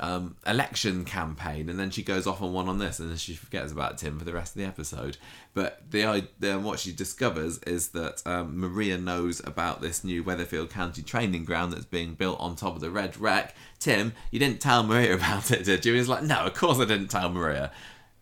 um, 0.00 0.36
election 0.46 1.04
campaign, 1.04 1.68
and 1.68 1.78
then 1.78 1.90
she 1.90 2.02
goes 2.02 2.26
off 2.26 2.40
on 2.40 2.52
one 2.52 2.68
on 2.68 2.78
this, 2.78 2.98
and 3.00 3.10
then 3.10 3.16
she 3.16 3.34
forgets 3.34 3.72
about 3.72 3.98
Tim 3.98 4.18
for 4.18 4.24
the 4.24 4.32
rest 4.32 4.54
of 4.54 4.60
the 4.60 4.66
episode. 4.66 5.16
But 5.54 5.82
the 5.90 6.04
idea, 6.04 6.58
what 6.58 6.78
she 6.78 6.92
discovers 6.92 7.58
is 7.58 7.88
that 7.90 8.22
um, 8.26 8.58
Maria 8.58 8.98
knows 8.98 9.40
about 9.44 9.80
this 9.80 10.04
new 10.04 10.22
Weatherfield 10.22 10.70
County 10.70 11.02
training 11.02 11.44
ground 11.44 11.72
that's 11.72 11.84
being 11.84 12.14
built 12.14 12.38
on 12.40 12.56
top 12.56 12.74
of 12.74 12.80
the 12.80 12.90
Red 12.90 13.16
Rec. 13.18 13.54
Tim, 13.78 14.12
you 14.30 14.38
didn't 14.38 14.60
tell 14.60 14.82
Maria 14.82 15.14
about 15.16 15.50
it, 15.50 15.64
did 15.64 15.84
you? 15.84 15.94
He's 15.94 16.08
like, 16.08 16.22
no, 16.22 16.46
of 16.46 16.54
course 16.54 16.78
I 16.78 16.84
didn't 16.84 17.08
tell 17.08 17.28
Maria. 17.28 17.72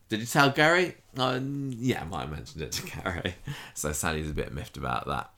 Did 0.08 0.20
you 0.20 0.26
tell 0.26 0.50
Gary? 0.50 0.94
Uh, 1.18 1.40
yeah, 1.70 2.02
I 2.02 2.04
might 2.04 2.20
have 2.22 2.30
mentioned 2.30 2.62
it 2.62 2.72
to 2.72 2.86
Gary. 3.02 3.34
So 3.74 3.92
Sally's 3.92 4.30
a 4.30 4.34
bit 4.34 4.52
miffed 4.52 4.76
about 4.76 5.06
that. 5.06 5.30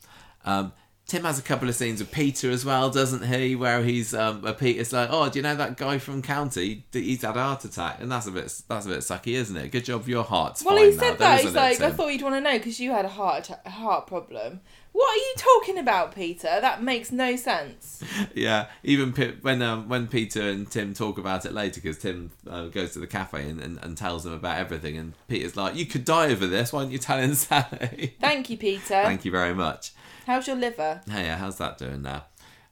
Um, 0.44 0.72
Tim 1.08 1.24
has 1.24 1.38
a 1.38 1.42
couple 1.42 1.68
of 1.68 1.74
scenes 1.74 2.00
with 2.00 2.12
Peter 2.12 2.50
as 2.50 2.64
well, 2.64 2.90
doesn't 2.90 3.26
he? 3.26 3.56
Where 3.56 3.82
he's 3.82 4.14
um, 4.14 4.44
uh, 4.44 4.52
Peter's 4.52 4.92
like, 4.92 5.08
"Oh, 5.10 5.28
do 5.28 5.38
you 5.38 5.42
know 5.42 5.56
that 5.56 5.76
guy 5.76 5.98
from 5.98 6.22
County? 6.22 6.84
He's 6.92 7.22
had 7.22 7.36
a 7.36 7.42
heart 7.42 7.64
attack, 7.64 8.00
and 8.00 8.12
that's 8.12 8.26
a 8.26 8.30
bit 8.30 8.62
that's 8.68 8.86
a 8.86 8.90
bit 8.90 9.00
sucky, 9.00 9.32
isn't 9.32 9.56
it? 9.56 9.72
Good 9.72 9.84
job, 9.84 10.06
your 10.06 10.24
heart's 10.24 10.64
well 10.64 10.76
he 10.76 10.92
said 10.92 11.18
that 11.18 11.40
he's 11.40 11.50
it, 11.50 11.56
like 11.56 11.80
i 11.80 11.90
thought 11.90 12.08
you'd 12.08 12.22
want 12.22 12.34
to 12.34 12.40
know 12.40 12.58
because 12.58 12.80
you 12.80 12.90
had 12.90 13.04
a 13.04 13.08
heart 13.08 13.50
a 13.64 13.70
heart 13.70 14.06
problem 14.06 14.60
what 14.92 15.08
are 15.12 15.16
you 15.16 15.34
talking 15.36 15.78
about 15.78 16.14
peter 16.14 16.58
that 16.60 16.82
makes 16.82 17.12
no 17.12 17.36
sense 17.36 18.02
yeah, 18.34 18.66
even 18.82 19.12
when 19.42 19.62
um, 19.62 19.88
when 19.88 20.06
Peter 20.06 20.42
and 20.42 20.70
Tim 20.70 20.94
talk 20.94 21.18
about 21.18 21.44
it 21.44 21.52
later, 21.52 21.80
because 21.80 21.98
Tim 21.98 22.30
uh, 22.48 22.66
goes 22.66 22.92
to 22.92 22.98
the 22.98 23.06
cafe 23.06 23.48
and, 23.48 23.60
and, 23.60 23.78
and 23.82 23.96
tells 23.96 24.24
them 24.24 24.32
about 24.32 24.58
everything, 24.58 24.96
and 24.96 25.14
Peter's 25.28 25.56
like, 25.56 25.76
"You 25.76 25.86
could 25.86 26.04
die 26.04 26.30
over 26.30 26.46
this. 26.46 26.72
Why 26.72 26.82
don't 26.82 26.92
you 26.92 26.98
tell 26.98 27.18
him 27.18 27.34
Sally?" 27.34 28.16
thank 28.20 28.50
you 28.50 28.56
peter 28.56 28.80
Thank 28.88 29.24
you 29.24 29.30
very 29.30 29.54
much. 29.54 29.92
How's 30.28 30.46
your 30.46 30.56
liver 30.56 31.00
Hey, 31.10 31.24
yeah, 31.24 31.36
how's 31.36 31.58
that 31.58 31.78
doing 31.78 32.02
now? 32.02 32.26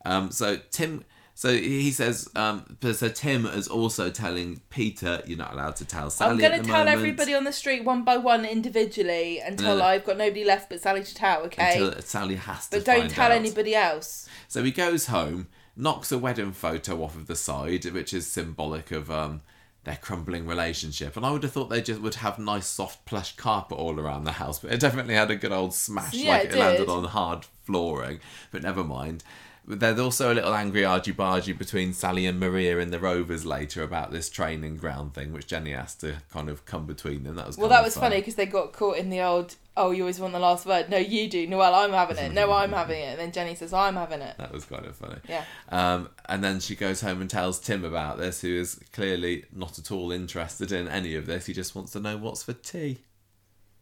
Um, 0.04 0.30
so 0.30 0.56
Tim, 0.70 1.02
so 1.34 1.52
he 1.52 1.90
says, 1.90 2.30
um, 2.36 2.76
so 2.94 3.08
Tim 3.08 3.44
is 3.44 3.66
also 3.68 4.08
telling 4.08 4.60
Peter, 4.70 5.20
"You're 5.26 5.36
not 5.38 5.52
allowed 5.52 5.76
to 5.76 5.84
tell 5.84 6.08
Sally." 6.10 6.30
i'm 6.32 6.38
going 6.38 6.52
to 6.62 6.64
tell 6.66 6.84
moment 6.84 6.96
everybody 6.96 7.34
on 7.34 7.42
the 7.44 7.52
street 7.52 7.82
one 7.84 8.04
by 8.04 8.16
one 8.16 8.44
individually 8.44 9.40
until 9.40 9.78
No. 9.78 9.84
i've 9.84 10.04
got 10.04 10.16
nobody 10.16 10.44
left 10.44 10.68
but 10.70 10.80
sally 10.80 11.02
to 11.02 11.14
tell 11.14 11.42
okay 11.42 11.72
until 11.82 12.00
Sally 12.02 12.36
has 12.36 12.68
to. 12.68 12.76
but 12.76 12.84
don't 12.86 13.10
tell 13.10 13.32
out. 13.32 13.36
anybody 13.42 13.74
else 13.74 14.28
So 14.48 14.62
he 14.62 14.70
goes 14.70 15.06
home, 15.06 15.48
knocks 15.76 16.12
a 16.12 16.18
wedding 16.18 16.52
photo 16.52 17.02
off 17.02 17.16
of 17.16 17.26
the 17.26 17.36
side, 17.36 17.84
which 17.86 18.12
is 18.14 18.26
symbolic 18.26 18.92
of 18.92 19.10
um, 19.10 19.40
their 19.86 19.96
crumbling 19.96 20.46
relationship. 20.46 21.16
And 21.16 21.24
I 21.24 21.30
would 21.30 21.44
have 21.44 21.52
thought 21.52 21.70
they 21.70 21.80
just 21.80 22.00
would 22.00 22.16
have 22.16 22.40
nice, 22.40 22.66
soft, 22.66 23.06
plush 23.06 23.36
carpet 23.36 23.78
all 23.78 23.98
around 23.98 24.24
the 24.24 24.32
house, 24.32 24.58
but 24.58 24.72
it 24.72 24.80
definitely 24.80 25.14
had 25.14 25.30
a 25.30 25.36
good 25.36 25.52
old 25.52 25.72
smash, 25.72 26.12
Yeah, 26.12 26.30
like 26.30 26.46
it 26.46 26.54
it, 26.54 26.58
landed 26.58 26.88
on 26.88 27.04
hard 27.04 27.46
flooring. 27.64 28.18
But 28.50 28.62
never 28.62 28.82
mind. 28.82 29.22
There's 29.68 29.98
also 29.98 30.32
a 30.32 30.34
little 30.34 30.54
angry 30.54 30.84
argy 30.84 31.12
bargy 31.12 31.56
between 31.56 31.92
Sally 31.92 32.24
and 32.26 32.38
Maria 32.38 32.78
in 32.78 32.90
the 32.92 33.00
Rovers 33.00 33.44
later 33.44 33.82
about 33.82 34.12
this 34.12 34.30
training 34.30 34.76
ground 34.76 35.14
thing, 35.14 35.32
which 35.32 35.48
Jenny 35.48 35.72
has 35.72 35.94
to 35.96 36.18
kind 36.32 36.48
of 36.48 36.64
come 36.66 36.86
between 36.86 37.24
them. 37.24 37.34
That 37.34 37.48
was 37.48 37.58
Well, 37.58 37.68
that 37.70 37.82
was 37.82 37.94
fun. 37.94 38.02
funny 38.04 38.16
because 38.20 38.36
they 38.36 38.46
got 38.46 38.72
caught 38.72 38.96
in 38.96 39.10
the 39.10 39.20
old. 39.22 39.56
Oh, 39.76 39.90
you 39.90 40.04
always 40.04 40.20
want 40.20 40.32
the 40.32 40.38
last 40.38 40.66
word. 40.66 40.88
No, 40.88 40.96
you 40.96 41.28
do. 41.28 41.46
No, 41.48 41.58
well, 41.58 41.74
I'm 41.74 41.90
having 41.92 42.16
it. 42.16 42.32
No, 42.32 42.52
I'm 42.52 42.72
having 42.72 43.00
it. 43.00 43.08
And 43.10 43.18
then 43.18 43.32
Jenny 43.32 43.56
says, 43.56 43.72
I'm 43.72 43.96
having 43.96 44.20
it. 44.22 44.36
That 44.38 44.52
was 44.52 44.64
kind 44.64 44.86
of 44.86 44.94
funny. 44.94 45.18
Yeah. 45.28 45.44
Um, 45.68 46.10
and 46.26 46.44
then 46.44 46.60
she 46.60 46.76
goes 46.76 47.00
home 47.00 47.20
and 47.20 47.28
tells 47.28 47.58
Tim 47.58 47.84
about 47.84 48.18
this, 48.18 48.40
who 48.42 48.54
is 48.56 48.78
clearly 48.92 49.46
not 49.52 49.78
at 49.80 49.90
all 49.90 50.12
interested 50.12 50.70
in 50.70 50.86
any 50.86 51.16
of 51.16 51.26
this. 51.26 51.46
He 51.46 51.52
just 51.52 51.74
wants 51.74 51.90
to 51.92 52.00
know 52.00 52.16
what's 52.16 52.44
for 52.44 52.52
tea. 52.52 52.98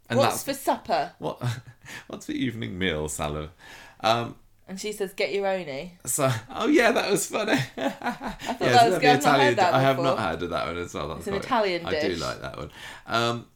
And 0.09 0.19
What's 0.19 0.43
for 0.43 0.55
supper? 0.55 1.13
what 1.19 1.41
what's 2.09 2.27
for 2.27 2.33
evening 2.33 2.79
meal, 2.79 3.09
Salah. 3.09 3.51
Um, 4.01 4.35
And 4.67 4.81
she 4.81 4.93
says, 4.93 5.13
get 5.13 5.33
your 5.33 5.47
own. 5.47 5.91
so, 6.07 6.31
oh 6.51 6.69
yeah, 6.69 6.91
that 6.93 7.11
was 7.11 7.27
funny. 7.27 7.53
I 7.77 7.91
thought 7.91 8.59
that 8.59 8.91
was 8.91 8.99
good. 8.99 9.23
Heard 9.23 9.57
that 9.57 9.75
I 9.75 9.81
have 9.83 9.97
before. 9.97 10.17
not 10.17 10.19
heard 10.19 10.43
of 10.43 10.51
that 10.51 10.67
one 10.67 10.79
as 10.79 10.95
well. 10.95 11.09
That's 11.09 11.21
It's 11.21 11.29
an 11.29 11.35
Italian 11.35 11.85
I 11.85 12.01
do 12.01 12.15
like 12.15 12.41
that 12.41 12.57
one. 12.57 12.71
Um, 13.07 13.47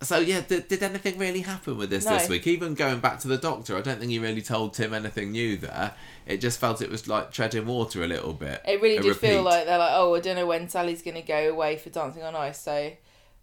so 0.00 0.18
yeah, 0.18 0.40
did, 0.40 0.68
did 0.68 0.82
anything 0.82 1.18
really 1.18 1.40
happen 1.40 1.76
with 1.76 1.90
this 1.90 2.04
No. 2.04 2.12
this 2.12 2.28
week? 2.28 2.46
Even 2.46 2.74
going 2.74 3.00
back 3.00 3.20
to 3.20 3.28
the 3.28 3.36
doctor, 3.36 3.76
I 3.76 3.80
don't 3.80 3.98
think 3.98 4.10
he 4.10 4.18
really 4.18 4.42
told 4.42 4.74
Tim 4.74 4.94
anything 4.94 5.32
new 5.32 5.56
there. 5.56 5.92
It 6.26 6.38
just 6.38 6.58
felt 6.58 6.80
it 6.82 6.90
was 6.90 7.06
like 7.08 7.30
treading 7.30 7.66
water 7.66 8.02
a 8.02 8.06
little 8.06 8.32
bit. 8.32 8.62
It 8.66 8.80
really 8.80 9.02
did 9.02 9.16
feel 9.16 9.42
like 9.42 9.66
they're 9.66 9.78
like, 9.78 9.92
oh, 9.92 10.14
I 10.14 10.20
don't 10.20 10.36
know 10.36 10.46
when 10.46 10.68
Sally's 10.68 11.02
going 11.02 11.16
to 11.16 11.22
go 11.22 11.50
away 11.50 11.76
for 11.76 11.90
Dancing 11.90 12.22
on 12.22 12.34
Ice, 12.34 12.60
so 12.60 12.92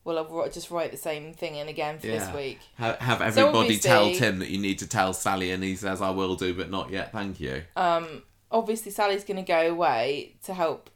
we'll 0.04 0.18
have- 0.18 0.54
just 0.54 0.72
write 0.72 0.92
the 0.92 0.98
same 0.98 1.34
thing 1.34 1.56
in 1.56 1.68
again 1.68 2.00
for 2.00 2.08
this 2.08 2.34
week. 2.34 2.60
Ha- 2.78 2.98
have 3.00 3.20
So 3.34 3.48
everybody 3.48 3.78
tell 3.78 4.14
Tim 4.14 4.40
that 4.40 4.50
you 4.50 4.58
need 4.60 4.80
to 4.80 4.88
tell 4.88 5.14
Sally, 5.14 5.52
and 5.52 5.64
he 5.64 5.76
says, 5.76 6.02
"I 6.02 6.10
will 6.10 6.36
do, 6.36 6.54
but 6.54 6.70
not 6.70 6.90
yet, 6.90 7.12
thank 7.12 7.40
you." 7.40 7.64
Um, 7.76 8.24
obviously, 8.52 8.92
Sally's 8.92 9.24
going 9.24 9.38
to 9.38 9.48
go 9.48 9.70
away 9.70 10.36
to 10.46 10.54
help 10.54 10.90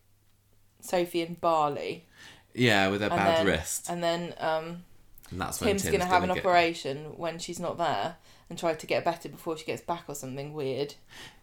Sophie 0.82 1.22
and 1.22 1.40
Barley. 1.40 2.06
Yeah, 2.54 2.88
with 2.88 3.02
her 3.02 3.08
And 3.08 3.16
bad 3.18 3.38
then, 3.40 3.46
wrist, 3.48 3.88
And 3.90 4.04
then 4.04 4.34
um, 4.40 4.84
and 5.30 5.42
that's 5.42 5.58
Tim's, 5.58 5.82
Tim's 5.82 5.92
going 5.92 6.00
to 6.00 6.06
have 6.08 6.24
an 6.24 6.30
get- 6.34 6.38
operation 6.46 7.18
when 7.18 7.38
she's 7.40 7.60
not 7.60 7.78
there 7.78 8.16
and 8.50 8.58
try 8.60 8.74
to 8.76 8.86
get 8.88 9.04
better 9.04 9.28
before 9.28 9.58
she 9.58 9.66
gets 9.66 9.82
back 9.82 10.04
or 10.08 10.14
something 10.16 10.54
weird. 10.54 10.94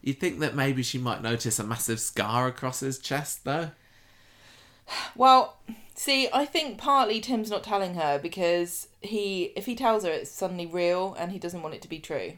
You'd 0.01 0.21
think 0.21 0.39
that 0.39 0.55
maybe 0.55 0.83
she 0.83 0.99
might 0.99 1.21
notice 1.21 1.59
a 1.59 1.65
massive 1.65 1.99
scar 2.01 2.47
across 2.47 2.81
his 2.81 2.99
chest, 2.99 3.45
though. 3.45 3.73
Well, 5.17 5.59
see, 5.95 6.29
I 6.33 6.45
think 6.45 6.79
partly 6.79 7.21
Tim's 7.21 7.51
not 7.51 7.63
telling 7.63 7.95
her 7.95 8.19
because 8.19 8.89
he, 9.01 9.53
if 9.57 9.67
he 9.67 9.75
tells 9.75 10.05
her, 10.05 10.11
it's 10.11 10.31
suddenly 10.31 10.67
real 10.67 11.15
and 11.19 11.33
he 11.33 11.39
doesn't 11.39 11.63
want 11.63 11.75
it 11.75 11.83
to 11.83 11.89
be 11.89 11.99
true. 11.99 12.35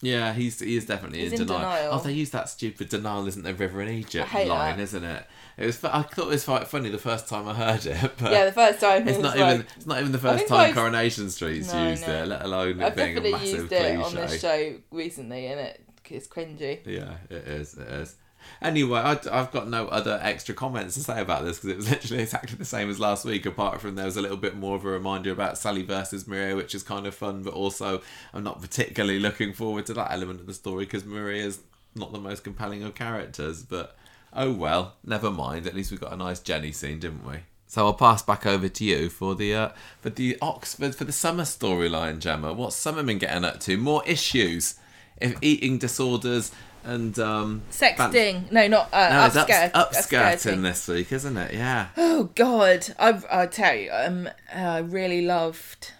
Yeah, 0.00 0.34
he's 0.34 0.60
he 0.60 0.76
is 0.76 0.84
definitely 0.84 1.20
He's 1.20 1.32
in, 1.32 1.40
in 1.40 1.46
denial. 1.46 1.60
denial. 1.60 1.92
Oh, 1.94 1.98
they 1.98 2.12
use 2.12 2.28
that 2.30 2.48
stupid 2.50 2.90
denial 2.90 3.26
isn't 3.26 3.42
the 3.42 3.54
river 3.54 3.80
in 3.80 3.88
Egypt 3.88 4.34
line, 4.34 4.76
that. 4.76 4.80
isn't 4.80 5.02
it? 5.04 5.26
It 5.56 5.64
was. 5.66 5.82
I 5.82 6.02
thought 6.02 6.26
it 6.26 6.30
was 6.30 6.44
quite 6.44 6.66
funny 6.68 6.90
the 6.90 6.98
first 6.98 7.26
time 7.26 7.48
I 7.48 7.54
heard 7.54 7.86
it, 7.86 8.10
but 8.18 8.30
yeah, 8.32 8.44
the 8.44 8.52
first 8.52 8.80
time 8.80 9.08
it's 9.08 9.18
not 9.18 9.38
was 9.38 9.54
even. 9.54 9.66
It's 9.76 9.86
not 9.86 10.00
even 10.00 10.12
the 10.12 10.18
first 10.18 10.46
time 10.46 10.60
I've- 10.60 10.72
Coronation 10.74 11.30
Street's 11.30 11.72
No, 11.72 11.88
used 11.88 12.06
no. 12.06 12.22
it, 12.22 12.26
let 12.26 12.42
alone 12.42 12.80
it 12.80 12.84
I've 12.84 12.96
being 12.96 13.16
a 13.16 13.20
massive 13.30 13.60
used 13.60 13.72
it 13.72 13.96
on 13.98 14.14
this 14.14 14.40
show 14.40 14.74
recently, 14.90 15.46
and 15.46 15.60
it 15.60 15.80
it's 16.10 16.26
cringy. 16.28 16.80
Yeah, 16.84 17.14
it 17.30 17.48
is. 17.48 17.74
It 17.74 17.88
is. 17.88 18.16
Anyway, 18.62 18.98
I, 18.98 19.18
I've 19.30 19.50
got 19.50 19.68
no 19.68 19.86
other 19.88 20.18
extra 20.22 20.54
comments 20.54 20.94
to 20.94 21.00
say 21.00 21.20
about 21.20 21.44
this 21.44 21.58
because 21.58 21.70
it 21.70 21.76
was 21.76 21.90
literally 21.90 22.22
exactly 22.22 22.56
the 22.56 22.64
same 22.64 22.90
as 22.90 23.00
last 23.00 23.24
week. 23.24 23.46
Apart 23.46 23.80
from 23.80 23.94
there 23.94 24.04
was 24.04 24.16
a 24.16 24.22
little 24.22 24.36
bit 24.36 24.56
more 24.56 24.76
of 24.76 24.84
a 24.84 24.88
reminder 24.88 25.30
about 25.30 25.58
Sally 25.58 25.82
versus 25.82 26.26
Maria, 26.26 26.56
which 26.56 26.74
is 26.74 26.82
kind 26.82 27.06
of 27.06 27.14
fun, 27.14 27.42
but 27.42 27.54
also 27.54 28.02
I'm 28.32 28.44
not 28.44 28.60
particularly 28.60 29.18
looking 29.18 29.52
forward 29.52 29.86
to 29.86 29.94
that 29.94 30.12
element 30.12 30.40
of 30.40 30.46
the 30.46 30.54
story 30.54 30.84
because 30.84 31.04
Maria's 31.04 31.60
not 31.94 32.12
the 32.12 32.18
most 32.18 32.44
compelling 32.44 32.82
of 32.82 32.94
characters. 32.94 33.62
But 33.62 33.96
oh 34.32 34.52
well, 34.52 34.94
never 35.04 35.30
mind. 35.30 35.66
At 35.66 35.74
least 35.74 35.90
we 35.90 35.96
got 35.96 36.12
a 36.12 36.16
nice 36.16 36.40
Jenny 36.40 36.72
scene, 36.72 37.00
didn't 37.00 37.26
we? 37.26 37.40
So 37.66 37.86
I'll 37.86 37.94
pass 37.94 38.22
back 38.22 38.46
over 38.46 38.68
to 38.68 38.84
you 38.84 39.08
for 39.08 39.34
the 39.34 39.54
uh, 39.54 39.68
for 40.00 40.10
the 40.10 40.38
Oxford 40.40 40.94
for 40.94 41.04
the 41.04 41.12
summer 41.12 41.42
storyline, 41.42 42.20
Gemma. 42.20 42.52
What's 42.52 42.76
summer 42.76 43.02
been 43.02 43.18
getting 43.18 43.44
up 43.44 43.60
to? 43.60 43.76
More 43.76 44.02
issues, 44.06 44.76
if 45.20 45.36
eating 45.42 45.78
disorders 45.78 46.52
and 46.84 47.18
um, 47.18 47.62
Sexting, 47.70 48.50
no, 48.52 48.68
not 48.68 48.88
uh, 48.92 49.08
no, 49.10 49.40
upskirt, 49.40 49.70
ups- 49.74 50.06
upskirting 50.06 50.34
upskirting. 50.56 50.62
this 50.62 50.86
week, 50.88 51.12
isn't 51.12 51.36
it? 51.36 51.54
Yeah. 51.54 51.88
Oh 51.96 52.30
God, 52.34 52.86
I've 52.98 53.24
I 53.30 53.46
tell 53.46 53.74
you, 53.74 53.90
um, 53.92 54.28
I 54.54 54.78
really 54.78 55.22
loved 55.26 55.92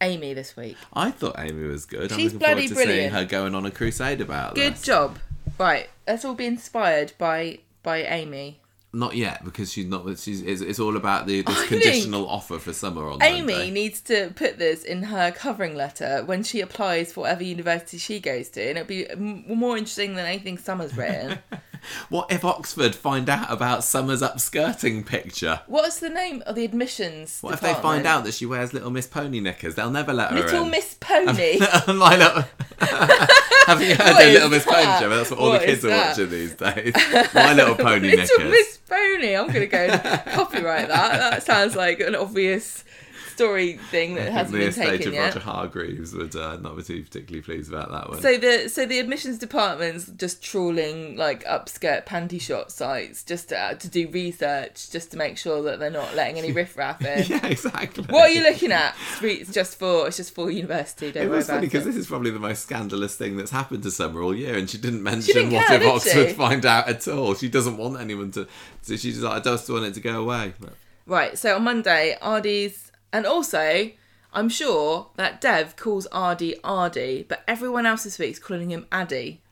Amy 0.00 0.34
this 0.34 0.56
week. 0.56 0.76
I 0.92 1.10
thought 1.10 1.36
Amy 1.38 1.66
was 1.68 1.84
good. 1.84 2.10
I'm 2.12 2.18
She's 2.18 2.32
looking 2.32 2.38
bloody 2.46 2.66
forward 2.68 2.86
to 2.86 2.90
seeing 2.92 3.10
her 3.10 3.24
going 3.24 3.54
on 3.54 3.64
a 3.66 3.70
crusade 3.70 4.20
about 4.20 4.54
Good 4.54 4.74
this. 4.74 4.82
job. 4.82 5.18
Right, 5.58 5.88
let's 6.08 6.24
all 6.24 6.34
be 6.34 6.46
inspired 6.46 7.12
by 7.18 7.58
by 7.82 8.02
Amy. 8.04 8.61
Not 8.94 9.16
yet, 9.16 9.42
because 9.42 9.72
she's 9.72 9.86
not. 9.86 10.06
She's. 10.18 10.42
It's, 10.42 10.60
it's 10.60 10.78
all 10.78 10.96
about 10.98 11.26
the 11.26 11.40
this 11.40 11.58
I 11.58 11.66
conditional 11.66 12.28
offer 12.28 12.58
for 12.58 12.74
summer 12.74 13.08
on 13.08 13.22
Amy 13.22 13.40
Monday. 13.40 13.70
needs 13.70 14.02
to 14.02 14.32
put 14.36 14.58
this 14.58 14.84
in 14.84 15.04
her 15.04 15.30
covering 15.30 15.74
letter 15.74 16.22
when 16.26 16.42
she 16.42 16.60
applies 16.60 17.10
for 17.12 17.22
whatever 17.22 17.42
university 17.42 17.96
she 17.96 18.20
goes 18.20 18.50
to, 18.50 18.60
and 18.60 18.76
it'll 18.76 18.86
be 18.86 19.08
m- 19.08 19.44
more 19.48 19.78
interesting 19.78 20.14
than 20.14 20.26
anything 20.26 20.58
Summer's 20.58 20.94
written. 20.94 21.38
What 22.08 22.30
if 22.30 22.44
Oxford 22.44 22.94
find 22.94 23.28
out 23.28 23.50
about 23.50 23.84
Summer's 23.84 24.22
upskirting 24.22 25.04
picture? 25.06 25.60
What's 25.66 25.98
the 25.98 26.08
name 26.10 26.42
of 26.46 26.54
the 26.54 26.64
admissions? 26.64 27.38
What 27.40 27.54
if 27.54 27.60
they 27.60 27.68
find 27.74 27.78
department? 28.02 28.06
out 28.06 28.24
that 28.24 28.34
she 28.34 28.46
wears 28.46 28.72
Little 28.72 28.90
Miss 28.90 29.06
Pony 29.06 29.40
knickers? 29.40 29.74
They'll 29.74 29.90
never 29.90 30.12
let 30.12 30.30
her 30.30 30.36
Little 30.40 30.64
in. 30.64 30.70
Miss 30.70 30.94
Pony? 31.00 31.58
My 31.88 32.16
little. 32.16 32.44
Have 33.66 33.80
you 33.80 33.94
heard 33.94 33.98
What 34.14 34.22
of 34.22 34.28
is 34.28 34.34
Little 34.34 34.48
Miss 34.50 34.64
Pony? 34.64 34.76
that? 34.82 35.00
Gemma? 35.00 35.14
That's 35.16 35.30
what 35.30 35.40
all 35.40 35.48
What 35.50 35.60
the 35.60 35.66
kids 35.66 35.84
are 35.84 35.88
that? 35.88 36.08
watching 36.18 36.30
these 36.30 36.54
days. 36.54 36.94
My 37.34 37.52
Little 37.54 37.74
Pony 37.76 38.10
Little 38.16 38.38
knickers. 38.38 38.50
Miss 38.50 38.78
Pony. 38.88 39.34
I'm 39.36 39.46
gonna 39.48 39.66
go 39.66 39.78
and 39.78 40.24
copyright 40.34 40.88
that. 40.88 41.12
That 41.18 41.42
sounds 41.42 41.76
like 41.76 42.00
an 42.00 42.14
obvious 42.14 42.84
story 43.32 43.74
thing 43.90 44.14
that 44.14 44.30
hasn't 44.30 44.52
the 44.52 44.58
been 44.60 44.68
estate 44.68 44.90
taken 44.98 45.08
of 45.08 45.14
yet. 45.14 45.34
Roger 45.34 45.40
Hargreaves 45.40 46.14
would 46.14 46.36
uh, 46.36 46.56
not 46.56 46.76
be 46.76 46.82
too 46.82 47.02
particularly 47.02 47.42
pleased 47.42 47.72
about 47.72 47.90
that 47.90 48.08
one. 48.08 48.20
So 48.20 48.36
the 48.36 48.68
so 48.68 48.86
the 48.86 48.98
admissions 48.98 49.38
department's 49.38 50.06
just 50.06 50.42
trawling 50.42 51.16
like 51.16 51.44
upskirt 51.44 52.06
panty 52.06 52.40
shot 52.40 52.70
sites 52.70 53.22
just 53.24 53.48
to, 53.50 53.76
to 53.78 53.88
do 53.88 54.08
research, 54.08 54.90
just 54.90 55.10
to 55.12 55.16
make 55.16 55.38
sure 55.38 55.62
that 55.62 55.78
they're 55.78 55.90
not 55.90 56.14
letting 56.14 56.38
any 56.38 56.52
riffraff 56.62 57.00
in. 57.04 57.24
yeah, 57.26 57.46
exactly. 57.46 58.04
What 58.08 58.30
are 58.30 58.32
you 58.32 58.42
looking 58.42 58.72
at? 58.72 58.94
It's 59.22 59.52
just 59.52 59.78
for 59.78 60.06
it's 60.06 60.16
just 60.16 60.34
for 60.34 60.50
university. 60.50 61.10
Don't 61.12 61.24
It 61.24 61.28
worry 61.28 61.38
was 61.38 61.46
funny 61.48 61.66
because 61.66 61.84
this 61.84 61.96
is 61.96 62.06
probably 62.06 62.30
the 62.30 62.38
most 62.38 62.62
scandalous 62.62 63.16
thing 63.16 63.36
that's 63.36 63.50
happened 63.50 63.82
to 63.84 63.90
Summer 63.90 64.22
all 64.22 64.34
year, 64.34 64.56
and 64.56 64.68
she 64.70 64.78
didn't 64.78 65.02
mention 65.02 65.34
didn't 65.34 65.52
what 65.52 65.66
care, 65.66 65.82
if 65.82 65.88
Oxford 65.88 66.28
she? 66.28 66.34
find 66.34 66.64
out 66.66 66.88
at 66.88 67.08
all. 67.08 67.34
She 67.34 67.48
doesn't 67.48 67.76
want 67.76 67.98
anyone 68.00 68.30
to. 68.32 68.46
So 68.82 68.96
she's 68.96 69.20
like, 69.22 69.40
I 69.40 69.40
just 69.40 69.68
want 69.70 69.84
it 69.86 69.94
to 69.94 70.00
go 70.00 70.22
away. 70.22 70.52
But 70.60 70.74
Right. 71.06 71.36
So 71.36 71.56
on 71.56 71.64
Monday, 71.64 72.16
Ardy's 72.22 72.91
and 73.12 73.26
also. 73.26 73.90
I'm 74.34 74.48
sure 74.48 75.08
that 75.16 75.42
Dev 75.42 75.76
calls 75.76 76.06
Ardy 76.06 76.56
Ardy, 76.64 77.26
but 77.28 77.42
everyone 77.46 77.84
else 77.84 78.04
this 78.04 78.18
week 78.18 78.30
is 78.30 78.38
calling 78.38 78.70
him 78.70 78.86
Addy. 78.90 79.42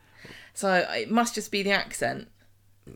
So 0.55 0.87
it 0.91 1.11
must 1.11 1.35
just 1.35 1.51
be 1.53 1.63
the 1.63 1.73
accent 1.73 2.29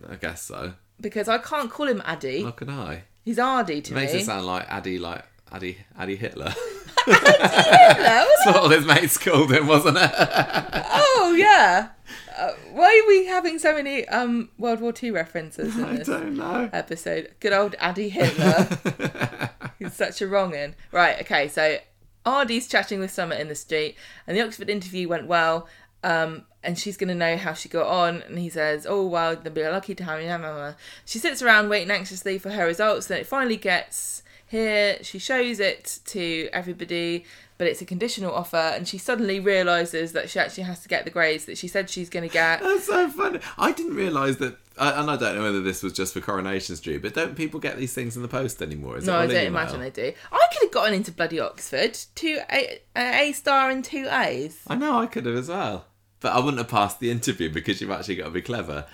I 0.09 0.15
guess 0.15 0.41
so. 0.45 0.73
because 0.99 1.29
I 1.29 1.37
can't 1.37 1.71
call 1.71 1.87
him 1.87 2.01
Addy. 2.07 2.43
How 2.43 2.53
can 2.53 2.71
I? 2.71 3.03
He's 3.23 3.39
Ardy 3.39 3.83
to 3.83 3.93
It 3.93 3.97
makes 3.97 4.15
me. 4.15 4.21
it 4.21 4.25
sound 4.25 4.47
like 4.47 4.65
Addy, 4.71 4.99
like 4.99 5.27
Addy, 5.53 5.77
Addy 5.99 6.17
Hitler. 6.17 6.55
Hello? 7.07 8.27
That's 8.39 8.47
what 8.47 8.57
all 8.57 8.69
his 8.71 8.87
mates 8.87 9.19
called 9.19 9.53
him, 9.53 9.67
wasn't 9.67 9.99
it? 10.01 10.11
Oh 10.15 11.35
yeah. 11.37 11.89
Uh, 12.37 12.53
why 12.73 13.01
are 13.05 13.07
we 13.09 13.27
having 13.27 13.61
so 13.61 13.73
many 13.73 14.05
um 14.09 14.49
World 14.59 14.81
War 14.81 14.93
II 15.01 15.13
references 15.13 15.77
in 15.77 15.85
I 15.85 15.97
this 15.99 16.09
don't 16.09 16.37
know. 16.37 16.69
episode? 16.73 17.33
Good 17.39 17.53
old 17.53 17.77
Addy 17.79 18.09
Hitler. 18.09 19.51
He's 19.79 19.95
such 19.95 20.23
a 20.23 20.27
wrong 20.27 20.55
in. 20.55 20.75
Right. 20.93 21.21
Okay. 21.21 21.49
So 21.49 21.79
Ardy's 22.27 22.69
chatting 22.69 23.01
with 23.01 23.11
Summer 23.11 23.35
in 23.35 23.49
the 23.49 23.55
street, 23.55 23.97
and 24.27 24.37
the 24.37 24.43
Oxford 24.43 24.71
interview 24.71 25.09
went 25.09 25.27
well. 25.27 25.69
Um, 26.03 26.45
and 26.63 26.79
she's 26.79 26.97
going 26.97 27.09
to 27.09 27.15
know 27.15 27.37
how 27.37 27.55
she 27.55 27.69
got 27.69 27.87
on. 27.87 28.23
And 28.23 28.39
he 28.39 28.49
says, 28.49 28.87
"Oh 28.89 29.07
well, 29.07 29.37
they'll 29.37 29.53
be 29.53 29.63
lucky 29.63 29.95
to 29.95 30.05
have 30.05 30.21
you." 30.21 30.29
blah, 30.29 30.39
blah, 30.39 30.55
blah." 30.55 30.75
She 31.05 31.19
sits 31.19 31.43
around 31.43 31.69
waiting 31.69 31.91
anxiously 31.91 32.39
for 32.39 32.51
her 32.51 32.67
results. 32.67 33.07
Then 33.07 33.21
it 33.21 33.27
finally 33.27 33.57
gets 33.57 34.23
here. 34.47 34.99
She 35.03 35.19
shows 35.19 35.61
it 35.61 36.01
to 36.07 36.49
everybody, 36.53 37.25
but 37.59 37.67
it's 37.67 37.81
a 37.83 37.87
conditional 37.87 38.35
offer. 38.35 38.57
And 38.57 38.87
she 38.87 38.99
suddenly 38.99 39.41
realizes 39.41 40.13
that 40.13 40.31
she 40.31 40.39
actually 40.39 40.65
has 40.65 40.81
to 40.81 40.89
get 40.89 41.05
the 41.05 41.11
grades 41.11 41.45
that 41.47 41.59
she 41.59 41.69
said 41.69 41.91
she's 41.91 42.11
going 42.11 42.27
to 42.29 42.33
get. 42.33 42.61
That's 42.61 42.85
so 42.85 43.09
funny. 43.11 43.41
I 43.59 43.73
didn't 43.73 43.95
realise 43.95 44.37
that, 44.37 44.57
I- 44.79 45.01
and 45.01 45.11
I 45.11 45.17
don't 45.17 45.37
know 45.37 45.43
whether 45.43 45.61
this 45.63 45.83
was 45.83 45.93
just 45.93 46.15
for 46.15 46.21
Coronation 46.21 46.77
Street, 46.77 46.99
but 47.03 47.15
don't 47.15 47.37
people 47.37 47.61
get 47.61 47.77
these 47.77 47.93
things 47.95 48.17
in 48.17 48.23
the 48.23 48.29
post 48.29 48.61
anymore? 48.63 48.97
Is 48.99 49.05
No, 49.07 49.15
I 49.17 49.27
don't 49.27 49.37
email? 49.37 49.47
imagine 49.47 49.81
they 49.81 49.91
do. 49.91 50.13
I 50.33 50.47
could 50.53 50.63
have 50.67 50.73
gotten 50.73 50.95
into 50.95 51.13
bloody 51.13 51.39
Oxford, 51.41 51.97
two 52.15 52.41
A, 52.51 52.81
an 52.95 53.15
A 53.15 53.33
star 53.33 53.71
and 53.71 53.85
two 53.85 54.09
A's. 54.11 54.59
I 54.67 54.75
know 54.75 54.99
I 54.99 55.07
could 55.07 55.27
have 55.27 55.37
as 55.37 55.49
well, 55.49 55.87
but 56.21 56.33
I 56.33 56.39
wouldn't 56.39 56.59
have 56.59 56.69
passed 56.69 57.01
the 57.01 57.11
interview 57.11 57.53
because 57.53 57.81
you've 57.81 57.91
actually 57.91 58.17
got 58.17 58.25
to 58.25 58.31
be 58.31 58.43
clever. 58.43 58.87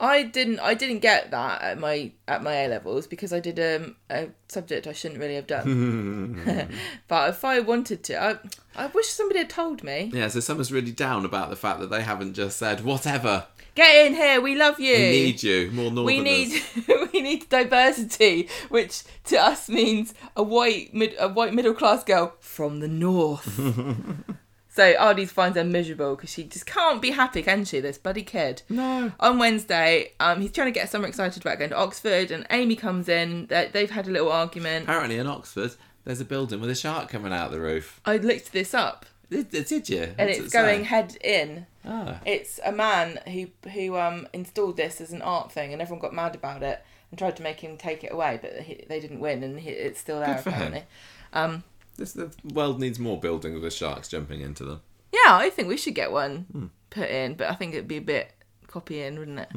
I 0.00 0.24
didn't. 0.24 0.58
I 0.58 0.74
didn't 0.74 0.98
get 0.98 1.30
that 1.30 1.62
at 1.62 1.78
my 1.78 2.10
at 2.26 2.42
my 2.42 2.52
A 2.64 2.68
levels 2.68 3.06
because 3.06 3.32
I 3.32 3.38
did 3.38 3.60
um, 3.60 3.94
a 4.10 4.26
subject 4.48 4.88
I 4.88 4.92
shouldn't 4.92 5.20
really 5.20 5.36
have 5.36 5.46
done. 5.46 6.68
but 7.08 7.30
if 7.30 7.44
I 7.44 7.60
wanted 7.60 8.02
to, 8.04 8.20
I 8.20 8.38
I 8.74 8.86
wish 8.88 9.06
somebody 9.06 9.38
had 9.38 9.50
told 9.50 9.84
me. 9.84 10.10
Yeah, 10.12 10.26
so 10.28 10.40
someone's 10.40 10.72
really 10.72 10.90
down 10.90 11.24
about 11.24 11.48
the 11.48 11.54
fact 11.56 11.78
that 11.78 11.90
they 11.90 12.02
haven't 12.02 12.34
just 12.34 12.56
said 12.58 12.82
whatever. 12.82 13.46
Get 13.74 14.06
in 14.06 14.14
here. 14.14 14.40
We 14.40 14.54
love 14.54 14.78
you. 14.78 14.94
We 14.96 15.10
need 15.10 15.42
you 15.42 15.70
more 15.72 15.90
northerners. 15.90 16.04
We 16.06 16.20
need 16.20 16.62
we 17.12 17.20
need 17.20 17.48
diversity, 17.48 18.48
which 18.68 19.02
to 19.24 19.36
us 19.36 19.68
means 19.68 20.14
a 20.36 20.42
white 20.42 20.94
mid, 20.94 21.14
a 21.18 21.28
white 21.28 21.54
middle 21.54 21.74
class 21.74 22.04
girl 22.04 22.34
from 22.40 22.80
the 22.80 22.88
north. 22.88 23.56
so 24.68 24.94
Ardie 24.94 25.28
finds 25.28 25.56
her 25.56 25.64
miserable 25.64 26.14
because 26.16 26.30
she 26.30 26.44
just 26.44 26.66
can't 26.66 27.02
be 27.02 27.10
happy, 27.12 27.42
can 27.42 27.64
she? 27.64 27.80
This 27.80 27.98
bloody 27.98 28.22
kid. 28.22 28.62
No. 28.68 29.12
On 29.20 29.38
Wednesday, 29.38 30.12
um, 30.20 30.40
he's 30.40 30.52
trying 30.52 30.68
to 30.72 30.78
get 30.78 30.88
Summer 30.90 31.08
excited 31.08 31.42
about 31.44 31.58
going 31.58 31.70
to 31.70 31.76
Oxford, 31.76 32.30
and 32.30 32.46
Amy 32.50 32.76
comes 32.76 33.08
in. 33.08 33.46
They- 33.46 33.70
They've 33.72 33.90
had 33.90 34.06
a 34.06 34.10
little 34.10 34.30
argument. 34.30 34.84
Apparently 34.84 35.18
in 35.18 35.26
Oxford, 35.26 35.72
there's 36.04 36.20
a 36.20 36.24
building 36.24 36.60
with 36.60 36.70
a 36.70 36.74
shark 36.76 37.08
coming 37.08 37.32
out 37.32 37.46
of 37.46 37.52
the 37.52 37.60
roof. 37.60 38.00
I 38.04 38.18
looked 38.18 38.52
this 38.52 38.72
up, 38.74 39.06
Did, 39.30 39.50
did 39.50 39.88
you? 39.88 40.02
and 40.18 40.28
What's 40.28 40.38
it's 40.38 40.46
it 40.46 40.50
say? 40.50 40.58
going 40.62 40.84
head 40.84 41.16
in. 41.22 41.66
Ah. 41.84 42.20
It's 42.24 42.60
a 42.64 42.72
man 42.72 43.18
who 43.26 43.46
who 43.70 43.96
um 43.96 44.28
installed 44.32 44.76
this 44.76 45.00
as 45.00 45.12
an 45.12 45.22
art 45.22 45.50
thing, 45.52 45.72
and 45.72 45.80
everyone 45.82 46.00
got 46.00 46.14
mad 46.14 46.34
about 46.34 46.62
it 46.62 46.84
and 47.10 47.18
tried 47.18 47.36
to 47.36 47.42
make 47.42 47.60
him 47.60 47.76
take 47.76 48.02
it 48.04 48.12
away, 48.12 48.38
but 48.40 48.52
he, 48.60 48.84
they 48.88 49.00
didn't 49.00 49.20
win, 49.20 49.42
and 49.42 49.60
he, 49.60 49.70
it's 49.70 50.00
still 50.00 50.20
there 50.20 50.34
Good 50.34 50.44
for 50.44 50.50
him. 50.50 50.54
apparently. 50.54 50.84
Um, 51.32 51.62
This, 51.96 52.12
the 52.12 52.30
world 52.52 52.80
needs 52.80 52.98
more 52.98 53.18
buildings 53.20 53.60
with 53.60 53.72
sharks 53.72 54.08
jumping 54.08 54.40
into 54.40 54.64
them. 54.64 54.80
yeah, 55.12 55.34
I 55.36 55.50
think 55.50 55.68
we 55.68 55.76
should 55.76 55.94
get 55.94 56.10
one 56.12 56.46
Hmm. 56.52 56.66
put 56.90 57.08
in, 57.08 57.34
but 57.34 57.48
I 57.50 57.54
think 57.54 57.74
it'd 57.74 57.88
be 57.88 57.96
a 57.98 58.00
bit 58.00 58.32
copying, 58.66 59.18
wouldn't 59.18 59.38
it? 59.40 59.48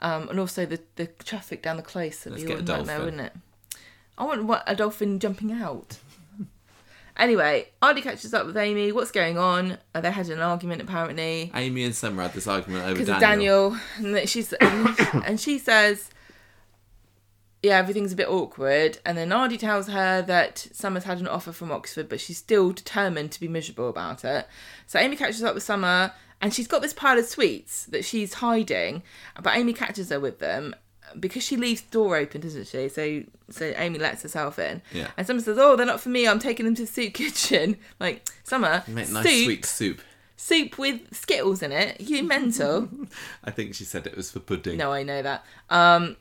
Um, 0.00 0.28
and 0.28 0.38
also 0.40 0.66
the 0.66 0.80
the 0.96 1.06
traffic 1.06 1.62
down 1.62 1.76
the 1.76 1.82
close 1.82 2.24
would 2.24 2.32
Let's 2.32 2.42
be 2.44 2.48
get 2.48 2.58
a 2.58 2.62
nightmare, 2.62 2.98
dolphin. 2.98 3.04
wouldn't 3.04 3.22
it? 3.22 3.32
I 4.18 4.24
want 4.24 4.44
what, 4.44 4.62
a 4.66 4.74
dolphin 4.76 5.18
jumping 5.20 5.52
out. 5.52 5.98
Anyway, 7.16 7.68
Ardie 7.82 8.02
catches 8.02 8.32
up 8.34 8.46
with 8.46 8.56
Amy. 8.56 8.92
What's 8.92 9.10
going 9.10 9.38
on? 9.38 9.78
Uh, 9.94 10.00
they 10.00 10.10
had 10.10 10.28
an 10.28 10.40
argument 10.40 10.82
apparently. 10.82 11.50
Amy 11.54 11.84
and 11.84 11.94
Summer 11.94 12.22
had 12.22 12.32
this 12.32 12.46
argument 12.46 12.84
over 12.84 12.94
because 12.94 13.08
Daniel. 13.08 13.66
of 13.66 13.72
Daniel, 13.72 13.80
and 13.98 14.14
that 14.16 14.28
she's 14.28 14.52
and, 14.54 14.96
and 15.24 15.40
she 15.40 15.58
says, 15.58 16.10
"Yeah, 17.62 17.78
everything's 17.78 18.12
a 18.12 18.16
bit 18.16 18.28
awkward." 18.28 18.98
And 19.04 19.16
then 19.16 19.30
Ardie 19.30 19.58
tells 19.58 19.88
her 19.88 20.22
that 20.22 20.68
Summer's 20.72 21.04
had 21.04 21.20
an 21.20 21.28
offer 21.28 21.52
from 21.52 21.72
Oxford, 21.72 22.08
but 22.08 22.20
she's 22.20 22.38
still 22.38 22.72
determined 22.72 23.32
to 23.32 23.40
be 23.40 23.48
miserable 23.48 23.88
about 23.88 24.24
it. 24.24 24.46
So 24.86 24.98
Amy 24.98 25.16
catches 25.16 25.42
up 25.42 25.54
with 25.54 25.62
Summer, 25.62 26.12
and 26.40 26.52
she's 26.52 26.68
got 26.68 26.82
this 26.82 26.92
pile 26.92 27.18
of 27.18 27.26
sweets 27.26 27.84
that 27.86 28.04
she's 28.04 28.34
hiding, 28.34 29.02
but 29.42 29.56
Amy 29.56 29.72
catches 29.72 30.10
her 30.10 30.20
with 30.20 30.38
them. 30.40 30.74
Because 31.18 31.42
she 31.44 31.56
leaves 31.56 31.82
the 31.82 31.90
door 31.90 32.16
open, 32.16 32.40
doesn't 32.40 32.66
she? 32.68 32.88
So, 32.88 33.22
so 33.50 33.72
Amy 33.76 33.98
lets 33.98 34.22
herself 34.22 34.58
in, 34.58 34.82
Yeah. 34.92 35.10
and 35.16 35.26
Summer 35.26 35.40
says, 35.40 35.58
"Oh, 35.58 35.76
they're 35.76 35.86
not 35.86 36.00
for 36.00 36.08
me. 36.08 36.26
I'm 36.28 36.38
taking 36.38 36.64
them 36.66 36.74
to 36.76 36.82
the 36.82 36.88
soup 36.88 37.14
kitchen." 37.22 37.76
Like 38.00 38.28
Summer, 38.44 38.82
Make 38.88 39.10
nice 39.10 39.24
soup, 39.26 39.44
sweet 39.44 39.64
soup. 39.64 40.00
soup 40.36 40.78
with 40.78 41.14
Skittles 41.14 41.62
in 41.62 41.72
it. 41.72 42.00
You 42.00 42.22
mental? 42.36 42.88
I 43.44 43.50
think 43.50 43.74
she 43.74 43.84
said 43.84 44.06
it 44.06 44.16
was 44.16 44.30
for 44.30 44.40
pudding. 44.40 44.76
No, 44.78 44.92
I 44.92 45.02
know 45.02 45.22
that. 45.22 45.44
Um, 45.70 46.16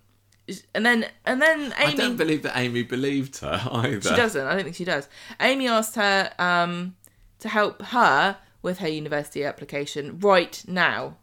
and 0.76 0.86
then 0.86 1.06
and 1.26 1.42
then 1.42 1.74
Amy. 1.80 1.94
I 1.94 1.96
don't 1.96 2.18
believe 2.18 2.44
that 2.44 2.58
Amy 2.58 2.84
believed 2.84 3.38
her 3.40 3.62
either. 3.72 4.02
she 4.02 4.16
doesn't. 4.16 4.46
I 4.46 4.56
don't 4.56 4.64
think 4.64 4.76
she 4.76 4.84
does. 4.86 5.08
Amy 5.40 5.68
asked 5.68 5.96
her 5.96 6.32
um 6.40 6.96
to 7.40 7.50
help 7.50 7.82
her 7.82 8.38
with 8.62 8.80
her 8.80 8.88
university 8.88 9.44
application 9.44 10.20
right 10.20 10.64
now, 10.68 11.18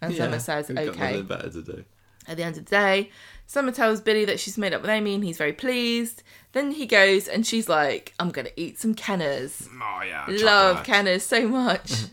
and 0.00 0.12
Yeah, 0.14 0.24
Summer 0.24 0.38
says 0.38 0.70
okay. 0.70 0.84
nothing 0.86 1.24
better 1.26 1.50
to 1.50 1.62
do. 1.62 1.84
At 2.28 2.36
the 2.36 2.44
end 2.44 2.56
of 2.58 2.64
the 2.66 2.70
day, 2.70 3.10
Summer 3.46 3.72
tells 3.72 4.00
Billy 4.00 4.24
that 4.26 4.38
she's 4.38 4.58
made 4.58 4.74
up 4.74 4.82
with 4.82 4.90
Amy, 4.90 5.14
and 5.14 5.24
he's 5.24 5.38
very 5.38 5.54
pleased. 5.54 6.22
Then 6.52 6.70
he 6.72 6.86
goes 6.86 7.26
and 7.26 7.46
she's 7.46 7.68
like, 7.68 8.12
"I'm 8.20 8.30
gonna 8.30 8.50
eat 8.56 8.78
some 8.78 8.94
Kenners." 8.94 9.66
Oh 9.82 10.02
yeah, 10.04 10.26
Love 10.28 10.84
Kenners 10.84 11.22
so 11.22 11.48
much. 11.48 11.92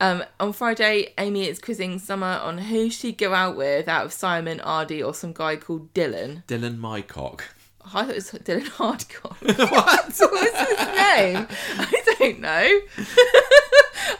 Um, 0.00 0.24
on 0.40 0.52
Friday, 0.52 1.14
Amy 1.18 1.48
is 1.48 1.60
quizzing 1.60 1.98
Summer 2.00 2.26
on 2.42 2.58
who 2.58 2.90
she'd 2.90 3.16
go 3.16 3.32
out 3.32 3.56
with 3.56 3.88
out 3.88 4.04
of 4.04 4.12
Simon, 4.12 4.58
Ardie, 4.58 5.06
or 5.06 5.14
some 5.14 5.32
guy 5.32 5.54
called 5.56 5.94
Dylan. 5.94 6.44
Dylan 6.46 6.78
Mycock. 6.78 7.42
I 7.86 7.88
thought 8.02 8.10
it 8.10 8.14
was 8.16 8.30
Dylan 8.32 8.64
Hardcore. 8.76 9.70
what? 9.70 10.04
What's 10.18 10.18
his 10.18 10.78
name? 10.88 11.46
I 11.78 12.16
don't 12.18 12.40
know. 12.40 12.80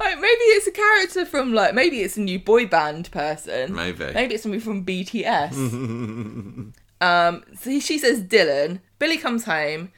Like, 0.01 0.17
maybe 0.17 0.45
it's 0.57 0.67
a 0.67 0.71
character 0.73 1.25
from 1.27 1.53
like 1.53 1.75
maybe 1.75 2.01
it's 2.01 2.17
a 2.17 2.21
new 2.21 2.39
boy 2.39 2.67
band 2.67 3.11
person. 3.11 3.75
Maybe. 3.75 4.13
Maybe 4.13 4.35
it's 4.35 4.43
somebody 4.43 4.61
from 4.63 4.85
BTS. 4.85 5.55
um, 7.01 7.45
so 7.59 7.71
he- 7.71 7.81
she 7.81 7.99
says 7.99 8.23
Dylan. 8.23 8.81
Billy 8.99 9.17
comes 9.19 9.45
home. 9.45 9.91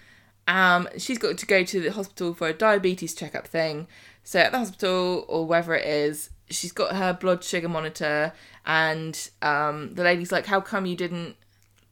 Um, 0.49 0.89
she's 0.97 1.19
got 1.19 1.39
to 1.39 1.47
go 1.47 1.65
to 1.65 1.81
the 1.81 1.91
hospital 1.93 2.33
for 2.35 2.49
a 2.49 2.53
diabetes 2.53 3.15
checkup 3.15 3.47
thing. 3.47 3.89
So 4.23 4.39
at 4.41 4.53
the 4.53 4.59
hospital 4.59 5.25
or 5.29 5.47
wherever 5.47 5.75
it 5.75 5.87
is, 5.87 6.31
she's 6.51 6.73
got 6.73 6.95
her 6.97 7.13
blood 7.13 7.43
sugar 7.45 7.69
monitor, 7.69 8.33
and 8.65 9.31
um, 9.43 9.95
the 9.95 10.03
lady's 10.05 10.31
like, 10.33 10.47
"How 10.47 10.61
come 10.61 10.87
you 10.87 10.97
didn't 10.97 11.37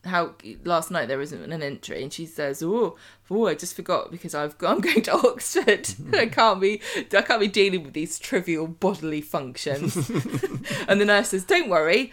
how 0.05 0.35
last 0.65 0.91
night 0.91 1.09
there 1.09 1.21
isn't 1.21 1.53
an 1.53 1.63
entry 1.63 2.03
and 2.03 2.13
she 2.13 2.27
says 2.27 2.63
oh, 2.63 2.97
oh 3.31 3.47
i 3.47 3.55
just 3.55 3.75
forgot 3.75 4.11
because 4.11 4.35
i've 4.35 4.57
got, 4.59 4.71
i'm 4.75 4.81
going 4.81 5.03
to 5.03 5.13
oxford. 5.13 5.89
I 6.15 6.27
can't 6.27 6.61
be 6.61 6.81
i 7.13 7.23
can't 7.23 7.41
be 7.41 7.49
dealing 7.49 7.85
with 7.85 7.95
these 7.95 8.19
trivial 8.19 8.67
bodily 8.67 9.21
functions. 9.21 10.11
And 10.89 11.01
the 11.01 11.05
nurse 11.05 11.31
says 11.31 11.45
don't 11.45 11.69
worry. 11.69 12.13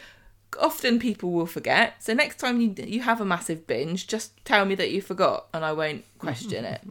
Often 0.60 1.00
people 1.00 1.32
will 1.32 1.46
forget. 1.46 2.04
So 2.04 2.14
next 2.14 2.38
time 2.38 2.60
you 2.60 2.74
you 2.78 3.02
have 3.02 3.22
a 3.22 3.26
massive 3.26 3.68
binge 3.68 4.08
just 4.08 4.44
tell 4.46 4.66
me 4.66 4.76
that 4.76 4.92
you 4.92 5.02
forgot. 5.02 5.48
And 5.54 5.64
i 5.66 5.72
won't 5.72 6.06
question 6.20 6.66
it 6.66 6.82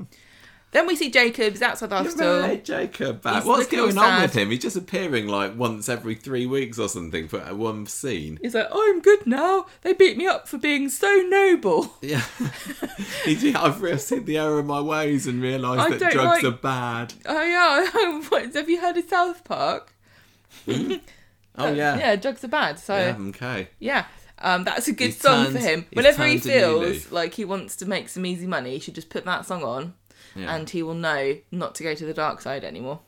then 0.72 0.86
we 0.86 0.94
see 0.97 1.10
jacobs 1.10 1.60
outside 1.62 1.90
the 1.90 1.97
hospital 1.97 2.42
Hey, 2.42 2.59
Jacob 2.59 3.22
back. 3.22 3.36
He's 3.42 3.44
What's 3.44 3.66
going 3.66 3.98
on 3.98 4.05
sad. 4.05 4.22
with 4.22 4.34
him? 4.34 4.51
He's 4.51 4.60
just 4.60 4.76
appearing 4.76 5.26
like 5.26 5.56
once 5.59 5.88
every 5.88 6.14
three 6.14 6.47
weeks 6.47 6.78
or 6.78 6.88
something 6.88 7.26
for 7.28 7.40
uh, 7.40 7.55
one 7.55 7.86
scene. 7.86 8.38
he's 8.42 8.55
like 8.55 8.68
oh, 8.70 8.90
i'm 8.92 9.01
good 9.01 9.26
now 9.26 9.66
they 9.82 9.92
beat 9.92 10.16
me 10.16 10.26
up 10.26 10.47
for 10.48 10.59
being 10.59 10.88
so 10.88 11.09
noble 11.28 11.94
Yeah, 12.02 12.22
I've 13.26 14.01
seen 14.01 14.24
the 14.24 14.38
error 14.38 14.59
of 14.59 14.66
my 14.66 14.80
ways 14.80 15.26
and 15.26 15.42
realised 15.42 15.98
that 15.98 16.12
drugs 16.12 16.42
like- 16.42 16.44
are 16.44 16.56
bad. 16.56 17.14
oh 17.26 17.42
yeah 17.42 18.20
What, 18.28 18.55
have 18.55 18.68
you 18.70 18.80
heard 18.80 18.97
of 18.97 19.05
south 19.09 19.44
park 19.44 19.92
hmm? 20.64 20.94
Oh 21.56 21.70
yeah, 21.72 21.98
yeah, 21.98 22.16
drugs 22.16 22.42
are 22.44 22.48
bad. 22.48 22.78
So 22.78 22.97
yeah, 22.97 23.64
yeah, 23.80 24.05
um, 24.38 24.64
that's 24.64 24.86
a 24.88 24.92
good 24.92 25.06
He's 25.06 25.20
song 25.20 25.47
turned- 25.47 25.56
for 25.59 25.62
him. 25.62 25.86
Whenever 25.92 26.24
he 26.26 26.38
turned 26.38 26.55
a 26.55 26.68
new 26.78 26.80
feels 26.94 27.12
like 27.12 27.34
he 27.34 27.44
wants 27.44 27.76
to 27.76 27.86
make 27.86 28.09
some 28.09 28.24
easy 28.24 28.47
money, 28.47 28.70
he 28.74 28.78
should 28.78 28.94
just 28.94 29.10
put 29.10 29.24
that 29.26 29.44
song 29.44 29.62
on, 29.64 29.94
Yeah. 30.35 30.55
and 30.55 30.69
he 30.70 30.82
will 30.82 30.94
know 30.94 31.39
not 31.51 31.74
to 31.77 31.82
go 31.82 31.94
to 31.94 32.05
the 32.07 32.15
dark 32.15 32.40
side 32.40 32.65
anymore. 32.65 33.01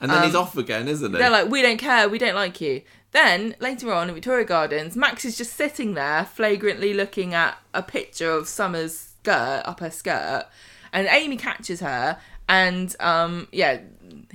And 0.00 0.10
then 0.10 0.24
he's 0.24 0.34
um, 0.34 0.42
off 0.42 0.56
again, 0.56 0.88
isn't 0.88 1.12
he? 1.12 1.18
They're 1.18 1.30
like, 1.30 1.48
we 1.48 1.62
don't 1.62 1.78
care, 1.78 2.08
we 2.08 2.18
don't 2.18 2.34
like 2.34 2.60
you. 2.60 2.82
Then 3.12 3.54
later 3.60 3.92
on 3.92 4.08
in 4.08 4.14
Victoria 4.14 4.44
Gardens, 4.44 4.96
Max 4.96 5.24
is 5.24 5.36
just 5.38 5.54
sitting 5.54 5.94
there, 5.94 6.24
flagrantly 6.24 6.92
looking 6.92 7.32
at 7.32 7.56
a 7.72 7.82
picture 7.82 8.30
of 8.30 8.48
Summer's 8.48 8.98
skirt 8.98 9.62
up 9.64 9.80
her 9.80 9.90
skirt, 9.90 10.46
and 10.92 11.06
Amy 11.08 11.36
catches 11.36 11.80
her, 11.80 12.18
and 12.48 12.94
um, 13.00 13.48
yeah, 13.52 13.80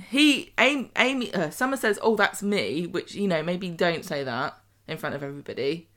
he 0.08 0.52
Amy, 0.58 0.90
Amy 0.96 1.32
uh, 1.34 1.50
Summer 1.50 1.76
says, 1.76 1.98
"Oh, 2.02 2.16
that's 2.16 2.42
me," 2.42 2.86
which 2.86 3.14
you 3.14 3.28
know 3.28 3.42
maybe 3.42 3.68
don't 3.68 4.04
say 4.04 4.24
that 4.24 4.58
in 4.88 4.96
front 4.96 5.14
of 5.14 5.22
everybody. 5.22 5.88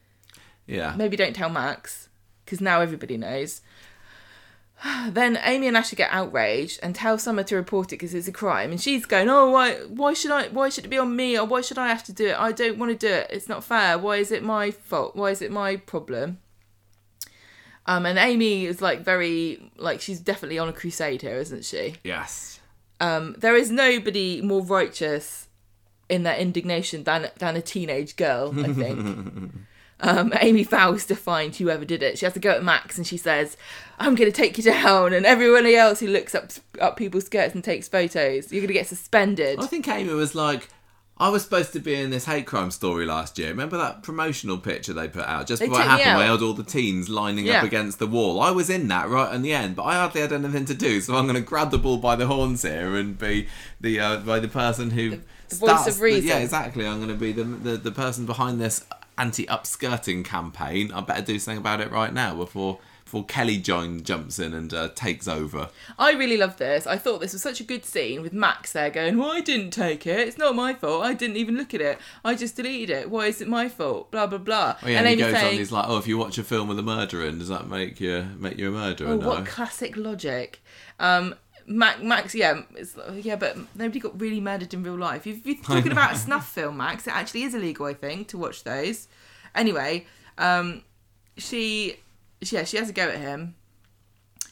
yeah. 0.68 0.94
Maybe 0.96 1.16
don't 1.18 1.36
tell 1.36 1.50
Max 1.50 2.10
because 2.46 2.62
now 2.62 2.82
everybody 2.82 3.18
knows. 3.18 3.62
Then 5.10 5.40
Amy 5.44 5.68
and 5.68 5.78
Asha 5.78 5.96
get 5.96 6.12
outraged 6.12 6.80
and 6.84 6.96
tell 6.96 7.18
Summer 7.18 7.44
to 7.44 7.56
report 7.56 7.88
it 7.88 7.98
because 7.98 8.14
it's 8.14 8.28
a 8.28 8.32
crime, 8.32 8.72
and 8.72 8.82
she's 8.82 9.06
going, 9.06 9.30
"Oh, 9.30 9.50
why? 9.50 9.76
Why 9.76 10.14
should 10.14 10.32
I? 10.32 10.48
Why 10.50 10.70
should 10.70 10.86
it 10.86 10.90
be 10.90 10.98
on 10.98 11.16
me? 11.16 11.38
Or 11.38 11.46
why 11.46 11.62
should 11.62 11.78
I 11.78 11.88
have 11.88 12.04
to 12.06 12.14
do 12.14 12.28
it? 12.28 12.40
I 12.40 12.52
don't 12.52 12.78
want 12.78 12.92
to 12.92 12.98
do 12.98 13.14
it. 13.14 13.28
It's 13.30 13.50
not 13.50 13.64
fair. 13.64 13.98
Why 13.98 14.18
is 14.18 14.32
it 14.32 14.44
my 14.44 14.72
fault? 14.72 15.16
Why 15.16 15.32
is 15.32 15.42
it 15.42 15.52
my 15.52 15.78
problem?" 15.78 16.40
Um, 17.86 18.06
and 18.06 18.18
Amy 18.18 18.66
is 18.66 18.82
like 18.82 19.04
very 19.04 19.72
like 19.78 20.02
she's 20.02 20.20
definitely 20.20 20.60
on 20.60 20.70
a 20.70 20.74
crusade 20.74 21.22
here, 21.22 21.38
isn't 21.38 21.66
she? 21.66 21.96
Yes. 22.04 22.60
Um, 23.00 23.36
there 23.38 23.56
is 23.56 23.70
nobody 23.70 24.42
more 24.42 24.62
righteous 24.62 25.48
in 26.08 26.24
their 26.24 26.38
indignation 26.38 27.04
than 27.04 27.30
than 27.40 27.56
a 27.56 27.62
teenage 27.62 28.16
girl. 28.16 28.54
I 28.58 28.74
think. 28.74 29.52
um, 30.00 30.34
Amy 30.42 30.64
vows 30.64 31.06
to 31.06 31.16
find 31.16 31.56
whoever 31.56 31.86
did 31.86 32.04
it. 32.04 32.18
She 32.18 32.26
has 32.26 32.34
to 32.34 32.40
go 32.40 32.52
at 32.52 32.64
Max 32.64 32.98
and 32.98 33.08
she 33.08 33.18
says, 33.18 33.56
"I'm 34.00 34.16
going 34.16 34.30
to 34.32 34.36
take 34.36 34.58
you 34.58 34.64
down," 34.64 35.14
and 35.14 35.26
everyone 35.26 35.66
else 35.66 36.00
who 36.00 36.08
looks 36.08 36.36
up 36.36 36.52
up 36.82 36.98
people's 36.98 37.26
skirts 37.26 37.54
and 37.56 37.64
takes 37.64 37.88
photos, 37.88 38.52
you're 38.52 38.62
going 38.62 38.68
to 38.68 38.74
get 38.74 38.88
suspended. 38.88 39.60
I 39.60 39.68
think 39.68 39.88
Amy 39.88 40.14
was 40.14 40.36
like, 40.36 40.68
I 41.18 41.30
was 41.30 41.44
supposed 41.44 41.72
to 41.74 41.80
be 41.80 41.94
in 41.94 42.10
this 42.10 42.26
hate 42.26 42.48
crime 42.48 42.72
story 42.72 43.06
last 43.06 43.38
year. 43.38 43.50
Remember 43.50 43.78
that 43.78 44.02
promotional 44.04 44.58
picture 44.58 44.92
they 44.94 45.08
put 45.08 45.26
out 45.26 45.46
just 45.48 45.60
They 45.62 45.68
before 45.68 45.82
it 45.82 45.88
happened, 45.88 46.18
where. 46.18 46.28
I 46.28 46.32
had 46.32 46.42
all 46.42 46.54
the 46.54 46.64
teens 46.64 47.08
lining 47.08 47.46
Yeah. 47.46 47.60
up 47.60 47.64
against 47.64 48.00
the 48.00 48.08
wall. 48.08 48.42
I 48.42 48.50
was 48.52 48.70
in 48.70 48.88
that 48.90 49.08
right 49.08 49.34
in 49.34 49.44
the 49.44 49.54
end, 49.54 49.76
but 49.76 49.84
I 49.84 49.94
hardly 49.96 50.22
had 50.22 50.34
anything 50.34 50.66
to 50.66 50.74
do, 50.74 51.00
so 51.02 51.16
I'm 51.16 51.26
going 51.26 51.36
to 51.36 51.42
grab 51.42 51.70
the 51.72 51.78
ball 51.78 51.98
by 51.98 52.16
the 52.16 52.26
horns 52.28 52.64
here 52.64 52.96
and 52.96 53.18
be 53.18 53.48
the 53.80 54.00
uh, 54.00 54.18
by 54.18 54.40
the 54.40 54.48
person 54.50 54.90
who 54.92 55.12
the 55.12 55.56
voice 55.56 55.70
starts 55.70 55.88
of 55.88 56.02
reason. 56.02 56.28
yeah, 56.28 56.40
exactly. 56.40 56.86
I'm 56.88 56.98
going 56.98 57.10
to 57.10 57.16
be 57.16 57.32
the, 57.32 57.44
the 57.44 57.78
the 57.78 57.92
person 57.92 58.26
behind 58.26 58.60
this 58.60 58.84
anti-upskirting 59.18 60.26
campaign, 60.26 60.92
I 60.92 61.02
better 61.02 61.22
do 61.22 61.40
something 61.40 61.60
about 61.60 61.82
it 61.82 61.92
right 61.92 62.14
now 62.14 62.36
before 62.36 62.80
before 63.14 63.26
Kelly 63.26 63.58
join 63.58 64.02
jumps 64.02 64.40
in 64.40 64.56
and 64.56 64.74
uh, 64.74 64.90
takes 64.90 65.28
over. 65.28 65.70
I 66.00 66.14
really 66.14 66.36
love 66.36 66.58
this. 66.58 66.88
I 66.88 66.98
thought 66.98 67.22
this 67.22 67.34
was 67.34 67.44
such 67.44 67.60
a 67.60 67.64
good 67.64 67.86
scene 67.86 68.24
with 68.24 68.34
Max 68.34 68.72
there 68.72 68.90
going, 68.90 69.20
Well, 69.20 69.32
I 69.32 69.40
didn't 69.40 69.70
take 69.70 70.08
it. 70.08 70.28
It's 70.28 70.40
not 70.40 70.56
my 70.56 70.74
fault. 70.74 71.04
I 71.06 71.14
didn't 71.14 71.38
even 71.38 71.56
look 71.56 71.76
at 71.76 71.82
it. 71.82 72.00
I 72.26 72.34
just 72.34 72.56
deleted 72.56 72.90
it. 72.90 73.12
Why 73.12 73.28
is 73.28 73.40
it 73.40 73.48
my 73.48 73.70
fault? 73.70 74.10
Blah, 74.10 74.26
blah, 74.26 74.40
blah. 74.40 74.78
Oh, 74.82 74.88
yeah, 74.88 74.98
and 74.98 75.08
and 75.08 75.10
he 75.10 75.16
goes 75.18 75.32
saying, 75.36 75.54
on. 75.54 75.60
He's 75.60 75.72
like, 75.72 75.86
"Oh, 75.88 75.98
if 76.00 76.08
you 76.08 76.18
watch 76.18 76.40
a 76.40 76.44
film 76.44 76.68
with 76.68 76.80
a 76.80 76.84
murderer, 76.84 77.28
in, 77.28 77.38
does 77.38 77.50
that 77.50 77.68
make 77.68 78.02
you 78.02 78.26
make 78.40 78.58
you 78.58 78.70
a 78.70 78.72
murderer?" 78.72 79.10
Oh, 79.10 79.18
no. 79.18 79.28
what 79.28 79.46
classic 79.46 79.96
logic. 79.96 80.64
Um, 81.00 81.36
Max, 81.66 82.02
Max, 82.02 82.36
yeah, 82.36 82.62
it's, 82.76 82.98
yeah, 83.14 83.36
but 83.36 83.58
nobody 83.76 84.00
got 84.00 84.20
really 84.20 84.40
murdered 84.40 84.74
in 84.74 84.84
real 84.84 84.98
life. 84.98 85.26
If 85.28 85.46
you're 85.46 85.56
talking 85.64 85.92
about 85.92 86.14
a 86.14 86.16
snuff 86.16 86.50
film, 86.50 86.78
Max, 86.78 87.08
it 87.08 87.16
actually 87.16 87.44
is 87.44 87.54
illegal, 87.56 87.86
I 87.86 87.94
think, 87.94 88.28
to 88.30 88.38
watch 88.38 88.64
those. 88.64 89.08
Anyway, 89.56 90.06
um, 90.38 90.84
she, 91.38 91.98
yeah, 92.42 92.64
she 92.64 92.78
has 92.78 92.90
a 92.90 92.94
go 92.94 93.10
at 93.10 93.18
him, 93.18 93.56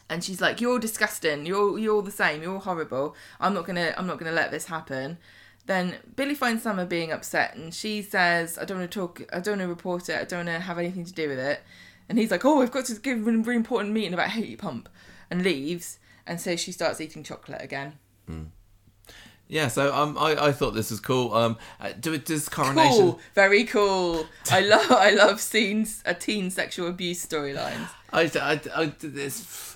and 0.09 0.23
she's 0.23 0.41
like, 0.41 0.61
"You're 0.61 0.79
disgusting. 0.79 1.45
You're 1.45 1.59
all, 1.59 1.79
you're 1.79 1.95
all 1.95 2.01
the 2.01 2.11
same. 2.11 2.43
You're 2.43 2.53
all 2.53 2.59
horrible. 2.59 3.15
I'm 3.39 3.53
not 3.53 3.65
gonna, 3.65 3.93
I'm 3.97 4.07
not 4.07 4.19
gonna 4.19 4.31
let 4.31 4.51
this 4.51 4.65
happen." 4.65 5.17
Then 5.65 5.95
Billy 6.15 6.35
finds 6.35 6.63
Summer 6.63 6.85
being 6.85 7.11
upset, 7.11 7.55
and 7.55 7.73
she 7.73 8.01
says, 8.01 8.57
"I 8.57 8.65
don't 8.65 8.79
want 8.79 8.91
to 8.91 8.99
talk. 8.99 9.21
I 9.31 9.39
don't 9.39 9.53
want 9.57 9.61
to 9.61 9.67
report 9.67 10.09
it. 10.09 10.19
I 10.19 10.25
don't 10.25 10.45
want 10.45 10.49
to 10.49 10.59
have 10.59 10.77
anything 10.77 11.05
to 11.05 11.13
do 11.13 11.29
with 11.29 11.39
it." 11.39 11.61
And 12.09 12.17
he's 12.17 12.31
like, 12.31 12.43
"Oh, 12.43 12.61
I've 12.61 12.71
got 12.71 12.85
to 12.85 12.95
give 12.95 13.19
him 13.19 13.27
a 13.27 13.43
really 13.43 13.55
important 13.55 13.93
meeting 13.93 14.13
about 14.13 14.29
Hate 14.29 14.57
Pump," 14.57 14.89
and 15.29 15.43
leaves. 15.43 15.97
And 16.26 16.39
so 16.39 16.56
she 16.56 16.72
starts 16.72 17.02
eating 17.02 17.23
chocolate 17.23 17.61
again. 17.61 17.93
Yeah, 19.52 19.68
so 19.68 19.93
um, 19.93 20.18
I, 20.18 20.48
I 20.48 20.52
thought 20.53 20.72
this 20.76 20.91
was 20.91 21.02
cool. 21.02 21.34
Um, 21.34 21.57
uh, 21.81 21.91
do 21.99 22.14
it 22.14 22.23
does 22.23 22.48
coronation? 22.48 22.98
Cool, 22.98 23.19
very 23.35 23.65
cool. 23.65 24.26
I 24.49 24.60
love, 24.61 24.89
I 24.89 25.11
love 25.11 25.41
scenes, 25.41 26.02
a 26.06 26.14
teen 26.14 26.49
sexual 26.49 26.88
abuse 26.88 27.26
storylines. 27.26 27.89
I, 28.14 28.31
I, 28.34 28.61
I, 28.73 28.85
this, 28.99 29.76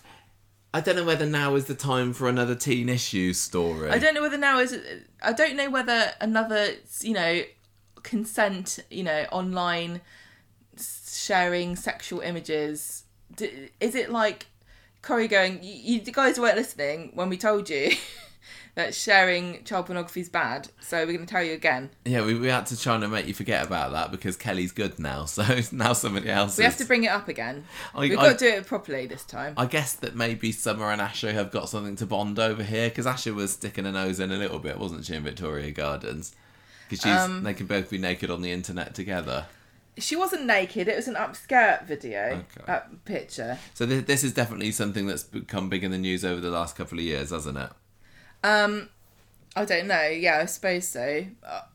I 0.73 0.80
don't 0.80 0.95
know 0.95 1.03
whether 1.03 1.26
now 1.26 1.55
is 1.55 1.65
the 1.65 1.76
time 1.76 2.13
for 2.13 2.30
another 2.30 2.55
teen 2.55 2.88
issue 2.88 3.34
story. 3.34 3.89
I 3.89 3.99
don't 3.99 4.13
know 4.13 4.22
whether 4.22 4.38
now 4.38 4.59
is. 4.59 4.80
I 5.22 5.34
don't 5.34 5.57
know 5.57 5.69
whether 5.69 6.13
another, 6.22 6.69
you 7.01 7.13
know, 7.13 7.41
consent, 8.03 8.80
you 8.89 9.03
know, 9.03 9.26
online 9.30 9.99
sharing 10.80 11.76
sexual 11.76 12.22
images. 12.22 13.03
Is 13.81 13.95
it 13.95 14.09
like 14.09 14.45
Corrie 15.06 15.27
going? 15.27 15.60
You, 15.64 15.99
you 16.06 16.11
guys 16.11 16.40
weren't 16.40 16.56
listening 16.57 17.11
when 17.14 17.30
we 17.30 17.38
told 17.38 17.69
you 17.69 17.91
that 18.76 18.94
sharing 18.95 19.64
child 19.64 19.86
pornography 19.86 20.22
is 20.22 20.30
bad, 20.30 20.68
so 20.82 20.98
we're 20.99 21.14
going 21.14 21.19
to 21.19 21.26
tell 21.26 21.44
you 21.44 21.53
again. 21.53 21.91
Yeah, 22.06 22.26
we, 22.26 22.34
we 22.34 22.48
had 22.48 22.65
to 22.68 22.80
try 22.80 22.95
and 22.95 23.11
make 23.11 23.27
you 23.27 23.34
forget 23.34 23.65
about 23.65 23.91
that 23.91 24.11
because 24.11 24.36
Kelly's 24.36 24.72
good 24.72 24.98
now. 24.99 25.26
So 25.36 25.44
now 25.72 25.94
somebody 25.94 26.30
else. 26.30 26.57
We 26.57 26.65
is. 26.65 26.72
have 26.72 26.77
to 26.80 26.86
bring 26.86 27.03
it 27.03 27.10
up 27.11 27.27
again. 27.27 27.65
I, 27.94 27.99
We've 28.02 28.18
I- 28.18 28.30
got 28.30 28.40
to 28.40 28.49
do 28.49 28.57
it 28.57 28.65
properly 28.65 29.06
this 29.06 29.23
time. 29.23 29.53
I 29.57 29.65
guess 29.68 29.94
that 29.94 30.15
maybe 30.15 30.52
Summer 30.52 30.91
and 30.91 30.99
Asha 31.02 31.34
have 31.34 31.52
got 31.52 31.69
something 31.69 31.95
to 31.98 32.06
bond 32.06 32.40
over 32.40 32.64
here 32.64 32.90
because 32.90 33.06
Asha 33.06 33.34
was 33.34 33.53
sticking 33.53 33.86
her 33.86 33.91
nose 33.91 34.19
in 34.19 34.32
a 34.32 34.38
little 34.38 34.60
bit, 34.60 34.80
wasn't 34.80 35.06
she, 35.06 35.14
in 35.14 35.23
Victoria 35.23 35.72
Gardens? 35.72 36.36
Because 36.90 37.26
Um, 37.30 37.44
they 37.44 37.53
can 37.53 37.65
both 37.68 37.90
be 37.90 37.98
naked 37.98 38.30
on 38.32 38.41
the 38.41 38.52
internet 38.52 38.94
together. 38.95 39.45
She 39.97 40.15
wasn't 40.15 40.45
naked. 40.45 40.88
It 40.88 40.95
was 40.95 41.07
an 41.07 41.15
upskirt 41.15 41.85
video, 41.85 42.43
Okay. 42.57 42.72
uh, 42.72 42.81
picture. 43.05 43.57
So 43.73 43.85
th- 43.85 44.05
this 44.05 44.23
is 44.23 44.34
definitely 44.34 44.72
something 44.72 45.07
that's 45.07 45.23
become 45.23 45.69
big 45.69 45.84
in 45.84 45.91
the 45.91 45.97
news 45.97 46.26
over 46.26 46.41
the 46.41 46.49
last 46.49 46.76
couple 46.76 46.97
of 46.97 47.03
years, 47.05 47.30
hasn't 47.30 47.57
it? 47.57 47.69
Um, 48.43 48.89
I 49.55 49.63
don't 49.63 49.88
know. 49.88 50.07
Yeah, 50.07 50.39
I 50.39 50.45
suppose 50.45 50.85
so. 50.88 51.26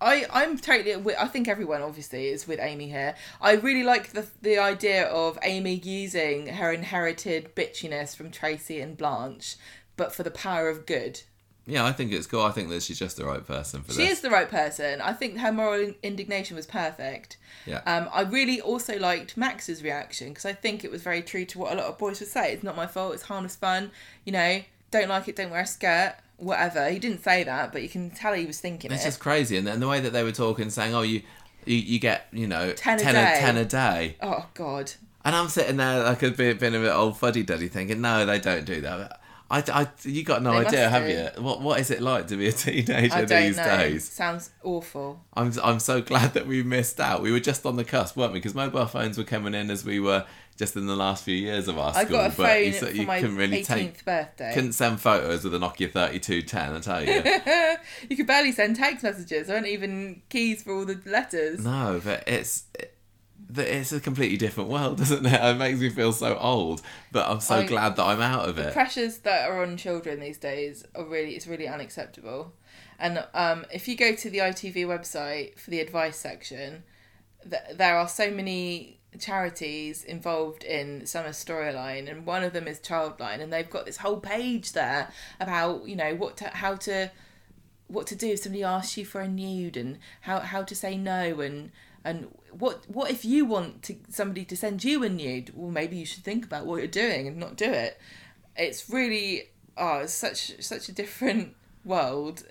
I 0.02 0.26
I'm 0.30 0.59
totally. 0.59 1.16
I 1.16 1.26
think 1.28 1.48
everyone 1.48 1.80
obviously 1.80 2.26
is 2.28 2.47
with 2.47 2.60
Amy 2.60 2.90
here. 2.90 3.14
I 3.40 3.52
really 3.52 3.82
like 3.84 4.12
the 4.12 4.26
the 4.42 4.59
idea 4.59 5.06
of 5.06 5.38
Amy 5.42 5.74
using 5.76 6.47
her 6.48 6.70
inherited 6.72 7.55
bitchiness 7.56 8.14
from 8.14 8.30
Tracy 8.30 8.80
and 8.82 8.98
Blanche, 8.98 9.56
but 9.97 10.12
for 10.14 10.22
the 10.24 10.30
power 10.30 10.68
of 10.68 10.84
good. 10.84 11.22
Yeah, 11.66 11.84
I 11.84 11.92
think 11.92 12.10
it's 12.12 12.26
cool. 12.26 12.42
I 12.42 12.50
think 12.50 12.68
that 12.70 12.82
she's 12.82 12.98
just 12.98 13.16
the 13.16 13.24
right 13.24 13.46
person 13.46 13.82
for 13.82 13.92
She 13.92 13.98
this. 13.98 14.12
is 14.12 14.20
the 14.22 14.30
right 14.30 14.48
person. 14.50 15.00
I 15.00 15.12
think 15.12 15.38
her 15.38 15.52
moral 15.52 15.92
indignation 16.02 16.56
was 16.56 16.66
perfect. 16.66 17.36
Yeah. 17.66 17.80
Um, 17.86 18.08
I 18.12 18.22
really 18.22 18.60
also 18.60 18.98
liked 18.98 19.36
Max's 19.36 19.82
reaction 19.82 20.30
because 20.30 20.46
I 20.46 20.52
think 20.52 20.82
it 20.84 20.90
was 20.90 21.02
very 21.02 21.22
true 21.22 21.44
to 21.44 21.58
what 21.58 21.72
a 21.72 21.76
lot 21.76 21.84
of 21.86 21.98
boys 21.98 22.18
would 22.20 22.28
say. 22.28 22.52
It's 22.52 22.62
not 22.64 22.76
my 22.76 22.86
fault. 22.86 23.14
It's 23.14 23.22
harmless 23.24 23.56
fun. 23.56 23.90
You 24.24 24.32
know, 24.32 24.62
don't 24.90 25.08
like 25.08 25.28
it, 25.28 25.36
don't 25.36 25.50
wear 25.50 25.60
a 25.60 25.66
skirt. 25.66 26.14
Whatever. 26.38 26.88
He 26.88 26.98
didn't 26.98 27.22
say 27.22 27.44
that, 27.44 27.70
but 27.72 27.82
you 27.82 27.88
can 27.90 28.10
tell 28.10 28.32
he 28.32 28.46
was 28.46 28.58
thinking 28.58 28.90
It's 28.90 29.02
it. 29.02 29.08
just 29.08 29.20
crazy, 29.20 29.56
and 29.58 29.66
then 29.66 29.78
the 29.78 29.86
way 29.88 30.00
that 30.00 30.12
they 30.14 30.22
were 30.24 30.32
talking, 30.32 30.70
saying, 30.70 30.94
"Oh, 30.94 31.02
you, 31.02 31.20
you, 31.66 31.76
you 31.76 31.98
get, 31.98 32.26
you 32.32 32.46
know, 32.46 32.72
10 32.72 32.98
a 32.98 33.02
ten 33.02 33.14
day. 33.14 33.36
ten 33.38 33.56
a 33.58 33.64
day," 33.66 34.16
Oh 34.22 34.46
God. 34.54 34.90
and 35.22 35.36
I'm 35.36 35.48
sitting 35.50 35.76
there 35.76 36.02
like 36.02 36.22
a 36.22 36.30
bit, 36.30 36.58
been 36.58 36.74
a 36.74 36.80
bit 36.80 36.92
old 36.92 37.18
fuddy 37.18 37.42
duddy, 37.42 37.68
thinking, 37.68 38.00
"No, 38.00 38.24
they 38.24 38.38
don't 38.40 38.64
do 38.64 38.80
that." 38.80 39.19
I, 39.52 39.64
I, 39.72 39.89
you 40.05 40.22
got 40.22 40.43
no 40.44 40.52
They 40.60 40.66
idea, 40.66 40.89
have 40.89 41.06
do. 41.06 41.10
you? 41.10 41.43
What, 41.44 41.60
what 41.60 41.81
is 41.81 41.90
it 41.90 42.01
like 42.01 42.28
to 42.28 42.36
be 42.36 42.47
a 42.47 42.52
teenager 42.52 43.12
I 43.12 43.24
don't 43.24 43.43
these 43.43 43.56
know. 43.56 43.64
days? 43.64 44.09
Sounds 44.09 44.51
awful. 44.62 45.24
I'm, 45.35 45.52
I'm 45.64 45.81
so 45.81 46.01
glad 46.01 46.35
that 46.35 46.47
we 46.47 46.62
missed 46.62 47.01
out. 47.01 47.20
We 47.20 47.32
were 47.32 47.40
just 47.40 47.66
on 47.66 47.74
the 47.74 47.82
cusp, 47.85 48.16
weren't 48.16 48.32
we? 48.32 48.39
Because 48.39 48.55
mobile 48.55 48.86
phones 48.86 49.18
were 49.18 49.24
coming 49.24 49.55
in 49.55 49.68
as 49.70 49.85
we 49.85 49.98
were 49.98 50.24
just 50.56 50.77
in 50.77 50.86
the 50.86 50.94
last 50.94 51.24
few 51.24 51.35
years 51.35 51.66
of 51.66 51.78
our 51.78 51.93
school. 51.93 52.06
I 52.06 52.09
got 52.10 52.32
a 52.32 52.36
but 52.36 52.47
phone 52.47 52.64
you, 52.64 52.72
for 52.72 52.90
you 52.90 53.06
my 53.06 53.20
couldn't 53.20 53.36
really 53.36 53.62
18th 53.62 53.66
take, 53.66 54.05
birthday. 54.05 54.52
couldn't 54.55 54.74
send 54.74 55.01
photos 55.01 55.43
with 55.43 55.55
a 55.55 55.59
Nokia 55.59 55.90
3210. 55.90 56.77
I 56.77 56.81
tell 56.81 57.02
you. 57.05 57.77
you 58.09 58.16
could 58.16 58.27
barely 58.28 58.52
send 58.52 58.77
text 58.77 59.02
messages. 59.02 59.48
There 59.48 59.56
aren't 59.56 59.66
even 59.66 60.22
keys 60.28 60.62
for 60.62 60.72
all 60.74 60.85
the 60.85 61.01
letters. 61.06 61.64
No, 61.64 62.01
but 62.05 62.22
it's 62.28 62.64
it, 62.78 62.94
the- 63.55 63.77
it's 63.77 63.93
a 63.93 64.01
completely 64.01 64.36
different 64.36 64.70
world, 64.70 65.01
isn't 65.06 65.24
it? 65.27 65.32
It 65.43 65.56
makes 65.59 65.78
me 65.81 65.90
feel 65.90 66.12
so 66.12 66.36
old, 66.39 66.82
but 67.12 67.28
I'm 67.28 67.40
so 67.40 67.56
I- 67.56 67.66
glad 67.66 67.97
that 67.97 68.05
I'm 68.05 68.20
out 68.20 68.48
of 68.48 68.59
it. 68.59 68.62
the 68.62 68.68
it. 68.68 68.72
pressures 68.74 69.18
that 69.18 69.48
are 69.48 69.62
on 69.62 69.77
children 69.77 70.20
these 70.20 70.39
days 70.39 70.85
are 70.94 71.05
really 71.05 71.35
it's 71.36 71.47
really 71.47 71.68
unacceptable 71.68 72.52
and 72.98 73.24
um, 73.35 73.64
if 73.72 73.89
you 73.89 73.97
go 73.97 74.14
to 74.14 74.28
the 74.28 74.39
itv 74.39 74.74
website 74.74 75.59
for 75.59 75.70
the 75.70 75.81
advice 75.81 76.16
section 76.18 76.82
th- 77.48 77.62
there 77.74 77.97
are 77.97 78.06
so 78.09 78.31
many 78.31 78.98
charities 79.18 80.05
involved 80.05 80.62
in 80.64 81.06
summer 81.06 81.31
storyline 81.31 82.10
and 82.10 82.27
one 82.27 82.43
of 82.44 82.52
them 82.52 82.68
is 82.68 82.78
childline 82.78 83.40
and 83.40 83.52
they've 83.52 83.70
got 83.70 83.86
this 83.86 83.97
whole 83.98 84.20
page 84.20 84.72
there 84.72 85.10
about 85.40 85.86
you 85.89 85.97
know 85.97 86.14
what 86.14 86.36
to, 86.36 86.44
how 86.48 86.74
to 86.74 87.10
what 87.89 88.06
to 88.06 88.14
do 88.14 88.28
if 88.28 88.40
somebody 88.40 88.62
asks 88.62 88.97
you 88.97 89.05
for 89.05 89.20
a 89.20 89.27
nude 89.28 89.77
and 89.77 89.98
how, 90.20 90.39
how 90.40 90.62
to 90.62 90.74
say 90.77 90.97
no 90.97 91.40
and 91.40 91.72
and 92.05 92.28
what 92.52 92.85
what 92.89 93.10
if 93.10 93.24
you 93.24 93.44
want 93.44 93.82
to 93.85 93.97
somebody 94.09 94.44
to 94.47 94.56
send 94.56 94.85
you 94.85 95.02
a 95.05 95.09
nude? 95.09 95.52
Well 95.55 95.70
maybe 95.70 95.97
you 95.97 96.06
should 96.06 96.24
think 96.24 96.44
about 96.44 96.66
what 96.66 96.77
you're 96.77 96.86
doing 96.86 97.28
and 97.28 97.36
not 97.36 97.56
do 97.56 97.70
it. 97.70 97.98
It's 98.56 98.89
really 98.90 99.51
oh 99.77 100.01
it's 100.01 100.14
such 100.14 100.62
such 100.62 100.89
a 100.89 100.93
different 100.93 101.55
world. 101.85 102.44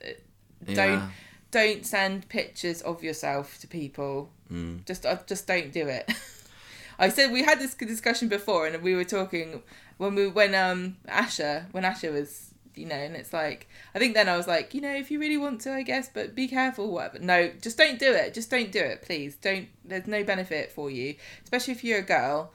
Don't 0.66 1.10
don't 1.52 1.86
send 1.86 2.30
pictures 2.30 2.82
of 2.82 3.04
yourself 3.04 3.60
to 3.60 3.68
people. 3.68 4.30
Mm. 4.52 4.86
just 4.86 5.06
uh, 5.06 5.18
just 5.26 5.48
don't 5.48 5.72
do 5.72 5.88
it. 5.88 6.12
I 7.00 7.10
said 7.10 7.32
we 7.32 7.44
had 7.44 7.60
this 7.60 7.76
discussion 7.76 8.28
before 8.28 8.68
and 8.68 8.84
we 8.84 8.94
were 8.94 9.06
talking 9.06 9.64
when 9.98 10.16
we 10.16 10.28
when 10.28 10.54
um 10.54 10.98
asha 11.08 11.72
when 11.72 11.84
asha 11.84 12.12
was 12.12 12.49
you 12.80 12.86
know 12.86 12.96
and 12.96 13.16
it's 13.16 13.34
like 13.34 13.68
i 13.94 14.00
think 14.00 14.14
then 14.14 14.30
i 14.30 14.38
was 14.38 14.48
like 14.48 14.74
you 14.74 14.82
know 14.82 14.94
if 14.94 15.12
you 15.12 15.20
really 15.20 15.38
want 15.38 15.60
to 15.62 15.72
i 15.72 15.84
guess 15.84 16.10
but 16.12 16.34
be 16.34 16.48
careful 16.48 16.92
whatever. 16.92 17.20
No 17.20 17.52
just 17.62 17.78
don't 17.78 18.00
do 18.00 18.12
it. 18.14 18.34
Just 18.34 18.50
don't 18.50 18.72
do 18.72 18.80
it 18.80 19.02
please. 19.02 19.36
Don't 19.36 19.68
there's 19.86 20.08
no 20.08 20.24
benefit 20.24 20.72
for 20.72 20.90
you. 20.90 21.16
Especially 21.44 21.74
if 21.74 21.84
you're 21.84 22.00
a 22.00 22.04
girl. 22.04 22.52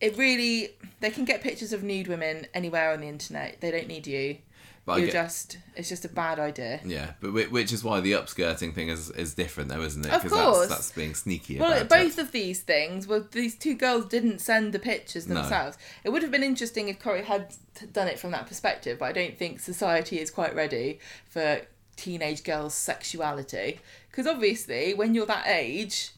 It 0.00 0.16
really 0.16 0.70
they 1.00 1.10
can 1.10 1.24
get 1.24 1.42
pictures 1.42 1.72
of 1.72 1.82
nude 1.82 2.08
women 2.08 2.46
anywhere 2.54 2.92
on 2.92 3.00
the 3.00 3.08
internet. 3.08 3.60
They 3.60 3.70
don't 3.70 3.88
need 3.88 4.06
you 4.06 4.38
But 4.84 4.98
you're 4.98 5.06
get- 5.06 5.12
just 5.26 5.58
it's 5.76 5.88
just 5.88 6.04
a 6.04 6.08
bad 6.08 6.40
idea 6.40 6.80
Yeah, 6.84 7.12
but 7.20 7.32
which 7.32 7.72
is 7.72 7.84
why 7.84 8.00
the 8.00 8.12
upskirting 8.12 8.74
thing 8.74 8.88
is 8.88 9.10
is 9.10 9.32
different, 9.34 9.68
though, 9.70 9.80
isn't 9.82 10.04
it? 10.04 10.12
Of 10.12 10.22
Because 10.24 10.38
course. 10.38 10.58
that's, 10.68 10.70
that's 10.70 10.90
being 10.92 11.14
sneaky 11.14 11.58
Well, 11.58 11.84
both 11.84 12.18
it. 12.18 12.22
of 12.22 12.32
these 12.32 12.62
things 12.62 13.06
were 13.06 13.20
these 13.20 13.54
two 13.56 13.74
girls 13.76 14.06
didn't 14.06 14.40
send 14.40 14.72
the 14.72 14.80
pictures 14.80 15.28
No. 15.28 15.34
themselves. 15.36 15.78
It 16.02 16.10
would 16.10 16.22
have 16.22 16.32
been 16.32 16.42
interesting 16.42 16.88
if 16.88 16.98
Corrie 16.98 17.22
had 17.22 17.54
done 17.92 18.08
it 18.08 18.18
from 18.18 18.32
that 18.32 18.46
perspective, 18.48 18.98
but 18.98 19.04
I 19.06 19.12
don't 19.12 19.38
think 19.38 19.60
society 19.60 20.18
is 20.18 20.30
quite 20.32 20.54
ready 20.54 20.98
for 21.28 21.60
teenage 21.96 22.42
girls' 22.42 22.74
sexuality. 22.74 23.78
Because 24.10 24.26
obviously, 24.26 24.94
when 24.94 25.14
you're 25.14 25.26
that 25.26 25.46
age, 25.46 26.10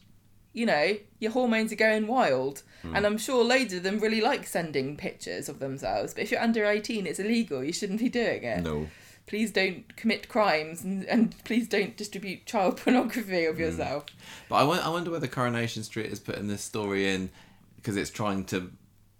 you 0.55 0.65
know, 0.65 0.95
your 1.19 1.31
hormones 1.31 1.73
are 1.73 1.75
going 1.75 2.07
wild. 2.07 2.63
Hmm. 2.81 2.95
And 2.95 3.05
I'm 3.05 3.17
sure 3.17 3.43
loads 3.43 3.73
of 3.73 3.83
them 3.83 3.99
really 3.99 4.21
like 4.21 4.47
sending 4.47 4.95
pictures 4.95 5.49
of 5.49 5.59
themselves. 5.59 6.13
But 6.13 6.23
if 6.23 6.31
you're 6.31 6.41
under 6.41 6.65
18, 6.65 7.05
it's 7.05 7.19
illegal. 7.19 7.61
You 7.61 7.73
shouldn't 7.73 7.99
be 7.99 8.07
doing 8.07 8.43
it. 8.43 8.63
No. 8.63 8.87
Please 9.27 9.51
don't 9.51 9.95
commit 9.97 10.29
crimes 10.29 10.81
and, 10.83 11.03
and 11.05 11.35
please 11.43 11.67
don't 11.67 11.97
distribute 11.97 12.45
child 12.45 12.77
pornography 12.83 13.43
of 13.45 13.59
yourself. 13.59 14.05
But 14.47 14.55
I, 14.55 14.89
wonder 14.89 15.11
whether 15.11 15.27
Coronation 15.27 15.83
Street 15.83 16.05
is 16.05 16.21
putting 16.21 16.47
this 16.47 16.63
story 16.63 17.13
in 17.13 17.31
because 17.75 17.97
it's 17.97 18.11
trying 18.11 18.45
to, 18.45 18.71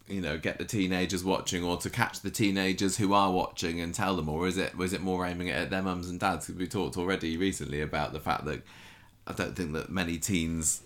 you 0.08 0.22
know, 0.22 0.38
get 0.38 0.58
the 0.58 0.64
teenagers 0.64 1.26
watching 1.26 1.66
or 1.66 1.76
to 1.78 1.90
catch 1.90 2.22
the 2.22 2.32
teenagers 2.32 2.96
who 2.96 3.14
are 3.14 3.32
watching 3.32 3.82
and 3.82 3.94
tell 3.94 4.16
them, 4.16 4.30
or 4.30 4.48
is 4.48 4.58
it 4.58 4.78
was 4.78 4.94
it 4.94 5.02
more 5.02 5.26
aiming 5.26 5.48
it 5.50 5.56
at 5.56 5.70
their 5.70 5.82
mums 5.82 6.10
and 6.10 6.20
dads? 6.20 6.48
'Cause 6.48 6.56
we 6.56 6.68
talked 6.68 6.98
already 6.98 7.36
recently 7.36 7.82
about 7.82 8.14
the 8.14 8.20
fact 8.22 8.46
that 8.46 8.62
I 9.28 9.34
don't 9.34 9.56
think 9.56 9.74
that 9.74 9.90
many 9.90 10.18
teens 10.18 10.82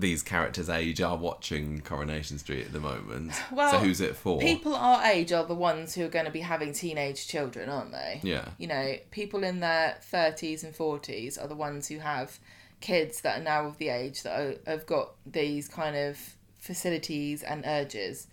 these 0.00 0.22
characters' 0.22 0.68
age 0.68 1.00
are 1.00 1.16
watching 1.16 1.80
Coronation 1.80 2.38
Street 2.38 2.66
at 2.66 2.72
the 2.72 2.80
moment. 2.80 3.32
Well, 3.52 3.72
so 3.72 3.78
who's 3.78 4.00
it 4.00 4.16
for? 4.16 4.40
People 4.40 4.74
our 4.74 5.04
age 5.04 5.32
are 5.32 5.44
the 5.44 5.54
ones 5.54 5.94
who 5.94 6.04
are 6.04 6.08
going 6.08 6.24
to 6.24 6.30
be 6.30 6.40
having 6.40 6.72
teenage 6.72 7.26
children, 7.28 7.68
aren't 7.68 7.92
they? 7.92 8.20
Yeah. 8.22 8.48
You 8.58 8.68
know, 8.68 8.96
people 9.10 9.44
in 9.44 9.60
their 9.60 9.98
30s 10.12 10.64
and 10.64 10.74
40s 10.74 11.42
are 11.42 11.48
the 11.48 11.54
ones 11.54 11.88
who 11.88 11.98
have 11.98 12.38
kids 12.80 13.20
that 13.20 13.40
are 13.40 13.44
now 13.44 13.66
of 13.66 13.78
the 13.78 13.88
age 13.88 14.22
that 14.22 14.40
are, 14.40 14.54
have 14.70 14.86
got 14.86 15.12
these 15.26 15.68
kind 15.68 15.96
of 15.96 16.18
facilities 16.58 17.42
and 17.42 17.64
urges. 17.66 18.26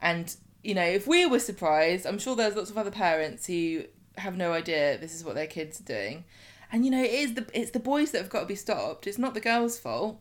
And, 0.00 0.34
you 0.62 0.74
know, 0.74 0.84
if 0.84 1.06
we 1.06 1.26
were 1.26 1.38
surprised, 1.38 2.06
I'm 2.06 2.18
sure 2.18 2.34
there's 2.36 2.56
lots 2.56 2.70
of 2.70 2.78
other 2.78 2.90
parents 2.90 3.46
who 3.46 3.84
have 4.18 4.36
no 4.36 4.52
idea 4.52 4.98
this 4.98 5.14
is 5.14 5.24
what 5.24 5.34
their 5.34 5.46
kids 5.46 5.80
are 5.80 5.84
doing. 5.84 6.24
And 6.72 6.84
you 6.84 6.90
know, 6.90 7.02
it 7.02 7.12
is 7.12 7.34
the 7.34 7.46
it's 7.54 7.70
the 7.70 7.80
boys 7.80 8.10
that 8.10 8.18
have 8.18 8.30
got 8.30 8.40
to 8.40 8.46
be 8.46 8.56
stopped. 8.56 9.06
It's 9.06 9.18
not 9.18 9.34
the 9.34 9.40
girls' 9.40 9.78
fault. 9.78 10.18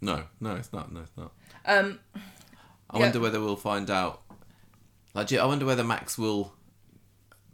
No, 0.00 0.24
no, 0.40 0.54
it's 0.56 0.72
not. 0.72 0.92
No, 0.92 1.00
it's 1.00 1.16
not. 1.16 1.32
Um, 1.64 2.00
I 2.90 2.98
Yeah. 2.98 3.04
wonder 3.04 3.20
whether 3.20 3.40
we'll 3.40 3.56
find 3.56 3.90
out. 3.90 4.22
Like, 5.14 5.32
I 5.32 5.44
wonder 5.46 5.64
whether 5.64 5.82
Max 5.84 6.18
will 6.18 6.52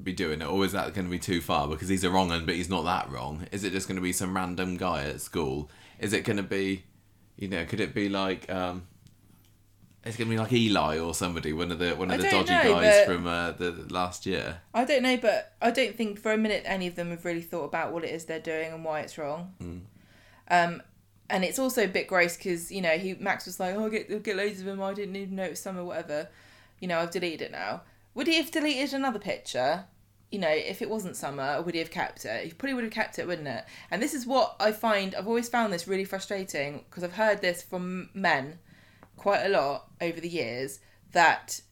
be 0.02 0.12
doing 0.12 0.42
it, 0.42 0.46
or 0.46 0.64
is 0.64 0.72
that 0.72 0.92
going 0.94 1.06
to 1.06 1.10
be 1.10 1.18
too 1.18 1.40
far? 1.40 1.68
Because 1.68 1.88
he's 1.88 2.02
a 2.04 2.10
wrong 2.10 2.32
un, 2.32 2.44
but 2.44 2.56
he's 2.56 2.68
not 2.68 2.82
that 2.84 3.10
wrong. 3.10 3.46
Is 3.52 3.62
it 3.62 3.70
just 3.72 3.86
going 3.86 3.96
to 3.96 4.02
be 4.02 4.12
some 4.12 4.34
random 4.34 4.76
guy 4.76 5.04
at 5.04 5.20
school? 5.20 5.70
Is 6.00 6.12
it 6.12 6.24
going 6.24 6.38
to 6.38 6.42
be, 6.42 6.84
you 7.36 7.46
know, 7.48 7.64
could 7.64 7.78
it 7.80 7.94
be 7.94 8.08
like, 8.08 8.50
um, 8.50 8.88
it's 10.04 10.16
going 10.16 10.28
to 10.28 10.34
be 10.34 10.38
like 10.38 10.52
Eli 10.52 10.98
or 10.98 11.14
somebody, 11.14 11.52
one 11.52 11.70
of 11.70 11.78
the 11.78 11.92
one 11.92 12.10
of 12.10 12.14
I 12.14 12.16
the 12.24 12.28
dodgy 12.28 12.54
know, 12.56 12.62
guys 12.64 13.00
from 13.04 13.28
uh, 13.28 13.52
the 13.52 13.70
last 13.90 14.26
year? 14.26 14.62
I 14.74 14.84
don't 14.84 15.02
know, 15.04 15.16
but 15.16 15.52
I 15.62 15.70
don't 15.70 15.94
think 15.96 16.18
for 16.18 16.32
a 16.32 16.36
minute 16.36 16.64
any 16.66 16.88
of 16.88 16.96
them 16.96 17.10
have 17.10 17.24
really 17.24 17.42
thought 17.42 17.64
about 17.64 17.92
what 17.92 18.02
it 18.02 18.10
is 18.10 18.24
they're 18.24 18.40
doing 18.40 18.72
and 18.72 18.84
why 18.84 19.00
it's 19.00 19.16
wrong. 19.16 19.54
Um, 20.50 20.82
and 21.32 21.44
it's 21.44 21.58
also 21.58 21.84
a 21.84 21.88
bit 21.88 22.06
gross 22.06 22.36
because 22.36 22.70
you 22.70 22.82
know 22.82 22.90
he 22.90 23.14
Max 23.14 23.46
was 23.46 23.58
like, 23.58 23.74
"Oh, 23.74 23.88
get 23.88 24.22
get 24.22 24.36
loads 24.36 24.60
of 24.60 24.66
them. 24.66 24.82
I 24.82 24.92
didn't 24.92 25.16
even 25.16 25.34
know 25.34 25.44
it 25.44 25.50
was 25.50 25.60
summer, 25.60 25.82
whatever." 25.82 26.28
You 26.78 26.88
know, 26.88 26.98
I've 26.98 27.10
deleted 27.10 27.40
it 27.40 27.50
now. 27.50 27.82
Would 28.14 28.26
he 28.26 28.36
have 28.36 28.50
deleted 28.50 28.92
another 28.92 29.18
picture? 29.18 29.86
You 30.30 30.38
know, 30.38 30.50
if 30.50 30.82
it 30.82 30.90
wasn't 30.90 31.16
summer, 31.16 31.60
would 31.62 31.74
he 31.74 31.80
have 31.80 31.90
kept 31.90 32.24
it? 32.24 32.44
He 32.44 32.52
probably 32.52 32.74
would 32.74 32.84
have 32.84 32.92
kept 32.92 33.18
it, 33.18 33.26
wouldn't 33.26 33.48
it? 33.48 33.64
And 33.90 34.02
this 34.02 34.14
is 34.14 34.26
what 34.26 34.56
I 34.60 34.72
find. 34.72 35.14
I've 35.14 35.26
always 35.26 35.48
found 35.48 35.72
this 35.72 35.88
really 35.88 36.04
frustrating 36.04 36.84
because 36.88 37.02
I've 37.02 37.14
heard 37.14 37.40
this 37.40 37.62
from 37.62 38.10
men 38.12 38.58
quite 39.16 39.44
a 39.44 39.48
lot 39.48 39.90
over 40.00 40.20
the 40.20 40.28
years 40.28 40.80
that 41.12 41.62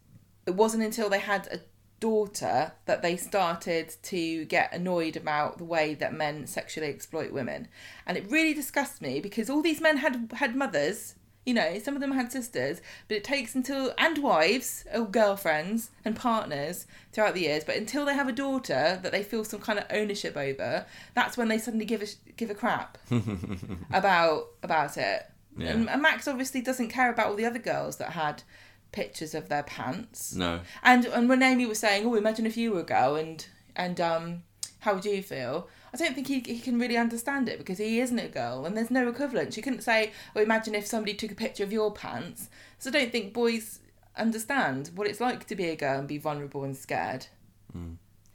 it 0.46 0.54
wasn't 0.54 0.84
until 0.84 1.10
they 1.10 1.18
had 1.18 1.46
a 1.48 1.60
daughter 2.00 2.72
that 2.86 3.02
they 3.02 3.16
started 3.16 3.94
to 4.02 4.44
get 4.46 4.72
annoyed 4.72 5.16
about 5.16 5.58
the 5.58 5.64
way 5.64 5.94
that 5.94 6.12
men 6.12 6.46
sexually 6.46 6.88
exploit 6.88 7.30
women 7.32 7.68
and 8.06 8.16
it 8.16 8.30
really 8.30 8.54
disgusts 8.54 9.00
me 9.00 9.20
because 9.20 9.48
all 9.50 9.62
these 9.62 9.80
men 9.80 9.98
had 9.98 10.32
had 10.36 10.56
mothers 10.56 11.14
you 11.46 11.54
know 11.54 11.78
some 11.78 11.94
of 11.94 12.00
them 12.00 12.12
had 12.12 12.30
sisters 12.32 12.80
but 13.08 13.16
it 13.16 13.24
takes 13.24 13.54
until 13.54 13.92
and 13.98 14.18
wives 14.18 14.84
or 14.94 15.04
girlfriends 15.06 15.90
and 16.04 16.16
partners 16.16 16.86
throughout 17.12 17.34
the 17.34 17.40
years 17.42 17.64
but 17.64 17.76
until 17.76 18.04
they 18.04 18.14
have 18.14 18.28
a 18.28 18.32
daughter 18.32 18.98
that 19.02 19.12
they 19.12 19.22
feel 19.22 19.44
some 19.44 19.60
kind 19.60 19.78
of 19.78 19.84
ownership 19.90 20.36
over 20.36 20.84
that's 21.14 21.36
when 21.36 21.48
they 21.48 21.58
suddenly 21.58 21.86
give 21.86 22.02
a 22.02 22.06
give 22.36 22.50
a 22.50 22.54
crap 22.54 22.98
about 23.92 24.48
about 24.62 24.96
it 24.96 25.26
Yeah. 25.56 25.68
and, 25.70 25.88
and 25.90 26.02
max 26.02 26.28
obviously 26.28 26.60
doesn't 26.60 26.88
care 26.88 27.10
about 27.10 27.26
all 27.28 27.36
the 27.36 27.46
other 27.46 27.58
girls 27.58 27.96
that 27.96 28.10
had 28.12 28.42
pictures 28.92 29.34
of 29.34 29.48
their 29.48 29.62
pants 29.62 30.34
No, 30.34 30.60
and 30.82 31.04
and 31.06 31.28
when 31.28 31.42
Amy 31.42 31.66
was 31.66 31.78
saying, 31.78 32.06
"Oh, 32.06 32.14
imagine 32.14 32.46
if 32.46 32.56
you 32.56 32.72
were 32.72 32.80
a 32.80 32.84
girl," 32.84 33.16
and 33.16 33.46
and 33.76 34.00
um, 34.00 34.42
how 34.80 34.94
would 34.94 35.04
you 35.04 35.22
feel? 35.22 35.68
I 35.92 35.96
don't 35.96 36.14
think 36.14 36.28
he 36.28 36.40
he 36.40 36.60
can 36.60 36.78
really 36.78 36.96
understand 36.96 37.48
it 37.48 37.58
because 37.58 37.78
he 37.78 38.00
isn't 38.00 38.18
a 38.18 38.28
girl, 38.28 38.64
and 38.64 38.76
there's 38.76 38.90
no 38.90 39.08
equivalent. 39.08 39.54
She 39.54 39.62
couldn't 39.62 39.82
say, 39.82 40.12
"Oh, 40.36 40.40
imagine 40.40 40.74
if 40.74 40.86
somebody 40.86 41.14
took 41.14 41.32
a 41.32 41.34
picture 41.34 41.64
of 41.64 41.72
your 41.72 41.92
pants." 41.92 42.48
So 42.78 42.90
I 42.90 42.92
don't 42.92 43.12
think 43.12 43.32
boys 43.32 43.80
understand 44.16 44.90
what 44.94 45.06
it's 45.06 45.20
like 45.20 45.46
to 45.46 45.54
be 45.56 45.66
a 45.68 45.76
girl 45.76 45.98
and 45.98 46.08
be 46.08 46.18
vulnerable 46.18 46.64
and 46.64 46.76
scared. 46.76 47.26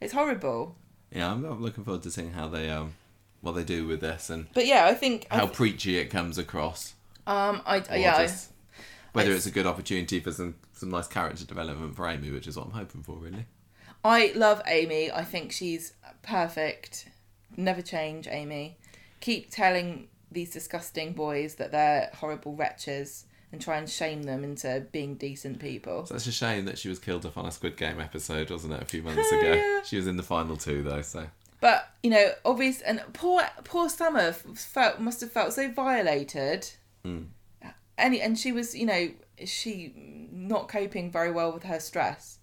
It's 0.00 0.12
horrible. 0.12 0.76
yeah, 1.12 1.30
I'm, 1.32 1.44
I'm 1.44 1.62
looking 1.62 1.84
forward 1.84 2.02
to 2.04 2.10
seeing 2.10 2.32
how 2.32 2.48
they 2.48 2.70
um 2.70 2.94
what 3.42 3.52
they 3.52 3.64
do 3.64 3.86
with 3.86 4.00
this 4.00 4.30
and 4.30 4.46
But 4.54 4.66
yeah, 4.66 4.86
I 4.86 4.94
think 4.94 5.26
I 5.30 5.36
how 5.36 5.44
th- 5.46 5.54
preachy 5.56 5.98
it 5.98 6.06
comes 6.06 6.38
across. 6.38 6.94
um 7.26 7.62
I 7.66 7.78
or 7.78 7.96
yeah. 7.96 8.16
I- 8.16 8.22
just 8.26 8.50
whether 9.16 9.32
I- 9.32 9.34
it's 9.34 9.46
a 9.46 9.50
good 9.50 9.66
opportunity 9.66 10.20
for 10.20 10.32
some 10.32 10.54
some 10.72 10.90
nice 10.90 11.08
character 11.08 11.44
development 11.44 11.96
for 11.96 12.06
Amy, 12.08 12.30
which 12.30 12.46
is 12.46 12.56
what 12.56 12.66
I'm 12.66 12.72
hoping 12.72 13.02
for, 13.02 13.16
really. 13.16 13.46
I 14.04 14.32
love 14.36 14.62
Amy. 14.66 15.10
I 15.10 15.24
think 15.24 15.50
she's 15.52 15.92
perfect. 16.22 17.08
Never 17.56 17.82
change, 17.82 18.28
Amy. 18.30 18.76
Keep 19.20 19.50
telling 19.50 20.08
these 20.30 20.50
disgusting 20.50 21.12
boys 21.12 21.54
that 21.56 21.72
they're 21.72 22.10
horrible 22.14 22.54
wretches 22.54 23.24
and 23.52 23.60
try 23.60 23.78
and 23.78 23.88
shame 23.88 24.24
them 24.24 24.44
into 24.44 24.86
being 24.92 25.14
decent 25.14 25.58
people. 25.60 26.04
Such 26.06 26.26
a 26.26 26.32
shame 26.32 26.64
that 26.66 26.78
she 26.78 26.88
was 26.88 26.98
killed 26.98 27.24
off 27.24 27.38
on 27.38 27.46
a 27.46 27.50
Squid 27.50 27.76
Game 27.76 28.00
episode, 28.00 28.50
wasn't 28.50 28.74
it, 28.74 28.82
a 28.82 28.84
few 28.84 29.02
months 29.02 29.30
ago? 29.32 29.54
Yeah. 29.54 29.82
She 29.84 29.96
was 29.96 30.06
in 30.06 30.16
the 30.16 30.22
final 30.22 30.56
two, 30.56 30.82
though, 30.82 31.02
so. 31.02 31.26
But 31.60 31.88
you 32.02 32.10
know, 32.10 32.32
obvious 32.44 32.82
and 32.82 33.00
poor 33.14 33.42
poor 33.64 33.88
Summer 33.88 34.32
felt 34.32 35.00
must 35.00 35.20
have 35.22 35.32
felt 35.32 35.52
so 35.54 35.70
violated. 35.70 36.68
Mm. 37.04 37.26
Any 37.98 38.20
and 38.20 38.38
she 38.38 38.52
was, 38.52 38.74
you 38.74 38.86
know, 38.86 39.10
she 39.44 39.92
not 40.32 40.68
coping 40.68 41.10
very 41.10 41.30
well 41.30 41.52
with 41.52 41.64
her 41.64 41.80
stress. 41.80 42.38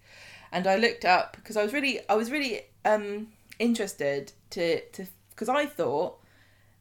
And 0.52 0.68
I 0.68 0.76
looked 0.76 1.06
up 1.06 1.36
because 1.36 1.58
I 1.58 1.64
was 1.64 1.74
really, 1.74 2.00
I 2.08 2.16
was 2.16 2.32
really 2.32 2.62
um 2.86 3.28
interested 3.60 4.34
to 4.50 4.82
to 4.92 5.06
because 5.30 5.50
I 5.50 5.66
thought 5.66 6.20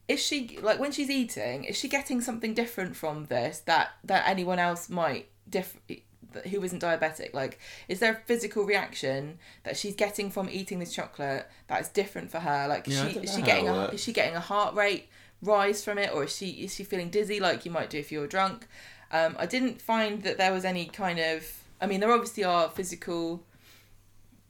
is 0.08 0.20
she 0.20 0.58
like 0.62 0.78
when 0.78 0.92
she's 0.92 1.10
eating 1.10 1.64
is 1.64 1.76
she 1.76 1.88
getting 1.88 2.20
something 2.20 2.54
different 2.54 2.96
from 2.96 3.26
this 3.26 3.60
that 3.60 3.90
that 4.04 4.24
anyone 4.26 4.58
else 4.58 4.88
might 4.88 5.28
diff 5.48 5.76
who 6.50 6.62
isn't 6.62 6.82
diabetic? 6.82 7.34
Like 7.34 7.58
is 7.88 8.00
there 8.00 8.12
a 8.12 8.26
physical 8.26 8.64
reaction 8.64 9.38
that 9.64 9.76
she's 9.76 9.94
getting 9.94 10.30
from 10.30 10.48
eating 10.50 10.78
this 10.78 10.94
chocolate 10.94 11.46
that 11.68 11.80
is 11.80 11.88
different 11.88 12.30
for 12.30 12.40
her? 12.40 12.66
Like 12.68 12.86
Yeah, 12.86 13.08
she 13.08 13.18
is 13.20 13.34
she 13.34 13.42
getting 13.42 13.68
a 13.68 13.86
is 13.86 14.02
she 14.02 14.12
getting 14.12 14.34
a 14.34 14.40
heart 14.40 14.74
rate 14.74 15.08
rise 15.42 15.82
from 15.84 15.98
it 15.98 16.10
or 16.14 16.24
is 16.24 16.36
she 16.36 16.50
is 16.50 16.74
she 16.74 16.84
feeling 16.84 17.10
dizzy 17.10 17.40
like 17.40 17.64
you 17.64 17.70
might 17.70 17.90
do 17.90 17.98
if 17.98 18.12
you 18.12 18.20
were 18.20 18.26
drunk 18.28 18.66
um 19.10 19.34
i 19.38 19.44
didn't 19.46 19.82
find 19.82 20.22
that 20.22 20.38
there 20.38 20.52
was 20.52 20.64
any 20.64 20.86
kind 20.86 21.18
of 21.18 21.44
i 21.80 21.86
mean 21.86 21.98
there 22.00 22.12
obviously 22.12 22.44
are 22.44 22.68
physical 22.70 23.42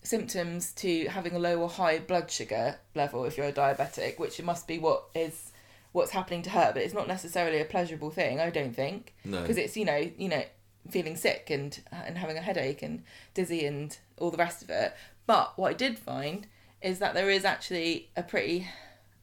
symptoms 0.03 0.73
to 0.73 1.07
having 1.09 1.35
a 1.35 1.39
low 1.39 1.59
or 1.61 1.69
high 1.69 1.99
blood 1.99 2.31
sugar 2.31 2.77
level 2.95 3.25
if 3.25 3.37
you're 3.37 3.47
a 3.47 3.53
diabetic, 3.53 4.19
which 4.19 4.39
it 4.41 4.45
must 4.45 4.67
be 4.67 4.79
what 4.79 5.05
is 5.15 5.53
what's 5.93 6.11
happening 6.11 6.43
to 6.43 6.51
her, 6.51 6.73
but 6.73 6.83
it's 6.83 6.95
not 6.95 7.07
necessarily 7.07 7.61
a 7.61 7.65
pleasurable 7.65 8.11
thing, 8.11 8.41
I 8.41 8.51
don't 8.51 8.75
think, 8.75 9.15
No. 9.25 9.43
because 9.43 9.59
it's 9.59 9.77
you 9.77 9.85
know 9.85 10.11
you 10.19 10.29
know 10.29 10.43
feeling 10.91 11.17
sick 11.17 11.51
and 11.51 11.81
and 11.93 12.19
having 12.19 12.37
a 12.37 12.41
headache 12.41 12.83
and 12.83 13.05
dizzy 13.35 13.65
and 13.65 13.97
all 14.19 14.31
the 14.31 14.39
rest 14.39 14.63
of 14.63 14.71
it. 14.71 14.95
But 15.27 15.57
what 15.57 15.71
I 15.71 15.75
did 15.75 15.99
find 15.99 16.49
is 16.81 16.99
that 16.99 17.15
there 17.15 17.31
is 17.31 17.45
actually 17.45 18.11
a 18.17 18.25
pretty 18.25 18.67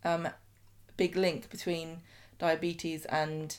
um, 0.06 0.30
big 1.00 1.16
link 1.16 1.50
between 1.50 2.02
diabetes 2.40 3.06
and 3.06 3.56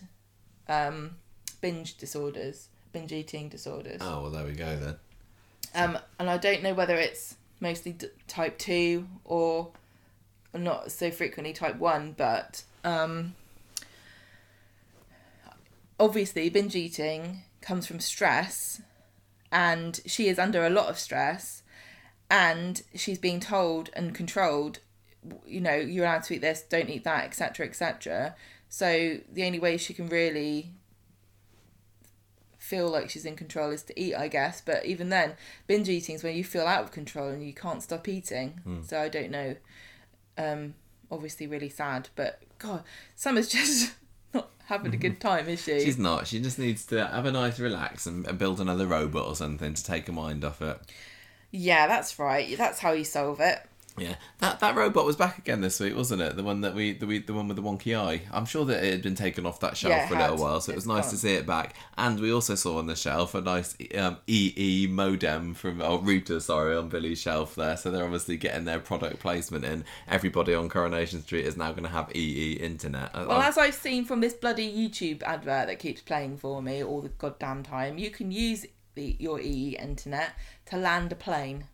um, 0.68 1.16
binge 1.62 1.96
disorders, 1.96 2.68
binge 2.92 3.12
eating 3.12 3.48
disorders. 3.48 4.00
Oh, 4.02 4.22
well, 4.22 4.30
there 4.30 4.44
we 4.44 4.52
go 4.52 4.76
then. 4.76 4.96
Um, 5.74 5.98
and 6.18 6.28
I 6.28 6.36
don't 6.36 6.62
know 6.62 6.74
whether 6.74 6.96
it's 6.96 7.36
mostly 7.58 7.92
d- 7.92 8.08
type 8.28 8.58
2 8.58 9.06
or 9.24 9.70
not 10.52 10.92
so 10.92 11.10
frequently 11.10 11.54
type 11.54 11.76
1, 11.76 12.14
but 12.18 12.62
um, 12.84 13.34
obviously, 15.98 16.50
binge 16.50 16.76
eating 16.76 17.42
comes 17.62 17.86
from 17.86 18.00
stress, 18.00 18.82
and 19.50 20.00
she 20.04 20.28
is 20.28 20.38
under 20.38 20.66
a 20.66 20.70
lot 20.70 20.90
of 20.90 20.98
stress, 20.98 21.62
and 22.30 22.82
she's 22.94 23.18
being 23.18 23.40
told 23.40 23.88
and 23.94 24.14
controlled, 24.14 24.80
you 25.46 25.60
know, 25.60 25.74
you're 25.74 26.04
allowed 26.04 26.22
to 26.24 26.34
eat 26.34 26.40
this, 26.40 26.62
don't 26.62 26.88
eat 26.88 27.04
that, 27.04 27.24
etc., 27.24 27.66
etc. 27.66 28.34
So 28.68 29.18
the 29.32 29.44
only 29.44 29.58
way 29.58 29.76
she 29.76 29.94
can 29.94 30.08
really 30.08 30.72
feel 32.58 32.88
like 32.88 33.10
she's 33.10 33.24
in 33.24 33.34
control 33.34 33.70
is 33.70 33.82
to 33.82 34.00
eat, 34.00 34.14
I 34.14 34.28
guess. 34.28 34.60
But 34.60 34.86
even 34.86 35.08
then, 35.08 35.34
binge 35.66 35.88
eating 35.88 36.14
is 36.14 36.22
when 36.22 36.36
you 36.36 36.44
feel 36.44 36.66
out 36.66 36.84
of 36.84 36.92
control 36.92 37.28
and 37.28 37.44
you 37.44 37.52
can't 37.52 37.82
stop 37.82 38.06
eating. 38.06 38.60
So 38.84 39.00
I 39.00 39.08
don't 39.08 39.30
know. 39.30 39.56
Um, 40.38 40.74
obviously, 41.10 41.46
really 41.46 41.68
sad. 41.68 42.08
But 42.14 42.40
God, 42.58 42.84
Summer's 43.16 43.48
just 43.52 43.94
not 44.32 44.50
having 44.66 44.94
a 44.94 44.96
good 44.96 45.20
time, 45.20 45.48
is 45.48 45.62
she? 45.62 45.80
She's 45.80 45.98
not. 45.98 46.28
She 46.28 46.40
just 46.40 46.58
needs 46.58 46.86
to 46.86 47.06
have 47.06 47.26
a 47.26 47.32
nice 47.32 47.58
relax 47.58 48.06
and, 48.06 48.26
and 48.26 48.38
build 48.38 48.60
another 48.60 48.86
robot 48.86 49.26
or 49.26 49.34
something 49.34 49.74
to 49.74 49.84
take 49.84 50.06
her 50.06 50.12
mind 50.12 50.44
off 50.44 50.62
it. 50.62 50.78
Yeah, 51.50 51.88
that's 51.88 52.18
right. 52.18 52.56
That's 52.56 52.78
how 52.78 52.92
you 52.92 53.04
solve 53.04 53.40
it. 53.40 53.58
Yeah, 53.98 54.14
that 54.38 54.60
that 54.60 54.76
robot 54.76 55.04
was 55.04 55.16
back 55.16 55.38
again 55.38 55.60
this 55.60 55.78
week, 55.80 55.96
wasn't 55.96 56.22
it? 56.22 56.36
The 56.36 56.42
one 56.42 56.60
that 56.62 56.74
we 56.74 56.92
the 56.92 57.06
we, 57.06 57.18
the 57.18 57.34
one 57.34 57.48
with 57.48 57.56
the 57.56 57.62
wonky 57.62 57.98
eye. 57.98 58.22
I'm 58.32 58.46
sure 58.46 58.64
that 58.64 58.82
it 58.84 58.92
had 58.92 59.02
been 59.02 59.14
taken 59.14 59.44
off 59.46 59.60
that 59.60 59.76
shelf 59.76 59.90
Yeah, 59.90 60.06
for 60.08 60.14
a 60.14 60.18
little 60.18 60.36
had. 60.36 60.42
while, 60.42 60.60
so 60.60 60.72
it 60.72 60.76
was 60.76 60.86
nice 60.86 61.04
gone. 61.06 61.10
to 61.12 61.16
see 61.18 61.34
it 61.34 61.46
back. 61.46 61.74
And 61.98 62.18
we 62.20 62.32
also 62.32 62.54
saw 62.54 62.78
on 62.78 62.86
the 62.86 62.96
shelf 62.96 63.34
a 63.34 63.40
nice 63.40 63.76
um, 63.96 64.18
EE 64.26 64.86
modem 64.88 65.54
from 65.54 65.82
oh 65.82 65.98
router, 65.98 66.40
sorry, 66.40 66.76
on 66.76 66.88
Billy's 66.88 67.20
shelf 67.20 67.54
there. 67.56 67.76
So 67.76 67.90
they're 67.90 68.04
obviously 68.04 68.36
getting 68.36 68.64
their 68.64 68.78
product 68.80 69.18
placement 69.20 69.64
in. 69.64 69.84
Everybody 70.08 70.54
on 70.54 70.68
Coronation 70.68 71.22
Street 71.22 71.44
is 71.46 71.56
now 71.56 71.70
going 71.72 71.82
to 71.84 71.88
have 71.90 72.14
EE 72.14 72.52
internet. 72.60 73.10
I- 73.14 73.26
Well, 73.26 73.38
I- 73.40 73.48
as 73.48 73.58
I've 73.58 73.74
seen 73.74 74.04
from 74.04 74.20
this 74.20 74.34
bloody 74.34 74.70
YouTube 74.72 75.22
advert 75.24 75.66
that 75.66 75.78
keeps 75.78 76.00
playing 76.00 76.38
for 76.38 76.62
me 76.62 76.82
all 76.82 77.00
the 77.02 77.08
goddamn 77.08 77.62
time, 77.64 77.98
you 77.98 78.10
can 78.10 78.30
use 78.30 78.66
the, 78.94 79.16
your 79.18 79.40
EE 79.40 79.76
internet 79.78 80.32
to 80.66 80.76
land 80.76 81.12
a 81.12 81.14
plane 81.16 81.64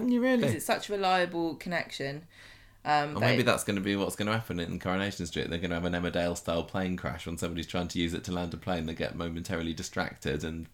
can 0.00 0.10
you 0.10 0.20
really? 0.22 0.38
because 0.38 0.54
it's 0.54 0.66
such 0.66 0.88
a 0.88 0.92
reliable 0.92 1.54
connection. 1.56 2.26
Um, 2.86 3.16
Or 3.16 3.20
maybe 3.20 3.42
it- 3.42 3.46
that's 3.46 3.64
going 3.64 3.76
to 3.76 3.82
be 3.82 3.96
what's 3.96 4.14
going 4.16 4.26
to 4.26 4.32
happen 4.34 4.60
in 4.60 4.78
Coronation 4.78 5.24
Street. 5.26 5.48
They're 5.48 5.58
going 5.58 5.70
to 5.70 5.76
have 5.80 5.86
an 5.86 5.94
Emmerdale 5.94 6.36
style 6.36 6.64
plane 6.64 6.96
crash 6.98 7.24
when 7.26 7.38
somebody's 7.38 7.66
trying 7.66 7.88
to 7.88 7.98
use 7.98 8.12
it 8.12 8.24
to 8.24 8.32
land 8.32 8.52
a 8.52 8.58
plane. 8.58 8.84
They 8.86 8.94
get 8.94 9.16
momentarily 9.16 9.72
distracted 9.72 10.44
and 10.44 10.66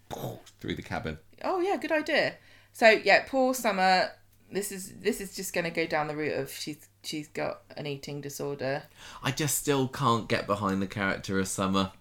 through 0.60 0.74
the 0.74 0.82
cabin. 0.82 1.18
Oh 1.44 1.60
yeah, 1.60 1.76
good 1.76 1.92
idea. 1.92 2.34
So 2.72 2.88
yeah, 2.90 3.24
poor 3.28 3.54
Summer. 3.54 4.10
This 4.52 4.72
is 4.72 4.92
this 5.00 5.20
is 5.20 5.36
just 5.36 5.52
going 5.52 5.64
to 5.64 5.70
go 5.70 5.86
down 5.86 6.08
the 6.08 6.16
route 6.16 6.36
of 6.36 6.50
she's 6.50 6.88
she's 7.04 7.28
got 7.28 7.60
an 7.76 7.86
eating 7.86 8.20
disorder. 8.20 8.82
I 9.22 9.30
just 9.30 9.56
still 9.58 9.86
can't 9.86 10.28
get 10.28 10.48
behind 10.48 10.82
the 10.82 10.88
character 10.88 11.38
of 11.38 11.46
Summer. 11.46 11.92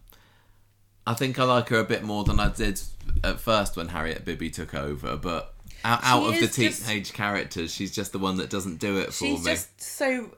I 1.05 1.13
think 1.13 1.37
I 1.39 1.43
like 1.43 1.69
her 1.69 1.77
a 1.77 1.83
bit 1.83 2.03
more 2.03 2.23
than 2.23 2.39
I 2.39 2.49
did 2.49 2.81
at 3.23 3.39
first 3.39 3.77
when 3.77 3.89
Harriet 3.89 4.25
Bibby 4.25 4.49
took 4.49 4.73
over, 4.73 5.15
but 5.17 5.53
out, 5.83 5.99
out 6.03 6.23
of 6.27 6.33
the 6.33 6.45
is 6.45 6.55
just- 6.55 6.85
teenage 6.85 7.13
characters, 7.13 7.73
she's 7.73 7.91
just 7.91 8.11
the 8.11 8.19
one 8.19 8.37
that 8.37 8.49
doesn't 8.49 8.79
do 8.79 8.97
it 8.97 9.07
for 9.07 9.25
She's 9.25 9.43
me. 9.45 9.51
She's 9.51 9.65
just 9.65 9.81
so 9.81 10.35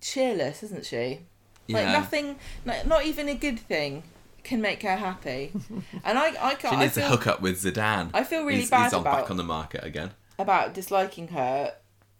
cheerless, 0.00 0.62
isn't 0.62 0.86
she? 0.86 1.20
Like 1.70 1.86
nothing, 1.88 2.36
like, 2.64 2.86
not 2.86 3.04
even 3.04 3.28
a 3.28 3.34
good 3.34 3.58
thing 3.58 4.02
can 4.42 4.62
make 4.62 4.82
her 4.82 4.96
happy. 4.96 5.52
and 6.04 6.18
I 6.18 6.28
I 6.40 6.54
can't. 6.54 6.60
She 6.60 6.66
I 6.68 6.76
needs 6.84 6.94
feel, 6.94 7.04
to 7.04 7.10
hook 7.10 7.26
up 7.26 7.42
with 7.42 7.62
Zidane. 7.62 8.10
I 8.14 8.24
feel 8.24 8.44
really 8.44 8.60
he's, 8.60 8.70
bad 8.70 8.84
he's 8.84 8.94
on, 8.94 9.02
about- 9.02 9.22
back 9.22 9.30
on 9.30 9.36
the 9.36 9.44
market 9.44 9.84
again. 9.84 10.12
about 10.38 10.72
disliking 10.72 11.28
her 11.28 11.74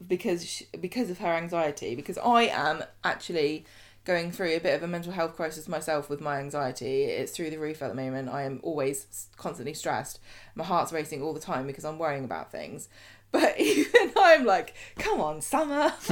because 0.06 0.44
she, 0.46 0.66
because 0.78 1.08
of 1.10 1.18
her 1.18 1.28
anxiety 1.32 1.94
because 1.94 2.18
I 2.18 2.42
am 2.42 2.84
actually 3.02 3.64
going 4.04 4.32
through 4.32 4.56
a 4.56 4.60
bit 4.60 4.74
of 4.74 4.82
a 4.82 4.88
mental 4.88 5.12
health 5.12 5.36
crisis 5.36 5.68
myself 5.68 6.08
with 6.08 6.20
my 6.20 6.38
anxiety 6.38 7.04
it's 7.04 7.32
through 7.32 7.50
the 7.50 7.58
roof 7.58 7.82
at 7.82 7.88
the 7.88 7.94
moment 7.94 8.28
I 8.28 8.42
am 8.42 8.60
always 8.62 9.28
constantly 9.36 9.74
stressed 9.74 10.20
my 10.54 10.64
heart's 10.64 10.92
racing 10.92 11.22
all 11.22 11.34
the 11.34 11.40
time 11.40 11.66
because 11.66 11.84
I'm 11.84 11.98
worrying 11.98 12.24
about 12.24 12.50
things 12.50 12.88
but 13.32 13.60
even 13.60 14.12
I'm 14.16 14.46
like 14.46 14.74
come 14.98 15.20
on 15.20 15.42
summer 15.42 15.92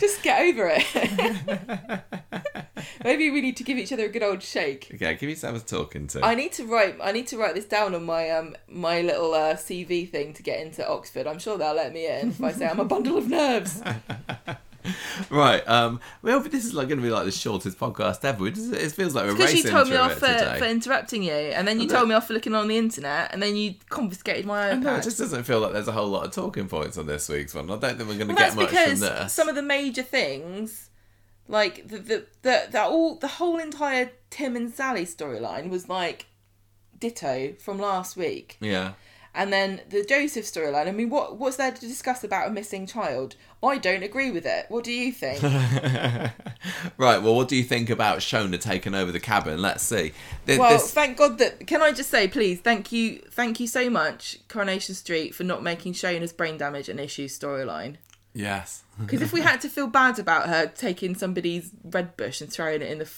just 0.00 0.22
get 0.22 0.40
over 0.42 0.72
it 0.74 2.02
maybe 3.04 3.30
we 3.30 3.40
need 3.40 3.56
to 3.58 3.62
give 3.64 3.78
each 3.78 3.92
other 3.92 4.06
a 4.06 4.08
good 4.08 4.24
old 4.24 4.42
shake 4.42 4.92
Okay, 4.94 5.14
give 5.14 5.28
me 5.28 5.34
someone 5.34 5.62
talking 5.62 6.06
to. 6.08 6.24
I 6.24 6.34
need 6.34 6.52
to 6.52 6.64
write. 6.64 6.96
I 7.02 7.12
need 7.12 7.26
to 7.28 7.38
write 7.38 7.54
this 7.54 7.64
down 7.64 7.94
on 7.94 8.04
my 8.04 8.30
um 8.30 8.54
my 8.68 9.00
little 9.00 9.32
uh, 9.34 9.54
CV 9.54 10.08
thing 10.08 10.32
to 10.34 10.42
get 10.42 10.60
into 10.60 10.86
Oxford. 10.88 11.26
I'm 11.26 11.38
sure 11.38 11.56
they'll 11.56 11.74
let 11.74 11.92
me 11.92 12.06
in 12.06 12.30
if 12.30 12.42
I 12.42 12.52
say 12.52 12.66
I'm 12.66 12.80
a 12.80 12.84
bundle 12.84 13.16
of 13.16 13.28
nerves. 13.28 13.82
Right, 15.30 15.66
um, 15.68 16.00
well, 16.22 16.40
this 16.40 16.64
is 16.64 16.74
like 16.74 16.88
going 16.88 16.98
to 16.98 17.04
be 17.04 17.10
like 17.10 17.24
the 17.24 17.32
shortest 17.32 17.78
podcast 17.78 18.24
ever. 18.24 18.46
It, 18.48 18.54
just- 18.54 18.72
it 18.72 18.92
feels 18.92 19.14
like 19.14 19.26
we're 19.26 19.36
Because 19.36 19.54
you 19.54 19.62
told 19.62 19.88
me 19.88 19.96
off 19.96 20.14
for, 20.14 20.56
for 20.58 20.64
interrupting 20.64 21.22
you, 21.22 21.32
and 21.32 21.66
then 21.66 21.80
you 21.80 21.88
told 21.88 22.08
me 22.08 22.14
off 22.14 22.26
for 22.26 22.34
looking 22.34 22.54
on 22.54 22.68
the 22.68 22.76
internet, 22.76 23.32
and 23.32 23.42
then 23.42 23.56
you 23.56 23.74
confiscated 23.88 24.46
my 24.46 24.70
iPad. 24.70 24.98
It 24.98 25.04
just 25.04 25.18
doesn't 25.18 25.44
feel 25.44 25.60
like 25.60 25.72
there's 25.72 25.88
a 25.88 25.92
whole 25.92 26.08
lot 26.08 26.26
of 26.26 26.32
talking 26.32 26.68
points 26.68 26.98
on 26.98 27.06
this 27.06 27.28
week's 27.28 27.54
one. 27.54 27.70
I 27.70 27.76
don't 27.76 27.96
think 27.96 28.08
we're 28.08 28.16
going 28.16 28.28
to 28.28 28.34
well, 28.34 28.36
get 28.36 28.56
much 28.56 28.68
from 28.70 29.00
this. 29.00 29.32
some 29.32 29.48
of 29.48 29.54
the 29.54 29.62
major 29.62 30.02
things, 30.02 30.90
like 31.48 31.88
the 31.88 31.98
the 31.98 32.26
the, 32.42 32.68
the 32.70 32.82
all 32.82 33.16
the 33.16 33.28
whole 33.28 33.58
entire 33.58 34.10
Tim 34.30 34.56
and 34.56 34.72
Sally 34.72 35.04
storyline 35.04 35.68
was 35.68 35.88
like 35.88 36.26
ditto 36.98 37.54
from 37.58 37.78
last 37.78 38.16
week. 38.16 38.56
Yeah. 38.60 38.92
And 39.34 39.50
then 39.50 39.80
the 39.88 40.04
Joseph 40.04 40.44
storyline. 40.44 40.88
I 40.88 40.92
mean, 40.92 41.08
what 41.08 41.38
what's 41.38 41.56
there 41.56 41.70
to 41.72 41.80
discuss 41.80 42.22
about 42.22 42.48
a 42.48 42.50
missing 42.50 42.86
child? 42.86 43.34
I 43.62 43.78
don't 43.78 44.02
agree 44.02 44.30
with 44.30 44.44
it. 44.44 44.66
What 44.68 44.84
do 44.84 44.92
you 44.92 45.10
think? 45.12 45.42
right, 46.98 47.22
well, 47.22 47.34
what 47.34 47.48
do 47.48 47.56
you 47.56 47.64
think 47.64 47.90
about 47.90 48.18
Shona 48.18 48.60
taking 48.60 48.94
over 48.94 49.12
the 49.12 49.20
cabin? 49.20 49.60
Let's 49.62 49.82
see. 49.84 50.12
Th- 50.46 50.58
well, 50.58 50.72
this- 50.72 50.92
thank 50.92 51.16
God 51.16 51.38
that. 51.38 51.66
Can 51.66 51.82
I 51.82 51.92
just 51.92 52.10
say, 52.10 52.28
please, 52.28 52.60
thank 52.60 52.92
you, 52.92 53.22
thank 53.30 53.60
you 53.60 53.66
so 53.66 53.88
much, 53.88 54.38
Coronation 54.48 54.94
Street, 54.94 55.34
for 55.34 55.44
not 55.44 55.62
making 55.62 55.94
Shona's 55.94 56.32
brain 56.32 56.56
damage 56.58 56.88
an 56.88 56.98
issue 56.98 57.28
storyline. 57.28 57.96
yes. 58.32 58.82
Because 59.00 59.22
if 59.22 59.32
we 59.32 59.40
had 59.40 59.60
to 59.62 59.68
feel 59.70 59.86
bad 59.88 60.18
about 60.18 60.48
her 60.48 60.66
taking 60.66 61.14
somebody's 61.16 61.70
red 61.82 62.16
bush 62.16 62.40
and 62.42 62.52
throwing 62.52 62.82
it 62.82 62.90
in 62.90 62.98
the 62.98 63.10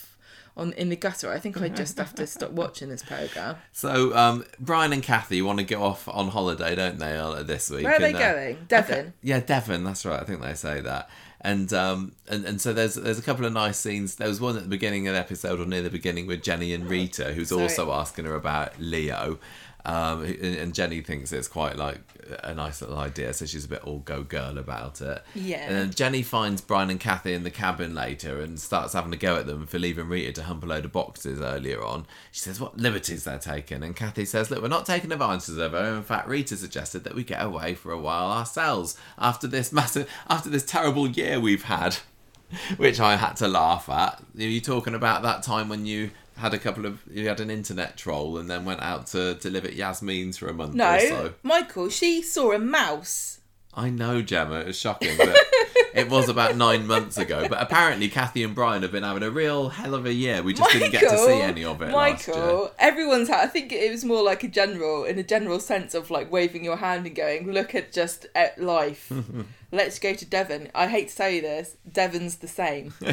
on 0.56 0.72
in 0.74 0.88
the 0.88 0.96
gutter, 0.96 1.30
I 1.32 1.38
think 1.38 1.60
I'd 1.60 1.76
just 1.76 1.98
have 1.98 2.14
to 2.16 2.26
stop 2.26 2.50
watching 2.62 2.88
this 2.88 3.02
program. 3.02 3.56
So, 3.72 4.16
um, 4.16 4.44
Brian 4.60 4.92
and 4.92 5.02
Cathy 5.02 5.42
want 5.42 5.58
to 5.58 5.64
go 5.64 5.82
off 5.82 6.06
on 6.08 6.28
holiday, 6.28 6.74
don't 6.74 6.98
they, 6.98 7.16
uh, 7.16 7.42
this 7.42 7.70
week? 7.70 7.84
Where 7.84 7.96
are 7.96 7.98
they 7.98 8.08
And, 8.08 8.16
uh, 8.16 8.32
going? 8.32 8.58
Devon. 8.68 9.12
Yeah, 9.22 9.40
Devon. 9.40 9.84
That's 9.84 10.06
right. 10.06 10.20
I 10.20 10.24
think 10.24 10.40
they 10.42 10.54
say 10.54 10.80
that. 10.80 11.10
And 11.40 11.70
um 11.74 12.12
and, 12.26 12.46
and 12.46 12.58
so 12.58 12.72
there's 12.72 12.94
there's 12.94 13.18
a 13.18 13.22
couple 13.22 13.44
of 13.44 13.52
nice 13.52 13.76
scenes. 13.76 14.16
There 14.16 14.28
was 14.28 14.40
one 14.40 14.56
at 14.56 14.62
the 14.62 14.68
beginning 14.68 15.08
of 15.08 15.12
the 15.12 15.20
episode 15.20 15.60
or 15.60 15.66
near 15.66 15.82
the 15.82 15.90
beginning 15.90 16.26
with 16.26 16.42
Jenny 16.42 16.72
and 16.72 16.88
Rita, 16.88 17.34
who's 17.34 17.50
Sorry. 17.50 17.60
also 17.64 17.92
asking 17.92 18.24
her 18.24 18.34
about 18.34 18.80
Leo. 18.80 19.38
Um, 19.86 20.24
and 20.24 20.74
Jenny 20.74 21.02
thinks 21.02 21.30
it's 21.30 21.48
quite 21.48 21.76
like 21.76 22.00
a 22.42 22.54
nice 22.54 22.80
little 22.80 22.98
idea, 22.98 23.32
so 23.34 23.44
she's 23.44 23.66
a 23.66 23.68
bit 23.68 23.84
all 23.84 23.98
go 23.98 24.22
girl 24.22 24.56
about 24.56 25.00
it. 25.00 25.22
Yeah. 25.34 25.58
And 25.68 25.76
then 25.76 25.90
Jenny 25.90 26.22
finds 26.22 26.62
Brian 26.62 26.88
and 26.88 26.98
Cathy 26.98 27.34
in 27.34 27.42
the 27.44 27.50
cabin 27.50 27.94
later 27.94 28.40
and 28.40 28.58
starts 28.58 28.94
having 28.94 29.12
a 29.12 29.16
go 29.16 29.36
at 29.36 29.46
them 29.46 29.66
for 29.66 29.78
leaving 29.78 30.08
Rita 30.08 30.32
to 30.32 30.44
hump 30.44 30.64
a 30.64 30.66
load 30.66 30.86
of 30.86 30.92
boxes 30.92 31.40
earlier 31.40 31.84
on. 31.84 32.06
She 32.32 32.40
says 32.40 32.60
what 32.60 32.78
liberties 32.78 33.24
they're 33.24 33.38
taking, 33.38 33.82
and 33.82 33.94
Cathy 33.94 34.24
says, 34.24 34.50
"Look, 34.50 34.62
we're 34.62 34.68
not 34.68 34.86
taking 34.86 35.12
advantage 35.12 35.58
of 35.58 35.72
her. 35.72 35.94
In 35.96 36.02
fact, 36.02 36.28
Rita 36.28 36.56
suggested 36.56 37.04
that 37.04 37.14
we 37.14 37.24
get 37.24 37.42
away 37.42 37.74
for 37.74 37.92
a 37.92 38.00
while 38.00 38.30
ourselves 38.30 38.96
after 39.18 39.46
this 39.46 39.72
massive, 39.72 40.10
after 40.28 40.48
this 40.48 40.64
terrible 40.64 41.08
year 41.08 41.38
we've 41.38 41.64
had." 41.64 41.98
Which 42.76 43.00
I 43.00 43.16
had 43.16 43.34
to 43.36 43.48
laugh 43.48 43.88
at. 43.88 44.22
Are 44.38 44.42
you 44.42 44.60
talking 44.60 44.94
about 44.94 45.22
that 45.22 45.42
time 45.42 45.68
when 45.68 45.86
you 45.86 46.10
had 46.36 46.54
a 46.54 46.58
couple 46.58 46.86
of 46.86 47.00
you 47.10 47.28
had 47.28 47.40
an 47.40 47.50
internet 47.50 47.96
troll 47.96 48.38
and 48.38 48.50
then 48.50 48.64
went 48.64 48.82
out 48.82 49.06
to, 49.08 49.34
to 49.36 49.50
live 49.50 49.64
at 49.64 49.74
Yasmin's 49.74 50.36
for 50.36 50.48
a 50.48 50.54
month 50.54 50.74
No, 50.74 50.94
or 50.96 51.00
so? 51.00 51.34
Michael. 51.42 51.88
She 51.88 52.22
saw 52.22 52.52
a 52.52 52.58
mouse. 52.58 53.40
I 53.76 53.90
know, 53.90 54.22
Gemma. 54.22 54.60
It 54.60 54.66
was 54.68 54.78
shocking, 54.78 55.16
but 55.16 55.28
it 55.94 56.08
was 56.08 56.28
about 56.28 56.56
nine 56.56 56.86
months 56.86 57.18
ago. 57.18 57.46
But 57.48 57.60
apparently, 57.60 58.08
Cathy 58.08 58.42
and 58.42 58.54
Brian 58.54 58.82
have 58.82 58.92
been 58.92 59.02
having 59.02 59.22
a 59.22 59.30
real 59.30 59.68
hell 59.68 59.94
of 59.94 60.06
a 60.06 60.12
year. 60.12 60.42
We 60.42 60.54
just 60.54 60.70
didn't 60.72 60.92
get 60.92 61.02
to 61.02 61.18
see 61.18 61.40
any 61.40 61.64
of 61.64 61.82
it. 61.82 61.90
Michael, 61.90 62.72
everyone's. 62.78 63.28
Ha- 63.28 63.42
I 63.42 63.46
think 63.46 63.72
it 63.72 63.90
was 63.90 64.04
more 64.04 64.22
like 64.22 64.44
a 64.44 64.48
general, 64.48 65.04
in 65.04 65.18
a 65.18 65.22
general 65.22 65.60
sense 65.60 65.94
of 65.94 66.10
like 66.10 66.30
waving 66.30 66.64
your 66.64 66.76
hand 66.76 67.06
and 67.06 67.14
going, 67.14 67.50
"Look 67.50 67.74
at 67.74 67.92
just 67.92 68.26
at 68.34 68.60
life. 68.62 69.12
Let's 69.72 69.98
go 69.98 70.14
to 70.14 70.24
Devon." 70.24 70.70
I 70.74 70.86
hate 70.86 71.08
to 71.08 71.16
tell 71.16 71.30
you 71.30 71.40
this, 71.42 71.76
Devon's 71.90 72.36
the 72.36 72.48
same. 72.48 72.94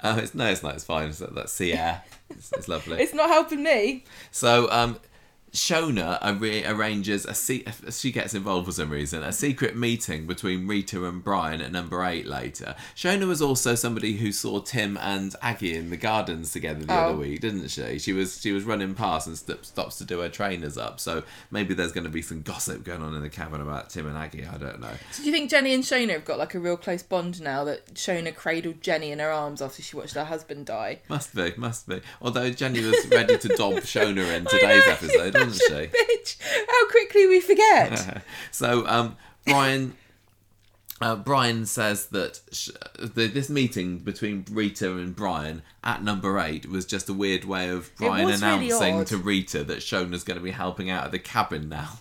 Um, 0.00 0.18
it's 0.18 0.34
no, 0.34 0.46
it's 0.46 0.62
not. 0.62 0.74
It's 0.74 0.84
fine. 0.84 1.08
It's, 1.08 1.18
that's 1.18 1.52
sea 1.52 1.74
air. 1.74 2.02
It's, 2.30 2.52
it's 2.52 2.68
lovely. 2.68 3.00
it's 3.00 3.14
not 3.14 3.28
helping 3.28 3.62
me. 3.62 4.04
So, 4.30 4.68
um, 4.70 4.98
Shona 5.54 6.18
arra- 6.20 6.68
arranges 6.74 7.24
a 7.24 7.32
se- 7.32 7.64
she 7.90 8.10
gets 8.10 8.34
involved 8.34 8.66
for 8.66 8.72
some 8.72 8.90
reason 8.90 9.22
a 9.22 9.32
secret 9.32 9.76
meeting 9.76 10.26
between 10.26 10.66
Rita 10.66 11.04
and 11.06 11.22
Brian 11.22 11.60
at 11.60 11.70
number 11.70 12.04
eight 12.04 12.26
later. 12.26 12.74
Shona 12.96 13.28
was 13.28 13.40
also 13.40 13.76
somebody 13.76 14.14
who 14.14 14.32
saw 14.32 14.58
Tim 14.60 14.96
and 14.96 15.34
Aggie 15.40 15.76
in 15.76 15.90
the 15.90 15.96
gardens 15.96 16.52
together 16.52 16.84
the 16.84 16.92
Oh. 16.92 16.96
other 17.10 17.16
week, 17.18 17.40
didn't 17.40 17.68
she? 17.68 18.00
She 18.00 18.12
was 18.12 18.40
she 18.40 18.50
was 18.50 18.64
running 18.64 18.94
past 18.94 19.28
and 19.28 19.38
st- 19.38 19.64
stops 19.64 19.96
to 19.98 20.04
do 20.04 20.18
her 20.20 20.28
trainers 20.28 20.76
up. 20.76 20.98
So 20.98 21.22
maybe 21.52 21.72
there's 21.72 21.92
going 21.92 22.04
to 22.04 22.10
be 22.10 22.20
some 22.22 22.42
gossip 22.42 22.82
going 22.82 23.02
on 23.02 23.14
in 23.14 23.22
the 23.22 23.30
cabin 23.30 23.60
about 23.60 23.90
Tim 23.90 24.08
and 24.08 24.18
Aggie. 24.18 24.44
I 24.44 24.58
don't 24.58 24.80
know. 24.80 24.90
So 25.12 25.22
do 25.22 25.26
you 25.28 25.32
think 25.32 25.50
Jenny 25.50 25.72
and 25.72 25.84
Shona 25.84 26.10
have 26.14 26.24
got 26.24 26.38
like 26.38 26.56
a 26.56 26.58
real 26.58 26.76
close 26.76 27.04
bond 27.04 27.40
now 27.40 27.62
that 27.62 27.94
Shona 27.94 28.34
cradled 28.34 28.82
Jenny 28.82 29.12
in 29.12 29.20
her 29.20 29.30
arms 29.30 29.62
after 29.62 29.82
she 29.82 29.96
watched 29.96 30.14
her 30.14 30.24
husband 30.24 30.66
die? 30.66 30.98
Must 31.08 31.32
be, 31.32 31.52
must 31.56 31.88
be. 31.88 32.00
Although 32.20 32.50
Jenny 32.50 32.84
was 32.84 33.06
ready 33.06 33.38
to 33.38 33.48
dob 33.48 33.74
Shona 33.84 34.34
in 34.36 34.44
today's 34.46 34.86
episode, 34.88 35.43
such 35.52 35.68
she? 35.68 35.86
Bitch, 35.86 36.36
how 36.68 36.88
quickly 36.90 37.26
we 37.26 37.40
forget. 37.40 38.22
so 38.50 38.86
um, 38.86 39.16
Brian. 39.46 39.96
Uh, 41.00 41.16
Brian 41.16 41.66
says 41.66 42.06
that 42.06 42.40
sh- 42.52 42.70
the, 42.98 43.26
this 43.26 43.50
meeting 43.50 43.98
between 43.98 44.44
Rita 44.48 44.92
and 44.92 45.14
Brian 45.14 45.62
at 45.82 46.04
number 46.04 46.38
eight 46.38 46.66
was 46.66 46.86
just 46.86 47.08
a 47.08 47.12
weird 47.12 47.44
way 47.44 47.68
of 47.68 47.90
Brian 47.96 48.26
was 48.26 48.40
really 48.40 48.70
announcing 48.70 49.04
to 49.06 49.16
Rita 49.18 49.64
that 49.64 49.82
Shona's 49.82 50.22
going 50.22 50.38
to 50.38 50.42
be 50.42 50.52
helping 50.52 50.90
out 50.90 51.04
at 51.04 51.10
the 51.10 51.18
cabin 51.18 51.68
now. 51.68 51.98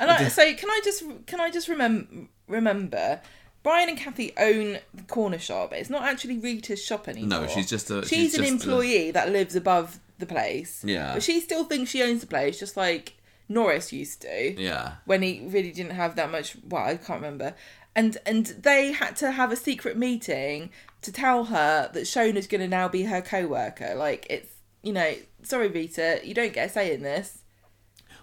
And 0.00 0.10
I, 0.10 0.26
so 0.28 0.52
can 0.54 0.68
I 0.68 0.80
just 0.82 1.04
can 1.26 1.40
I 1.40 1.50
just 1.50 1.68
remem- 1.68 2.26
remember 2.48 3.20
Brian 3.62 3.88
and 3.88 3.96
Cathy 3.96 4.32
own 4.36 4.78
the 4.92 5.02
corner 5.04 5.38
shop. 5.38 5.72
It's 5.72 5.88
not 5.88 6.02
actually 6.02 6.38
Rita's 6.38 6.84
shop 6.84 7.08
anymore. 7.08 7.42
No, 7.42 7.46
she's 7.46 7.70
just 7.70 7.90
a. 7.90 8.04
she's, 8.04 8.34
an 8.34 8.44
just 8.44 8.66
a- 8.66 8.68
employee 8.68 9.10
that 9.12 9.30
lives 9.30 9.54
above 9.54 10.00
the 10.22 10.34
place. 10.34 10.82
Yeah. 10.84 11.12
But 11.14 11.22
she 11.22 11.40
still 11.40 11.64
thinks 11.64 11.90
she 11.90 12.02
owns 12.02 12.22
the 12.22 12.26
place, 12.26 12.58
just 12.58 12.76
like 12.76 13.16
Norris 13.48 13.92
used 13.92 14.22
to 14.22 14.60
yeah. 14.60 14.94
when 15.04 15.20
he 15.22 15.42
really 15.46 15.72
didn't 15.72 15.92
have 15.92 16.16
that 16.16 16.30
much. 16.30 16.56
Well, 16.66 16.84
I 16.84 16.96
can't 16.96 17.20
remember. 17.20 17.54
and 17.94 18.16
and 18.24 18.46
they 18.46 18.92
had 18.92 19.16
to 19.16 19.30
have 19.32 19.52
a 19.52 19.56
secret 19.56 19.96
meeting 19.96 20.70
to 21.02 21.12
tell 21.12 21.44
her 21.44 21.90
that 21.92 22.06
Shona's 22.06 22.46
going 22.46 22.60
to 22.60 22.68
now 22.68 22.88
be 22.88 23.02
her 23.04 23.20
co-worker. 23.20 23.94
Like 23.94 24.26
it's 24.30 24.48
you 24.82 24.92
know, 24.92 25.14
sorry 25.42 25.68
Rita, 25.68 26.20
you 26.24 26.34
don't 26.34 26.52
get 26.52 26.70
a 26.70 26.72
say 26.72 26.94
in 26.94 27.02
this. 27.02 27.41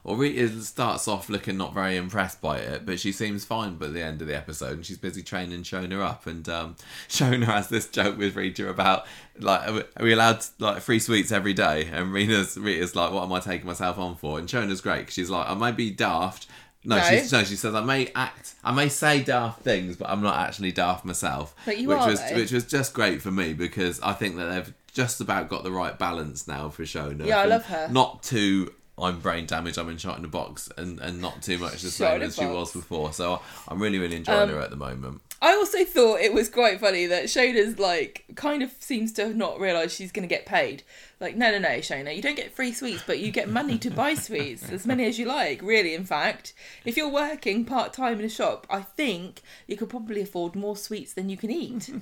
Well, 0.04 0.16
Rita 0.16 0.50
starts 0.62 1.08
off 1.08 1.30
looking 1.30 1.58
not 1.58 1.74
very 1.74 1.98
impressed 1.98 2.42
by 2.42 2.60
it, 2.60 2.86
but 2.86 3.00
she 3.00 3.12
seems 3.12 3.46
fine 3.46 3.76
by 3.76 3.88
the 3.88 4.02
end 4.02 4.22
of 4.22 4.28
the 4.28 4.36
episode, 4.38 4.74
and 4.78 4.86
she's 4.86 4.98
busy 4.98 5.22
training 5.22 5.64
Shona 5.64 6.02
up. 6.02 6.26
And 6.26 6.48
um, 6.50 6.76
Shona 7.10 7.46
has 7.46 7.70
this 7.70 7.88
joke 7.88 8.18
with 8.18 8.36
Rita 8.36 8.70
about 8.70 9.06
like, 9.40 9.68
are 9.70 10.04
we- 10.04 10.14
allowed 10.14 10.44
like 10.60 10.82
free 10.82 11.00
sweets 11.00 11.32
every 11.32 11.54
day? 11.54 11.88
And 11.92 12.12
Rita's 12.14 12.58
Rita's 12.58 12.96
like, 12.96 13.12
what 13.12 13.24
am 13.24 13.34
I 13.34 13.40
taking 13.40 13.68
myself 13.68 13.98
on 13.98 14.16
for? 14.16 14.40
And 14.40 14.48
Shona's 14.48 14.82
great 14.82 15.08
'cause 15.08 15.14
she's 15.14 15.30
like, 15.30 15.50
I 15.50 15.54
might 15.54 15.76
be 15.78 15.92
daft. 15.92 16.48
No, 16.86 16.96
No. 16.96 17.04
she's, 17.04 17.32
no, 17.34 17.44
she 17.44 17.58
says 17.58 17.76
I 17.76 17.82
may 17.82 18.10
act, 18.16 18.54
I 18.64 18.72
may 18.72 18.88
say 18.88 19.22
daft 19.22 19.64
things, 19.64 19.98
but 19.98 20.10
I'm 20.10 20.22
not 20.22 20.38
actually 20.38 20.72
daft 20.72 21.04
myself. 21.04 21.54
But 21.66 21.78
you 21.78 21.90
which 21.90 21.98
are, 21.98 22.08
was 22.12 22.22
though. 22.30 22.36
which 22.38 22.54
was 22.54 22.64
just 22.66 22.94
great 22.94 23.22
for 23.22 23.32
me 23.32 23.52
because 23.52 24.00
I 24.00 24.14
think 24.14 24.38
that 24.38 24.46
they've 24.46 24.74
just 24.94 25.20
about 25.20 25.50
got 25.50 25.64
the 25.64 25.72
right 25.74 26.00
balance 26.00 26.48
now 26.48 26.70
for 26.70 26.84
Shona. 26.84 27.26
Yeah, 27.26 27.42
I 27.42 27.46
love 27.46 27.66
her. 27.66 27.90
Not 27.92 28.24
too 28.24 28.74
I'm 29.02 29.20
brain 29.20 29.46
damaged, 29.46 29.78
I'm 29.78 29.90
in 29.90 29.98
shot 29.98 30.18
in 30.20 30.26
a 30.26 30.28
box, 30.28 30.70
and, 30.78 31.00
and 31.00 31.22
not 31.22 31.42
too 31.42 31.58
much 31.58 31.82
the 31.82 31.90
same 31.90 32.22
as 32.22 32.36
she 32.36 32.46
was 32.46 32.72
before. 32.74 33.14
So 33.14 33.42
I'm 33.68 33.82
really 33.82 34.00
really 34.00 34.18
enjoying 34.18 34.50
Um, 34.50 34.56
her 34.56 34.60
at 34.62 34.70
the 34.70 34.76
moment. 34.76 35.22
I 35.42 35.54
also 35.54 35.86
thought 35.86 36.20
it 36.20 36.34
was 36.34 36.50
quite 36.50 36.82
funny 36.82 37.06
that 37.06 37.30
Shona's 37.30 37.80
like 37.80 38.26
kind 38.36 38.62
of 38.62 38.72
seems 38.80 39.14
to 39.14 39.26
have 39.28 39.36
not 39.36 39.60
realised 39.60 39.96
she's 39.96 40.12
going 40.12 40.28
to 40.28 40.34
get 40.36 40.46
paid. 40.46 40.84
Like, 41.20 41.36
no, 41.36 41.52
no, 41.52 41.60
no, 41.60 41.70
Shona, 41.80 42.16
you 42.16 42.22
don't 42.22 42.38
get 42.38 42.54
free 42.54 42.72
sweets, 42.72 43.04
but 43.06 43.20
you 43.20 43.30
get 43.32 43.50
money 43.50 43.78
to 43.80 43.90
buy 43.90 44.14
sweets, 44.14 44.70
as 44.72 44.86
many 44.86 45.06
as 45.06 45.20
you 45.20 45.26
like. 45.26 45.62
Really, 45.62 45.94
in 45.94 46.06
fact, 46.06 46.54
if 46.86 46.96
you're 46.96 47.10
working 47.10 47.66
part 47.66 47.92
time 47.92 48.20
in 48.20 48.26
a 48.26 48.30
shop, 48.30 48.66
I 48.70 48.82
think 48.82 49.42
you 49.68 49.76
could 49.76 49.90
probably 49.90 50.22
afford 50.22 50.56
more 50.56 50.78
sweets 50.78 51.14
than 51.14 51.30
you 51.30 51.38
can 51.38 51.52
eat. 51.52 51.90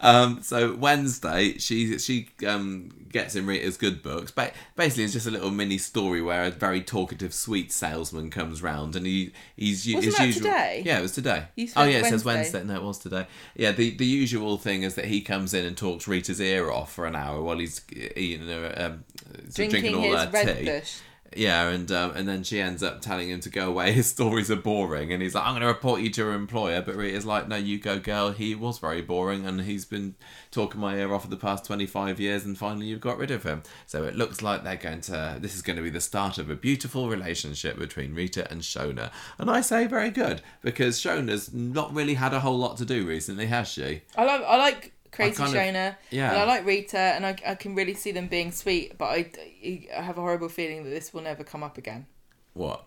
Um, 0.00 0.42
so 0.42 0.74
Wednesday, 0.74 1.56
she 1.58 1.96
she 1.98 2.28
um, 2.46 2.90
gets 3.12 3.36
in 3.36 3.46
Rita's 3.46 3.76
good 3.76 4.02
books. 4.02 4.32
but 4.32 4.52
basically, 4.74 5.04
it's 5.04 5.12
just 5.12 5.28
a 5.28 5.30
little 5.30 5.52
mini 5.52 5.78
story 5.78 6.20
where 6.20 6.42
a 6.42 6.50
very 6.50 6.80
talkative 6.82 7.32
sweet 7.32 7.70
salesman 7.70 8.30
comes 8.30 8.60
round, 8.60 8.96
and 8.96 9.06
he 9.06 9.32
he's 9.56 9.86
Wasn't 9.86 10.04
his 10.04 10.16
that 10.16 10.26
usual. 10.26 10.42
today? 10.42 10.82
Yeah, 10.84 10.98
it 10.98 11.02
was 11.02 11.12
today. 11.12 11.44
Oh 11.76 11.84
yeah, 11.84 11.98
it 11.98 12.06
says 12.06 12.24
Wednesday. 12.24 12.58
Wednesday. 12.58 12.64
No, 12.64 12.80
it 12.80 12.82
was 12.82 12.98
today. 12.98 13.26
Yeah, 13.54 13.70
the 13.70 13.90
the 13.96 14.04
usual 14.04 14.58
thing 14.58 14.82
is 14.82 14.96
that 14.96 15.04
he 15.04 15.20
comes 15.20 15.54
in 15.54 15.64
and 15.64 15.76
talks 15.76 16.08
Rita's 16.08 16.40
ear 16.40 16.68
off 16.68 16.92
for 16.92 17.06
an 17.06 17.14
hour 17.14 17.40
while 17.40 17.58
he's 17.58 17.82
eating 18.32 18.48
her, 18.48 18.74
um, 18.76 19.04
so 19.48 19.68
Drinking 19.68 19.94
all 19.94 20.02
his 20.02 20.24
her 20.24 20.54
tea. 20.54 20.64
bush. 20.64 20.98
Yeah, 21.36 21.68
and 21.68 21.90
um, 21.90 22.12
and 22.14 22.28
then 22.28 22.42
she 22.42 22.60
ends 22.60 22.82
up 22.82 23.00
telling 23.00 23.30
him 23.30 23.40
to 23.40 23.50
go 23.50 23.68
away. 23.68 23.92
His 24.02 24.06
stories 24.06 24.50
are 24.50 24.56
boring, 24.56 25.12
and 25.12 25.22
he's 25.22 25.34
like, 25.34 25.44
"I'm 25.44 25.52
going 25.52 25.62
to 25.62 25.66
report 25.66 26.00
you 26.00 26.10
to 26.10 26.20
your 26.22 26.32
employer." 26.34 26.82
But 26.82 26.96
Rita's 26.96 27.24
like, 27.24 27.48
"No, 27.48 27.56
you 27.56 27.78
go, 27.78 27.98
girl. 27.98 28.32
He 28.32 28.54
was 28.54 28.78
very 28.78 29.02
boring, 29.02 29.46
and 29.46 29.62
he's 29.62 29.84
been 29.84 30.14
talking 30.50 30.80
my 30.80 30.96
ear 30.98 31.12
off 31.14 31.22
for 31.22 31.30
the 31.30 31.36
past 31.36 31.64
25 31.64 32.20
years, 32.20 32.44
and 32.44 32.58
finally 32.58 32.86
you've 32.86 33.00
got 33.00 33.18
rid 33.18 33.30
of 33.30 33.44
him." 33.44 33.62
So 33.86 34.04
it 34.04 34.16
looks 34.16 34.42
like 34.42 34.62
they're 34.64 34.76
going 34.76 35.00
to. 35.02 35.38
This 35.40 35.54
is 35.54 35.62
going 35.62 35.76
to 35.76 35.82
be 35.82 35.90
the 35.90 36.00
start 36.00 36.38
of 36.38 36.50
a 36.50 36.54
beautiful 36.56 37.08
relationship 37.08 37.78
between 37.78 38.14
Rita 38.14 38.50
and 38.50 38.60
Shona, 38.60 39.10
and 39.38 39.50
I 39.50 39.60
say 39.60 39.86
very 39.86 40.10
good 40.10 40.42
because 40.60 41.00
Shona's 41.00 41.52
not 41.52 41.94
really 41.94 42.14
had 42.14 42.34
a 42.34 42.40
whole 42.40 42.58
lot 42.58 42.76
to 42.78 42.84
do 42.84 43.06
recently, 43.06 43.46
has 43.46 43.68
she? 43.68 44.02
I 44.16 44.24
like 44.24 44.42
I 44.42 44.56
like 44.58 44.92
Crazy 45.12 45.36
kind 45.36 45.54
of- 45.54 45.62
Shona, 45.62 45.96
yeah. 46.10 46.30
and 46.30 46.38
I 46.40 46.44
like 46.44 46.64
Rita, 46.66 46.98
and 46.98 47.24
I, 47.26 47.36
I 47.46 47.54
can 47.54 47.74
really 47.74 47.94
see 47.94 48.12
them 48.12 48.26
being 48.28 48.50
sweet. 48.50 48.96
But 48.98 49.06
I, 49.06 49.30
I 49.96 50.02
have 50.02 50.18
a 50.18 50.20
horrible 50.20 50.48
feeling 50.48 50.84
that 50.84 50.90
this 50.90 51.12
will 51.14 51.22
never 51.22 51.44
come 51.44 51.62
up 51.62 51.78
again. 51.78 52.06
What? 52.54 52.86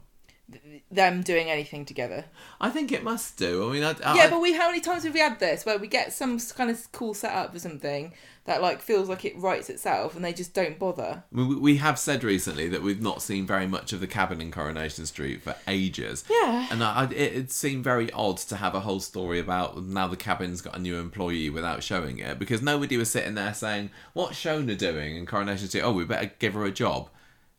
Them 0.92 1.22
doing 1.24 1.50
anything 1.50 1.86
together. 1.86 2.26
I 2.62 2.70
think 2.70 2.92
it 2.92 3.04
must 3.04 3.38
do. 3.38 3.68
I 3.68 3.74
mean, 3.74 3.84
I, 3.84 3.96
I, 4.04 4.16
yeah, 4.16 4.30
but 4.30 4.42
we 4.42 4.54
how 4.54 4.68
many 4.68 4.80
times 4.80 5.04
have 5.04 5.14
we 5.14 5.20
had 5.20 5.40
this 5.40 5.66
where 5.66 5.80
we 5.80 5.88
get 5.88 6.14
some 6.14 6.40
kind 6.40 6.70
of 6.70 6.92
cool 6.92 7.16
setup 7.16 7.52
for 7.52 7.60
something 7.60 8.14
that 8.46 8.62
like 8.62 8.80
feels 8.80 9.10
like 9.10 9.26
it 9.26 9.36
writes 9.38 9.72
itself, 9.72 10.16
and 10.16 10.24
they 10.24 10.34
just 10.34 10.54
don't 10.54 10.78
bother. 10.78 11.24
We, 11.32 11.56
we 11.56 11.78
have 11.78 11.98
said 11.98 12.24
recently 12.24 12.70
that 12.70 12.84
we've 12.84 13.02
not 13.02 13.24
seen 13.24 13.48
very 13.48 13.66
much 13.66 13.92
of 13.92 14.00
the 14.00 14.08
cabin 14.08 14.40
in 14.40 14.52
Coronation 14.52 15.08
Street 15.08 15.42
for 15.42 15.56
ages. 15.68 16.24
Yeah. 16.30 16.68
And 16.70 16.84
I, 16.84 16.94
I, 16.94 17.04
it, 17.06 17.36
it 17.36 17.52
seemed 17.52 17.84
very 17.84 18.12
odd 18.12 18.38
to 18.38 18.58
have 18.58 18.76
a 18.76 18.82
whole 18.82 19.00
story 19.00 19.40
about 19.40 19.84
now 19.84 20.08
the 20.08 20.16
cabin's 20.16 20.62
got 20.62 20.78
a 20.78 20.80
new 20.80 21.00
employee 21.00 21.50
without 21.50 21.82
showing 21.82 22.20
it 22.20 22.38
because 22.38 22.62
nobody 22.62 22.98
was 22.98 23.10
sitting 23.10 23.34
there 23.34 23.54
saying, 23.56 23.90
What's 24.14 24.40
Shona 24.40 24.78
doing 24.78 25.16
in 25.16 25.26
Coronation 25.26 25.68
Street? 25.68 25.82
Oh, 25.82 25.94
we 25.94 26.06
better 26.06 26.32
give 26.38 26.54
her 26.54 26.66
a 26.66 26.72
job. 26.72 27.10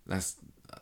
That's 0.06 0.36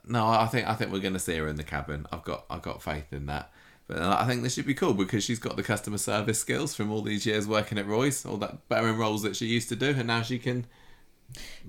no, 0.06 0.26
I 0.26 0.46
think 0.46 0.68
I 0.68 0.74
think 0.74 0.92
we're 0.92 1.00
going 1.00 1.14
to 1.14 1.20
see 1.20 1.36
her 1.36 1.48
in 1.48 1.56
the 1.56 1.64
cabin. 1.64 2.06
I've 2.12 2.24
got 2.24 2.44
I've 2.50 2.62
got 2.62 2.82
faith 2.82 3.12
in 3.12 3.26
that. 3.26 3.50
But 3.86 4.00
I 4.00 4.26
think 4.26 4.42
this 4.42 4.54
should 4.54 4.66
be 4.66 4.74
cool 4.74 4.94
because 4.94 5.24
she's 5.24 5.38
got 5.38 5.56
the 5.56 5.62
customer 5.62 5.98
service 5.98 6.38
skills 6.38 6.74
from 6.74 6.90
all 6.90 7.02
these 7.02 7.26
years 7.26 7.46
working 7.46 7.76
at 7.76 7.86
Roy's, 7.86 8.24
all 8.24 8.38
that 8.38 8.66
bettering 8.68 8.96
roles 8.96 9.22
that 9.22 9.36
she 9.36 9.46
used 9.46 9.68
to 9.68 9.76
do, 9.76 9.90
and 9.90 10.06
now 10.06 10.22
she 10.22 10.38
can. 10.38 10.66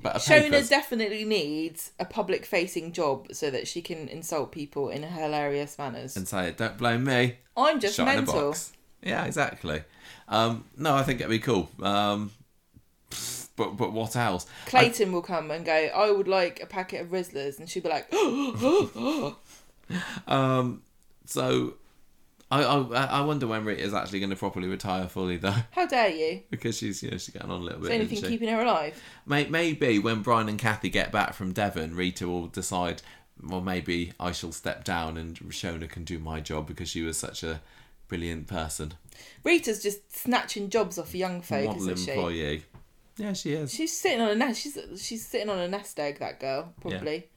Shona 0.02 0.44
papers. 0.44 0.70
definitely 0.70 1.26
needs 1.26 1.92
a 2.00 2.06
public 2.06 2.46
facing 2.46 2.92
job 2.92 3.28
so 3.32 3.50
that 3.50 3.68
she 3.68 3.82
can 3.82 4.08
insult 4.08 4.52
people 4.52 4.90
in 4.90 5.04
hilarious 5.04 5.78
manners. 5.78 6.16
and 6.16 6.28
say, 6.28 6.54
"Don't 6.56 6.78
blame 6.78 7.04
me." 7.04 7.38
I'm 7.58 7.80
just 7.80 7.96
Shot 7.96 8.06
mental. 8.06 8.56
Yeah, 9.02 9.26
exactly. 9.26 9.84
Um, 10.28 10.66
no, 10.78 10.96
I 10.96 11.04
think 11.04 11.20
it'd 11.20 11.30
be 11.30 11.40
cool. 11.40 11.70
Um, 11.82 12.32
but 13.56 13.78
but 13.78 13.92
what 13.94 14.16
else? 14.16 14.46
Clayton 14.66 15.12
will 15.12 15.22
come 15.22 15.52
and 15.52 15.66
go, 15.66 15.74
I 15.74 16.12
would 16.12 16.28
like 16.28 16.62
a 16.62 16.66
packet 16.66 17.02
of 17.02 17.08
Rizlas, 17.10 17.60
and 17.60 17.70
she'll 17.70 17.84
be 17.84 17.90
like, 17.90 18.12
Um, 20.28 20.82
so 21.26 21.76
I 22.52 22.64
I 22.64 23.06
I 23.06 23.22
wonder 23.22 23.48
when 23.48 23.66
Rita 23.66 23.82
is 23.82 23.94
actually 23.94 24.20
going 24.20 24.32
to 24.32 24.36
properly 24.36 24.68
retire 24.68 25.08
fully 25.08 25.38
though, 25.38 25.54
How 25.72 25.86
dare 25.86 26.10
you? 26.10 26.42
because 26.50 26.78
she's 26.78 27.04
you 27.04 27.12
know 27.12 27.18
she's 27.18 27.34
getting 27.34 27.52
on 27.52 27.62
a 27.62 27.64
little 27.64 27.82
bit. 27.82 27.92
anything 27.92 28.18
isn't 28.18 28.30
she? 28.30 28.34
keeping 28.38 28.50
her 28.50 28.62
alive? 28.62 29.02
May, 29.26 29.46
maybe 29.48 30.00
when 30.00 30.22
Brian 30.22 30.50
and 30.50 30.58
Cathy 30.60 30.90
get 30.90 31.12
back 31.12 31.34
from 31.34 31.54
Devon, 31.54 31.96
Rita 31.96 32.28
will 32.28 32.48
decide. 32.48 33.02
Well, 33.44 33.60
maybe 33.60 34.14
I 34.18 34.32
shall 34.32 34.54
step 34.54 34.86
down 34.86 35.18
and 35.18 35.38
Shona 35.38 35.90
can 35.90 36.06
do 36.06 36.20
my 36.20 36.40
job 36.40 36.68
because 36.68 36.88
she 36.88 37.02
was 37.02 37.18
such 37.18 37.44
a 37.44 37.60
brilliant 38.08 38.48
person, 38.48 38.94
Rita's 39.44 39.84
just 39.84 40.16
snatching 40.16 40.70
jobs 40.70 40.98
off 40.98 41.14
young 41.14 41.42
folk, 41.42 41.66
model 41.66 41.90
isn't 41.90 41.98
she? 41.98 42.16
Yeah, 43.18 43.34
she 43.34 43.54
is. 43.54 43.74
She's 43.74 43.98
sitting 43.98 44.22
on 44.22 44.30
a 44.30 44.36
nest. 44.36 44.62
She's 44.62 44.78
she's 44.98 45.26
sitting 45.26 45.50
on 45.50 45.60
a 45.60 45.68
nest 45.68 46.00
egg. 46.00 46.20
That 46.20 46.40
girl 46.40 46.74
probably. 46.82 47.28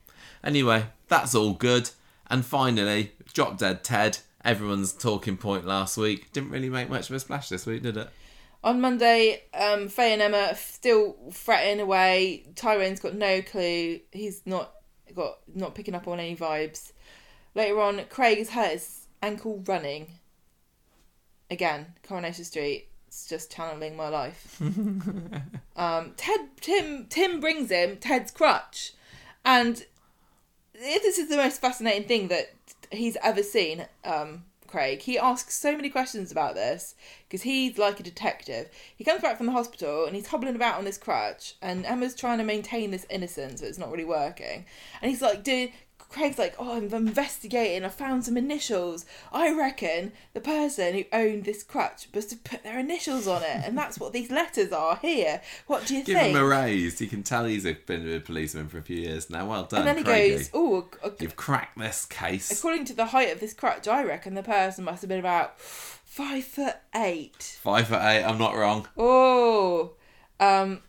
Anyway, 0.42 0.86
that's 1.08 1.34
all 1.34 1.52
good. 1.52 1.90
And 2.30 2.44
finally, 2.44 3.12
Drop 3.32 3.58
Dead 3.58 3.84
Ted. 3.84 4.18
Everyone's 4.44 4.92
talking 4.92 5.36
point 5.36 5.66
last 5.66 5.96
week. 5.96 6.32
Didn't 6.32 6.50
really 6.50 6.68
make 6.68 6.88
much 6.88 7.10
of 7.10 7.16
a 7.16 7.20
splash 7.20 7.48
this 7.48 7.66
week, 7.66 7.82
did 7.82 7.96
it? 7.96 8.08
On 8.64 8.80
Monday, 8.80 9.42
um, 9.54 9.88
Faye 9.88 10.12
and 10.12 10.22
Emma 10.22 10.48
are 10.50 10.54
still 10.54 11.16
fretting 11.32 11.80
away. 11.80 12.44
Tyrone's 12.56 13.00
got 13.00 13.14
no 13.14 13.40
clue. 13.40 14.00
He's 14.10 14.42
not 14.46 14.72
got 15.14 15.38
not 15.54 15.74
picking 15.74 15.94
up 15.94 16.08
on 16.08 16.20
any 16.20 16.36
vibes. 16.36 16.92
Later 17.54 17.80
on, 17.80 18.00
Craig 18.08 18.38
has 18.38 18.50
hurt 18.50 18.72
his 18.72 19.06
ankle 19.22 19.62
running. 19.66 20.08
Again, 21.50 21.86
Coronation 22.02 22.44
Street. 22.44 22.88
It's 23.06 23.26
just 23.26 23.50
channeling 23.50 23.96
my 23.96 24.08
life. 24.08 24.60
um, 25.78 26.12
Ted, 26.16 26.40
Tim, 26.60 27.06
Tim 27.08 27.40
brings 27.40 27.70
him 27.70 27.96
Ted's 27.96 28.30
crutch, 28.30 28.92
and 29.44 29.84
this 30.74 31.18
is 31.18 31.28
the 31.28 31.36
most 31.36 31.60
fascinating 31.60 32.06
thing 32.06 32.28
that 32.28 32.52
he's 32.90 33.16
ever 33.22 33.42
seen. 33.42 33.86
Um, 34.04 34.44
Craig. 34.68 35.02
He 35.02 35.18
asks 35.18 35.54
so 35.54 35.74
many 35.74 35.88
questions 35.88 36.30
about 36.30 36.54
this 36.54 36.94
because 37.26 37.42
he's 37.42 37.78
like 37.78 37.98
a 37.98 38.02
detective. 38.02 38.68
He 38.94 39.02
comes 39.02 39.22
back 39.22 39.36
from 39.36 39.46
the 39.46 39.52
hospital 39.52 40.04
and 40.04 40.14
he's 40.14 40.28
hobbling 40.28 40.54
about 40.54 40.78
on 40.78 40.84
this 40.84 40.98
crutch, 40.98 41.54
and 41.60 41.84
Emma's 41.84 42.14
trying 42.14 42.38
to 42.38 42.44
maintain 42.44 42.92
this 42.92 43.06
innocence, 43.10 43.60
but 43.60 43.68
it's 43.68 43.78
not 43.78 43.90
really 43.90 44.04
working. 44.04 44.66
And 45.02 45.10
he's 45.10 45.22
like, 45.22 45.42
"Dude." 45.42 45.72
Craig's 46.08 46.38
like, 46.38 46.54
oh, 46.58 46.76
I'm 46.76 46.92
investigating. 46.94 47.84
I 47.84 47.88
found 47.88 48.24
some 48.24 48.38
initials. 48.38 49.04
I 49.30 49.52
reckon 49.54 50.12
the 50.32 50.40
person 50.40 50.94
who 50.94 51.04
owned 51.12 51.44
this 51.44 51.62
crutch 51.62 52.08
must 52.14 52.30
have 52.30 52.42
put 52.44 52.62
their 52.62 52.78
initials 52.78 53.26
on 53.28 53.42
it, 53.42 53.60
and 53.64 53.76
that's 53.76 53.98
what 54.00 54.14
these 54.14 54.30
letters 54.30 54.72
are 54.72 54.96
here. 54.96 55.42
What 55.66 55.84
do 55.86 55.94
you 55.94 56.02
Give 56.04 56.16
think? 56.16 56.28
Give 56.32 56.36
him 56.40 56.42
a 56.42 56.48
raise. 56.48 56.98
You 57.00 57.08
can 57.08 57.22
tell 57.22 57.44
he's 57.44 57.64
been 57.64 58.10
a 58.10 58.20
policeman 58.20 58.68
for 58.68 58.78
a 58.78 58.82
few 58.82 58.96
years 58.96 59.28
now. 59.28 59.46
Well 59.50 59.64
done, 59.64 59.80
and 59.80 59.88
then 59.88 59.98
he 59.98 60.04
Craigie. 60.04 60.36
goes, 60.36 60.50
oh, 60.54 60.86
You've 61.20 61.36
cracked 61.36 61.78
this 61.78 62.06
case. 62.06 62.50
according 62.50 62.86
to 62.86 62.94
the 62.94 63.06
height 63.06 63.30
of 63.32 63.40
this 63.40 63.52
crutch, 63.52 63.86
I 63.86 64.02
reckon 64.02 64.32
the 64.34 64.42
person 64.42 64.84
must 64.84 65.02
have 65.02 65.08
been 65.10 65.18
about 65.20 65.60
five 65.60 66.44
foot 66.44 66.76
eight. 66.94 67.58
Five 67.60 67.88
foot 67.88 68.00
eight. 68.02 68.24
I'm 68.24 68.38
not 68.38 68.56
wrong. 68.56 68.88
Oh, 68.96 69.92
um, 70.40 70.80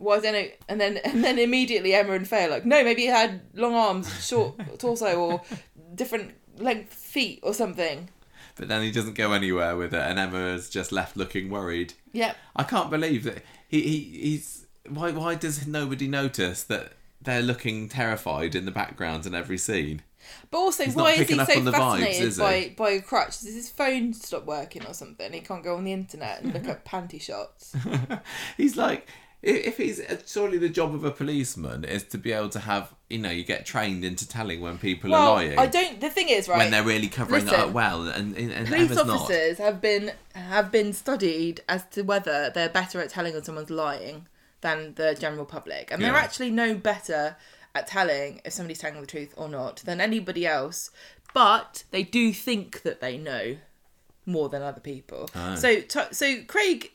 well, 0.00 0.18
I 0.18 0.20
don't. 0.20 0.50
And 0.68 0.80
then 0.80 0.96
and 1.04 1.22
then 1.24 1.38
immediately 1.38 1.94
Emma 1.94 2.12
and 2.12 2.26
Faye 2.26 2.44
are 2.44 2.50
like, 2.50 2.64
no, 2.66 2.82
maybe 2.84 3.02
he 3.02 3.08
had 3.08 3.40
long 3.54 3.74
arms, 3.74 4.26
short 4.26 4.56
torso, 4.78 5.14
or 5.16 5.42
different 5.94 6.34
length 6.58 6.92
feet 6.92 7.40
or 7.42 7.54
something. 7.54 8.08
But 8.56 8.68
then 8.68 8.82
he 8.82 8.90
doesn't 8.90 9.14
go 9.14 9.32
anywhere 9.32 9.76
with 9.76 9.94
it, 9.94 10.00
and 10.00 10.18
Emma 10.18 10.48
is 10.54 10.68
just 10.68 10.92
left 10.92 11.16
looking 11.16 11.50
worried. 11.50 11.94
Yep. 12.12 12.36
I 12.56 12.62
can't 12.64 12.90
believe 12.90 13.24
that 13.24 13.42
he, 13.68 13.80
he 13.82 13.98
he's 14.20 14.66
why 14.88 15.12
why 15.12 15.34
does 15.34 15.66
nobody 15.66 16.08
notice 16.08 16.62
that 16.64 16.92
they're 17.22 17.42
looking 17.42 17.88
terrified 17.88 18.54
in 18.54 18.64
the 18.64 18.70
background 18.70 19.26
in 19.26 19.34
every 19.34 19.58
scene? 19.58 20.02
But 20.50 20.58
also, 20.58 20.84
He's 20.84 20.94
why 20.94 21.12
is 21.12 21.28
he 21.28 21.34
so 21.34 21.44
vibes, 21.44 21.70
fascinated 21.72 22.32
he? 22.34 22.38
by 22.38 22.74
by 22.76 22.90
a 22.90 23.00
crutch? 23.00 23.40
Does 23.40 23.54
his 23.54 23.70
phone 23.70 24.12
stop 24.12 24.44
working 24.44 24.84
or 24.84 24.92
something? 24.92 25.32
He 25.32 25.40
can't 25.40 25.64
go 25.64 25.76
on 25.76 25.84
the 25.84 25.92
internet 25.92 26.42
and 26.42 26.52
look 26.52 26.68
up 26.68 26.84
panty 26.84 27.20
shots. 27.20 27.74
he's 28.56 28.76
like, 28.76 29.08
if 29.42 29.78
he's 29.78 30.00
uh, 30.00 30.18
surely 30.26 30.58
the 30.58 30.68
job 30.68 30.94
of 30.94 31.04
a 31.04 31.10
policeman 31.10 31.84
is 31.84 32.04
to 32.04 32.18
be 32.18 32.32
able 32.32 32.50
to 32.50 32.60
have, 32.60 32.94
you 33.08 33.18
know, 33.18 33.30
you 33.30 33.42
get 33.42 33.64
trained 33.64 34.04
into 34.04 34.28
telling 34.28 34.60
when 34.60 34.78
people 34.78 35.10
well, 35.10 35.22
are 35.22 35.34
lying. 35.36 35.58
I 35.58 35.66
don't. 35.66 36.00
The 36.00 36.10
thing 36.10 36.28
is, 36.28 36.48
right? 36.48 36.58
when 36.58 36.70
they're 36.70 36.84
really 36.84 37.08
covering 37.08 37.42
it 37.42 37.46
Listen, 37.46 37.60
up 37.60 37.72
well, 37.72 38.08
and, 38.08 38.36
and, 38.36 38.52
and 38.52 38.66
police 38.66 38.90
Emma's 38.90 39.06
not. 39.06 39.20
officers 39.20 39.58
have 39.58 39.80
been 39.80 40.12
have 40.34 40.70
been 40.70 40.92
studied 40.92 41.62
as 41.68 41.86
to 41.92 42.02
whether 42.02 42.50
they're 42.50 42.68
better 42.68 43.00
at 43.00 43.10
telling 43.10 43.32
when 43.32 43.42
someone's 43.42 43.70
lying 43.70 44.26
than 44.60 44.94
the 44.94 45.16
general 45.18 45.46
public, 45.46 45.90
and 45.90 46.02
they're 46.02 46.14
actually 46.14 46.50
no 46.50 46.74
better 46.74 47.36
at 47.74 47.86
telling 47.86 48.40
if 48.44 48.52
somebody's 48.52 48.78
telling 48.78 49.00
the 49.00 49.06
truth 49.06 49.32
or 49.36 49.48
not 49.48 49.76
than 49.78 50.00
anybody 50.00 50.46
else. 50.46 50.90
But 51.32 51.84
they 51.92 52.02
do 52.02 52.32
think 52.32 52.82
that 52.82 53.00
they 53.00 53.16
know 53.16 53.56
more 54.26 54.48
than 54.48 54.62
other 54.62 54.80
people. 54.80 55.30
Oh. 55.34 55.54
So, 55.54 55.80
so 56.10 56.42
Craig, 56.46 56.92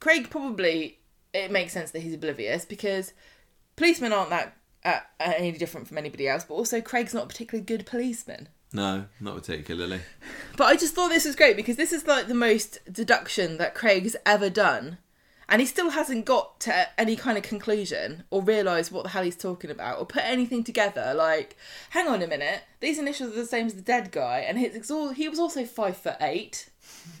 Craig 0.00 0.28
probably 0.28 0.98
it 1.36 1.50
makes 1.50 1.72
sense 1.72 1.90
that 1.92 2.00
he's 2.00 2.14
oblivious 2.14 2.64
because 2.64 3.12
policemen 3.76 4.12
aren't 4.12 4.30
that 4.30 4.56
uh, 4.84 5.00
any 5.18 5.52
different 5.52 5.88
from 5.88 5.98
anybody 5.98 6.28
else. 6.28 6.44
But 6.44 6.54
also, 6.54 6.80
Craig's 6.80 7.14
not 7.14 7.24
a 7.24 7.28
particularly 7.28 7.64
good 7.64 7.86
policeman. 7.86 8.48
No, 8.72 9.06
not 9.20 9.36
particularly. 9.36 10.00
But 10.56 10.64
I 10.64 10.76
just 10.76 10.94
thought 10.94 11.08
this 11.08 11.24
was 11.24 11.36
great 11.36 11.56
because 11.56 11.76
this 11.76 11.92
is 11.92 12.06
like 12.06 12.26
the 12.26 12.34
most 12.34 12.78
deduction 12.90 13.58
that 13.58 13.74
Craig's 13.74 14.16
ever 14.24 14.50
done. 14.50 14.98
And 15.48 15.60
he 15.60 15.66
still 15.66 15.90
hasn't 15.90 16.24
got 16.24 16.58
to 16.60 16.88
any 17.00 17.14
kind 17.14 17.38
of 17.38 17.44
conclusion 17.44 18.24
or 18.30 18.42
realised 18.42 18.90
what 18.90 19.04
the 19.04 19.10
hell 19.10 19.22
he's 19.22 19.36
talking 19.36 19.70
about 19.70 20.00
or 20.00 20.04
put 20.04 20.24
anything 20.24 20.64
together. 20.64 21.14
Like, 21.14 21.56
hang 21.90 22.08
on 22.08 22.20
a 22.20 22.26
minute, 22.26 22.62
these 22.80 22.98
initials 22.98 23.32
are 23.32 23.36
the 23.36 23.46
same 23.46 23.66
as 23.66 23.74
the 23.74 23.80
dead 23.80 24.10
guy, 24.10 24.40
and 24.40 24.58
his 24.58 24.74
exor- 24.74 25.14
he 25.14 25.28
was 25.28 25.38
also 25.38 25.64
five 25.64 25.96
foot 25.96 26.16
eight. 26.20 26.68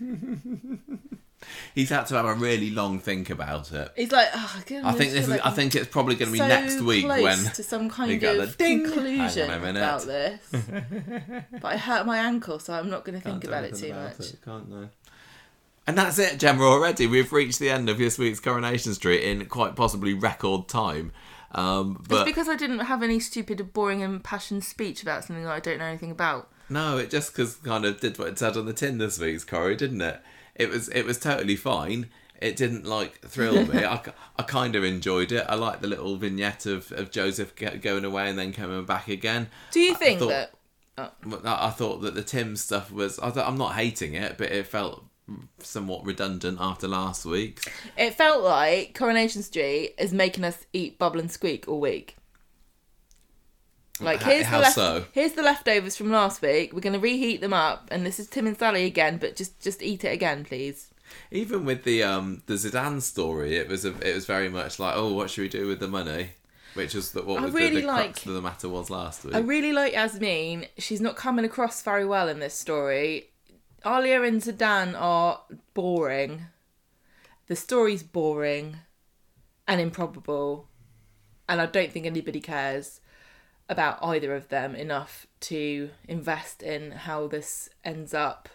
He's 1.74 1.90
had 1.90 2.06
to 2.06 2.14
have 2.14 2.24
a 2.26 2.34
really 2.34 2.70
long 2.70 2.98
think 2.98 3.30
about 3.30 3.72
it. 3.72 3.92
He's 3.96 4.12
like, 4.12 4.28
oh, 4.34 4.62
I, 4.70 4.88
I 4.88 4.92
think 4.92 5.12
this 5.12 5.28
is. 5.28 5.40
I 5.40 5.50
think 5.50 5.74
it's 5.74 5.88
probably 5.88 6.14
going 6.14 6.28
to 6.28 6.32
be 6.32 6.38
so 6.38 6.48
next 6.48 6.80
week 6.80 7.04
close 7.04 7.22
when 7.22 7.38
to 7.54 7.62
some 7.62 7.90
kind 7.90 8.18
get 8.20 8.38
of 8.38 8.56
conclusion 8.58 9.50
Hang 9.50 9.62
on 9.62 9.68
a 9.68 9.72
minute. 9.72 9.78
about 9.78 10.02
this. 10.02 10.40
but 11.60 11.64
I 11.64 11.76
hurt 11.76 12.06
my 12.06 12.18
ankle, 12.18 12.58
so 12.58 12.72
I'm 12.74 12.90
not 12.90 13.04
going 13.04 13.18
to 13.18 13.24
think 13.24 13.44
about 13.44 13.64
it 13.64 13.74
too 13.74 13.88
about 13.88 14.18
much. 14.18 14.30
it, 14.30 14.38
Can't 14.44 14.68
know. 14.68 14.88
And 15.86 15.96
that's 15.96 16.18
it, 16.18 16.38
Gemma. 16.38 16.64
Already, 16.64 17.06
we've 17.06 17.32
reached 17.32 17.58
the 17.60 17.70
end 17.70 17.88
of 17.88 17.98
this 17.98 18.18
week's 18.18 18.40
Coronation 18.40 18.92
Street 18.94 19.22
in 19.22 19.46
quite 19.46 19.76
possibly 19.76 20.14
record 20.14 20.66
time. 20.68 21.12
Um, 21.52 22.04
It's 22.10 22.24
because 22.24 22.48
I 22.48 22.56
didn't 22.56 22.80
have 22.80 23.02
any 23.04 23.20
stupid, 23.20 23.72
boring, 23.72 24.00
impassioned 24.00 24.64
speech 24.64 25.02
about 25.02 25.24
something 25.24 25.44
that 25.44 25.52
I 25.52 25.60
don't 25.60 25.78
know 25.78 25.84
anything 25.84 26.10
about. 26.10 26.50
no, 26.68 26.98
it 26.98 27.08
just 27.08 27.34
cause 27.34 27.54
kind 27.56 27.84
of 27.84 28.00
did 28.00 28.18
what 28.18 28.28
it 28.28 28.38
said 28.38 28.56
on 28.56 28.66
the 28.66 28.72
tin 28.72 28.98
this 28.98 29.18
week's 29.20 29.44
Corrie, 29.44 29.76
didn't 29.76 30.00
it? 30.02 30.20
It 30.56 30.68
was 30.68 30.88
it 30.88 31.04
was 31.04 31.18
totally 31.18 31.56
fine. 31.56 32.08
It 32.40 32.56
didn't 32.56 32.84
like 32.84 33.20
thrill 33.20 33.64
me. 33.66 33.84
I, 33.84 34.00
I 34.38 34.42
kind 34.42 34.74
of 34.76 34.84
enjoyed 34.84 35.32
it. 35.32 35.46
I 35.48 35.54
liked 35.54 35.80
the 35.80 35.88
little 35.88 36.16
vignette 36.16 36.66
of, 36.66 36.92
of 36.92 37.10
Joseph 37.10 37.54
going 37.56 38.04
away 38.04 38.28
and 38.28 38.38
then 38.38 38.52
coming 38.52 38.84
back 38.84 39.08
again. 39.08 39.48
Do 39.70 39.80
you 39.80 39.94
think 39.94 40.20
thought- 40.20 40.28
that? 40.28 40.52
Oh. 40.98 41.10
But 41.26 41.44
I 41.44 41.70
thought 41.70 42.00
that 42.02 42.14
the 42.14 42.22
Tim 42.22 42.56
stuff 42.56 42.90
was. 42.90 43.18
I 43.18 43.28
I'm 43.46 43.58
not 43.58 43.74
hating 43.74 44.14
it, 44.14 44.38
but 44.38 44.50
it 44.50 44.66
felt 44.66 45.04
somewhat 45.58 46.04
redundant 46.04 46.58
after 46.60 46.88
last 46.88 47.24
week. 47.24 47.60
It 47.96 48.14
felt 48.14 48.42
like 48.42 48.94
Coronation 48.94 49.42
Street 49.42 49.94
is 49.98 50.12
making 50.12 50.44
us 50.44 50.66
eat 50.72 50.98
bubble 50.98 51.20
and 51.20 51.30
squeak 51.30 51.68
all 51.68 51.80
week. 51.80 52.15
Like 54.00 54.22
here's 54.22 54.46
how 54.46 54.58
the 54.58 54.62
left- 54.64 54.74
so? 54.74 55.04
here's 55.12 55.32
the 55.32 55.42
leftovers 55.42 55.96
from 55.96 56.10
last 56.10 56.42
week. 56.42 56.72
We're 56.72 56.80
gonna 56.80 56.98
reheat 56.98 57.40
them 57.40 57.52
up, 57.54 57.88
and 57.90 58.04
this 58.04 58.18
is 58.18 58.26
Tim 58.28 58.46
and 58.46 58.58
Sally 58.58 58.84
again. 58.84 59.18
But 59.18 59.36
just 59.36 59.60
just 59.60 59.82
eat 59.82 60.04
it 60.04 60.12
again, 60.12 60.44
please. 60.44 60.88
Even 61.30 61.64
with 61.64 61.84
the 61.84 62.02
um 62.02 62.42
the 62.46 62.54
Zidane 62.54 63.00
story, 63.00 63.56
it 63.56 63.68
was 63.68 63.84
a, 63.84 63.96
it 64.06 64.14
was 64.14 64.26
very 64.26 64.48
much 64.48 64.78
like, 64.78 64.94
oh, 64.96 65.12
what 65.14 65.30
should 65.30 65.42
we 65.42 65.48
do 65.48 65.66
with 65.66 65.80
the 65.80 65.88
money? 65.88 66.30
Which 66.74 66.94
was 66.94 67.12
the, 67.12 67.22
what 67.22 67.40
I 67.40 67.46
was 67.46 67.54
really 67.54 67.76
the, 67.76 67.80
the 67.82 67.86
like- 67.86 68.04
crux 68.12 68.26
of 68.26 68.34
the 68.34 68.42
matter 68.42 68.68
was 68.68 68.90
last 68.90 69.24
week. 69.24 69.34
I 69.34 69.38
really 69.38 69.72
like 69.72 69.94
Yasmin. 69.94 70.66
She's 70.76 71.00
not 71.00 71.16
coming 71.16 71.44
across 71.46 71.80
very 71.82 72.04
well 72.04 72.28
in 72.28 72.38
this 72.38 72.52
story. 72.54 73.30
Alya 73.84 74.26
and 74.28 74.42
Zidane 74.42 74.94
are 75.00 75.40
boring. 75.72 76.42
The 77.46 77.56
story's 77.56 78.02
boring 78.02 78.76
and 79.66 79.80
improbable. 79.80 80.68
And 81.48 81.60
I 81.62 81.66
don't 81.66 81.92
think 81.92 82.04
anybody 82.04 82.40
cares 82.40 83.00
about 83.68 83.98
either 84.02 84.34
of 84.34 84.48
them 84.48 84.74
enough 84.74 85.26
to 85.40 85.90
invest 86.06 86.62
in 86.62 86.92
how 86.92 87.26
this 87.26 87.68
ends 87.84 88.14
up 88.14 88.48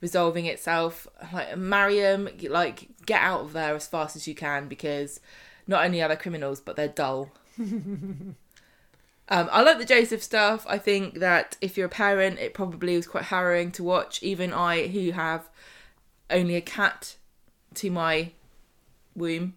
resolving 0.00 0.46
itself. 0.46 1.06
Like 1.32 1.56
Mariam, 1.56 2.28
like 2.48 2.88
get 3.06 3.20
out 3.20 3.40
of 3.40 3.52
there 3.52 3.74
as 3.74 3.86
fast 3.86 4.16
as 4.16 4.28
you 4.28 4.34
can 4.34 4.68
because 4.68 5.20
not 5.66 5.84
only 5.84 6.02
are 6.02 6.08
they 6.08 6.16
criminals, 6.16 6.60
but 6.60 6.76
they're 6.76 6.88
dull. 6.88 7.30
Um, 9.32 9.48
I 9.52 9.62
like 9.62 9.78
the 9.78 9.84
Joseph 9.84 10.24
stuff. 10.24 10.66
I 10.68 10.76
think 10.76 11.20
that 11.20 11.56
if 11.60 11.76
you're 11.76 11.86
a 11.86 11.90
parent, 11.90 12.40
it 12.40 12.52
probably 12.52 12.96
was 12.96 13.06
quite 13.06 13.24
harrowing 13.24 13.70
to 13.72 13.84
watch. 13.84 14.20
Even 14.24 14.52
I, 14.52 14.88
who 14.88 15.12
have 15.12 15.48
only 16.28 16.56
a 16.56 16.60
cat 16.60 17.16
to 17.74 17.92
my 17.92 18.32
womb, 19.14 19.54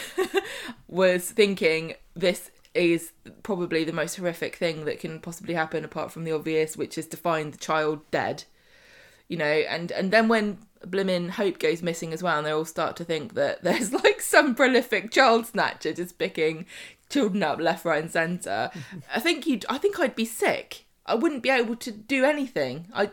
was 0.88 1.30
thinking 1.30 1.94
this 2.16 2.50
is 2.78 3.12
probably 3.42 3.84
the 3.84 3.92
most 3.92 4.16
horrific 4.16 4.56
thing 4.56 4.84
that 4.84 5.00
can 5.00 5.20
possibly 5.20 5.54
happen, 5.54 5.84
apart 5.84 6.12
from 6.12 6.24
the 6.24 6.32
obvious, 6.32 6.76
which 6.76 6.96
is 6.96 7.06
to 7.08 7.16
find 7.16 7.52
the 7.52 7.58
child 7.58 8.00
dead. 8.10 8.44
You 9.28 9.36
know, 9.36 9.44
and 9.44 9.92
and 9.92 10.10
then 10.10 10.28
when 10.28 10.58
Blimmin 10.86 11.30
Hope 11.30 11.58
goes 11.58 11.82
missing 11.82 12.12
as 12.12 12.22
well, 12.22 12.38
and 12.38 12.46
they 12.46 12.50
all 12.50 12.64
start 12.64 12.96
to 12.96 13.04
think 13.04 13.34
that 13.34 13.62
there's 13.62 13.92
like 13.92 14.20
some 14.20 14.54
prolific 14.54 15.10
child 15.10 15.46
snatcher 15.46 15.92
just 15.92 16.18
picking 16.18 16.66
children 17.10 17.42
up 17.42 17.60
left, 17.60 17.84
right, 17.84 18.02
and 18.02 18.10
centre. 18.10 18.70
I 19.14 19.20
think 19.20 19.46
you'd. 19.46 19.66
I 19.68 19.78
think 19.78 19.98
I'd 19.98 20.16
be 20.16 20.24
sick. 20.24 20.86
I 21.04 21.14
wouldn't 21.14 21.42
be 21.42 21.50
able 21.50 21.76
to 21.76 21.90
do 21.90 22.24
anything. 22.24 22.88
I, 22.92 23.10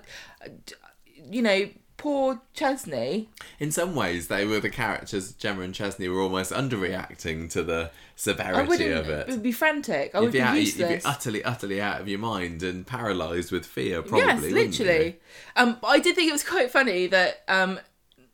you 1.17 1.41
know, 1.41 1.69
poor 1.97 2.41
Chesney. 2.53 3.29
In 3.59 3.71
some 3.71 3.95
ways, 3.95 4.27
they 4.27 4.45
were 4.45 4.59
the 4.59 4.69
characters. 4.69 5.33
Gemma 5.33 5.61
and 5.61 5.73
Chesney 5.73 6.07
were 6.07 6.21
almost 6.21 6.51
underreacting 6.51 7.49
to 7.51 7.63
the 7.63 7.91
severity 8.15 8.91
of 8.91 9.09
it. 9.09 9.41
be 9.41 9.51
frantic. 9.51 10.13
I 10.13 10.19
You'd 10.19 10.25
would 10.25 10.31
be, 10.33 10.39
be, 10.39 10.43
out, 10.43 10.57
you'd 10.57 10.77
be 10.77 11.01
utterly, 11.05 11.43
utterly 11.43 11.81
out 11.81 12.01
of 12.01 12.07
your 12.07 12.19
mind 12.19 12.63
and 12.63 12.85
paralysed 12.85 13.51
with 13.51 13.65
fear. 13.65 14.01
Probably, 14.01 14.25
yes, 14.25 14.41
literally. 14.41 15.19
Um, 15.55 15.77
I 15.83 15.99
did 15.99 16.15
think 16.15 16.29
it 16.29 16.33
was 16.33 16.43
quite 16.43 16.71
funny 16.71 17.07
that 17.07 17.43
um, 17.47 17.79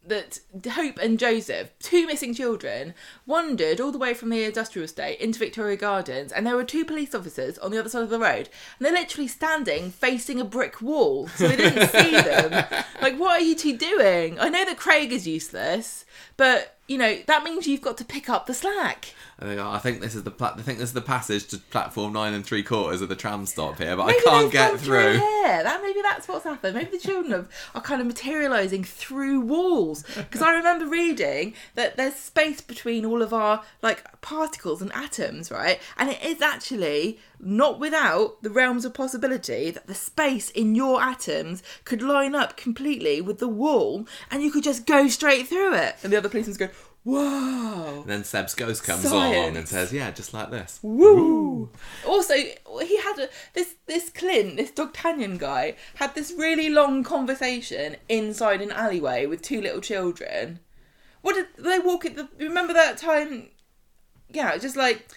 that 0.05 0.39
Hope 0.71 0.97
and 0.97 1.19
Joseph, 1.19 1.71
two 1.79 2.07
missing 2.07 2.33
children, 2.33 2.93
wandered 3.25 3.79
all 3.79 3.91
the 3.91 3.97
way 3.97 4.13
from 4.13 4.29
the 4.29 4.43
industrial 4.43 4.85
estate 4.85 5.19
into 5.19 5.39
Victoria 5.39 5.77
Gardens, 5.77 6.31
and 6.31 6.45
there 6.45 6.55
were 6.55 6.63
two 6.63 6.85
police 6.85 7.13
officers 7.13 7.57
on 7.59 7.71
the 7.71 7.79
other 7.79 7.89
side 7.89 8.03
of 8.03 8.09
the 8.09 8.19
road, 8.19 8.49
and 8.77 8.85
they're 8.85 8.91
literally 8.91 9.27
standing 9.27 9.91
facing 9.91 10.39
a 10.39 10.45
brick 10.45 10.81
wall, 10.81 11.27
so 11.27 11.47
they 11.47 11.55
didn't 11.55 11.89
see 11.89 12.11
them. 12.21 12.65
Like, 13.01 13.19
what 13.19 13.39
are 13.39 13.43
you 13.43 13.55
two 13.55 13.77
doing? 13.77 14.39
I 14.39 14.49
know 14.49 14.65
that 14.65 14.77
Craig 14.77 15.11
is 15.11 15.27
useless, 15.27 16.05
but 16.35 16.77
you 16.87 16.97
know 16.97 17.17
that 17.27 17.43
means 17.43 17.67
you've 17.67 17.81
got 17.81 17.97
to 17.97 18.05
pick 18.05 18.29
up 18.29 18.47
the 18.47 18.53
slack. 18.53 19.13
I 19.41 19.45
think, 19.45 19.59
I 19.59 19.77
think 19.79 20.01
this 20.01 20.13
is 20.13 20.23
the 20.23 20.31
pla- 20.31 20.53
I 20.55 20.61
think 20.61 20.77
this 20.77 20.89
is 20.89 20.93
the 20.93 21.01
passage 21.01 21.47
to 21.47 21.57
platform 21.57 22.13
nine 22.13 22.33
and 22.33 22.45
three 22.45 22.61
quarters 22.61 23.01
of 23.01 23.09
the 23.09 23.15
tram 23.15 23.47
stop 23.47 23.79
here, 23.79 23.95
but 23.97 24.05
Maybe 24.05 24.19
I 24.19 24.23
can't 24.23 24.51
get 24.51 24.79
through. 24.79 25.13
Yeah, 25.13 25.63
That 25.63 25.81
maybe 25.81 25.99
that's 26.03 26.27
what's 26.27 26.43
happened. 26.43 26.75
Maybe 26.75 26.91
the 26.91 26.99
children 26.99 27.31
have, 27.31 27.49
are 27.73 27.81
kind 27.81 28.01
of 28.01 28.07
materialising 28.07 28.83
through 28.83 29.41
walls. 29.41 30.03
Because 30.15 30.43
I 30.43 30.53
remember 30.53 30.85
reading 30.85 31.55
that 31.73 31.97
there's 31.97 32.15
space 32.15 32.61
between 32.61 33.03
all 33.03 33.23
of 33.23 33.33
our 33.33 33.63
like 33.81 34.21
particles 34.21 34.81
and 34.81 34.93
atoms, 34.93 35.49
right? 35.49 35.79
And 35.97 36.09
it 36.09 36.23
is 36.23 36.41
actually 36.41 37.17
not 37.39 37.79
without 37.79 38.43
the 38.43 38.51
realms 38.51 38.85
of 38.85 38.93
possibility 38.93 39.71
that 39.71 39.87
the 39.87 39.95
space 39.95 40.51
in 40.51 40.75
your 40.75 41.01
atoms 41.01 41.63
could 41.83 42.03
line 42.03 42.35
up 42.35 42.55
completely 42.57 43.21
with 43.21 43.39
the 43.39 43.47
wall, 43.47 44.07
and 44.29 44.43
you 44.43 44.51
could 44.51 44.63
just 44.63 44.85
go 44.85 45.07
straight 45.07 45.47
through 45.47 45.73
it. 45.73 45.95
And 46.03 46.13
the 46.13 46.17
other 46.17 46.29
policeman's 46.29 46.57
go, 46.57 46.69
"Whoa." 47.03 48.01
And 48.01 48.09
then 48.09 48.23
Seb's 48.23 48.53
ghost 48.55 48.83
comes 48.83 49.05
on 49.05 49.55
and 49.55 49.67
says, 49.67 49.91
"Yeah, 49.91 50.11
just 50.11 50.33
like 50.33 50.51
this." 50.51 50.79
Woo! 50.81 51.69
Also, 52.05 52.33
he 52.35 52.97
had 52.97 53.19
a, 53.19 53.29
this 53.53 53.75
this 53.85 54.09
Clint, 54.09 54.57
this 54.57 54.71
D'Artagnan 54.71 55.37
guy, 55.37 55.75
had 55.95 56.15
this 56.15 56.33
really 56.37 56.69
long 56.69 57.03
conversation 57.03 57.95
inside 58.09 58.61
an 58.61 58.71
alleyway 58.71 59.25
with 59.25 59.41
two 59.41 59.61
little 59.61 59.81
children. 59.81 60.59
What 61.21 61.35
did 61.35 61.47
they 61.57 61.79
walk 61.79 62.05
at 62.05 62.15
the? 62.15 62.27
Remember 62.39 62.73
that 62.73 62.97
time? 62.97 63.49
Yeah, 64.29 64.57
just 64.57 64.75
like 64.75 65.07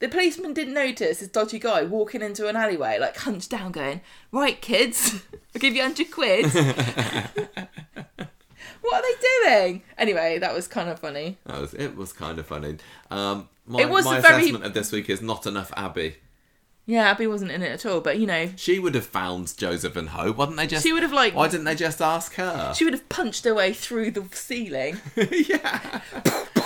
the 0.00 0.08
policeman 0.08 0.54
didn't 0.54 0.74
notice 0.74 1.20
this 1.20 1.28
dodgy 1.28 1.58
guy 1.58 1.84
walking 1.84 2.22
into 2.22 2.48
an 2.48 2.56
alleyway, 2.56 2.98
like 2.98 3.16
hunched 3.18 3.50
down, 3.50 3.72
going, 3.72 4.00
"Right, 4.32 4.60
kids, 4.60 5.22
I'll 5.54 5.60
give 5.60 5.74
you 5.74 5.82
hundred 5.82 6.10
quid." 6.10 6.46
what 8.82 8.94
are 8.94 9.02
they 9.02 9.48
doing? 9.68 9.82
Anyway, 9.98 10.38
that 10.38 10.54
was 10.54 10.66
kind 10.68 10.88
of 10.88 10.98
funny. 10.98 11.38
That 11.46 11.60
was, 11.60 11.74
it 11.74 11.96
was 11.96 12.12
kind 12.12 12.38
of 12.38 12.46
funny. 12.46 12.76
Um, 13.10 13.48
my 13.66 13.82
It 13.82 13.88
was 13.90 14.04
my 14.04 14.20
very- 14.20 14.42
assessment 14.42 14.64
of 14.64 14.74
this 14.74 14.92
week 14.92 15.08
is 15.10 15.20
not 15.22 15.46
enough 15.46 15.72
Abi. 15.76 16.16
Yeah, 16.86 17.10
Abi 17.12 17.26
wasn't 17.28 17.52
in 17.52 17.62
it 17.62 17.70
at 17.70 17.86
all, 17.86 18.00
but 18.00 18.18
you 18.18 18.26
know, 18.26 18.50
She 18.56 18.78
would 18.80 18.94
have 18.96 19.06
found 19.06 19.56
Joseph 19.56 19.94
and 19.94 20.08
Hope. 20.08 20.36
Why 20.38 20.46
didn't 20.46 20.56
they 20.56 20.66
just? 20.66 20.82
she 20.84 20.92
would 20.92 21.02
have 21.04 21.12
like 21.12 21.34
Why 21.36 21.46
didn't 21.46 21.64
they 21.66 21.76
just 21.76 22.00
ask 22.02 22.34
her? 22.34 22.72
she 22.74 22.84
would 22.84 22.94
have 22.94 23.08
punched 23.08 23.44
her 23.44 23.54
way 23.54 23.72
through 23.72 24.10
the 24.10 24.24
ceiling. 24.32 25.00
yeah. 25.16 26.00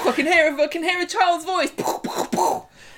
I 0.07 0.13
can 0.13 0.27
hear 0.27 0.55
a, 0.57 0.63
I 0.63 0.67
can 0.69 0.83
hear 0.83 1.01
a 1.03 1.07
child's 1.07 1.45
voice. 1.45 1.73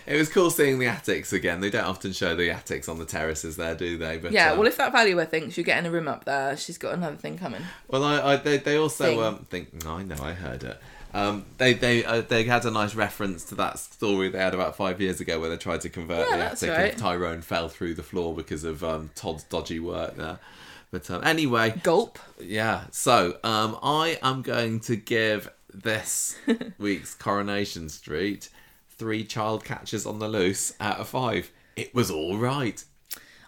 It 0.07 0.16
was 0.16 0.28
cool 0.28 0.51
seeing 0.51 0.78
the 0.78 0.87
attics 0.87 1.33
again. 1.33 1.61
They 1.61 1.70
don't 1.70 1.85
often 1.85 2.12
show 2.12 2.37
the 2.37 2.51
attics 2.51 2.89
on 2.89 2.99
the 2.99 3.05
terraces 3.05 3.57
there, 3.57 3.74
do 3.74 3.99
they? 3.99 4.19
But 4.19 4.33
Yeah, 4.33 4.53
um, 4.53 4.59
well, 4.59 4.66
if 4.69 4.77
that 4.77 4.93
valuer 4.93 5.24
thinks 5.24 5.57
you're 5.57 5.65
getting 5.65 5.87
a 5.87 5.91
room 5.91 6.07
up 6.09 6.24
there, 6.24 6.57
she's 6.57 6.78
got 6.78 6.95
another 6.95 7.16
thing 7.16 7.37
coming. 7.39 7.62
Well, 7.89 8.05
I, 8.05 8.35
I 8.35 8.37
they, 8.37 8.59
they 8.59 8.77
also 8.77 9.05
Thing. 9.05 9.23
um, 9.23 9.39
think. 9.51 9.85
No, 9.85 9.97
I 9.97 10.03
know, 10.05 10.16
I 10.23 10.33
heard 10.33 10.62
it. 10.65 10.81
Um, 11.15 11.47
they 11.59 11.73
they 11.73 12.05
uh, 12.05 12.20
they 12.20 12.45
had 12.45 12.65
a 12.66 12.70
nice 12.70 12.95
reference 12.95 13.45
to 13.47 13.55
that 13.55 13.78
story 13.78 14.28
they 14.28 14.39
had 14.39 14.53
about 14.55 14.77
five 14.77 15.01
years 15.01 15.19
ago 15.20 15.41
where 15.41 15.49
they 15.49 15.57
tried 15.57 15.81
to 15.83 15.89
convert 15.89 16.28
Yeah, 16.28 16.37
the 16.37 16.45
attic 16.45 16.70
right. 16.70 16.91
and 16.91 16.99
Tyrone 16.99 17.41
fell 17.43 17.69
through 17.69 17.95
the 17.95 18.03
floor 18.03 18.35
because 18.35 18.65
of 18.65 18.85
um, 18.85 19.11
Todd's 19.15 19.45
dodgy 19.45 19.81
work 19.81 20.16
there. 20.16 20.39
But 20.91 21.11
um, 21.11 21.24
anyway, 21.24 21.74
Gulp. 21.83 22.19
yeah. 22.39 22.85
So 22.91 23.39
um, 23.45 23.78
I 23.83 24.19
am 24.23 24.43
going 24.43 24.78
to 24.81 24.97
give 24.97 25.51
this 25.73 26.37
week's 26.78 27.15
Coronation 27.15 27.89
Street 27.89 28.51
three 28.98 29.24
child 29.24 29.64
catchers 29.64 30.06
on 30.06 30.18
the 30.18 30.28
loose 30.28 30.73
out 30.81 30.98
of 30.98 31.09
five. 31.09 31.51
It 31.77 31.94
was 31.94 32.10
all 32.10 32.36
right. 32.36 32.82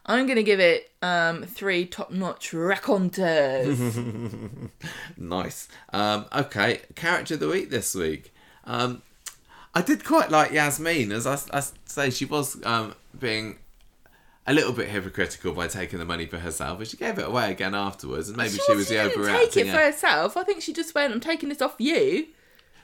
I'm 0.07 0.27
gonna 0.27 0.43
give 0.43 0.61
it 0.61 0.91
um 1.03 1.43
three 1.45 1.85
top-notch 1.85 2.53
raconteurs. 2.55 3.99
Nice. 5.17 5.69
Um, 5.93 6.27
okay, 6.35 6.81
character 6.95 7.35
of 7.35 7.41
the 7.41 7.49
week 7.49 7.71
this 7.71 7.95
week. 7.95 8.33
Um, 8.65 9.03
I 9.75 9.83
did 9.83 10.05
quite 10.05 10.31
like 10.31 10.53
Yasmin, 10.53 11.13
as 11.13 11.27
I, 11.27 11.39
I 11.53 11.63
say, 11.85 12.11
she 12.11 12.25
was 12.25 12.65
um, 12.65 12.95
being 13.19 13.59
a 14.47 14.55
little 14.55 14.73
bit 14.73 14.89
hypocritical 14.89 15.53
by 15.53 15.69
taking 15.69 15.99
the 15.99 16.05
money 16.05 16.25
for 16.27 16.39
herself, 16.39 16.79
but 16.79 16.89
she 16.89 16.97
gave 16.97 17.19
it 17.19 17.27
away 17.27 17.51
again 17.51 17.75
afterwards, 17.75 18.29
and 18.29 18.37
maybe 18.39 18.59
she, 18.67 18.75
was 18.75 18.89
the 18.89 18.95
didn't 18.95 19.19
overreacting. 19.19 19.53
take 19.53 19.67
it 19.67 19.71
for 19.71 19.77
herself. 19.79 20.37
I 20.37 20.43
think 20.45 20.63
she 20.63 20.73
just 20.73 20.95
went, 20.95 21.13
"I'm 21.13 21.21
taking 21.21 21.49
this 21.51 21.61
off 21.61 21.75
you." 21.79 22.29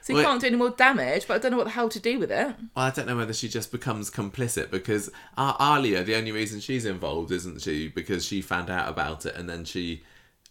So 0.05 0.13
you 0.13 0.17
Well- 0.17 0.25
can't 0.27 0.41
do 0.41 0.45
any 0.47 0.55
more 0.55 0.69
damage, 0.69 1.27
but 1.27 1.33
I 1.33 1.37
don't 1.39 1.49
know 1.49 1.57
what 1.57 1.63
the 1.63 1.71
hell 1.71 1.89
to 1.89 1.99
do 1.99 2.19
with 2.19 2.31
it. 2.31 2.47
Well, 2.75 2.85
I 2.85 2.91
don't 2.91 3.07
know 3.07 3.17
whether 3.17 3.33
she 3.33 3.49
just 3.49 3.71
becomes 3.71 4.11
complicit 4.11 4.69
because 4.69 5.09
uh, 5.35 5.53
Alya, 5.57 6.05
the 6.05 6.13
only 6.15 6.31
reason 6.31 6.59
she's 6.59 6.85
involved, 6.85 7.31
isn't 7.31 7.63
she? 7.63 7.87
Because 7.87 8.23
she 8.23 8.43
found 8.43 8.69
out 8.69 8.87
about 8.87 9.25
it 9.25 9.35
and 9.35 9.49
then 9.49 9.65
she 9.65 10.03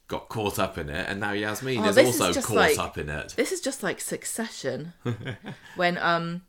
got 0.08 0.28
caught 0.28 0.58
up 0.58 0.76
in 0.76 0.88
it, 0.90 1.08
and 1.08 1.20
now 1.20 1.30
Yasmin 1.32 1.78
Oh, 1.78 1.84
is 1.88 1.96
is 1.96 2.06
also 2.20 2.32
just 2.32 2.48
caught 2.48 2.56
like- 2.56 2.78
up 2.80 2.98
in 2.98 3.08
it. 3.08 3.34
This 3.36 3.52
is 3.52 3.60
just 3.60 3.84
like 3.84 4.00
Succession, 4.00 4.92
when 5.76 5.98
um, 5.98 6.42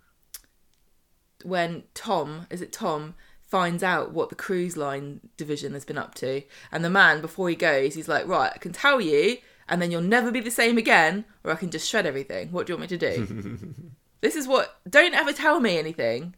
when 1.44 1.84
Tom 1.94 2.48
is 2.50 2.62
it 2.62 2.72
Tom 2.74 3.14
finds 3.44 3.84
out 3.84 4.12
what 4.12 4.30
the 4.30 4.36
cruise 4.36 4.76
line 4.76 5.22
division 5.38 5.74
has 5.74 5.86
been 5.86 5.98
up 5.98 6.16
to, 6.16 6.42
and 6.72 6.84
the 6.84 6.90
man 6.90 7.22
before 7.22 7.50
he 7.50 7.56
goes, 7.56 7.94
he's 7.94 8.08
like, 8.08 8.28
right, 8.28 8.52
I 8.54 8.58
can 8.58 8.74
tell 8.74 9.00
you, 9.00 9.38
and 9.68 9.82
then 9.82 9.92
you'll 9.92 10.02
never 10.02 10.32
be 10.32 10.40
the 10.40 10.52
same 10.52 10.78
again, 10.78 11.26
or 11.44 11.52
I 11.52 11.56
can 11.56 11.72
just 11.72 11.90
shred 11.90 12.06
everything. 12.06 12.52
What 12.52 12.68
do 12.68 12.74
you 12.74 12.78
want 12.78 12.92
me 12.92 12.98
to 12.98 13.16
do? 13.16 13.58
this 14.22 14.36
is 14.36 14.48
what. 14.48 14.78
Don't 14.90 15.14
ever 15.14 15.34
tell 15.34 15.60
me 15.60 15.78
anything. 15.78 16.36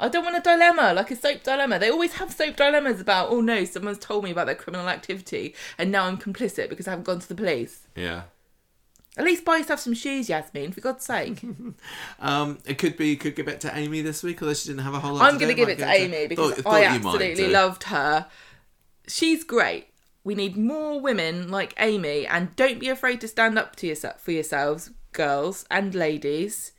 I 0.00 0.08
don't 0.08 0.24
want 0.24 0.36
a 0.36 0.40
dilemma, 0.40 0.92
like 0.94 1.10
a 1.10 1.16
soap 1.16 1.42
dilemma. 1.42 1.78
They 1.78 1.90
always 1.90 2.14
have 2.14 2.32
soap 2.32 2.54
dilemmas 2.56 3.00
about, 3.00 3.30
oh 3.30 3.40
no, 3.40 3.64
someone's 3.64 3.98
told 3.98 4.22
me 4.22 4.30
about 4.30 4.46
their 4.46 4.54
criminal 4.54 4.88
activity 4.88 5.54
and 5.76 5.90
now 5.90 6.04
I'm 6.04 6.16
complicit 6.18 6.68
because 6.68 6.86
I 6.86 6.90
haven't 6.90 7.04
gone 7.04 7.18
to 7.18 7.28
the 7.28 7.34
police. 7.34 7.88
Yeah. 7.96 8.22
At 9.16 9.24
least 9.24 9.44
buy 9.44 9.56
yourself 9.56 9.80
some 9.80 9.94
shoes, 9.94 10.28
Yasmin, 10.28 10.70
for 10.70 10.80
God's 10.80 11.04
sake. 11.04 11.40
Um, 12.20 12.58
it 12.64 12.78
could 12.78 12.96
be 12.96 13.16
could 13.16 13.34
give 13.34 13.48
it 13.48 13.60
to 13.62 13.76
Amy 13.76 14.02
this 14.02 14.22
week, 14.22 14.40
although 14.42 14.54
she 14.54 14.68
didn't 14.68 14.82
have 14.84 14.94
a 14.94 15.00
whole 15.00 15.14
lot. 15.14 15.22
I'm 15.22 15.38
going 15.38 15.48
to 15.48 15.54
give 15.54 15.68
it 15.68 15.78
to 15.78 15.88
Amy 15.88 16.26
because 16.28 16.54
thought- 16.54 16.64
thought 16.64 16.74
I 16.74 16.84
absolutely 16.84 17.48
loved 17.48 17.84
her. 17.84 18.26
She's 19.08 19.42
great. 19.42 19.87
We 20.28 20.34
need 20.34 20.58
more 20.58 21.00
women 21.00 21.50
like 21.50 21.72
Amy, 21.78 22.26
and 22.26 22.54
don't 22.54 22.78
be 22.78 22.90
afraid 22.90 23.18
to 23.22 23.28
stand 23.28 23.58
up 23.58 23.74
to 23.76 23.86
yourself 23.86 24.20
for 24.20 24.30
yourselves, 24.30 24.90
girls 25.12 25.64
and 25.70 25.94
ladies. 25.94 26.72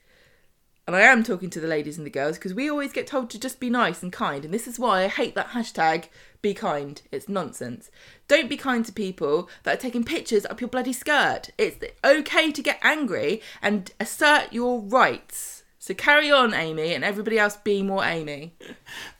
And 0.85 0.95
I 0.95 0.99
am 0.99 1.23
talking 1.23 1.49
to 1.49 1.59
the 1.59 1.65
ladies 1.65 1.97
and 1.97 2.05
the 2.05 2.11
girls 2.11 2.37
because 2.37 2.53
we 2.53 2.69
always 2.69 2.93
get 2.93 3.07
told 3.07 3.31
to 3.31 3.39
just 3.39 3.59
be 3.59 3.71
nice 3.71 4.03
and 4.03 4.13
kind, 4.13 4.45
and 4.45 4.53
this 4.53 4.67
is 4.67 4.77
why 4.77 5.01
I 5.01 5.07
hate 5.07 5.33
that 5.33 5.53
hashtag 5.53 6.09
be 6.43 6.53
kind. 6.53 7.01
It's 7.11 7.27
nonsense. 7.27 7.89
Don't 8.27 8.51
be 8.51 8.55
kind 8.55 8.85
to 8.85 8.93
people 8.93 9.49
that 9.63 9.79
are 9.79 9.81
taking 9.81 10.03
pictures 10.03 10.45
up 10.45 10.61
your 10.61 10.69
bloody 10.69 10.93
skirt. 10.93 11.49
It's 11.57 11.83
okay 12.05 12.51
to 12.51 12.61
get 12.61 12.79
angry 12.83 13.41
and 13.63 13.91
assert 13.99 14.53
your 14.53 14.79
rights. 14.79 15.58
So 15.89 15.95
carry 15.95 16.31
on, 16.31 16.53
Amy, 16.53 16.93
and 16.93 17.03
everybody 17.03 17.39
else 17.39 17.57
be 17.57 17.81
more 17.81 18.03
Amy. 18.05 18.53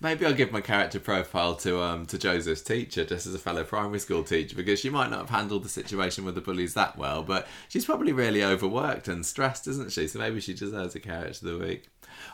Maybe 0.01 0.23
I'll 0.23 0.33
give 0.33 0.51
my 0.51 0.61
character 0.61 0.99
profile 0.99 1.55
to 1.55 1.81
um 1.81 2.05
to 2.05 2.19
Joseph's 2.19 2.61
teacher, 2.61 3.03
just 3.03 3.25
as 3.25 3.33
a 3.33 3.39
fellow 3.39 3.63
primary 3.63 3.97
school 3.97 4.23
teacher, 4.23 4.55
because 4.55 4.79
she 4.79 4.91
might 4.91 5.09
not 5.09 5.17
have 5.17 5.31
handled 5.31 5.63
the 5.63 5.69
situation 5.69 6.25
with 6.25 6.35
the 6.35 6.41
bullies 6.41 6.75
that 6.75 6.95
well, 6.95 7.23
but 7.23 7.47
she's 7.69 7.85
probably 7.85 8.11
really 8.11 8.43
overworked 8.43 9.07
and 9.07 9.25
stressed, 9.25 9.65
isn't 9.67 9.91
she? 9.91 10.07
So 10.07 10.19
maybe 10.19 10.39
she 10.39 10.53
deserves 10.53 10.93
a 10.93 10.99
character 10.99 11.47
of 11.47 11.59
the 11.59 11.65
week. 11.65 11.89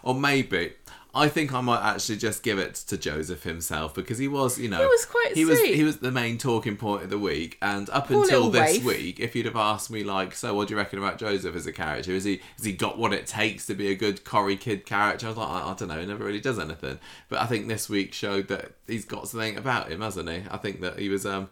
Or 0.05 0.13
maybe 0.15 0.73
I 1.13 1.29
think 1.29 1.53
I 1.53 1.61
might 1.61 1.81
actually 1.81 2.17
just 2.17 2.43
give 2.43 2.59
it 2.59 2.75
to 2.75 2.97
Joseph 2.97 3.43
himself 3.43 3.93
because 3.93 4.17
he 4.17 4.27
was, 4.27 4.59
you 4.59 4.67
know, 4.69 4.79
He 4.79 4.85
was 4.85 5.05
quite 5.05 5.31
he 5.33 5.45
was 5.45 5.59
he 5.61 5.83
was 5.83 5.97
the 5.97 6.11
main 6.11 6.37
talking 6.37 6.75
point 6.77 7.03
of 7.03 7.09
the 7.09 7.17
week, 7.17 7.57
and 7.61 7.89
up 7.89 8.07
Poor 8.09 8.23
until 8.23 8.49
this 8.49 8.75
waif. 8.77 8.83
week, 8.83 9.19
if 9.19 9.35
you'd 9.35 9.45
have 9.45 9.55
asked 9.55 9.89
me 9.89 10.03
like, 10.03 10.35
so 10.35 10.53
what 10.53 10.67
do 10.67 10.73
you 10.73 10.77
reckon 10.77 10.99
about 10.99 11.17
Joseph 11.17 11.55
as 11.55 11.65
a 11.65 11.71
character? 11.71 12.11
Is 12.11 12.23
he 12.25 12.41
has 12.57 12.65
he 12.65 12.73
got 12.73 12.97
what 12.99 13.13
it 13.13 13.25
takes 13.27 13.65
to 13.67 13.73
be 13.73 13.87
a 13.87 13.95
good 13.95 14.23
Corrie 14.25 14.57
kid 14.57 14.85
character? 14.85 15.25
I 15.25 15.29
was 15.29 15.37
like, 15.37 15.49
I, 15.49 15.71
I 15.71 15.73
don't 15.73 15.87
know, 15.87 15.99
he 15.99 16.05
never 16.05 16.23
really 16.25 16.41
does 16.41 16.59
anything. 16.59 16.99
But 17.29 17.39
I 17.41 17.45
think 17.45 17.67
this 17.67 17.89
week 17.89 18.13
showed 18.13 18.47
that 18.49 18.73
he's 18.85 19.05
got 19.05 19.27
something 19.27 19.57
about 19.57 19.89
him, 19.91 20.01
hasn't 20.01 20.29
he? 20.29 20.43
I 20.51 20.57
think 20.57 20.81
that 20.81 20.99
he 20.99 21.09
was 21.09 21.25
um, 21.25 21.49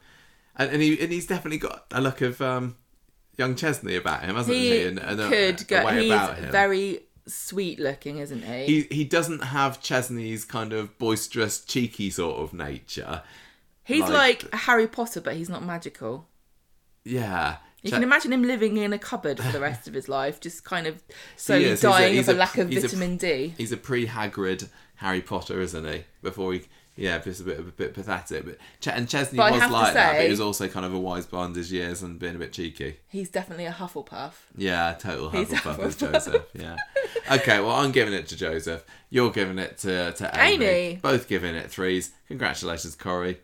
and, 0.57 0.69
and 0.71 0.81
he 0.81 1.01
and 1.01 1.11
he's 1.11 1.25
definitely 1.25 1.57
got 1.59 1.85
a 1.91 2.01
look 2.01 2.19
of 2.21 2.41
um, 2.41 2.75
young 3.37 3.55
Chesney 3.55 3.95
about 3.95 4.25
him, 4.25 4.35
hasn't 4.35 4.55
he? 4.57 4.79
He 4.81 4.87
And, 4.87 4.99
and 4.99 5.21
a, 5.21 5.29
could 5.29 5.61
a 5.61 5.63
go. 5.63 5.85
way 5.85 6.01
He's 6.03 6.11
about 6.11 6.37
him. 6.37 6.51
very 6.51 6.99
sweet 7.27 7.79
looking, 7.79 8.17
isn't 8.19 8.43
he? 8.43 8.65
He 8.65 8.95
he 8.95 9.03
doesn't 9.03 9.43
have 9.43 9.81
Chesney's 9.81 10.45
kind 10.45 10.73
of 10.73 10.97
boisterous, 10.97 11.59
cheeky 11.63 12.09
sort 12.09 12.39
of 12.41 12.53
nature. 12.53 13.21
he's 13.83 14.01
like- 14.01 14.43
like, 14.43 14.53
Harry 14.61 14.87
Potter, 14.87 15.21
but 15.21 15.35
he's 15.35 15.49
not 15.49 15.63
magical. 15.63 16.27
Yeah. 17.03 17.57
You 17.81 17.89
Che- 17.89 17.97
can 17.97 18.03
imagine 18.03 18.31
him 18.31 18.43
living 18.43 18.77
in 18.77 18.93
a 18.93 18.97
cupboard 18.99 19.39
for 19.41 19.51
the 19.51 19.59
rest 19.59 19.87
of 19.89 19.93
his 19.93 20.07
life, 20.07 20.39
just 20.39 20.63
kind 20.63 20.87
of 20.87 21.03
slowly 21.35 21.65
is. 21.65 21.69
He's 21.71 21.79
a- 21.83 21.87
dying 21.89 22.13
he's 22.13 22.27
of 22.29 22.35
a, 22.35 22.37
a- 22.37 22.39
lack 22.39 22.57
of 22.57 22.69
vitamin 22.69 23.17
D. 23.17 23.53
he's 23.57 23.71
a 23.73 23.77
pre-Hagrid 23.77 24.69
Harry 24.95 25.21
Potter, 25.21 25.59
isn't 25.59 25.85
he? 25.85 26.05
Before 26.21 26.53
he, 26.53 26.61
yeah, 26.95 27.17
just 27.19 27.41
a 27.41 27.43
bit 27.43 27.59
a 27.59 27.63
bit 27.63 27.93
pathetic. 27.93 28.45
But 28.45 28.57
Ch- 28.79 28.87
and 28.89 29.07
Chesney 29.09 29.37
But 29.37 29.53
was 29.53 29.71
like 29.71 29.93
that, 29.93 30.13
but 30.17 30.23
he 30.25 30.29
was 30.29 30.39
also 30.39 30.67
kind 30.67 30.85
of 30.85 30.93
a 30.93 30.99
wise 30.99 31.25
behind 31.25 31.55
his 31.55 31.71
years 31.71 32.01
and 32.03 32.19
being 32.19 32.35
a 32.35 32.39
bit 32.39 32.53
cheeky. 32.53 32.97
He's 33.07 33.29
definitely 33.29 33.65
a 33.65 33.71
Hufflepuff. 33.71 34.33
Yeah, 34.55 34.93
total 34.99 35.29
He's 35.29 35.49
Hufflepuff 35.49 35.85
is 35.85 35.95
Joseph. 35.97 36.45
Yeah. 36.53 36.75
Okay, 37.31 37.59
well, 37.61 37.71
I'm 37.71 37.91
giving 37.91 38.13
it 38.13 38.27
to 38.27 38.35
Joseph. 38.35 38.85
You're 39.09 39.31
giving 39.31 39.57
it 39.59 39.77
to 39.79 40.11
to 40.13 40.31
Amy. 40.39 40.65
Amy. 40.65 40.99
Both 41.01 41.27
giving 41.27 41.55
it 41.55 41.69
threes. 41.71 42.11
Congratulations, 42.27 42.95
Corrie. 42.95 43.39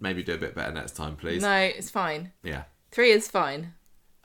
Maybe 0.00 0.22
do 0.22 0.34
a 0.34 0.38
bit 0.38 0.54
better 0.54 0.72
next 0.72 0.92
time, 0.92 1.16
please. 1.16 1.42
No, 1.42 1.54
it's 1.56 1.90
fine. 1.90 2.32
Yeah. 2.42 2.64
Three 2.90 3.10
is 3.10 3.28
fine. 3.28 3.74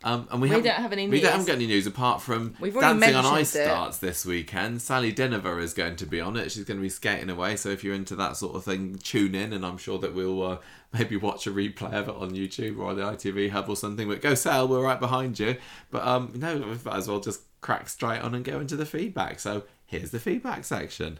Um, 0.05 0.27
and 0.31 0.41
we, 0.41 0.47
We 0.47 0.49
haven't- 0.49 0.65
don't 0.65 0.81
have 0.81 0.91
any 0.91 1.05
news. 1.05 1.11
We 1.13 1.21
don't 1.21 1.31
haven't 1.31 1.47
got 1.47 1.55
any 1.55 1.67
news 1.67 1.87
apart 1.87 2.21
from 2.21 2.55
We've 2.59 2.75
already 2.75 2.99
Dancing 2.99 3.15
on 3.15 3.25
Ice 3.25 3.55
it. 3.55 3.63
starts 3.65 3.97
this 3.99 4.25
weekend. 4.25 4.81
Sally 4.81 5.13
Dynevor 5.13 5.61
is 5.61 5.73
going 5.73 5.95
to 5.97 6.05
be 6.05 6.19
on 6.19 6.35
it. 6.35 6.51
She's 6.51 6.65
going 6.65 6.77
to 6.77 6.81
be 6.81 6.89
skating 6.89 7.29
away. 7.29 7.55
So 7.55 7.69
if 7.69 7.83
you're 7.83 7.95
into 7.95 8.15
that 8.17 8.35
sort 8.35 8.55
of 8.55 8.63
thing, 8.65 8.95
tune 9.01 9.33
in, 9.35 9.53
and 9.53 9.65
I'm 9.65 9.77
sure 9.77 9.97
that 9.99 10.13
we'll 10.13 10.43
uh, 10.43 10.57
maybe 10.91 11.15
watch 11.17 11.47
a 11.47 11.51
replay 11.51 11.93
of 11.93 12.09
it 12.09 12.15
on 12.15 12.31
YouTube 12.31 12.79
or 12.79 12.93
the 12.93 13.03
ITV 13.03 13.51
Hub 13.51 13.69
or 13.69 13.75
something. 13.75 14.07
But 14.09 14.21
go 14.21 14.35
Sal, 14.35 14.67
we're 14.67 14.83
right 14.83 14.99
behind 14.99 15.39
you. 15.39 15.55
But 15.89 16.05
um, 16.05 16.31
no, 16.35 16.57
we 16.57 16.65
might 16.83 16.97
as 16.97 17.07
well 17.07 17.19
just 17.21 17.41
crack 17.61 17.87
straight 17.87 18.19
on 18.21 18.35
and 18.35 18.43
go 18.43 18.59
into 18.59 18.75
the 18.75 18.85
feedback. 18.85 19.39
So 19.39 19.63
here's 19.85 20.11
the 20.11 20.19
feedback 20.19 20.65
section. 20.65 21.19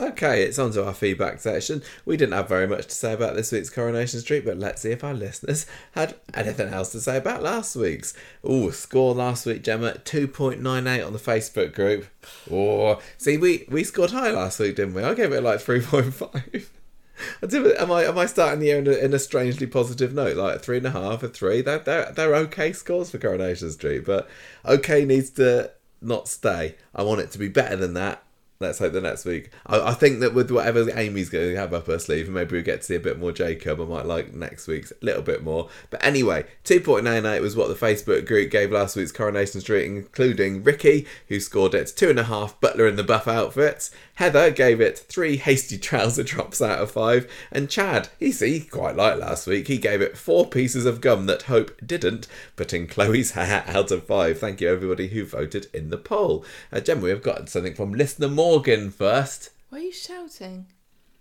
Okay, 0.00 0.44
it's 0.44 0.58
on 0.58 0.72
to 0.72 0.86
our 0.86 0.94
feedback 0.94 1.40
section. 1.40 1.82
We 2.06 2.16
didn't 2.16 2.32
have 2.32 2.48
very 2.48 2.66
much 2.66 2.86
to 2.86 2.94
say 2.94 3.12
about 3.12 3.36
this 3.36 3.52
week's 3.52 3.68
Coronation 3.68 4.20
Street, 4.20 4.46
but 4.46 4.56
let's 4.56 4.80
see 4.80 4.92
if 4.92 5.04
our 5.04 5.12
listeners 5.12 5.66
had 5.92 6.14
anything 6.32 6.72
else 6.72 6.90
to 6.92 7.00
say 7.00 7.18
about 7.18 7.42
last 7.42 7.76
week's. 7.76 8.14
Ooh, 8.48 8.72
score 8.72 9.14
last 9.14 9.44
week, 9.44 9.62
Gemma, 9.62 9.92
2.98 10.04 11.06
on 11.06 11.12
the 11.12 11.18
Facebook 11.18 11.74
group. 11.74 12.06
Oh, 12.50 12.98
see, 13.18 13.36
we, 13.36 13.66
we 13.68 13.84
scored 13.84 14.12
high 14.12 14.30
last 14.30 14.58
week, 14.58 14.76
didn't 14.76 14.94
we? 14.94 15.02
I 15.02 15.12
gave 15.12 15.32
it 15.32 15.42
like 15.42 15.60
3.5. 15.60 16.68
I 17.42 17.46
did, 17.46 17.76
am 17.76 17.92
I 17.92 18.04
am 18.04 18.16
I 18.16 18.24
starting 18.24 18.60
the 18.60 18.66
year 18.66 18.78
in 18.78 18.86
a, 18.86 18.92
in 18.92 19.12
a 19.12 19.18
strangely 19.18 19.66
positive 19.66 20.14
note, 20.14 20.38
like 20.38 20.62
three 20.62 20.78
and 20.78 20.86
a 20.86 20.90
half, 20.90 21.22
a 21.22 21.28
three? 21.28 21.60
They're, 21.60 21.78
they're 21.78 22.10
they're 22.12 22.34
okay 22.34 22.72
scores 22.72 23.10
for 23.10 23.18
Coronation 23.18 23.70
Street, 23.72 24.06
but 24.06 24.26
okay 24.64 25.04
needs 25.04 25.28
to 25.32 25.70
not 26.00 26.28
stay. 26.28 26.76
I 26.94 27.02
want 27.02 27.20
it 27.20 27.30
to 27.32 27.38
be 27.38 27.48
better 27.48 27.76
than 27.76 27.92
that. 27.92 28.22
Let's 28.60 28.78
hope 28.78 28.92
the 28.92 29.00
next 29.00 29.24
week. 29.24 29.50
I, 29.66 29.80
I 29.80 29.94
think 29.94 30.20
that 30.20 30.34
with 30.34 30.50
whatever 30.50 30.86
Amy's 30.96 31.30
going 31.30 31.48
to 31.48 31.56
have 31.56 31.72
up 31.72 31.86
her 31.86 31.98
sleeve, 31.98 32.28
maybe 32.28 32.56
we 32.56 32.62
get 32.62 32.82
to 32.82 32.86
see 32.86 32.94
a 32.94 33.00
bit 33.00 33.18
more 33.18 33.32
Jacob. 33.32 33.80
I 33.80 33.84
might 33.84 34.04
like 34.04 34.34
next 34.34 34.66
week's 34.66 34.90
a 34.90 35.04
little 35.04 35.22
bit 35.22 35.42
more. 35.42 35.70
But 35.88 36.04
anyway, 36.04 36.44
2.98 36.64 37.40
was 37.40 37.56
what 37.56 37.68
the 37.68 37.74
Facebook 37.74 38.26
group 38.26 38.50
gave 38.50 38.70
last 38.70 38.96
week's 38.96 39.12
Coronation 39.12 39.62
Street, 39.62 39.86
including 39.86 40.62
Ricky, 40.62 41.06
who 41.28 41.40
scored 41.40 41.74
it 41.74 41.90
two 41.96 42.10
and 42.10 42.18
a 42.18 42.24
half 42.24 42.60
Butler 42.60 42.86
in 42.86 42.96
the 42.96 43.02
buff 43.02 43.26
outfits. 43.26 43.90
Heather 44.20 44.50
gave 44.50 44.82
it 44.82 44.98
three 44.98 45.38
hasty 45.38 45.78
trouser 45.78 46.22
drops 46.22 46.60
out 46.60 46.78
of 46.78 46.90
five. 46.90 47.26
And 47.50 47.70
Chad, 47.70 48.10
he's 48.18 48.40
he 48.40 48.60
quite 48.60 48.94
liked 48.94 49.18
last 49.18 49.46
week, 49.46 49.66
he 49.68 49.78
gave 49.78 50.02
it 50.02 50.18
four 50.18 50.46
pieces 50.46 50.84
of 50.84 51.00
gum 51.00 51.24
that 51.24 51.44
Hope 51.44 51.74
didn't, 51.86 52.28
putting 52.54 52.86
Chloe's 52.86 53.30
hair 53.30 53.64
out 53.66 53.90
of 53.90 54.04
five. 54.04 54.38
Thank 54.38 54.60
you, 54.60 54.68
everybody 54.68 55.08
who 55.08 55.24
voted 55.24 55.68
in 55.72 55.88
the 55.88 55.96
poll. 55.96 56.44
Uh, 56.70 56.80
Gemma, 56.80 57.00
we've 57.00 57.22
got 57.22 57.48
something 57.48 57.72
from 57.72 57.94
listener 57.94 58.28
Morgan 58.28 58.90
first. 58.90 59.52
Why 59.70 59.78
are 59.78 59.82
you 59.84 59.92
shouting? 59.92 60.66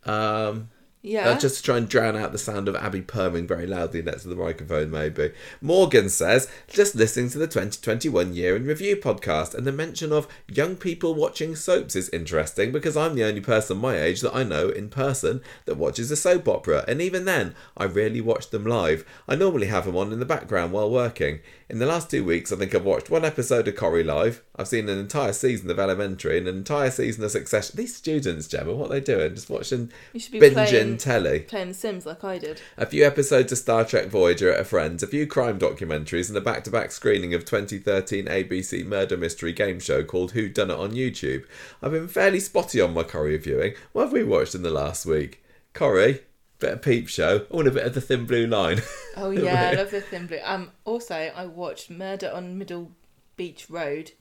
Um, 0.03 0.67
Yeah. 1.01 1.29
uh, 1.29 1.39
just 1.39 1.57
to 1.57 1.63
try 1.63 1.77
and 1.77 1.87
drown 1.87 2.17
out 2.17 2.33
the 2.33 2.37
sound 2.37 2.67
of 2.67 2.75
Abby 2.75 3.01
purring 3.01 3.47
very 3.47 3.65
loudly 3.65 4.01
next 4.01 4.23
to 4.23 4.27
the 4.27 4.35
microphone, 4.35 4.91
maybe. 4.91 5.31
Morgan 5.61 6.09
says, 6.09 6.49
just 6.67 6.93
listening 6.93 7.29
to 7.29 7.37
the 7.37 7.47
2021 7.47 8.33
Year 8.33 8.55
in 8.55 8.65
Review 8.65 8.97
podcast, 8.97 9.55
and 9.55 9.65
the 9.65 9.71
mention 9.71 10.11
of 10.11 10.27
young 10.47 10.75
people 10.75 11.15
watching 11.15 11.55
soaps 11.55 11.95
is 11.95 12.09
interesting 12.09 12.73
because 12.73 12.97
I'm 12.97 13.15
the 13.15 13.23
only 13.23 13.39
person 13.39 13.77
my 13.77 13.97
age 13.97 14.19
that 14.21 14.35
I 14.35 14.43
know 14.43 14.67
in 14.69 14.89
person 14.89 15.41
that 15.65 15.77
watches 15.77 16.11
a 16.11 16.17
soap 16.17 16.49
opera, 16.49 16.83
and 16.85 17.01
even 17.01 17.23
then, 17.23 17.55
I 17.77 17.85
rarely 17.85 18.19
watch 18.19 18.49
them 18.49 18.65
live. 18.65 19.05
I 19.25 19.35
normally 19.35 19.67
have 19.67 19.85
them 19.85 19.95
on 19.95 20.11
in 20.11 20.19
the 20.19 20.25
background 20.25 20.73
while 20.73 20.89
working. 20.89 21.39
In 21.69 21.77
the 21.77 21.85
last 21.85 22.09
two 22.09 22.23
weeks, 22.23 22.51
I 22.51 22.55
think 22.55 22.73
I've 22.73 22.83
watched 22.83 23.11
one 23.11 23.23
episode 23.23 23.67
of 23.67 23.75
Corrie 23.75 24.03
live. 24.03 24.41
I've 24.55 24.67
seen 24.67 24.89
an 24.89 24.97
entire 24.97 25.33
season 25.33 25.69
of 25.69 25.77
Elementary 25.77 26.39
and 26.39 26.47
an 26.47 26.57
entire 26.57 26.89
season 26.89 27.23
of 27.23 27.29
Succession. 27.29 27.75
These 27.77 27.95
students, 27.95 28.47
Gemma, 28.47 28.73
what 28.73 28.87
are 28.89 28.93
they 28.95 29.01
doing? 29.01 29.35
Just 29.35 29.51
watching 29.51 29.91
You 30.11 30.19
should 30.19 30.31
be 30.31 30.39
binging 30.39 30.53
playing- 30.67 30.97
telly. 30.97 31.39
Playing 31.41 31.67
The 31.67 31.73
Sims 31.75 32.07
like 32.07 32.23
I 32.23 32.39
did. 32.39 32.59
A 32.75 32.87
few 32.87 33.05
episodes 33.05 33.51
of 33.51 33.59
Star 33.59 33.85
Trek 33.85 34.07
Voyager 34.07 34.51
at 34.51 34.59
a 34.59 34.63
friend's, 34.63 35.03
a 35.03 35.07
few 35.07 35.27
crime 35.27 35.59
documentaries, 35.59 36.27
and 36.27 36.35
a 36.37 36.41
back 36.41 36.63
to 36.63 36.71
back 36.71 36.91
screening 36.91 37.35
of 37.35 37.45
2013 37.45 38.25
ABC 38.25 38.83
murder 38.83 39.15
mystery 39.15 39.53
game 39.53 39.79
show 39.79 40.03
called 40.03 40.33
Whodunnit 40.33 40.79
on 40.79 40.93
YouTube. 40.93 41.45
I've 41.83 41.91
been 41.91 42.07
fairly 42.07 42.39
spotty 42.39 42.81
on 42.81 42.95
my 42.95 43.03
Corrie 43.03 43.37
viewing. 43.37 43.75
What 43.93 44.05
have 44.05 44.11
we 44.13 44.23
watched 44.23 44.55
in 44.55 44.63
the 44.63 44.71
last 44.71 45.05
week? 45.05 45.43
Corrie, 45.75 46.21
bit 46.59 46.73
of 46.73 46.81
Peep 46.81 47.07
Show, 47.07 47.45
I 47.51 47.55
want 47.55 47.67
a 47.67 47.71
bit 47.71 47.85
of 47.85 47.93
the 47.93 48.01
Thin 48.01 48.25
Blue 48.25 48.45
Line. 48.45 48.81
Oh 49.15 49.29
yeah, 49.31 49.71
I 49.71 49.75
love 49.75 49.91
the 49.91 50.01
Thin 50.01 50.27
Blue. 50.27 50.39
Um, 50.43 50.71
also 50.85 51.15
I 51.15 51.45
watched 51.45 51.89
Murder 51.89 52.31
on 52.33 52.57
Middle 52.57 52.91
Beach 53.37 53.69
Road, 53.69 54.11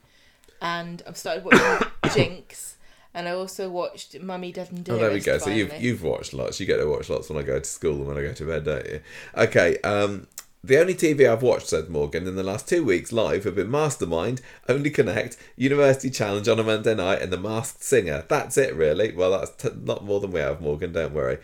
and 0.62 1.02
I've 1.06 1.16
started 1.16 1.44
watching 1.44 1.88
Jinx, 2.14 2.76
and 3.12 3.28
I 3.28 3.32
also 3.32 3.68
watched 3.68 4.18
Mummy 4.20 4.52
Dead 4.52 4.70
and 4.70 4.88
Oh, 4.88 4.96
there 4.96 5.10
we 5.10 5.20
go. 5.20 5.38
So 5.38 5.50
you've 5.50 5.80
you've 5.80 6.02
watched 6.02 6.32
lots. 6.32 6.60
You 6.60 6.66
get 6.66 6.78
to 6.78 6.86
watch 6.86 7.08
lots 7.10 7.28
when 7.28 7.38
I 7.38 7.42
go 7.42 7.58
to 7.58 7.64
school 7.64 7.96
and 7.96 8.06
when 8.06 8.18
I 8.18 8.22
go 8.22 8.32
to 8.32 8.44
bed, 8.44 8.64
don't 8.64 8.86
you? 8.86 9.00
Okay. 9.36 9.78
Um, 9.78 10.28
the 10.64 10.78
only 10.78 10.94
TV 10.94 11.30
I've 11.30 11.42
watched, 11.42 11.68
said 11.68 11.88
Morgan, 11.88 12.26
in 12.26 12.34
the 12.34 12.42
last 12.42 12.68
two 12.68 12.84
weeks 12.84 13.12
live 13.12 13.44
have 13.44 13.54
been 13.54 13.70
Mastermind, 13.70 14.40
Only 14.68 14.90
Connect, 14.90 15.36
University 15.56 16.10
Challenge 16.10 16.48
on 16.48 16.58
a 16.58 16.64
Monday 16.64 16.96
night, 16.96 17.22
and 17.22 17.32
The 17.32 17.38
Masked 17.38 17.84
Singer. 17.84 18.24
That's 18.26 18.58
it, 18.58 18.74
really. 18.74 19.12
Well, 19.12 19.30
that's 19.30 19.52
t- 19.52 19.68
not 19.80 20.04
more 20.04 20.18
than 20.18 20.32
we 20.32 20.40
have, 20.40 20.60
Morgan. 20.60 20.92
Don't 20.92 21.14
worry. 21.14 21.38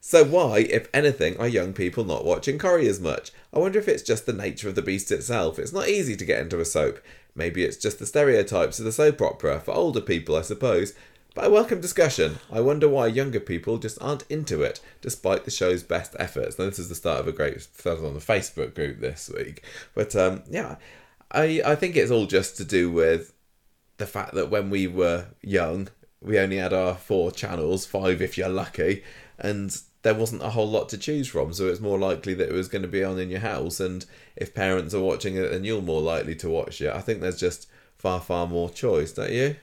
So 0.00 0.24
why, 0.24 0.60
if 0.60 0.88
anything, 0.94 1.36
are 1.38 1.46
young 1.46 1.74
people 1.74 2.04
not 2.04 2.24
watching 2.24 2.58
Corrie 2.58 2.88
as 2.88 2.98
much? 2.98 3.32
I 3.52 3.58
wonder 3.58 3.78
if 3.78 3.86
it's 3.86 4.02
just 4.02 4.24
the 4.24 4.32
nature 4.32 4.68
of 4.68 4.74
the 4.74 4.82
beast 4.82 5.12
itself. 5.12 5.58
It's 5.58 5.74
not 5.74 5.88
easy 5.88 6.16
to 6.16 6.24
get 6.24 6.40
into 6.40 6.58
a 6.58 6.64
soap. 6.64 7.00
Maybe 7.34 7.64
it's 7.64 7.76
just 7.76 7.98
the 7.98 8.06
stereotypes 8.06 8.78
of 8.78 8.86
the 8.86 8.92
soap 8.92 9.20
opera 9.20 9.60
for 9.60 9.74
older 9.74 10.00
people, 10.00 10.36
I 10.36 10.42
suppose. 10.42 10.94
But 11.34 11.44
I 11.44 11.48
welcome 11.48 11.80
discussion. 11.80 12.38
I 12.50 12.60
wonder 12.60 12.88
why 12.88 13.06
younger 13.06 13.40
people 13.40 13.78
just 13.78 14.00
aren't 14.00 14.28
into 14.30 14.62
it, 14.62 14.80
despite 15.00 15.44
the 15.44 15.50
show's 15.50 15.82
best 15.82 16.16
efforts. 16.18 16.58
Now, 16.58 16.64
this 16.64 16.78
is 16.78 16.88
the 16.88 16.94
start 16.94 17.20
of 17.20 17.28
a 17.28 17.32
great 17.32 17.60
thread 17.60 17.98
on 17.98 18.14
the 18.14 18.20
Facebook 18.20 18.74
group 18.74 19.00
this 19.00 19.30
week. 19.32 19.62
But 19.94 20.16
um, 20.16 20.42
yeah, 20.50 20.76
I 21.30 21.62
I 21.64 21.74
think 21.76 21.94
it's 21.94 22.10
all 22.10 22.26
just 22.26 22.56
to 22.56 22.64
do 22.64 22.90
with 22.90 23.32
the 23.98 24.06
fact 24.06 24.34
that 24.34 24.50
when 24.50 24.70
we 24.70 24.86
were 24.86 25.26
young, 25.42 25.88
we 26.20 26.38
only 26.38 26.56
had 26.56 26.72
our 26.72 26.94
four 26.94 27.30
channels, 27.30 27.86
five 27.86 28.20
if 28.20 28.36
you're 28.36 28.48
lucky, 28.48 29.04
and 29.38 29.80
there 30.02 30.14
wasn't 30.14 30.42
a 30.42 30.50
whole 30.50 30.68
lot 30.68 30.88
to 30.90 30.98
choose 30.98 31.28
from. 31.28 31.52
So 31.52 31.68
it's 31.68 31.80
more 31.80 31.98
likely 31.98 32.34
that 32.34 32.48
it 32.48 32.54
was 32.54 32.68
going 32.68 32.82
to 32.82 32.88
be 32.88 33.04
on 33.04 33.18
in 33.18 33.30
your 33.30 33.40
house. 33.40 33.80
And 33.80 34.04
if 34.36 34.54
parents 34.54 34.94
are 34.94 35.00
watching 35.00 35.36
it, 35.36 35.50
then 35.50 35.64
you're 35.64 35.82
more 35.82 36.00
likely 36.00 36.34
to 36.36 36.48
watch 36.48 36.80
it. 36.80 36.90
I 36.94 37.00
think 37.00 37.20
there's 37.20 37.38
just 37.38 37.68
far, 37.98 38.20
far 38.20 38.46
more 38.46 38.70
choice, 38.70 39.12
don't 39.12 39.32
you? 39.32 39.56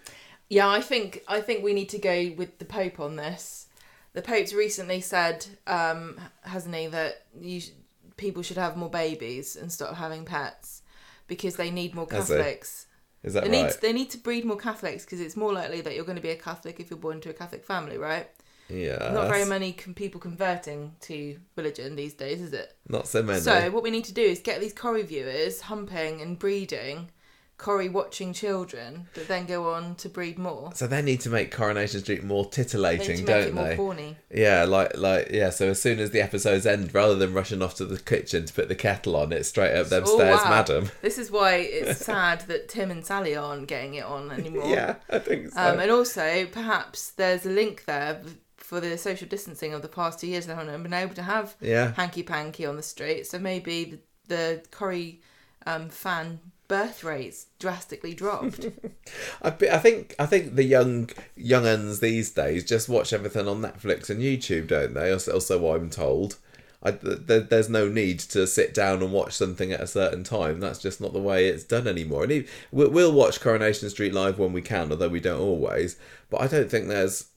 Yeah, 0.49 0.69
I 0.69 0.81
think 0.81 1.23
I 1.27 1.41
think 1.41 1.63
we 1.63 1.73
need 1.73 1.89
to 1.89 1.97
go 1.97 2.33
with 2.37 2.59
the 2.59 2.65
Pope 2.65 2.99
on 2.99 3.15
this. 3.15 3.67
The 4.13 4.21
Pope's 4.21 4.53
recently 4.53 5.01
said, 5.01 5.45
um, 5.67 6.19
hasn't 6.41 6.73
he, 6.73 6.87
that 6.87 7.25
you 7.39 7.59
sh- 7.59 7.71
people 8.15 8.41
should 8.43 8.57
have 8.57 8.77
more 8.77 8.89
babies 8.89 9.55
and 9.55 9.71
stop 9.71 9.95
having 9.95 10.23
pets 10.25 10.81
because 11.27 11.55
they 11.57 11.69
need 11.69 11.93
more 11.93 12.07
Catholics. 12.07 12.87
Is 13.23 13.33
that 13.33 13.43
They 13.43 13.49
right? 13.49 13.65
need 13.65 13.81
they 13.81 13.93
need 13.93 14.09
to 14.11 14.17
breed 14.17 14.45
more 14.45 14.57
Catholics 14.57 15.03
because 15.03 15.19
it's 15.19 15.35
more 15.35 15.51
likely 15.51 15.81
that 15.81 15.95
you're 15.95 16.05
going 16.05 16.15
to 16.15 16.21
be 16.21 16.29
a 16.29 16.35
Catholic 16.37 16.79
if 16.79 16.89
you're 16.89 16.97
born 16.99 17.15
into 17.17 17.29
a 17.29 17.33
Catholic 17.33 17.65
family, 17.65 17.97
right? 17.97 18.29
Yeah. 18.69 19.11
Not 19.13 19.27
very 19.29 19.45
many 19.45 19.71
con- 19.73 19.93
people 19.93 20.19
converting 20.19 20.93
to 21.01 21.37
religion 21.55 21.95
these 21.95 22.13
days, 22.13 22.41
is 22.41 22.53
it? 22.53 22.73
Not 22.87 23.07
so 23.07 23.23
many. 23.23 23.39
So 23.39 23.69
what 23.71 23.83
we 23.83 23.91
need 23.91 24.05
to 24.05 24.13
do 24.13 24.21
is 24.21 24.39
get 24.39 24.59
these 24.59 24.73
Corrie 24.73 25.03
viewers 25.03 25.61
humping 25.61 26.21
and 26.21 26.37
breeding, 26.37 27.09
Corrie 27.57 27.89
watching 27.89 28.33
children 28.33 29.07
that 29.15 29.27
then 29.27 29.47
go 29.47 29.73
on 29.73 29.95
to 29.95 30.09
breed 30.09 30.37
more. 30.37 30.69
So 30.75 30.85
they 30.85 31.01
need 31.01 31.21
to 31.21 31.29
make 31.31 31.49
Coronation 31.49 32.01
Street 32.01 32.23
more 32.23 32.43
They 32.43 32.49
titillating, 32.51 33.17
make 33.17 33.25
don't 33.25 33.47
it 33.47 33.53
more 33.55 33.67
they? 33.69 33.75
corny. 33.75 34.15
Yeah, 34.31 34.65
like 34.65 34.95
like 34.95 35.29
yeah. 35.31 35.49
So 35.49 35.69
as 35.69 35.81
soon 35.81 35.97
as 35.99 36.11
the 36.11 36.21
episodes 36.21 36.67
end, 36.67 36.93
rather 36.93 37.15
than 37.15 37.33
rushing 37.33 37.63
off 37.63 37.73
to 37.77 37.85
the 37.85 37.97
kitchen 37.99 38.45
to 38.45 38.53
put 38.53 38.67
the 38.67 38.75
kettle 38.75 39.15
on, 39.15 39.31
it's 39.31 39.49
straight 39.49 39.75
up 39.75 39.87
them 39.87 40.03
Oh, 40.05 40.15
stairs, 40.17 40.39
wow. 40.43 40.49
madam. 40.51 40.91
This 41.01 41.17
is 41.17 41.31
why 41.31 41.55
it's 41.55 41.99
sad 42.05 42.41
that 42.41 42.69
Tim 42.69 42.91
and 42.91 43.03
Sally 43.03 43.35
aren't 43.35 43.67
getting 43.67 43.95
it 43.95 44.05
on 44.05 44.29
anymore. 44.29 44.67
Yeah, 44.67 44.97
I 45.09 45.17
think 45.17 45.49
so. 45.51 45.59
Um, 45.59 45.79
and 45.79 45.89
also, 45.89 46.45
perhaps 46.45 47.09
there's 47.09 47.43
a 47.43 47.49
link 47.49 47.85
there 47.85 48.21
for 48.67 48.81
the 48.81 48.97
social 48.97 49.29
distancing 49.29 49.73
of 49.73 49.81
the 49.81 49.87
past 49.87 50.19
two 50.19 50.27
years. 50.27 50.45
They 50.45 50.53
haven't 50.53 50.83
been 50.83 50.93
able 50.93 51.15
to 51.15 51.23
have 51.23 51.55
yeah, 51.61 51.93
hanky 51.93 52.21
panky 52.21 52.65
on 52.65 52.75
the 52.75 52.83
street, 52.83 53.25
so 53.25 53.39
maybe 53.39 53.85
the, 53.85 53.99
the 54.27 54.63
Corrie 54.71 55.21
um, 55.65 55.87
fan 55.87 56.41
birth 56.67 57.01
rates 57.01 57.45
drastically 57.59 58.13
dropped. 58.13 58.65
I, 59.41 59.47
I 59.47 59.77
think 59.77 60.15
I 60.19 60.25
think 60.25 60.55
the 60.55 60.65
young 60.65 61.09
young 61.37 61.65
uns 61.65 62.01
these 62.01 62.31
days 62.31 62.65
just 62.65 62.89
watch 62.89 63.13
everything 63.13 63.47
on 63.47 63.61
Netflix 63.61 64.09
and 64.09 64.19
YouTube, 64.21 64.67
don't 64.67 64.93
they? 64.93 65.13
Also, 65.13 65.73
I'm 65.73 65.89
told. 65.89 66.35
I, 66.83 66.91
th- 66.91 67.25
th- 67.25 67.49
there's 67.49 67.69
no 67.69 67.87
need 67.87 68.19
to 68.19 68.45
sit 68.45 68.73
down 68.73 69.01
and 69.01 69.13
watch 69.13 69.33
something 69.33 69.71
at 69.71 69.79
a 69.79 69.87
certain 69.87 70.25
time. 70.25 70.59
That's 70.59 70.77
just 70.77 70.99
not 70.99 71.13
the 71.13 71.19
way 71.19 71.47
it's 71.47 71.63
done 71.63 71.87
anymore. 71.87 72.25
And 72.25 72.45
we'll, 72.71 72.91
we'll 72.91 73.13
watch 73.13 73.41
Coronation 73.41 73.89
Street 73.89 74.13
live 74.13 74.37
when 74.37 74.53
we 74.53 74.61
can, 74.61 74.91
although 74.91 75.07
we 75.07 75.19
don't 75.19 75.39
always. 75.39 75.97
But 76.29 76.41
I 76.41 76.47
don't 76.47 76.69
think 76.69 76.87
there's 76.87 77.29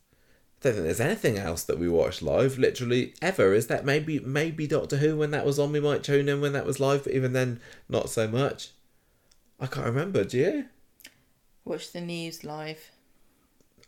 don't 0.60 0.74
think 0.74 0.84
there's 0.84 1.00
anything 1.00 1.38
else 1.38 1.64
that 1.64 1.78
we 1.78 1.88
watch 1.88 2.20
live, 2.20 2.58
literally 2.58 3.14
ever. 3.22 3.54
Is 3.54 3.68
that 3.68 3.84
maybe 3.84 4.20
maybe 4.20 4.66
Doctor 4.66 4.98
Who 4.98 5.16
when 5.16 5.30
that 5.30 5.46
was 5.46 5.58
on? 5.58 5.72
We 5.72 5.80
might 5.80 6.02
tune 6.02 6.28
in 6.28 6.40
when 6.40 6.52
that 6.52 6.66
was 6.66 6.78
live, 6.78 7.04
but 7.04 7.14
even 7.14 7.32
then, 7.32 7.60
not 7.88 8.10
so 8.10 8.28
much. 8.28 8.70
I 9.58 9.66
can't 9.66 9.86
remember. 9.86 10.22
Do 10.24 10.38
you? 10.38 10.64
Watch 11.64 11.92
the 11.92 12.00
news 12.00 12.44
live. 12.44 12.90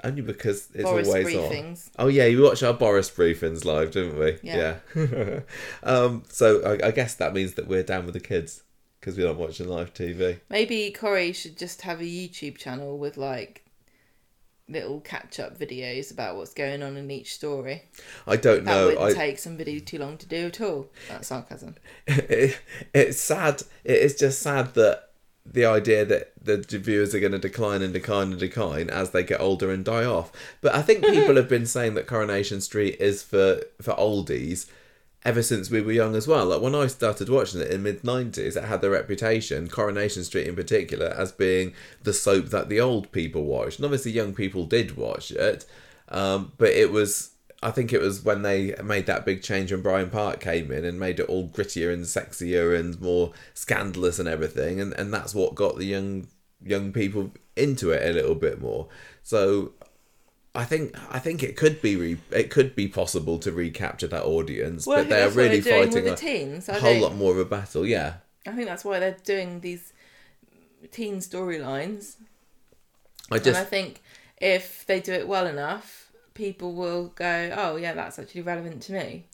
Only 0.03 0.23
because 0.23 0.69
it's 0.75 0.83
Boris 0.83 1.09
always 1.09 1.37
on. 1.37 1.77
Oh 1.99 2.09
yeah, 2.09 2.25
you 2.25 2.43
watch 2.43 2.63
our 2.63 2.73
Boris 2.73 3.11
briefings 3.11 3.65
live, 3.65 3.93
didn't 3.93 4.19
we? 4.19 4.39
Yeah. 4.43 4.77
Yeah. 4.97 5.41
um, 5.83 6.25
so 6.29 6.63
I, 6.63 6.89
I 6.89 6.91
guess 6.91 7.15
that 7.17 7.35
means 7.35 7.55
that 7.55 7.69
we're 7.69 7.83
down 7.83 8.07
with 8.07 8.15
the 8.15 8.21
kids 8.21 8.63
because 8.99 9.17
we're 9.17 9.27
not 9.27 9.37
watching 9.37 9.69
live 9.69 9.93
TV. 9.93 10.41
Maybe 10.49 10.91
Corrie 10.91 11.33
should 11.33 11.57
just 11.57 11.83
have 11.83 12.01
a 12.01 12.05
YouTube 12.05 12.57
channel 12.57 12.99
with 12.99 13.17
like 13.17 13.62
little 14.73 15.01
catch 15.01 15.39
up 15.39 15.59
videos 15.59 16.11
about 16.11 16.37
what's 16.37 16.55
going 16.55 16.83
on 16.83 16.97
in 16.97 17.11
each 17.11 17.35
story. 17.35 17.85
I 18.27 18.37
don't 18.37 18.65
That 18.65 18.75
know. 18.75 18.87
wouldn't 18.87 19.05
I, 19.07 19.13
take 19.13 19.39
somebody 19.39 19.81
too 19.81 19.99
long 19.99 20.17
to 20.19 20.27
do 20.27 20.47
at 20.47 20.61
all. 20.61 20.89
That's 21.09 21.29
sarcasm. 21.29 21.77
it, 22.07 22.59
it's 22.95 23.19
sad. 23.19 23.63
It 23.85 23.99
is 23.99 24.17
just 24.17 24.41
sad 24.43 24.75
that 24.75 25.11
the 25.45 25.65
idea 25.65 26.05
that 26.05 26.33
the 26.41 26.57
viewers 26.79 27.15
are 27.15 27.21
going 27.21 27.33
to 27.33 27.39
decline 27.39 27.83
and 27.83 27.93
decline 27.93 28.31
and 28.31 28.39
decline 28.39 28.89
as 28.89 29.11
they 29.11 29.25
get 29.25 29.41
older 29.41 29.71
and 29.71 29.85
die 29.85 30.05
off. 30.05 30.31
But 30.61 30.75
I 30.75 30.83
think 30.83 31.05
people 31.07 31.37
have 31.37 31.49
been 31.49 31.67
saying 31.67 31.95
that 31.95 32.07
Coronation 32.07 32.61
Street 32.61 32.97
is 33.01 33.23
for 33.23 33.61
for 33.81 33.95
oldies 33.95 34.67
ever 35.25 35.43
since 35.43 35.71
we 35.71 35.81
were 35.81 35.93
young 35.93 36.17
as 36.17 36.27
well. 36.27 36.47
Like 36.47 36.61
when 36.61 36.75
I 36.75 36.87
started 36.87 37.29
watching 37.29 37.61
it 37.61 37.71
in 37.71 37.83
mid 37.83 38.05
nineties, 38.05 38.57
it 38.57 38.65
had 38.65 38.81
the 38.81 38.91
reputation, 38.91 39.69
Coronation 39.69 40.25
Street 40.25 40.47
in 40.47 40.57
particular, 40.57 41.15
as 41.17 41.33
being 41.33 41.75
the 42.03 42.13
soap 42.13 42.47
that 42.47 42.69
the 42.69 42.81
old 42.81 43.13
people 43.13 43.45
watched. 43.45 43.79
And 43.79 43.85
obviously, 43.85 44.13
young 44.13 44.35
people 44.35 44.67
did 44.67 44.97
watch 44.97 45.31
it, 45.31 45.65
um, 46.09 46.53
but 46.59 46.71
it 46.71 46.91
was. 46.91 47.31
I 47.65 47.71
think 47.71 47.93
it 47.93 48.01
was 48.01 48.25
when 48.25 48.43
they 48.43 48.75
made 48.83 49.07
that 49.07 49.25
big 49.25 49.41
change 49.41 49.71
when 49.71 49.83
Brian 49.83 50.11
Park 50.11 50.41
came 50.41 50.73
in 50.73 50.85
and 50.85 50.99
made 50.99 51.21
it 51.21 51.29
all 51.29 51.49
grittier 51.49 51.95
and 51.95 52.03
sexier 52.03 52.77
and 52.77 53.01
more 53.01 53.31
scandalous 53.55 54.19
and 54.19 54.29
everything, 54.29 54.81
and, 54.81 54.93
and 54.95 55.15
that's 55.15 55.33
what 55.33 55.55
got 55.55 55.79
the 55.79 55.85
young 55.85 56.27
young 56.65 56.93
people 56.93 57.31
into 57.55 57.91
it 57.91 58.09
a 58.09 58.13
little 58.13 58.35
bit 58.35 58.61
more. 58.61 58.89
So 59.23 59.73
I 60.55 60.65
think 60.65 60.95
I 61.11 61.19
think 61.19 61.43
it 61.43 61.57
could 61.57 61.81
be 61.81 61.97
re- 61.97 62.19
it 62.31 62.51
could 62.51 62.75
be 62.77 62.87
possible 62.89 63.39
to 63.39 63.53
recapture 63.53 64.07
that 64.09 64.25
audience, 64.25 64.87
Well, 64.87 64.99
but 64.99 65.09
they're 65.09 65.31
really 65.31 65.61
they're 65.61 65.87
fighting 65.87 66.05
the 66.05 66.13
a, 66.13 66.17
teens. 66.17 66.69
Whole 66.79 66.81
think. 66.81 67.03
lot 67.03 67.17
more 67.17 67.33
of 67.33 67.39
a 67.39 67.45
battle. 67.45 67.87
Yeah, 67.87 68.15
I 68.47 68.53
think 68.53 68.67
that's 68.69 68.85
why 68.85 68.99
they're 68.99 69.17
doing 69.25 69.61
these 69.61 69.93
teen 70.91 71.19
storylines. 71.19 72.17
I 73.31 73.39
And 73.39 73.45
just 73.45 73.61
I 73.61 73.65
think 73.65 74.03
if 74.39 74.85
they 74.87 75.01
do 75.01 75.13
it 75.13 75.27
well 75.29 75.47
enough, 75.47 76.13
people 76.35 76.75
will 76.75 77.09
go, 77.09 77.53
"Oh, 77.57 77.77
yeah, 77.77 77.95
that's 77.95 78.19
actually 78.19 78.43
relevant 78.43 78.83
to 78.83 78.93
me." 78.93 79.27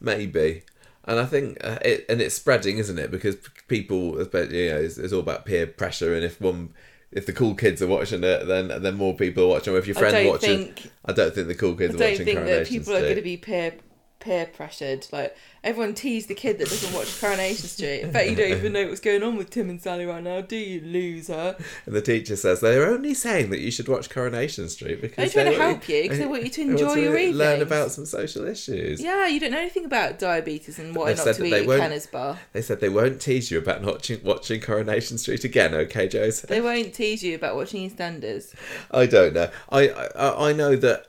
maybe, 0.00 0.62
and 1.04 1.18
I 1.18 1.26
think 1.26 1.58
uh, 1.64 1.78
it 1.82 2.06
and 2.08 2.20
it's 2.20 2.34
spreading, 2.34 2.78
isn't 2.78 2.98
it? 2.98 3.10
Because 3.10 3.36
people, 3.68 4.18
you 4.18 4.24
know, 4.70 4.78
it's, 4.78 4.98
it's 4.98 5.12
all 5.12 5.20
about 5.20 5.44
peer 5.46 5.66
pressure, 5.66 6.14
and 6.14 6.24
if 6.24 6.40
one. 6.40 6.72
If 7.12 7.26
the 7.26 7.32
cool 7.32 7.54
kids 7.54 7.82
are 7.82 7.86
watching 7.86 8.24
it, 8.24 8.46
then 8.46 8.68
then 8.68 8.94
more 8.94 9.14
people 9.14 9.44
are 9.44 9.48
watching. 9.48 9.74
Or 9.74 9.78
if 9.78 9.86
your 9.86 9.96
I 9.98 10.00
friend 10.00 10.28
watches, 10.28 10.46
think 10.46 10.90
I 11.04 11.12
don't 11.12 11.34
think 11.34 11.48
the 11.48 11.54
cool 11.54 11.74
I 11.74 11.76
kids 11.76 11.94
are 11.94 11.98
don't 11.98 12.10
watching 12.10 12.24
think 12.24 12.46
that 12.46 12.66
people 12.66 12.96
are 12.96 13.00
going 13.00 13.16
to 13.16 13.22
be 13.22 13.36
peer 13.36 13.74
peer 14.22 14.46
pressured. 14.46 15.06
Like 15.12 15.36
everyone 15.64 15.94
teased 15.94 16.28
the 16.28 16.34
kid 16.34 16.58
that 16.58 16.68
doesn't 16.68 16.94
watch 16.94 17.20
Coronation 17.20 17.68
Street. 17.68 18.00
In 18.00 18.12
fact, 18.12 18.28
you 18.28 18.36
don't 18.36 18.50
even 18.52 18.72
know 18.72 18.86
what's 18.88 19.00
going 19.00 19.22
on 19.22 19.36
with 19.36 19.50
Tim 19.50 19.68
and 19.70 19.80
Sally 19.80 20.06
right 20.06 20.22
now, 20.22 20.40
do 20.40 20.56
you, 20.56 20.80
loser? 20.80 21.56
And 21.86 21.94
the 21.94 22.00
teacher 22.02 22.36
says 22.36 22.60
they're 22.60 22.86
only 22.86 23.14
saying 23.14 23.50
that 23.50 23.60
you 23.60 23.70
should 23.70 23.88
watch 23.88 24.10
Coronation 24.10 24.68
Street 24.68 25.00
because 25.00 25.32
They're 25.32 25.44
trying 25.44 25.52
to 25.52 25.58
they 25.58 25.64
want 25.64 25.84
help 25.84 25.88
you 25.88 26.02
because 26.02 26.18
they 26.18 26.26
want 26.26 26.44
you 26.44 26.50
to 26.50 26.62
enjoy 26.62 26.94
your 26.94 27.16
evenings. 27.16 27.36
learn 27.36 27.62
about 27.62 27.90
some 27.90 28.06
social 28.06 28.46
issues. 28.46 29.02
Yeah, 29.02 29.26
you 29.26 29.40
don't 29.40 29.50
know 29.50 29.58
anything 29.58 29.84
about 29.84 30.18
diabetes 30.18 30.78
and 30.78 30.94
what 30.94 31.16
not 31.16 31.34
to 31.34 31.44
eat 31.44 31.50
they 31.50 31.68
at 31.68 31.80
Kenner's 31.80 32.06
bar. 32.06 32.38
They 32.52 32.62
said 32.62 32.80
they 32.80 32.88
won't 32.88 33.20
tease 33.20 33.50
you 33.50 33.58
about 33.58 33.82
not 33.82 33.92
watching, 33.94 34.20
watching 34.22 34.60
Coronation 34.60 35.18
Street 35.18 35.44
again, 35.44 35.74
okay, 35.74 36.08
Joseph? 36.08 36.48
They 36.48 36.60
won't 36.60 36.94
tease 36.94 37.22
you 37.22 37.34
about 37.34 37.56
watching 37.56 37.88
EastEnders. 37.88 38.54
I 38.90 39.06
don't 39.06 39.34
know. 39.34 39.50
I, 39.70 39.88
I 39.90 40.50
I 40.50 40.52
know 40.52 40.76
that 40.76 41.06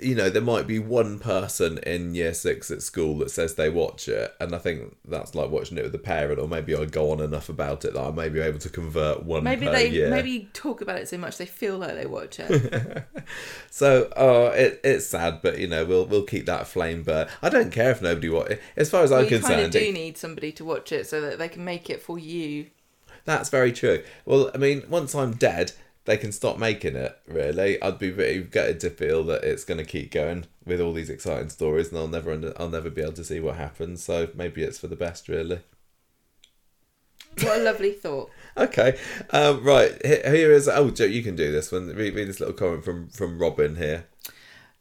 you 0.00 0.14
know 0.14 0.28
there 0.30 0.42
might 0.42 0.66
be 0.66 0.78
one 0.78 1.18
person 1.18 1.78
in 1.78 2.14
year 2.14 2.34
six 2.34 2.70
at 2.70 2.82
school 2.82 3.18
that 3.18 3.30
says 3.30 3.54
they 3.54 3.68
watch 3.70 4.08
it, 4.08 4.34
and 4.40 4.54
I 4.54 4.58
think 4.58 4.96
that's 5.06 5.34
like 5.34 5.50
watching 5.50 5.78
it 5.78 5.84
with 5.84 5.94
a 5.94 5.98
parent, 5.98 6.38
or 6.38 6.48
maybe 6.48 6.74
I 6.74 6.84
go 6.84 7.10
on 7.10 7.20
enough 7.20 7.48
about 7.48 7.84
it 7.84 7.94
that 7.94 8.00
I 8.02 8.10
may 8.10 8.28
be 8.28 8.40
able 8.40 8.58
to 8.60 8.68
convert 8.68 9.24
one 9.24 9.44
Maybe 9.44 9.66
they 9.66 9.88
year. 9.88 10.10
maybe 10.10 10.48
talk 10.52 10.80
about 10.80 10.98
it 10.98 11.08
so 11.08 11.18
much 11.18 11.38
they 11.38 11.46
feel 11.46 11.78
like 11.78 11.94
they 11.94 12.06
watch 12.06 12.38
it. 12.40 13.04
So, 13.70 14.10
oh, 14.16 14.46
it, 14.46 14.80
it's 14.84 15.06
sad, 15.06 15.40
but 15.42 15.58
you 15.58 15.66
know 15.66 15.84
we'll 15.84 16.06
we'll 16.06 16.22
keep 16.22 16.46
that 16.46 16.66
flame 16.66 17.02
burn. 17.02 17.28
I 17.42 17.48
don't 17.48 17.70
care 17.72 17.90
if 17.90 18.00
nobody 18.00 18.28
watch. 18.28 18.52
As 18.76 18.88
far 18.90 19.02
as 19.02 19.10
well, 19.10 19.18
I'm 19.20 19.24
you 19.26 19.38
concerned, 19.38 19.72
do 19.72 19.78
it- 19.78 19.92
need 19.92 20.16
somebody 20.16 20.52
to 20.52 20.64
watch 20.64 20.92
it 20.92 21.06
so 21.06 21.20
that 21.20 21.38
they 21.38 21.48
can 21.48 21.64
make 21.64 21.90
it 21.90 22.00
for 22.02 22.18
you. 22.18 22.66
That's 23.24 23.48
very 23.48 23.72
true. 23.72 24.02
Well, 24.24 24.50
I 24.54 24.58
mean, 24.58 24.84
once 24.88 25.14
I'm 25.14 25.32
dead, 25.32 25.72
they 26.06 26.16
can 26.16 26.32
stop 26.32 26.58
making 26.58 26.96
it. 26.96 27.18
Really, 27.26 27.80
I'd 27.82 27.98
be 27.98 28.10
very 28.10 28.42
gutted 28.42 28.80
to 28.80 28.90
feel 28.90 29.22
that 29.24 29.44
it's 29.44 29.64
going 29.64 29.78
to 29.78 29.84
keep 29.84 30.12
going 30.12 30.46
with 30.64 30.80
all 30.80 30.92
these 30.92 31.10
exciting 31.10 31.50
stories, 31.50 31.90
and 31.90 31.98
I'll 31.98 32.08
never, 32.08 32.32
under, 32.32 32.54
I'll 32.58 32.70
never 32.70 32.88
be 32.88 33.02
able 33.02 33.12
to 33.14 33.24
see 33.24 33.40
what 33.40 33.56
happens. 33.56 34.02
So 34.02 34.28
maybe 34.34 34.62
it's 34.62 34.78
for 34.78 34.86
the 34.86 34.96
best, 34.96 35.28
really. 35.28 35.60
What 37.42 37.58
a 37.58 37.62
lovely 37.62 37.92
thought. 37.92 38.30
Okay, 38.58 38.98
um, 39.32 39.62
right 39.62 40.00
here, 40.02 40.22
here 40.24 40.50
is. 40.50 40.66
Oh, 40.66 40.88
Joe, 40.88 41.04
you 41.04 41.22
can 41.22 41.36
do 41.36 41.52
this 41.52 41.70
one. 41.70 41.88
Read, 41.88 42.14
read 42.14 42.26
this 42.26 42.40
little 42.40 42.54
comment 42.54 42.82
from 42.82 43.10
from 43.10 43.38
Robin 43.38 43.76
here. 43.76 44.06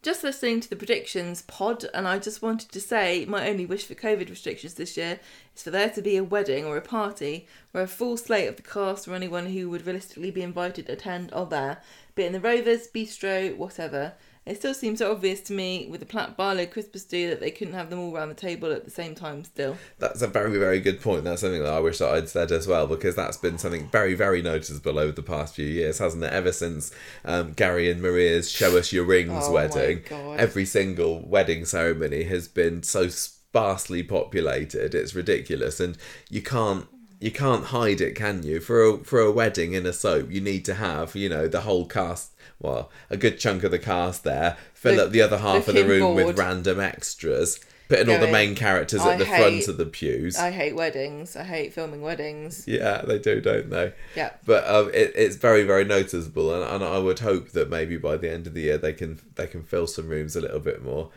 Just 0.01 0.23
listening 0.23 0.61
to 0.61 0.69
the 0.69 0.77
predictions 0.77 1.41
pod, 1.41 1.83
and 1.93 2.07
I 2.07 2.19
just 2.19 2.41
wanted 2.41 2.71
to 2.71 2.79
say 2.79 3.25
my 3.25 3.49
only 3.49 3.65
wish 3.65 3.83
for 3.83 3.95
COVID 3.95 4.29
restrictions 4.29 4.75
this 4.75 4.95
year 4.95 5.19
is 5.55 5.63
for 5.63 5.71
there 5.71 5.89
to 5.89 6.01
be 6.01 6.17
a 6.17 6.23
wedding 6.23 6.65
or 6.65 6.77
a 6.77 6.81
party 6.81 7.47
where 7.71 7.83
a 7.83 7.87
full 7.87 8.17
slate 8.17 8.49
of 8.49 8.57
the 8.57 8.61
cast 8.61 9.07
or 9.07 9.15
anyone 9.15 9.47
who 9.47 9.69
would 9.69 9.85
realistically 9.85 10.31
be 10.31 10.41
invited 10.41 10.87
to 10.87 10.93
attend 10.93 11.31
are 11.33 11.45
there, 11.45 11.77
be 12.15 12.23
it 12.23 12.27
in 12.27 12.33
the 12.33 12.39
Rovers, 12.39 12.87
Bistro, 12.93 13.55
whatever. 13.55 14.13
It 14.45 14.57
still 14.57 14.75
seems 14.75 14.99
so 14.99 15.11
obvious 15.11 15.41
to 15.41 15.53
me 15.53 15.87
with 15.89 16.01
the 16.01 16.05
Platt 16.05 16.37
Barlow 16.37 16.67
Christmas 16.67 17.03
do 17.03 17.29
that 17.31 17.39
they 17.39 17.49
couldn't 17.49 17.73
have 17.73 17.89
them 17.89 17.97
all 17.97 18.15
around 18.15 18.29
the 18.29 18.35
table 18.35 18.71
at 18.71 18.85
the 18.85 18.91
same 18.91 19.15
time 19.15 19.43
still. 19.43 19.75
That's 19.97 20.21
a 20.21 20.27
very, 20.27 20.59
very 20.59 20.79
good 20.79 21.01
point. 21.01 21.23
That's 21.23 21.41
something 21.41 21.63
that 21.63 21.73
I 21.73 21.79
wish 21.79 21.97
that 21.97 22.13
I'd 22.13 22.29
said 22.29 22.51
as 22.51 22.67
well, 22.67 22.85
because 22.85 23.15
that's 23.15 23.37
been 23.37 23.57
something 23.57 23.87
very, 23.87 24.13
very 24.13 24.43
noticeable 24.43 24.99
over 24.99 25.13
the 25.13 25.23
past 25.23 25.55
few 25.55 25.65
years, 25.65 25.97
hasn't 25.97 26.23
it? 26.23 26.31
Ever 26.31 26.51
since 26.51 26.93
um, 27.23 27.53
Gary 27.53 27.89
and 27.89 28.03
Maria's 28.03 28.51
Show 28.51 28.77
Us 28.77 28.93
Your 28.93 29.05
Rings 29.05 29.31
Oh 29.33 29.47
my 29.47 29.65
wedding, 29.65 30.03
God. 30.07 30.39
every 30.39 30.65
single 30.65 31.21
wedding 31.27 31.65
ceremony 31.65 32.25
has 32.25 32.47
been 32.47 32.83
so 32.83 33.07
sparsely 33.55 34.03
populated. 34.03 34.93
It's 34.93 35.15
ridiculous, 35.15 35.79
and 35.79 35.97
you 36.29 36.41
can't. 36.41 36.87
You 37.21 37.31
can't 37.31 37.65
hide 37.65 38.01
it, 38.01 38.13
can 38.13 38.43
you? 38.43 38.59
For 38.59 38.83
a 38.83 38.97
for 38.97 39.21
a 39.21 39.31
wedding 39.31 39.71
in 39.73 39.85
a 39.85 39.93
soap, 39.93 40.29
you 40.29 40.41
need 40.41 40.65
to 40.65 40.73
have 40.75 41.15
you 41.15 41.29
know 41.29 41.47
the 41.47 41.61
whole 41.61 41.85
cast, 41.85 42.33
well, 42.59 42.91
a 43.09 43.15
good 43.15 43.39
chunk 43.39 43.63
of 43.63 43.71
the 43.71 43.79
cast 43.79 44.25
there. 44.25 44.57
Fill 44.73 44.97
The- 44.97 45.05
up 45.05 45.11
the 45.11 45.21
other 45.21 45.37
half 45.37 45.67
of 45.69 45.75
the 45.75 45.85
room 45.85 46.15
with 46.15 46.37
random 46.37 46.79
extras. 46.79 47.59
Putting 47.87 48.09
all 48.09 48.19
the 48.19 48.31
main 48.31 48.55
characters 48.55 49.01
"I 49.01 49.13
at 49.13 49.19
the 49.19 49.25
front 49.25 49.67
of 49.67 49.77
the 49.77 49.85
pews. 49.85 50.37
I 50.37 50.49
hate 50.49 50.75
weddings. 50.75 51.35
I 51.35 51.43
hate 51.43 51.71
filming 51.71 52.01
weddings. 52.01 52.67
Yeah, 52.67 53.03
they 53.03 53.19
do, 53.19 53.39
don't 53.39 53.69
they? 53.69 53.93
Yeah. 54.15 54.31
But 54.43 54.67
um, 54.67 54.89
it, 54.91 55.13
it's 55.15 55.35
very, 55.35 55.63
very 55.63 55.85
noticeable, 55.85 56.51
and, 56.51 56.63
and 56.63 56.83
I 56.83 56.97
would 56.97 57.19
hope 57.19 57.51
that 57.51 57.69
maybe 57.69 57.95
by 57.95 58.17
the 58.17 58.29
end 58.31 58.47
of 58.47 58.55
the 58.55 58.61
year 58.61 58.79
they 58.79 58.91
can 58.93 59.19
they 59.35 59.45
can 59.47 59.61
fill 59.63 59.85
some 59.87 60.09
rooms 60.09 60.35
a 60.35 60.41
little 60.41 60.59
bit 60.59 60.83
more, 60.83 61.11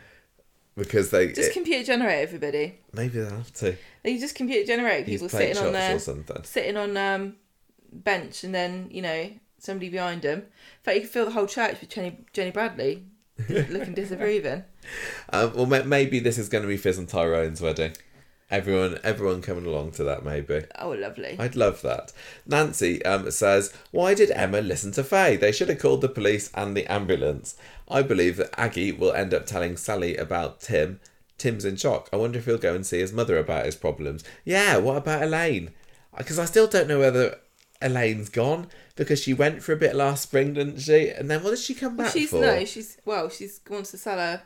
because 0.78 1.10
they 1.10 1.28
Just 1.32 1.50
it- 1.50 1.52
computer 1.52 1.84
generate 1.84 2.20
everybody. 2.22 2.78
maybe 2.92 3.18
they'll 3.20 3.30
have 3.36 3.52
to 3.55 3.76
They 4.02 4.16
just 4.18 4.34
computer 4.34 4.66
generate 4.66 5.05
people 5.06 5.28
sitting 5.28 5.56
on 5.59 5.64
shots 5.64 5.72
there. 5.72 5.96
or 5.96 5.98
something. 5.98 6.42
sitting 6.44 6.76
on 6.76 6.96
um 6.96 7.36
bench 7.92 8.44
and 8.44 8.55
then 8.55 8.88
you 8.90 9.02
know 9.02 9.30
somebody 9.59 9.88
behind 9.88 10.22
them. 10.22 10.38
In 10.38 10.82
fact, 10.82 10.94
you 10.96 11.00
could 11.02 11.10
fill 11.10 11.24
the 11.24 11.32
whole 11.32 11.46
church 11.46 11.80
with 11.80 11.90
Jenny 11.90 12.16
Jenny 12.32 12.50
Bradley 12.52 13.05
looking 13.48 13.94
disapproving. 13.94 14.64
Um, 15.32 15.52
well, 15.55 15.66
maybe 15.84 16.18
this 16.20 16.38
is 16.38 16.48
going 16.48 16.62
to 16.62 16.68
be 16.68 16.76
Fizz 16.76 16.98
and 16.98 17.09
Tyrone's 17.09 17.60
wedding. 17.60 17.92
Everyone, 18.50 18.98
everyone 19.05 19.42
coming 19.42 19.66
along 19.66 19.90
to 19.92 20.05
that, 20.05 20.24
maybe. 20.24 20.62
Oh, 20.78 20.90
lovely. 20.92 21.36
I'd 21.38 21.55
love 21.55 21.82
that. 21.82 22.12
Nancy 22.46 23.05
um, 23.05 23.30
says, 23.30 23.74
Why 23.90 24.14
did 24.14 24.30
Emma 24.30 24.62
listen 24.62 24.90
to 24.92 25.05
Faye? 25.05 25.36
They 25.36 25.52
should 25.52 25.68
have 25.68 25.78
called 25.80 26.00
the 26.00 26.09
police 26.09 26.50
and 26.55 26.74
the 26.74 26.86
ambulance. 26.90 27.56
I 27.89 28.02
believe 28.02 28.36
that 28.36 28.59
Aggie 28.59 28.93
will 28.93 29.12
end 29.12 29.32
up 29.35 29.47
telling 29.47 29.77
Sally 29.77 30.16
about 30.16 30.60
Tim. 30.60 31.01
Tim's 31.39 31.65
in 31.65 31.77
shock. 31.77 32.09
I 32.12 32.16
wonder 32.16 32.39
if 32.39 32.44
he'll 32.47 32.59
go 32.59 32.74
and 32.74 32.85
see 32.85 32.98
his 32.98 33.12
mother 33.12 33.39
about 33.39 33.65
his 33.66 33.77
problems. 33.77 34.24
Yeah, 34.44 34.77
what 34.78 34.97
about 34.97 35.23
Elaine? 35.23 35.70
Because 36.16 36.39
I 36.39 36.44
still 36.47 36.66
don't 36.66 36.89
know 36.89 36.98
whether 36.98 37.39
Elaine's 37.81 38.28
gone 38.28 38.66
because 38.97 39.23
she 39.23 39.32
went 39.32 39.62
for 39.62 39.73
a 39.73 39.77
bit 39.77 39.94
last 39.94 40.24
spring, 40.24 40.55
didn't 40.55 40.81
she? 40.81 41.10
And 41.10 41.31
then 41.31 41.43
what 41.44 41.51
did 41.51 41.60
she 41.60 41.74
come 41.74 41.97
Well, 41.97 42.06
back 42.06 42.12
she's 42.12 42.31
for? 42.31 42.40
no, 42.40 42.65
she's 42.65 42.98
well, 43.05 43.28
she's 43.28 43.60
wants 43.70 43.93
to 43.93 43.98
sell 43.98 44.19
her 44.19 44.43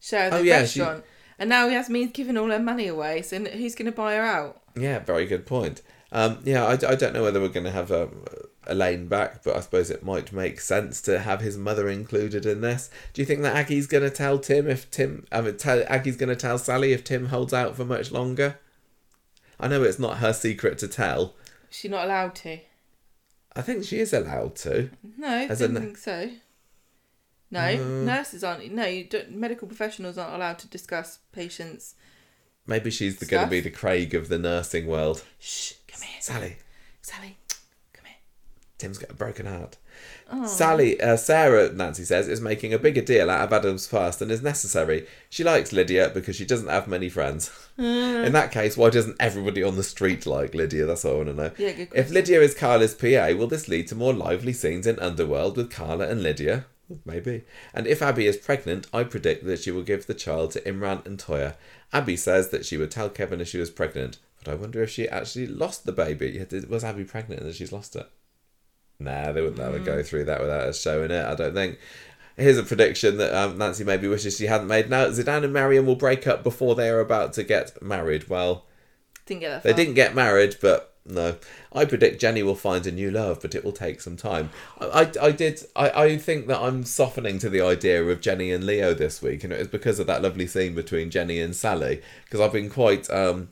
share 0.00 0.28
of 0.28 0.34
oh, 0.34 0.36
the 0.36 0.42
Oh, 0.42 0.44
yeah, 0.44 0.64
she- 0.66 0.80
restaurant, 0.80 1.04
and 1.38 1.48
now 1.48 1.66
he 1.68 1.74
has 1.74 1.88
me 1.88 2.06
giving 2.06 2.36
all 2.36 2.50
her 2.50 2.58
money 2.58 2.86
away. 2.88 3.22
So 3.22 3.38
who's 3.42 3.74
going 3.74 3.86
to 3.86 3.92
buy 3.96 4.14
her 4.16 4.22
out? 4.22 4.60
Yeah, 4.76 4.98
very 4.98 5.24
good 5.24 5.46
point. 5.46 5.80
Um, 6.10 6.38
yeah, 6.44 6.64
I, 6.64 6.72
I 6.72 6.94
don't 6.94 7.12
know 7.12 7.22
whether 7.22 7.40
we're 7.40 7.48
going 7.48 7.66
to 7.66 7.70
have 7.70 7.92
um, 7.92 8.24
Elaine 8.66 9.08
back, 9.08 9.42
but 9.44 9.56
I 9.56 9.60
suppose 9.60 9.90
it 9.90 10.02
might 10.02 10.32
make 10.32 10.58
sense 10.60 11.02
to 11.02 11.18
have 11.18 11.40
his 11.40 11.58
mother 11.58 11.88
included 11.88 12.46
in 12.46 12.62
this. 12.62 12.90
Do 13.12 13.20
you 13.20 13.26
think 13.26 13.42
that 13.42 13.54
Aggie's 13.54 13.86
going 13.86 14.04
to 14.04 14.10
tell 14.10 14.38
Tim 14.38 14.66
if 14.68 14.90
Tim, 14.90 15.26
I 15.30 15.42
mean, 15.42 15.56
tell, 15.58 15.82
Aggie's 15.86 16.16
going 16.16 16.30
to 16.30 16.36
tell 16.36 16.56
Sally 16.58 16.92
if 16.92 17.04
Tim 17.04 17.26
holds 17.26 17.52
out 17.52 17.76
for 17.76 17.84
much 17.84 18.10
longer? 18.10 18.58
I 19.60 19.68
know 19.68 19.82
it's 19.82 19.98
not 19.98 20.18
her 20.18 20.32
secret 20.32 20.78
to 20.78 20.88
tell. 20.88 21.34
She's 21.68 21.90
not 21.90 22.04
allowed 22.06 22.34
to. 22.36 22.60
I 23.54 23.60
think 23.62 23.84
she 23.84 23.98
is 23.98 24.12
allowed 24.14 24.54
to. 24.56 24.90
No, 25.18 25.28
I 25.28 25.46
don't 25.48 25.76
in- 25.76 25.82
think 25.82 25.98
so. 25.98 26.30
No, 27.50 27.60
Uh. 27.60 28.04
nurses 28.04 28.44
aren't. 28.44 28.72
No, 28.72 28.86
you 28.86 29.04
don't, 29.04 29.32
medical 29.32 29.66
professionals 29.68 30.16
aren't 30.16 30.34
allowed 30.34 30.58
to 30.60 30.68
discuss 30.68 31.18
patients. 31.32 31.94
Maybe 32.68 32.90
she's 32.90 33.16
the, 33.16 33.24
going 33.24 33.44
to 33.44 33.50
be 33.50 33.60
the 33.60 33.70
Craig 33.70 34.14
of 34.14 34.28
the 34.28 34.38
nursing 34.38 34.86
world. 34.86 35.24
Shh, 35.40 35.72
come 35.88 36.02
here, 36.02 36.20
Sally, 36.20 36.56
Sally. 37.00 37.38
Come 37.94 38.04
here. 38.04 38.16
Tim's 38.76 38.98
got 38.98 39.10
a 39.10 39.14
broken 39.14 39.46
heart. 39.46 39.78
Oh. 40.30 40.46
Sally, 40.46 41.00
uh, 41.00 41.16
Sarah, 41.16 41.72
Nancy 41.72 42.04
says, 42.04 42.28
is 42.28 42.42
making 42.42 42.74
a 42.74 42.78
bigger 42.78 43.00
deal 43.00 43.30
out 43.30 43.40
of 43.40 43.52
Adam's 43.54 43.86
past 43.86 44.18
than 44.18 44.30
is 44.30 44.42
necessary. 44.42 45.06
She 45.30 45.42
likes 45.42 45.72
Lydia 45.72 46.10
because 46.12 46.36
she 46.36 46.44
doesn't 46.44 46.68
have 46.68 46.86
many 46.86 47.08
friends. 47.08 47.50
In 47.78 48.32
that 48.32 48.52
case, 48.52 48.76
why 48.76 48.90
doesn't 48.90 49.16
everybody 49.18 49.62
on 49.62 49.76
the 49.76 49.82
street 49.82 50.26
like 50.26 50.54
Lydia? 50.54 50.84
That's 50.84 51.04
what 51.04 51.14
I 51.14 51.16
want 51.16 51.28
to 51.28 51.34
know. 51.34 51.50
Yeah, 51.56 51.72
good 51.72 51.90
question. 51.90 52.06
If. 52.06 52.10
Lydia 52.10 52.42
is 52.42 52.54
Carla's 52.54 52.94
PA, 52.94 53.32
will 53.38 53.46
this 53.46 53.68
lead 53.68 53.88
to 53.88 53.94
more 53.94 54.12
lively 54.12 54.52
scenes 54.52 54.86
in 54.86 54.98
Underworld 54.98 55.56
with 55.56 55.70
Carla 55.70 56.06
and 56.06 56.22
Lydia? 56.22 56.66
Maybe. 57.04 57.44
And 57.74 57.86
if 57.86 58.02
Abi 58.02 58.26
is 58.26 58.36
pregnant, 58.36 58.86
I 58.92 59.04
predict 59.04 59.44
that 59.44 59.60
she 59.60 59.70
will 59.70 59.82
give 59.82 60.06
the 60.06 60.14
child 60.14 60.52
to 60.52 60.60
Imran 60.62 61.04
and 61.06 61.18
Toya. 61.18 61.54
Abi 61.92 62.16
says 62.16 62.50
that 62.50 62.66
she 62.66 62.76
would 62.76 62.90
tell 62.90 63.08
Kevin 63.08 63.40
if 63.40 63.48
she 63.48 63.58
was 63.58 63.70
pregnant, 63.70 64.18
but 64.44 64.52
I 64.52 64.54
wonder 64.56 64.82
if 64.82 64.90
she 64.90 65.08
actually 65.08 65.46
lost 65.46 65.84
the 65.86 65.92
baby. 65.92 66.44
Was 66.68 66.84
Abi 66.84 67.04
pregnant 67.04 67.40
and 67.40 67.48
that 67.48 67.56
she's 67.56 67.72
lost 67.72 67.96
it? 67.96 68.08
Nah, 69.00 69.32
they 69.32 69.40
wouldn't 69.40 69.58
let 69.58 69.72
her 69.72 69.78
go 69.78 70.02
through 70.02 70.24
that 70.24 70.40
without 70.40 70.62
us 70.68 70.80
showing 70.80 71.10
it, 71.10 71.24
I 71.24 71.34
don't 71.34 71.54
think. 71.54 71.78
Here's 72.36 72.58
a 72.58 72.62
prediction 72.62 73.16
that 73.18 73.34
um, 73.34 73.58
Nancy 73.58 73.84
maybe 73.84 74.06
wishes 74.08 74.36
she 74.36 74.46
hadn't 74.46 74.68
made. 74.68 74.90
Now, 74.90 75.06
Zidane 75.06 75.44
and 75.44 75.52
Mariam 75.52 75.86
will 75.86 75.96
break 75.96 76.26
up 76.26 76.42
before 76.44 76.74
they 76.74 76.88
are 76.88 77.00
about 77.00 77.32
to 77.34 77.42
get 77.44 77.80
married. 77.82 78.28
Well, 78.28 78.66
Didn't 79.26 79.40
get 79.40 79.62
they 79.62 79.70
far. 79.70 79.76
didn't 79.76 79.94
get 79.94 80.14
married, 80.14 80.56
but 80.60 80.94
no. 81.08 81.36
I 81.72 81.84
predict 81.84 82.20
Jenny 82.20 82.42
will 82.42 82.54
find 82.54 82.86
a 82.86 82.92
new 82.92 83.10
love, 83.10 83.40
but 83.42 83.54
it 83.54 83.64
will 83.64 83.72
take 83.72 84.00
some 84.00 84.16
time. 84.16 84.50
I, 84.80 84.86
I, 84.86 85.26
I 85.26 85.30
did. 85.32 85.60
I, 85.74 85.90
I 85.90 86.16
think 86.18 86.46
that 86.46 86.60
I'm 86.60 86.84
softening 86.84 87.38
to 87.40 87.48
the 87.48 87.60
idea 87.60 88.02
of 88.04 88.20
Jenny 88.20 88.52
and 88.52 88.64
Leo 88.64 88.94
this 88.94 89.20
week, 89.22 89.44
and 89.44 89.52
it 89.52 89.58
was 89.58 89.68
because 89.68 89.98
of 89.98 90.06
that 90.06 90.22
lovely 90.22 90.46
scene 90.46 90.74
between 90.74 91.10
Jenny 91.10 91.40
and 91.40 91.54
Sally. 91.54 92.02
Because 92.24 92.40
I've 92.40 92.52
been 92.52 92.70
quite, 92.70 93.08
um, 93.10 93.48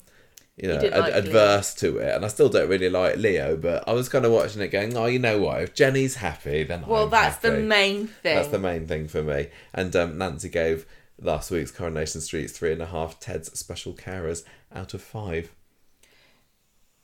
you 0.57 0.69
know, 0.69 0.81
didn't 0.81 0.95
ad- 0.95 1.01
like 1.01 1.12
Leo. 1.12 1.23
adverse 1.24 1.74
to 1.77 1.99
it, 1.99 2.15
and 2.15 2.24
I 2.24 2.28
still 2.28 2.49
don't 2.49 2.69
really 2.69 2.91
like 2.91 3.16
Leo. 3.16 3.57
But 3.57 3.89
I 3.89 3.93
was 3.93 4.09
kind 4.09 4.24
of 4.24 4.33
watching 4.33 4.62
it, 4.62 4.69
going, 4.69 4.97
"Oh, 4.97 5.07
you 5.07 5.19
know 5.19 5.39
what? 5.39 5.62
If 5.62 5.74
Jenny's 5.74 6.16
happy, 6.16 6.62
then 6.65 6.87
Well, 6.87 7.05
I'm 7.05 7.11
that's 7.11 7.39
the 7.39 7.53
main 7.53 8.09
thing. 8.09 8.37
That's 8.37 8.49
the 8.49 8.59
main 8.59 8.87
thing 8.87 9.09
for 9.09 9.23
me. 9.23 9.49
And 9.74 9.95
um, 9.97 10.19
Nancy 10.19 10.49
gave 10.49 10.87
last 11.20 11.51
week's 11.51 11.70
Coronation 11.70 12.20
Street 12.20 12.51
three 12.51 12.73
and 12.73 12.83
a 12.83 12.87
half 12.87 13.19
Ted's 13.20 13.59
special 13.59 13.95
carers 13.95 14.45
out 14.74 14.95
of 14.95 15.03
five. 15.03 15.51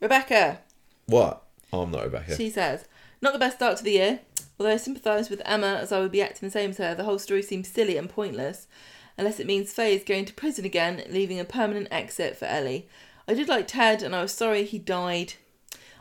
Rebecca, 0.03 0.59
What? 1.07 1.45
Oh, 1.73 1.83
I'm 1.83 1.93
not 1.93 2.03
Rebecca. 2.03 2.37
she 2.37 2.51
says, 2.51 2.87
not 3.21 3.33
the 3.33 3.39
best 3.39 3.57
start 3.57 3.77
to 3.79 3.85
the 3.85 3.93
year. 3.93 4.21
Although 4.59 4.73
I 4.73 4.77
sympathise 4.77 5.31
with 5.31 5.41
Emma 5.45 5.79
as 5.81 5.93
I 5.93 6.01
would 6.01 6.11
be 6.11 6.21
acting 6.21 6.49
the 6.49 6.53
same 6.53 6.71
as 6.71 6.79
her, 6.79 6.93
the 6.95 7.05
whole 7.05 7.21
story 7.21 7.41
seems 7.41 7.69
silly 7.69 7.97
and 7.97 8.11
pointless, 8.11 8.67
unless 9.17 9.39
it 9.39 9.47
means 9.47 9.73
Faye 9.73 9.95
is 9.95 10.03
going 10.03 10.25
to 10.25 10.35
prison 10.35 10.65
again, 10.65 11.05
leaving 11.09 11.39
a 11.39 11.45
permanent 11.45 11.87
exit 11.93 12.37
for 12.37 12.47
Ellie. 12.47 12.89
I 13.29 13.35
did 13.35 13.49
like 13.49 13.69
Ted, 13.69 14.03
and 14.03 14.15
I 14.15 14.23
was 14.23 14.33
sorry 14.33 14.65
he 14.65 14.81
died. 14.81 15.35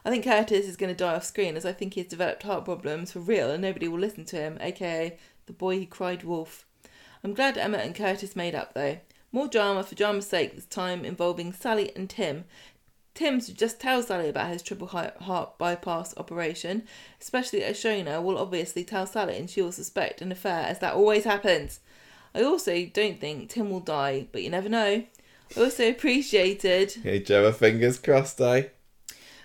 I 0.03 0.10
think 0.10 0.23
Curtis 0.23 0.65
is 0.65 0.78
going 0.78 0.91
to 0.91 0.98
die 0.98 1.14
off 1.14 1.23
screen, 1.23 1.56
as 1.56 1.64
I 1.65 1.72
think 1.72 1.94
he 1.94 2.02
has 2.02 2.10
developed 2.10 2.41
heart 2.41 2.65
problems 2.65 3.11
for 3.11 3.19
real, 3.19 3.52
and 3.52 3.61
nobody 3.61 3.88
will 3.88 3.99
listen 3.99 4.26
to 4.26 4.36
him, 4.36 4.57
aka 4.60 5.15
the 5.45 5.53
boy 5.53 5.78
who 5.78 5.86
cried 5.86 6.23
wolf. 6.23 6.65
I'm 7.23 7.36
glad 7.36 7.56
Emma 7.56 7.78
and 7.78 7.94
Curtis 7.94 8.36
made 8.36 8.56
up 8.56 8.73
though. 8.73 8.98
More 9.32 9.48
drama 9.48 9.84
for 9.84 9.95
drama's 9.95 10.28
sake 10.28 10.56
this 10.56 10.65
time 10.65 11.06
involving 11.06 11.53
Sally 11.53 11.95
and 11.95 12.10
Tim. 12.10 12.44
Tim 13.13 13.41
should 13.41 13.57
just 13.57 13.79
tell 13.79 14.01
Sally 14.01 14.29
about 14.29 14.51
his 14.51 14.61
triple 14.61 14.88
heart 14.88 15.57
bypass 15.57 16.15
operation, 16.17 16.83
especially 17.19 17.63
as 17.63 17.77
Shona 17.77 18.23
will 18.23 18.38
obviously 18.38 18.83
tell 18.83 19.05
Sally 19.05 19.38
and 19.38 19.49
she 19.49 19.61
will 19.61 19.71
suspect 19.71 20.21
an 20.21 20.31
affair, 20.31 20.65
as 20.65 20.79
that 20.79 20.93
always 20.93 21.25
happens. 21.25 21.81
I 22.33 22.43
also 22.43 22.85
don't 22.85 23.19
think 23.19 23.49
Tim 23.49 23.69
will 23.69 23.81
die, 23.81 24.27
but 24.31 24.43
you 24.43 24.49
never 24.49 24.69
know. 24.69 25.03
I 25.55 25.59
also 25.59 25.89
appreciated 25.89 26.93
Hey, 27.03 27.19
Gemma, 27.19 27.51
fingers 27.51 27.99
crossed, 27.99 28.39
eh? 28.39 28.67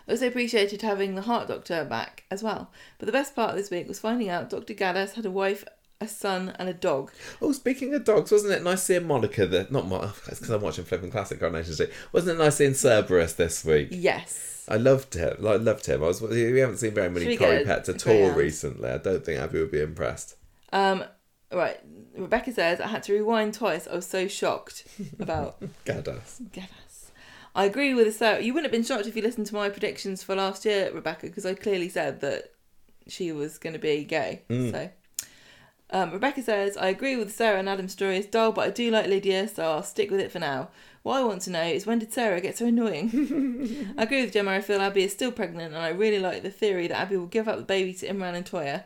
I 0.09 0.13
also 0.13 0.29
appreciated 0.29 0.83
having 0.83 1.17
the 1.17 1.23
heart 1.23 1.49
doctor 1.49 1.85
back 1.85 2.23
as 2.31 2.43
well. 2.45 2.71
But 2.99 3.07
the 3.07 3.13
best 3.13 3.35
part 3.35 3.51
of 3.51 3.57
this 3.57 3.71
week 3.71 3.89
was 3.89 3.99
finding 3.99 4.29
out 4.29 4.51
Dr. 4.51 4.75
Gaddas 4.75 5.15
had 5.15 5.27
a 5.27 5.31
wife, 5.33 5.65
a 6.01 6.09
son, 6.09 6.55
and 6.59 6.69
a 6.69 6.75
dog. 6.75 7.13
Oh, 7.41 7.53
speaking 7.53 7.95
of 7.95 8.05
dogs, 8.05 8.31
wasn't 8.31 8.53
it 8.53 8.63
nice 8.63 8.83
seeing 8.83 9.07
Monica? 9.07 9.47
The, 9.47 9.67
not 9.71 9.87
Monica, 9.87 10.15
because 10.29 10.51
I'm 10.51 10.61
watching 10.61 10.85
Flipping 10.85 11.11
Classic 11.11 11.39
Coronation 11.39 11.73
Street. 11.73 11.93
Wasn't 12.13 12.39
it 12.39 12.43
nice 12.43 12.57
seeing 12.57 12.75
Cerberus 12.75 13.35
this 13.35 13.65
week? 13.65 13.89
Yes. 13.91 14.67
I 14.69 14.77
loved 14.77 15.15
him. 15.15 15.37
I 15.47 15.57
loved 15.57 15.87
him. 15.87 16.03
I 16.03 16.07
was. 16.07 16.21
We 16.21 16.59
haven't 16.59 16.79
seen 16.79 16.93
very 16.93 17.09
many 17.09 17.27
we 17.27 17.37
Corrie 17.37 17.59
get 17.59 17.63
a 17.63 17.67
pets 17.67 17.89
at 17.89 18.07
all 18.07 18.31
recently. 18.31 18.91
I 18.91 18.99
don't 18.99 19.25
think 19.25 19.41
Abby 19.41 19.61
would 19.61 19.71
be 19.71 19.81
impressed. 19.81 20.37
Um. 20.73 21.05
Right. 21.53 21.79
Rebecca 22.17 22.53
says 22.53 22.81
I 22.81 22.89
had 22.89 23.05
to 23.05 23.13
rewind 23.13 23.55
twice. 23.55 23.87
I 23.87 23.95
was 23.95 24.07
so 24.07 24.27
shocked 24.27 24.85
about 25.21 25.61
Gaddas. 25.85 26.43
Gaddas. 26.51 27.11
I 27.55 27.65
agree 27.65 27.95
with 27.95 28.15
Sarah. 28.17 28.43
You 28.43 28.53
wouldn't 28.53 28.67
have 28.67 28.73
been 28.73 28.85
shocked 28.85 29.07
if 29.07 29.15
you 29.15 29.23
listened 29.23 29.47
to 29.47 29.55
my 29.55 29.69
predictions 29.69 30.23
for 30.23 30.35
last 30.35 30.65
year, 30.65 30.91
Rebecca, 30.93 31.27
because 31.29 31.47
I 31.47 31.55
clearly 31.55 31.89
said 31.89 32.21
that 32.21 32.53
she 33.07 33.31
was 33.31 33.59
going 33.59 33.73
to 33.75 33.79
be 33.79 34.05
gay. 34.05 34.43
So. 34.51 34.91
Um, 35.91 36.11
Rebecca 36.11 36.43
says, 36.43 36.77
I 36.77 36.89
agree 36.89 37.15
with 37.17 37.35
Sarah 37.35 37.59
and 37.59 37.69
Adam's 37.69 37.93
story 37.93 38.19
is 38.19 38.27
dull, 38.27 38.53
but 38.53 38.67
I 38.67 38.71
do 38.71 38.91
like 38.91 39.07
Lydia, 39.07 39.47
so 39.47 39.65
I'll 39.71 39.83
stick 39.83 40.11
with 40.11 40.21
it 40.21 40.33
for 40.33 40.41
now. 40.41 40.69
What 41.03 41.19
I 41.19 41.25
want 41.25 41.43
to 41.43 41.51
know 41.51 41.63
is 41.63 41.87
when 41.87 42.01
did 42.01 42.13
Sarah 42.13 42.41
get 42.41 42.59
so 42.59 42.67
annoying? 42.67 43.95
I 43.99 44.03
agree 44.03 44.23
with 44.23 44.33
Gemma, 44.33 44.51
I 44.51 44.61
feel 44.61 44.81
Abi 44.81 45.05
is 45.05 45.13
still 45.13 45.31
pregnant, 45.31 45.75
and 45.75 45.83
I 45.83 45.91
really 45.91 46.19
like 46.19 46.43
the 46.43 46.51
theory 46.51 46.89
that 46.89 47.01
Abi 47.01 47.17
will 47.17 47.27
give 47.27 47.47
up 47.47 47.59
the 47.59 47.63
baby 47.63 47.95
to 47.95 48.09
Imran 48.09 48.35
and 48.35 48.45
Toya. 48.45 48.85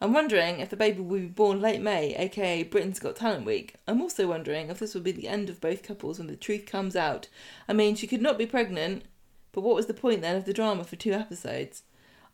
I'm 0.00 0.12
wondering 0.12 0.60
if 0.60 0.68
the 0.68 0.76
baby 0.76 1.00
will 1.00 1.18
be 1.18 1.26
born 1.26 1.60
late 1.60 1.80
May, 1.80 2.14
aka 2.14 2.62
Britain's 2.62 3.00
Got 3.00 3.16
Talent 3.16 3.46
Week. 3.46 3.74
I'm 3.88 4.00
also 4.00 4.28
wondering 4.28 4.68
if 4.68 4.78
this 4.78 4.94
will 4.94 5.00
be 5.00 5.12
the 5.12 5.26
end 5.26 5.48
of 5.48 5.60
both 5.60 5.82
couples 5.82 6.18
when 6.18 6.28
the 6.28 6.36
truth 6.36 6.66
comes 6.66 6.94
out. 6.94 7.28
I 7.66 7.72
mean, 7.72 7.96
she 7.96 8.06
could 8.06 8.20
not 8.20 8.38
be 8.38 8.46
pregnant, 8.46 9.04
but 9.52 9.62
what 9.62 9.74
was 9.74 9.86
the 9.86 9.94
point 9.94 10.20
then 10.20 10.36
of 10.36 10.44
the 10.44 10.52
drama 10.52 10.84
for 10.84 10.96
two 10.96 11.12
episodes? 11.12 11.82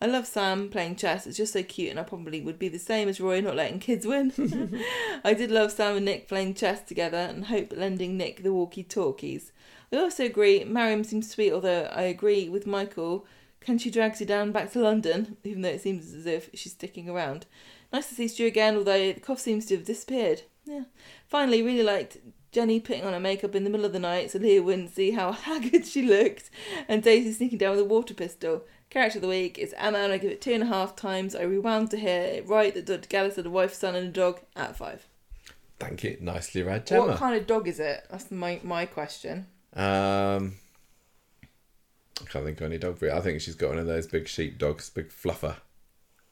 I 0.03 0.07
love 0.07 0.27
Sam 0.27 0.69
playing 0.69 0.97
chess. 0.97 1.29
It's 1.29 1.37
just 1.37 1.53
so 1.53 1.63
cute, 1.63 1.91
and 1.91 2.01
I 2.01 2.03
probably 2.03 2.41
would 2.41 2.59
be 2.59 2.67
the 2.67 2.77
same 2.81 3.09
as 3.09 3.21
Roy 3.21 3.41
not 3.41 3.55
letting 3.55 3.79
kids 3.79 4.05
win. 4.05 4.33
I 5.25 5.33
did 5.33 5.53
love 5.53 5.71
Sam 5.71 5.95
and 5.95 6.05
Nick 6.05 6.27
playing 6.27 6.55
chess 6.55 6.83
together, 6.83 7.19
and 7.19 7.45
hope 7.45 7.73
lending 7.77 8.17
Nick 8.17 8.43
the 8.43 8.53
walkie-talkies. 8.53 9.53
I 9.93 9.99
also 9.99 10.25
agree. 10.25 10.65
Mariam 10.65 11.05
seems 11.05 11.31
sweet, 11.31 11.53
although 11.53 11.85
I 11.85 12.03
agree 12.03 12.49
with 12.49 12.67
Michael. 12.67 13.27
Can 13.61 13.79
she 13.79 13.93
drag 13.93 14.19
you 14.19 14.27
down 14.27 14.51
back 14.51 14.73
to 14.73 14.81
London, 14.81 15.37
even 15.45 15.63
though 15.63 15.69
it 15.69 15.83
seems 15.83 16.13
as 16.13 16.27
if 16.27 16.51
she's 16.53 16.73
sticking 16.73 17.09
around? 17.09 17.47
Nice 17.93 18.09
to 18.09 18.17
see 18.17 18.27
Stu 18.27 18.45
again, 18.47 18.77
although 18.77 19.13
the 19.13 19.21
cough 19.21 19.39
seems 19.39 19.67
to 19.67 19.77
have 19.77 19.85
disappeared. 19.85 20.43
Yeah. 20.65 20.85
Finally, 21.29 21.63
really 21.63 21.85
liked 21.85 22.19
Jenny 22.51 22.81
putting 22.81 23.05
on 23.05 23.13
her 23.13 23.21
makeup 23.21 23.55
in 23.55 23.63
the 23.63 23.71
middle 23.71 23.87
of 23.87 23.93
the 23.93 24.01
night 24.01 24.33
so 24.33 24.41
Leah 24.41 24.63
wouldn't 24.63 24.95
see 24.95 25.13
how 25.13 25.31
haggard 25.31 25.87
she 25.87 26.03
looked, 26.03 26.51
and 26.89 27.05
Daisy 27.05 27.31
sneaking 27.31 27.59
down 27.59 27.71
with 27.71 27.81
a 27.81 27.85
water 27.85 28.15
pistol. 28.15 28.65
Character 28.93 29.17
of 29.17 29.23
the 29.23 29.29
week 29.29 29.59
is 29.59 29.75
Emma, 29.79 29.97
and 30.01 30.13
I 30.13 30.19
give 30.19 30.31
it 30.31 30.43
two 30.43 30.53
and 30.53 30.65
a 30.65 30.67
half 30.67 30.95
times. 30.95 31.35
I 31.35 31.45
rewound 31.45 31.91
to 31.93 31.97
hear 31.97 32.21
it 32.21 32.47
right 32.47 32.75
that 32.75 32.85
Dr. 32.85 33.09
Gaddas 33.09 33.37
had 33.37 33.47
a 33.47 33.51
wife, 33.51 33.73
son, 33.73 33.95
and 33.95 34.09
a 34.09 34.11
dog 34.11 34.41
at 34.55 34.77
five. 34.77 35.07
Thank 35.79 36.05
you. 36.05 36.19
Nicely 36.21 36.63
read, 36.63 36.87
Gemma. 36.87 37.07
What 37.07 37.17
kind 37.17 37.35
of 37.35 37.47
dog 37.47 37.67
is 37.69 37.81
it? 37.81 38.05
That's 38.11 38.31
my 38.31 38.61
my 38.63 38.85
question. 38.85 39.47
Um, 39.75 40.57
I 42.21 42.25
can't 42.29 42.45
think 42.45 42.61
of 42.61 42.67
any 42.67 42.77
dog 42.77 42.99
breed. 42.99 43.13
I 43.13 43.21
think 43.21 43.41
she's 43.41 43.55
got 43.55 43.71
one 43.71 43.79
of 43.79 43.87
those 43.87 44.07
big 44.07 44.29
sheep 44.29 44.59
dogs, 44.59 44.91
big 44.91 45.09
fluffer. 45.09 45.57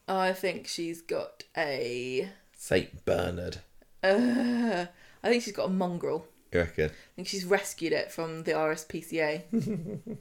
I 0.07 0.31
think 0.31 0.67
she's 0.67 1.01
got 1.01 1.45
a. 1.57 2.29
Saint 2.55 3.05
Bernard. 3.05 3.57
Uh, 4.03 4.85
I 5.23 5.29
think 5.29 5.41
she's 5.41 5.55
got 5.55 5.65
a 5.65 5.73
mongrel. 5.73 6.27
You 6.51 6.59
reckon? 6.59 6.89
I 6.89 7.15
think 7.15 7.27
she's 7.29 7.45
rescued 7.45 7.93
it 7.93 8.11
from 8.11 8.43
the 8.43 8.51
RSPCA. 8.51 9.43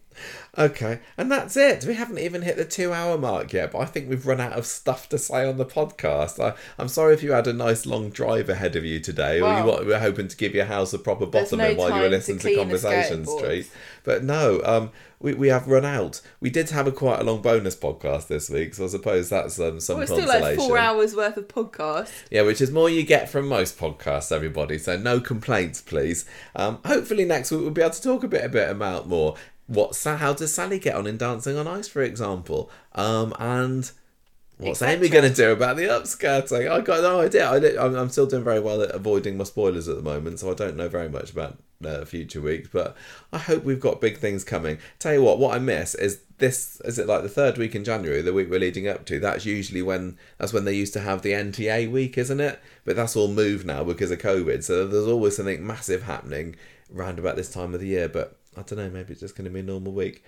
Okay, 0.59 0.99
and 1.17 1.31
that's 1.31 1.57
it. 1.57 1.85
We 1.85 1.95
haven't 1.95 2.19
even 2.19 2.43
hit 2.43 2.57
the 2.57 2.65
two-hour 2.65 3.17
mark 3.17 3.53
yet, 3.53 3.73
but 3.73 3.79
I 3.79 3.85
think 3.85 4.11
we've 4.11 4.27
run 4.27 4.41
out 4.41 4.53
of 4.59 4.67
stuff 4.67 5.09
to 5.11 5.19
say 5.19 5.49
on 5.49 5.57
the 5.57 5.65
podcast. 5.65 6.43
I, 6.45 6.55
I'm 6.79 6.89
sorry 6.89 7.15
if 7.15 7.23
you 7.23 7.33
had 7.33 7.47
a 7.47 7.53
nice 7.53 7.87
long 7.87 8.11
drive 8.11 8.49
ahead 8.49 8.75
of 8.77 8.85
you 8.85 8.99
today, 9.01 9.41
or 9.41 9.59
you 9.59 9.65
Well, 9.65 9.85
were 9.85 9.99
hoping 9.99 10.29
to 10.29 10.37
give 10.37 10.55
your 10.55 10.65
house 10.67 10.93
a 10.93 10.99
proper 10.99 11.27
there's 11.27 11.51
bottom 11.51 11.59
no 11.61 11.71
in 11.71 11.77
while 11.77 11.91
you 11.91 12.03
were 12.03 12.03
to 12.03 12.09
listening 12.11 12.39
to, 12.41 12.49
the 12.49 12.57
Conversation. 12.57 13.25
Street. 13.25 13.71
But 14.03 14.25
no, 14.25 14.61
um, 14.65 14.91
we, 15.21 15.35
we 15.35 15.49
have 15.49 15.69
run 15.69 15.85
out. 15.85 16.23
We 16.41 16.49
did 16.49 16.71
have 16.71 16.87
a 16.87 16.93
quite 16.93 17.21
a 17.21 17.25
long 17.25 17.43
bonus 17.43 17.77
podcast 17.77 18.29
this 18.29 18.49
week, 18.49 18.75
so 18.75 18.85
I 18.85 18.89
suppose 18.89 19.29
that's 19.29 19.61
um, 19.61 19.79
some 19.79 19.97
Well, 19.97 20.03
it's 20.03 20.13
still 20.13 20.27
like 20.27 20.57
four 20.57 20.79
hours 20.79 21.15
worth 21.15 21.37
of 21.37 21.47
podcast. 21.47 22.11
Yeah, 22.31 22.43
which 22.43 22.61
is 22.61 22.71
more 22.71 22.89
you 22.89 23.03
get 23.03 23.29
from 23.29 23.47
most 23.47 23.79
podcasts, 23.79 24.33
everybody. 24.33 24.79
So 24.79 24.97
no 24.97 25.21
complaints, 25.21 25.83
please. 25.83 26.25
Um, 26.57 26.79
hopefully 26.87 27.27
next 27.27 27.51
week 27.51 27.61
we'll 27.61 27.71
be 27.71 27.83
able 27.83 27.93
to 27.93 28.03
talk 28.03 28.25
a 28.25 28.29
bit, 28.29 28.45
a 28.45 28.49
bit 28.49 28.71
about 28.71 29.09
more. 29.09 29.37
What? 29.67 30.01
How 30.03 30.33
does 30.33 30.55
Sally 30.55 30.79
get 30.79 30.97
on 30.97 31.07
in 31.07 31.19
Dancing 31.19 31.57
on 31.57 31.69
Ice, 31.69 31.87
for 31.87 32.03
example? 32.03 32.71
Um, 32.95 33.35
and 33.39 33.91
what's 34.57 34.83
Amy 34.83 35.11
going 35.11 35.29
to 35.29 35.35
do 35.35 35.53
about 35.53 35.77
the 35.77 35.85
upskirting? 35.85 36.69
I 36.69 36.81
got 36.81 37.03
no 37.03 37.21
idea. 37.21 37.49
I 37.49 37.87
I'm 37.87 38.09
still 38.09 38.27
doing 38.27 38.43
very 38.43 38.59
well 38.59 38.83
at 38.83 38.91
avoiding 38.95 39.37
my 39.37 39.45
spoilers 39.45 39.87
at 39.87 39.97
the 39.97 40.03
moment, 40.03 40.41
so 40.41 40.51
I 40.51 40.55
don't 40.55 40.77
know 40.77 40.89
very 40.89 41.11
much 41.11 41.31
about 41.31 41.59
uh, 41.85 42.05
future 42.05 42.41
weeks. 42.41 42.69
But 42.73 42.97
I 43.33 43.39
hope 43.39 43.65
we've 43.65 43.81
got 43.81 44.01
big 44.01 44.19
things 44.19 44.45
coming. 44.45 44.79
Tell 44.99 45.15
you 45.15 45.23
what, 45.23 45.39
what 45.39 45.55
I 45.55 45.59
miss 45.59 45.95
is 45.95 46.21
this. 46.39 46.81
Is 46.85 46.99
it 46.99 47.07
like 47.07 47.23
the 47.23 47.29
third 47.29 47.59
week 47.59 47.75
in 47.75 47.85
January, 47.85 48.23
the 48.23 48.33
week 48.33 48.51
we're 48.51 48.61
leading 48.61 48.89
up 48.89 49.05
to? 49.07 49.21
That's 49.21 49.47
usually 49.47 49.83
when 49.83 50.19
that's 50.39 50.53
when 50.53 50.65
they 50.65 50.75
used 50.75 50.93
to 50.95 51.01
have 51.01 51.23
the 51.23 51.33
NTA 51.33 51.91
week, 51.91 52.19
isn't 52.19 52.41
it? 52.41 52.61
But 52.85 52.97
that's 52.97 53.17
all 53.17 53.29
moved 53.29 53.67
now 53.67 53.85
because 53.85 54.11
of 54.11 54.19
COVID. 54.19 54.63
So 54.65 54.87
there's 54.87 55.07
always 55.07 55.37
something 55.37 55.67
massive 55.67 56.03
happening 56.05 56.57
round 56.91 57.19
about 57.19 57.37
this 57.37 57.53
time 57.53 57.75
of 57.75 57.81
the 57.81 57.89
year. 57.89 58.09
But 58.09 58.37
I 58.57 58.63
don't 58.63 58.79
know. 58.79 58.91
Maybe 58.91 59.13
it's 59.13 59.21
just 59.21 59.37
going 59.37 59.47
to 59.47 59.51
be 59.51 59.61
a 59.61 59.65
normal 59.65 59.93
week. 59.93 60.25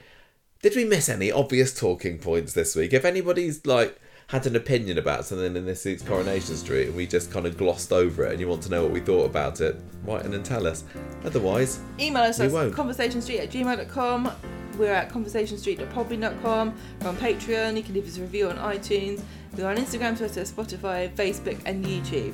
Did 0.62 0.76
we 0.76 0.84
miss 0.84 1.08
any 1.08 1.32
obvious 1.32 1.74
talking 1.74 2.18
points 2.18 2.52
this 2.52 2.76
week? 2.76 2.92
If 2.92 3.04
anybody's 3.04 3.66
like 3.66 4.00
had 4.32 4.46
an 4.46 4.56
opinion 4.56 4.96
about 4.96 5.26
something 5.26 5.54
in 5.54 5.66
this 5.66 5.84
week's 5.84 6.00
Coronation 6.02 6.56
Street 6.56 6.86
and 6.88 6.96
we 6.96 7.06
just 7.06 7.30
kind 7.30 7.44
of 7.46 7.58
glossed 7.58 7.92
over 7.92 8.24
it 8.24 8.30
and 8.32 8.40
you 8.40 8.48
want 8.48 8.62
to 8.62 8.70
know 8.70 8.82
what 8.82 8.90
we 8.90 8.98
thought 8.98 9.26
about 9.26 9.60
it, 9.60 9.76
write 10.04 10.24
in 10.24 10.32
and 10.32 10.42
tell 10.42 10.66
us. 10.66 10.84
Otherwise, 11.22 11.80
Email 12.00 12.22
us 12.22 12.40
at 12.40 12.50
conversationstreet 12.50 13.40
at 13.40 13.50
gmail.com. 13.50 14.32
We're 14.78 14.90
at 14.94 15.10
conversationstreet.podbean.com. 15.10 16.74
We're 17.02 17.08
on 17.08 17.16
Patreon. 17.18 17.76
You 17.76 17.82
can 17.82 17.92
leave 17.92 18.08
us 18.08 18.16
a 18.16 18.22
review 18.22 18.48
on 18.48 18.56
iTunes. 18.56 19.20
We're 19.54 19.68
on 19.68 19.76
Instagram, 19.76 20.16
Twitter, 20.16 20.40
Spotify, 20.40 21.14
Facebook, 21.14 21.60
and 21.66 21.84
YouTube. 21.84 22.32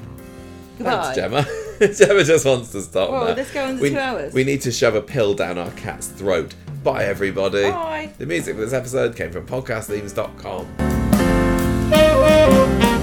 Goodbye. 0.79 1.13
thanks, 1.13 1.17
Gemma. 1.17 1.45
Gemma 2.07 2.23
just 2.23 2.47
wants 2.47 2.71
to 2.71 2.83
stop 2.83 3.11
Well, 3.11 3.25
now. 3.27 3.35
let's 3.35 3.51
go 3.53 3.65
on 3.65 3.81
we, 3.81 3.91
two 3.91 3.99
hours. 3.99 4.33
We 4.33 4.45
need 4.45 4.61
to 4.61 4.71
shove 4.71 4.95
a 4.95 5.03
pill 5.03 5.35
down 5.35 5.59
our 5.59 5.73
cat's 5.73 6.07
throat. 6.07 6.55
Bye, 6.85 7.07
everybody. 7.07 7.69
Bye. 7.69 8.13
The 8.19 8.27
music 8.27 8.55
for 8.55 8.61
this 8.61 8.73
episode 8.73 9.17
came 9.17 9.33
from 9.33 9.47
podcastthemes.com. 9.49 11.08
Música 12.17 12.98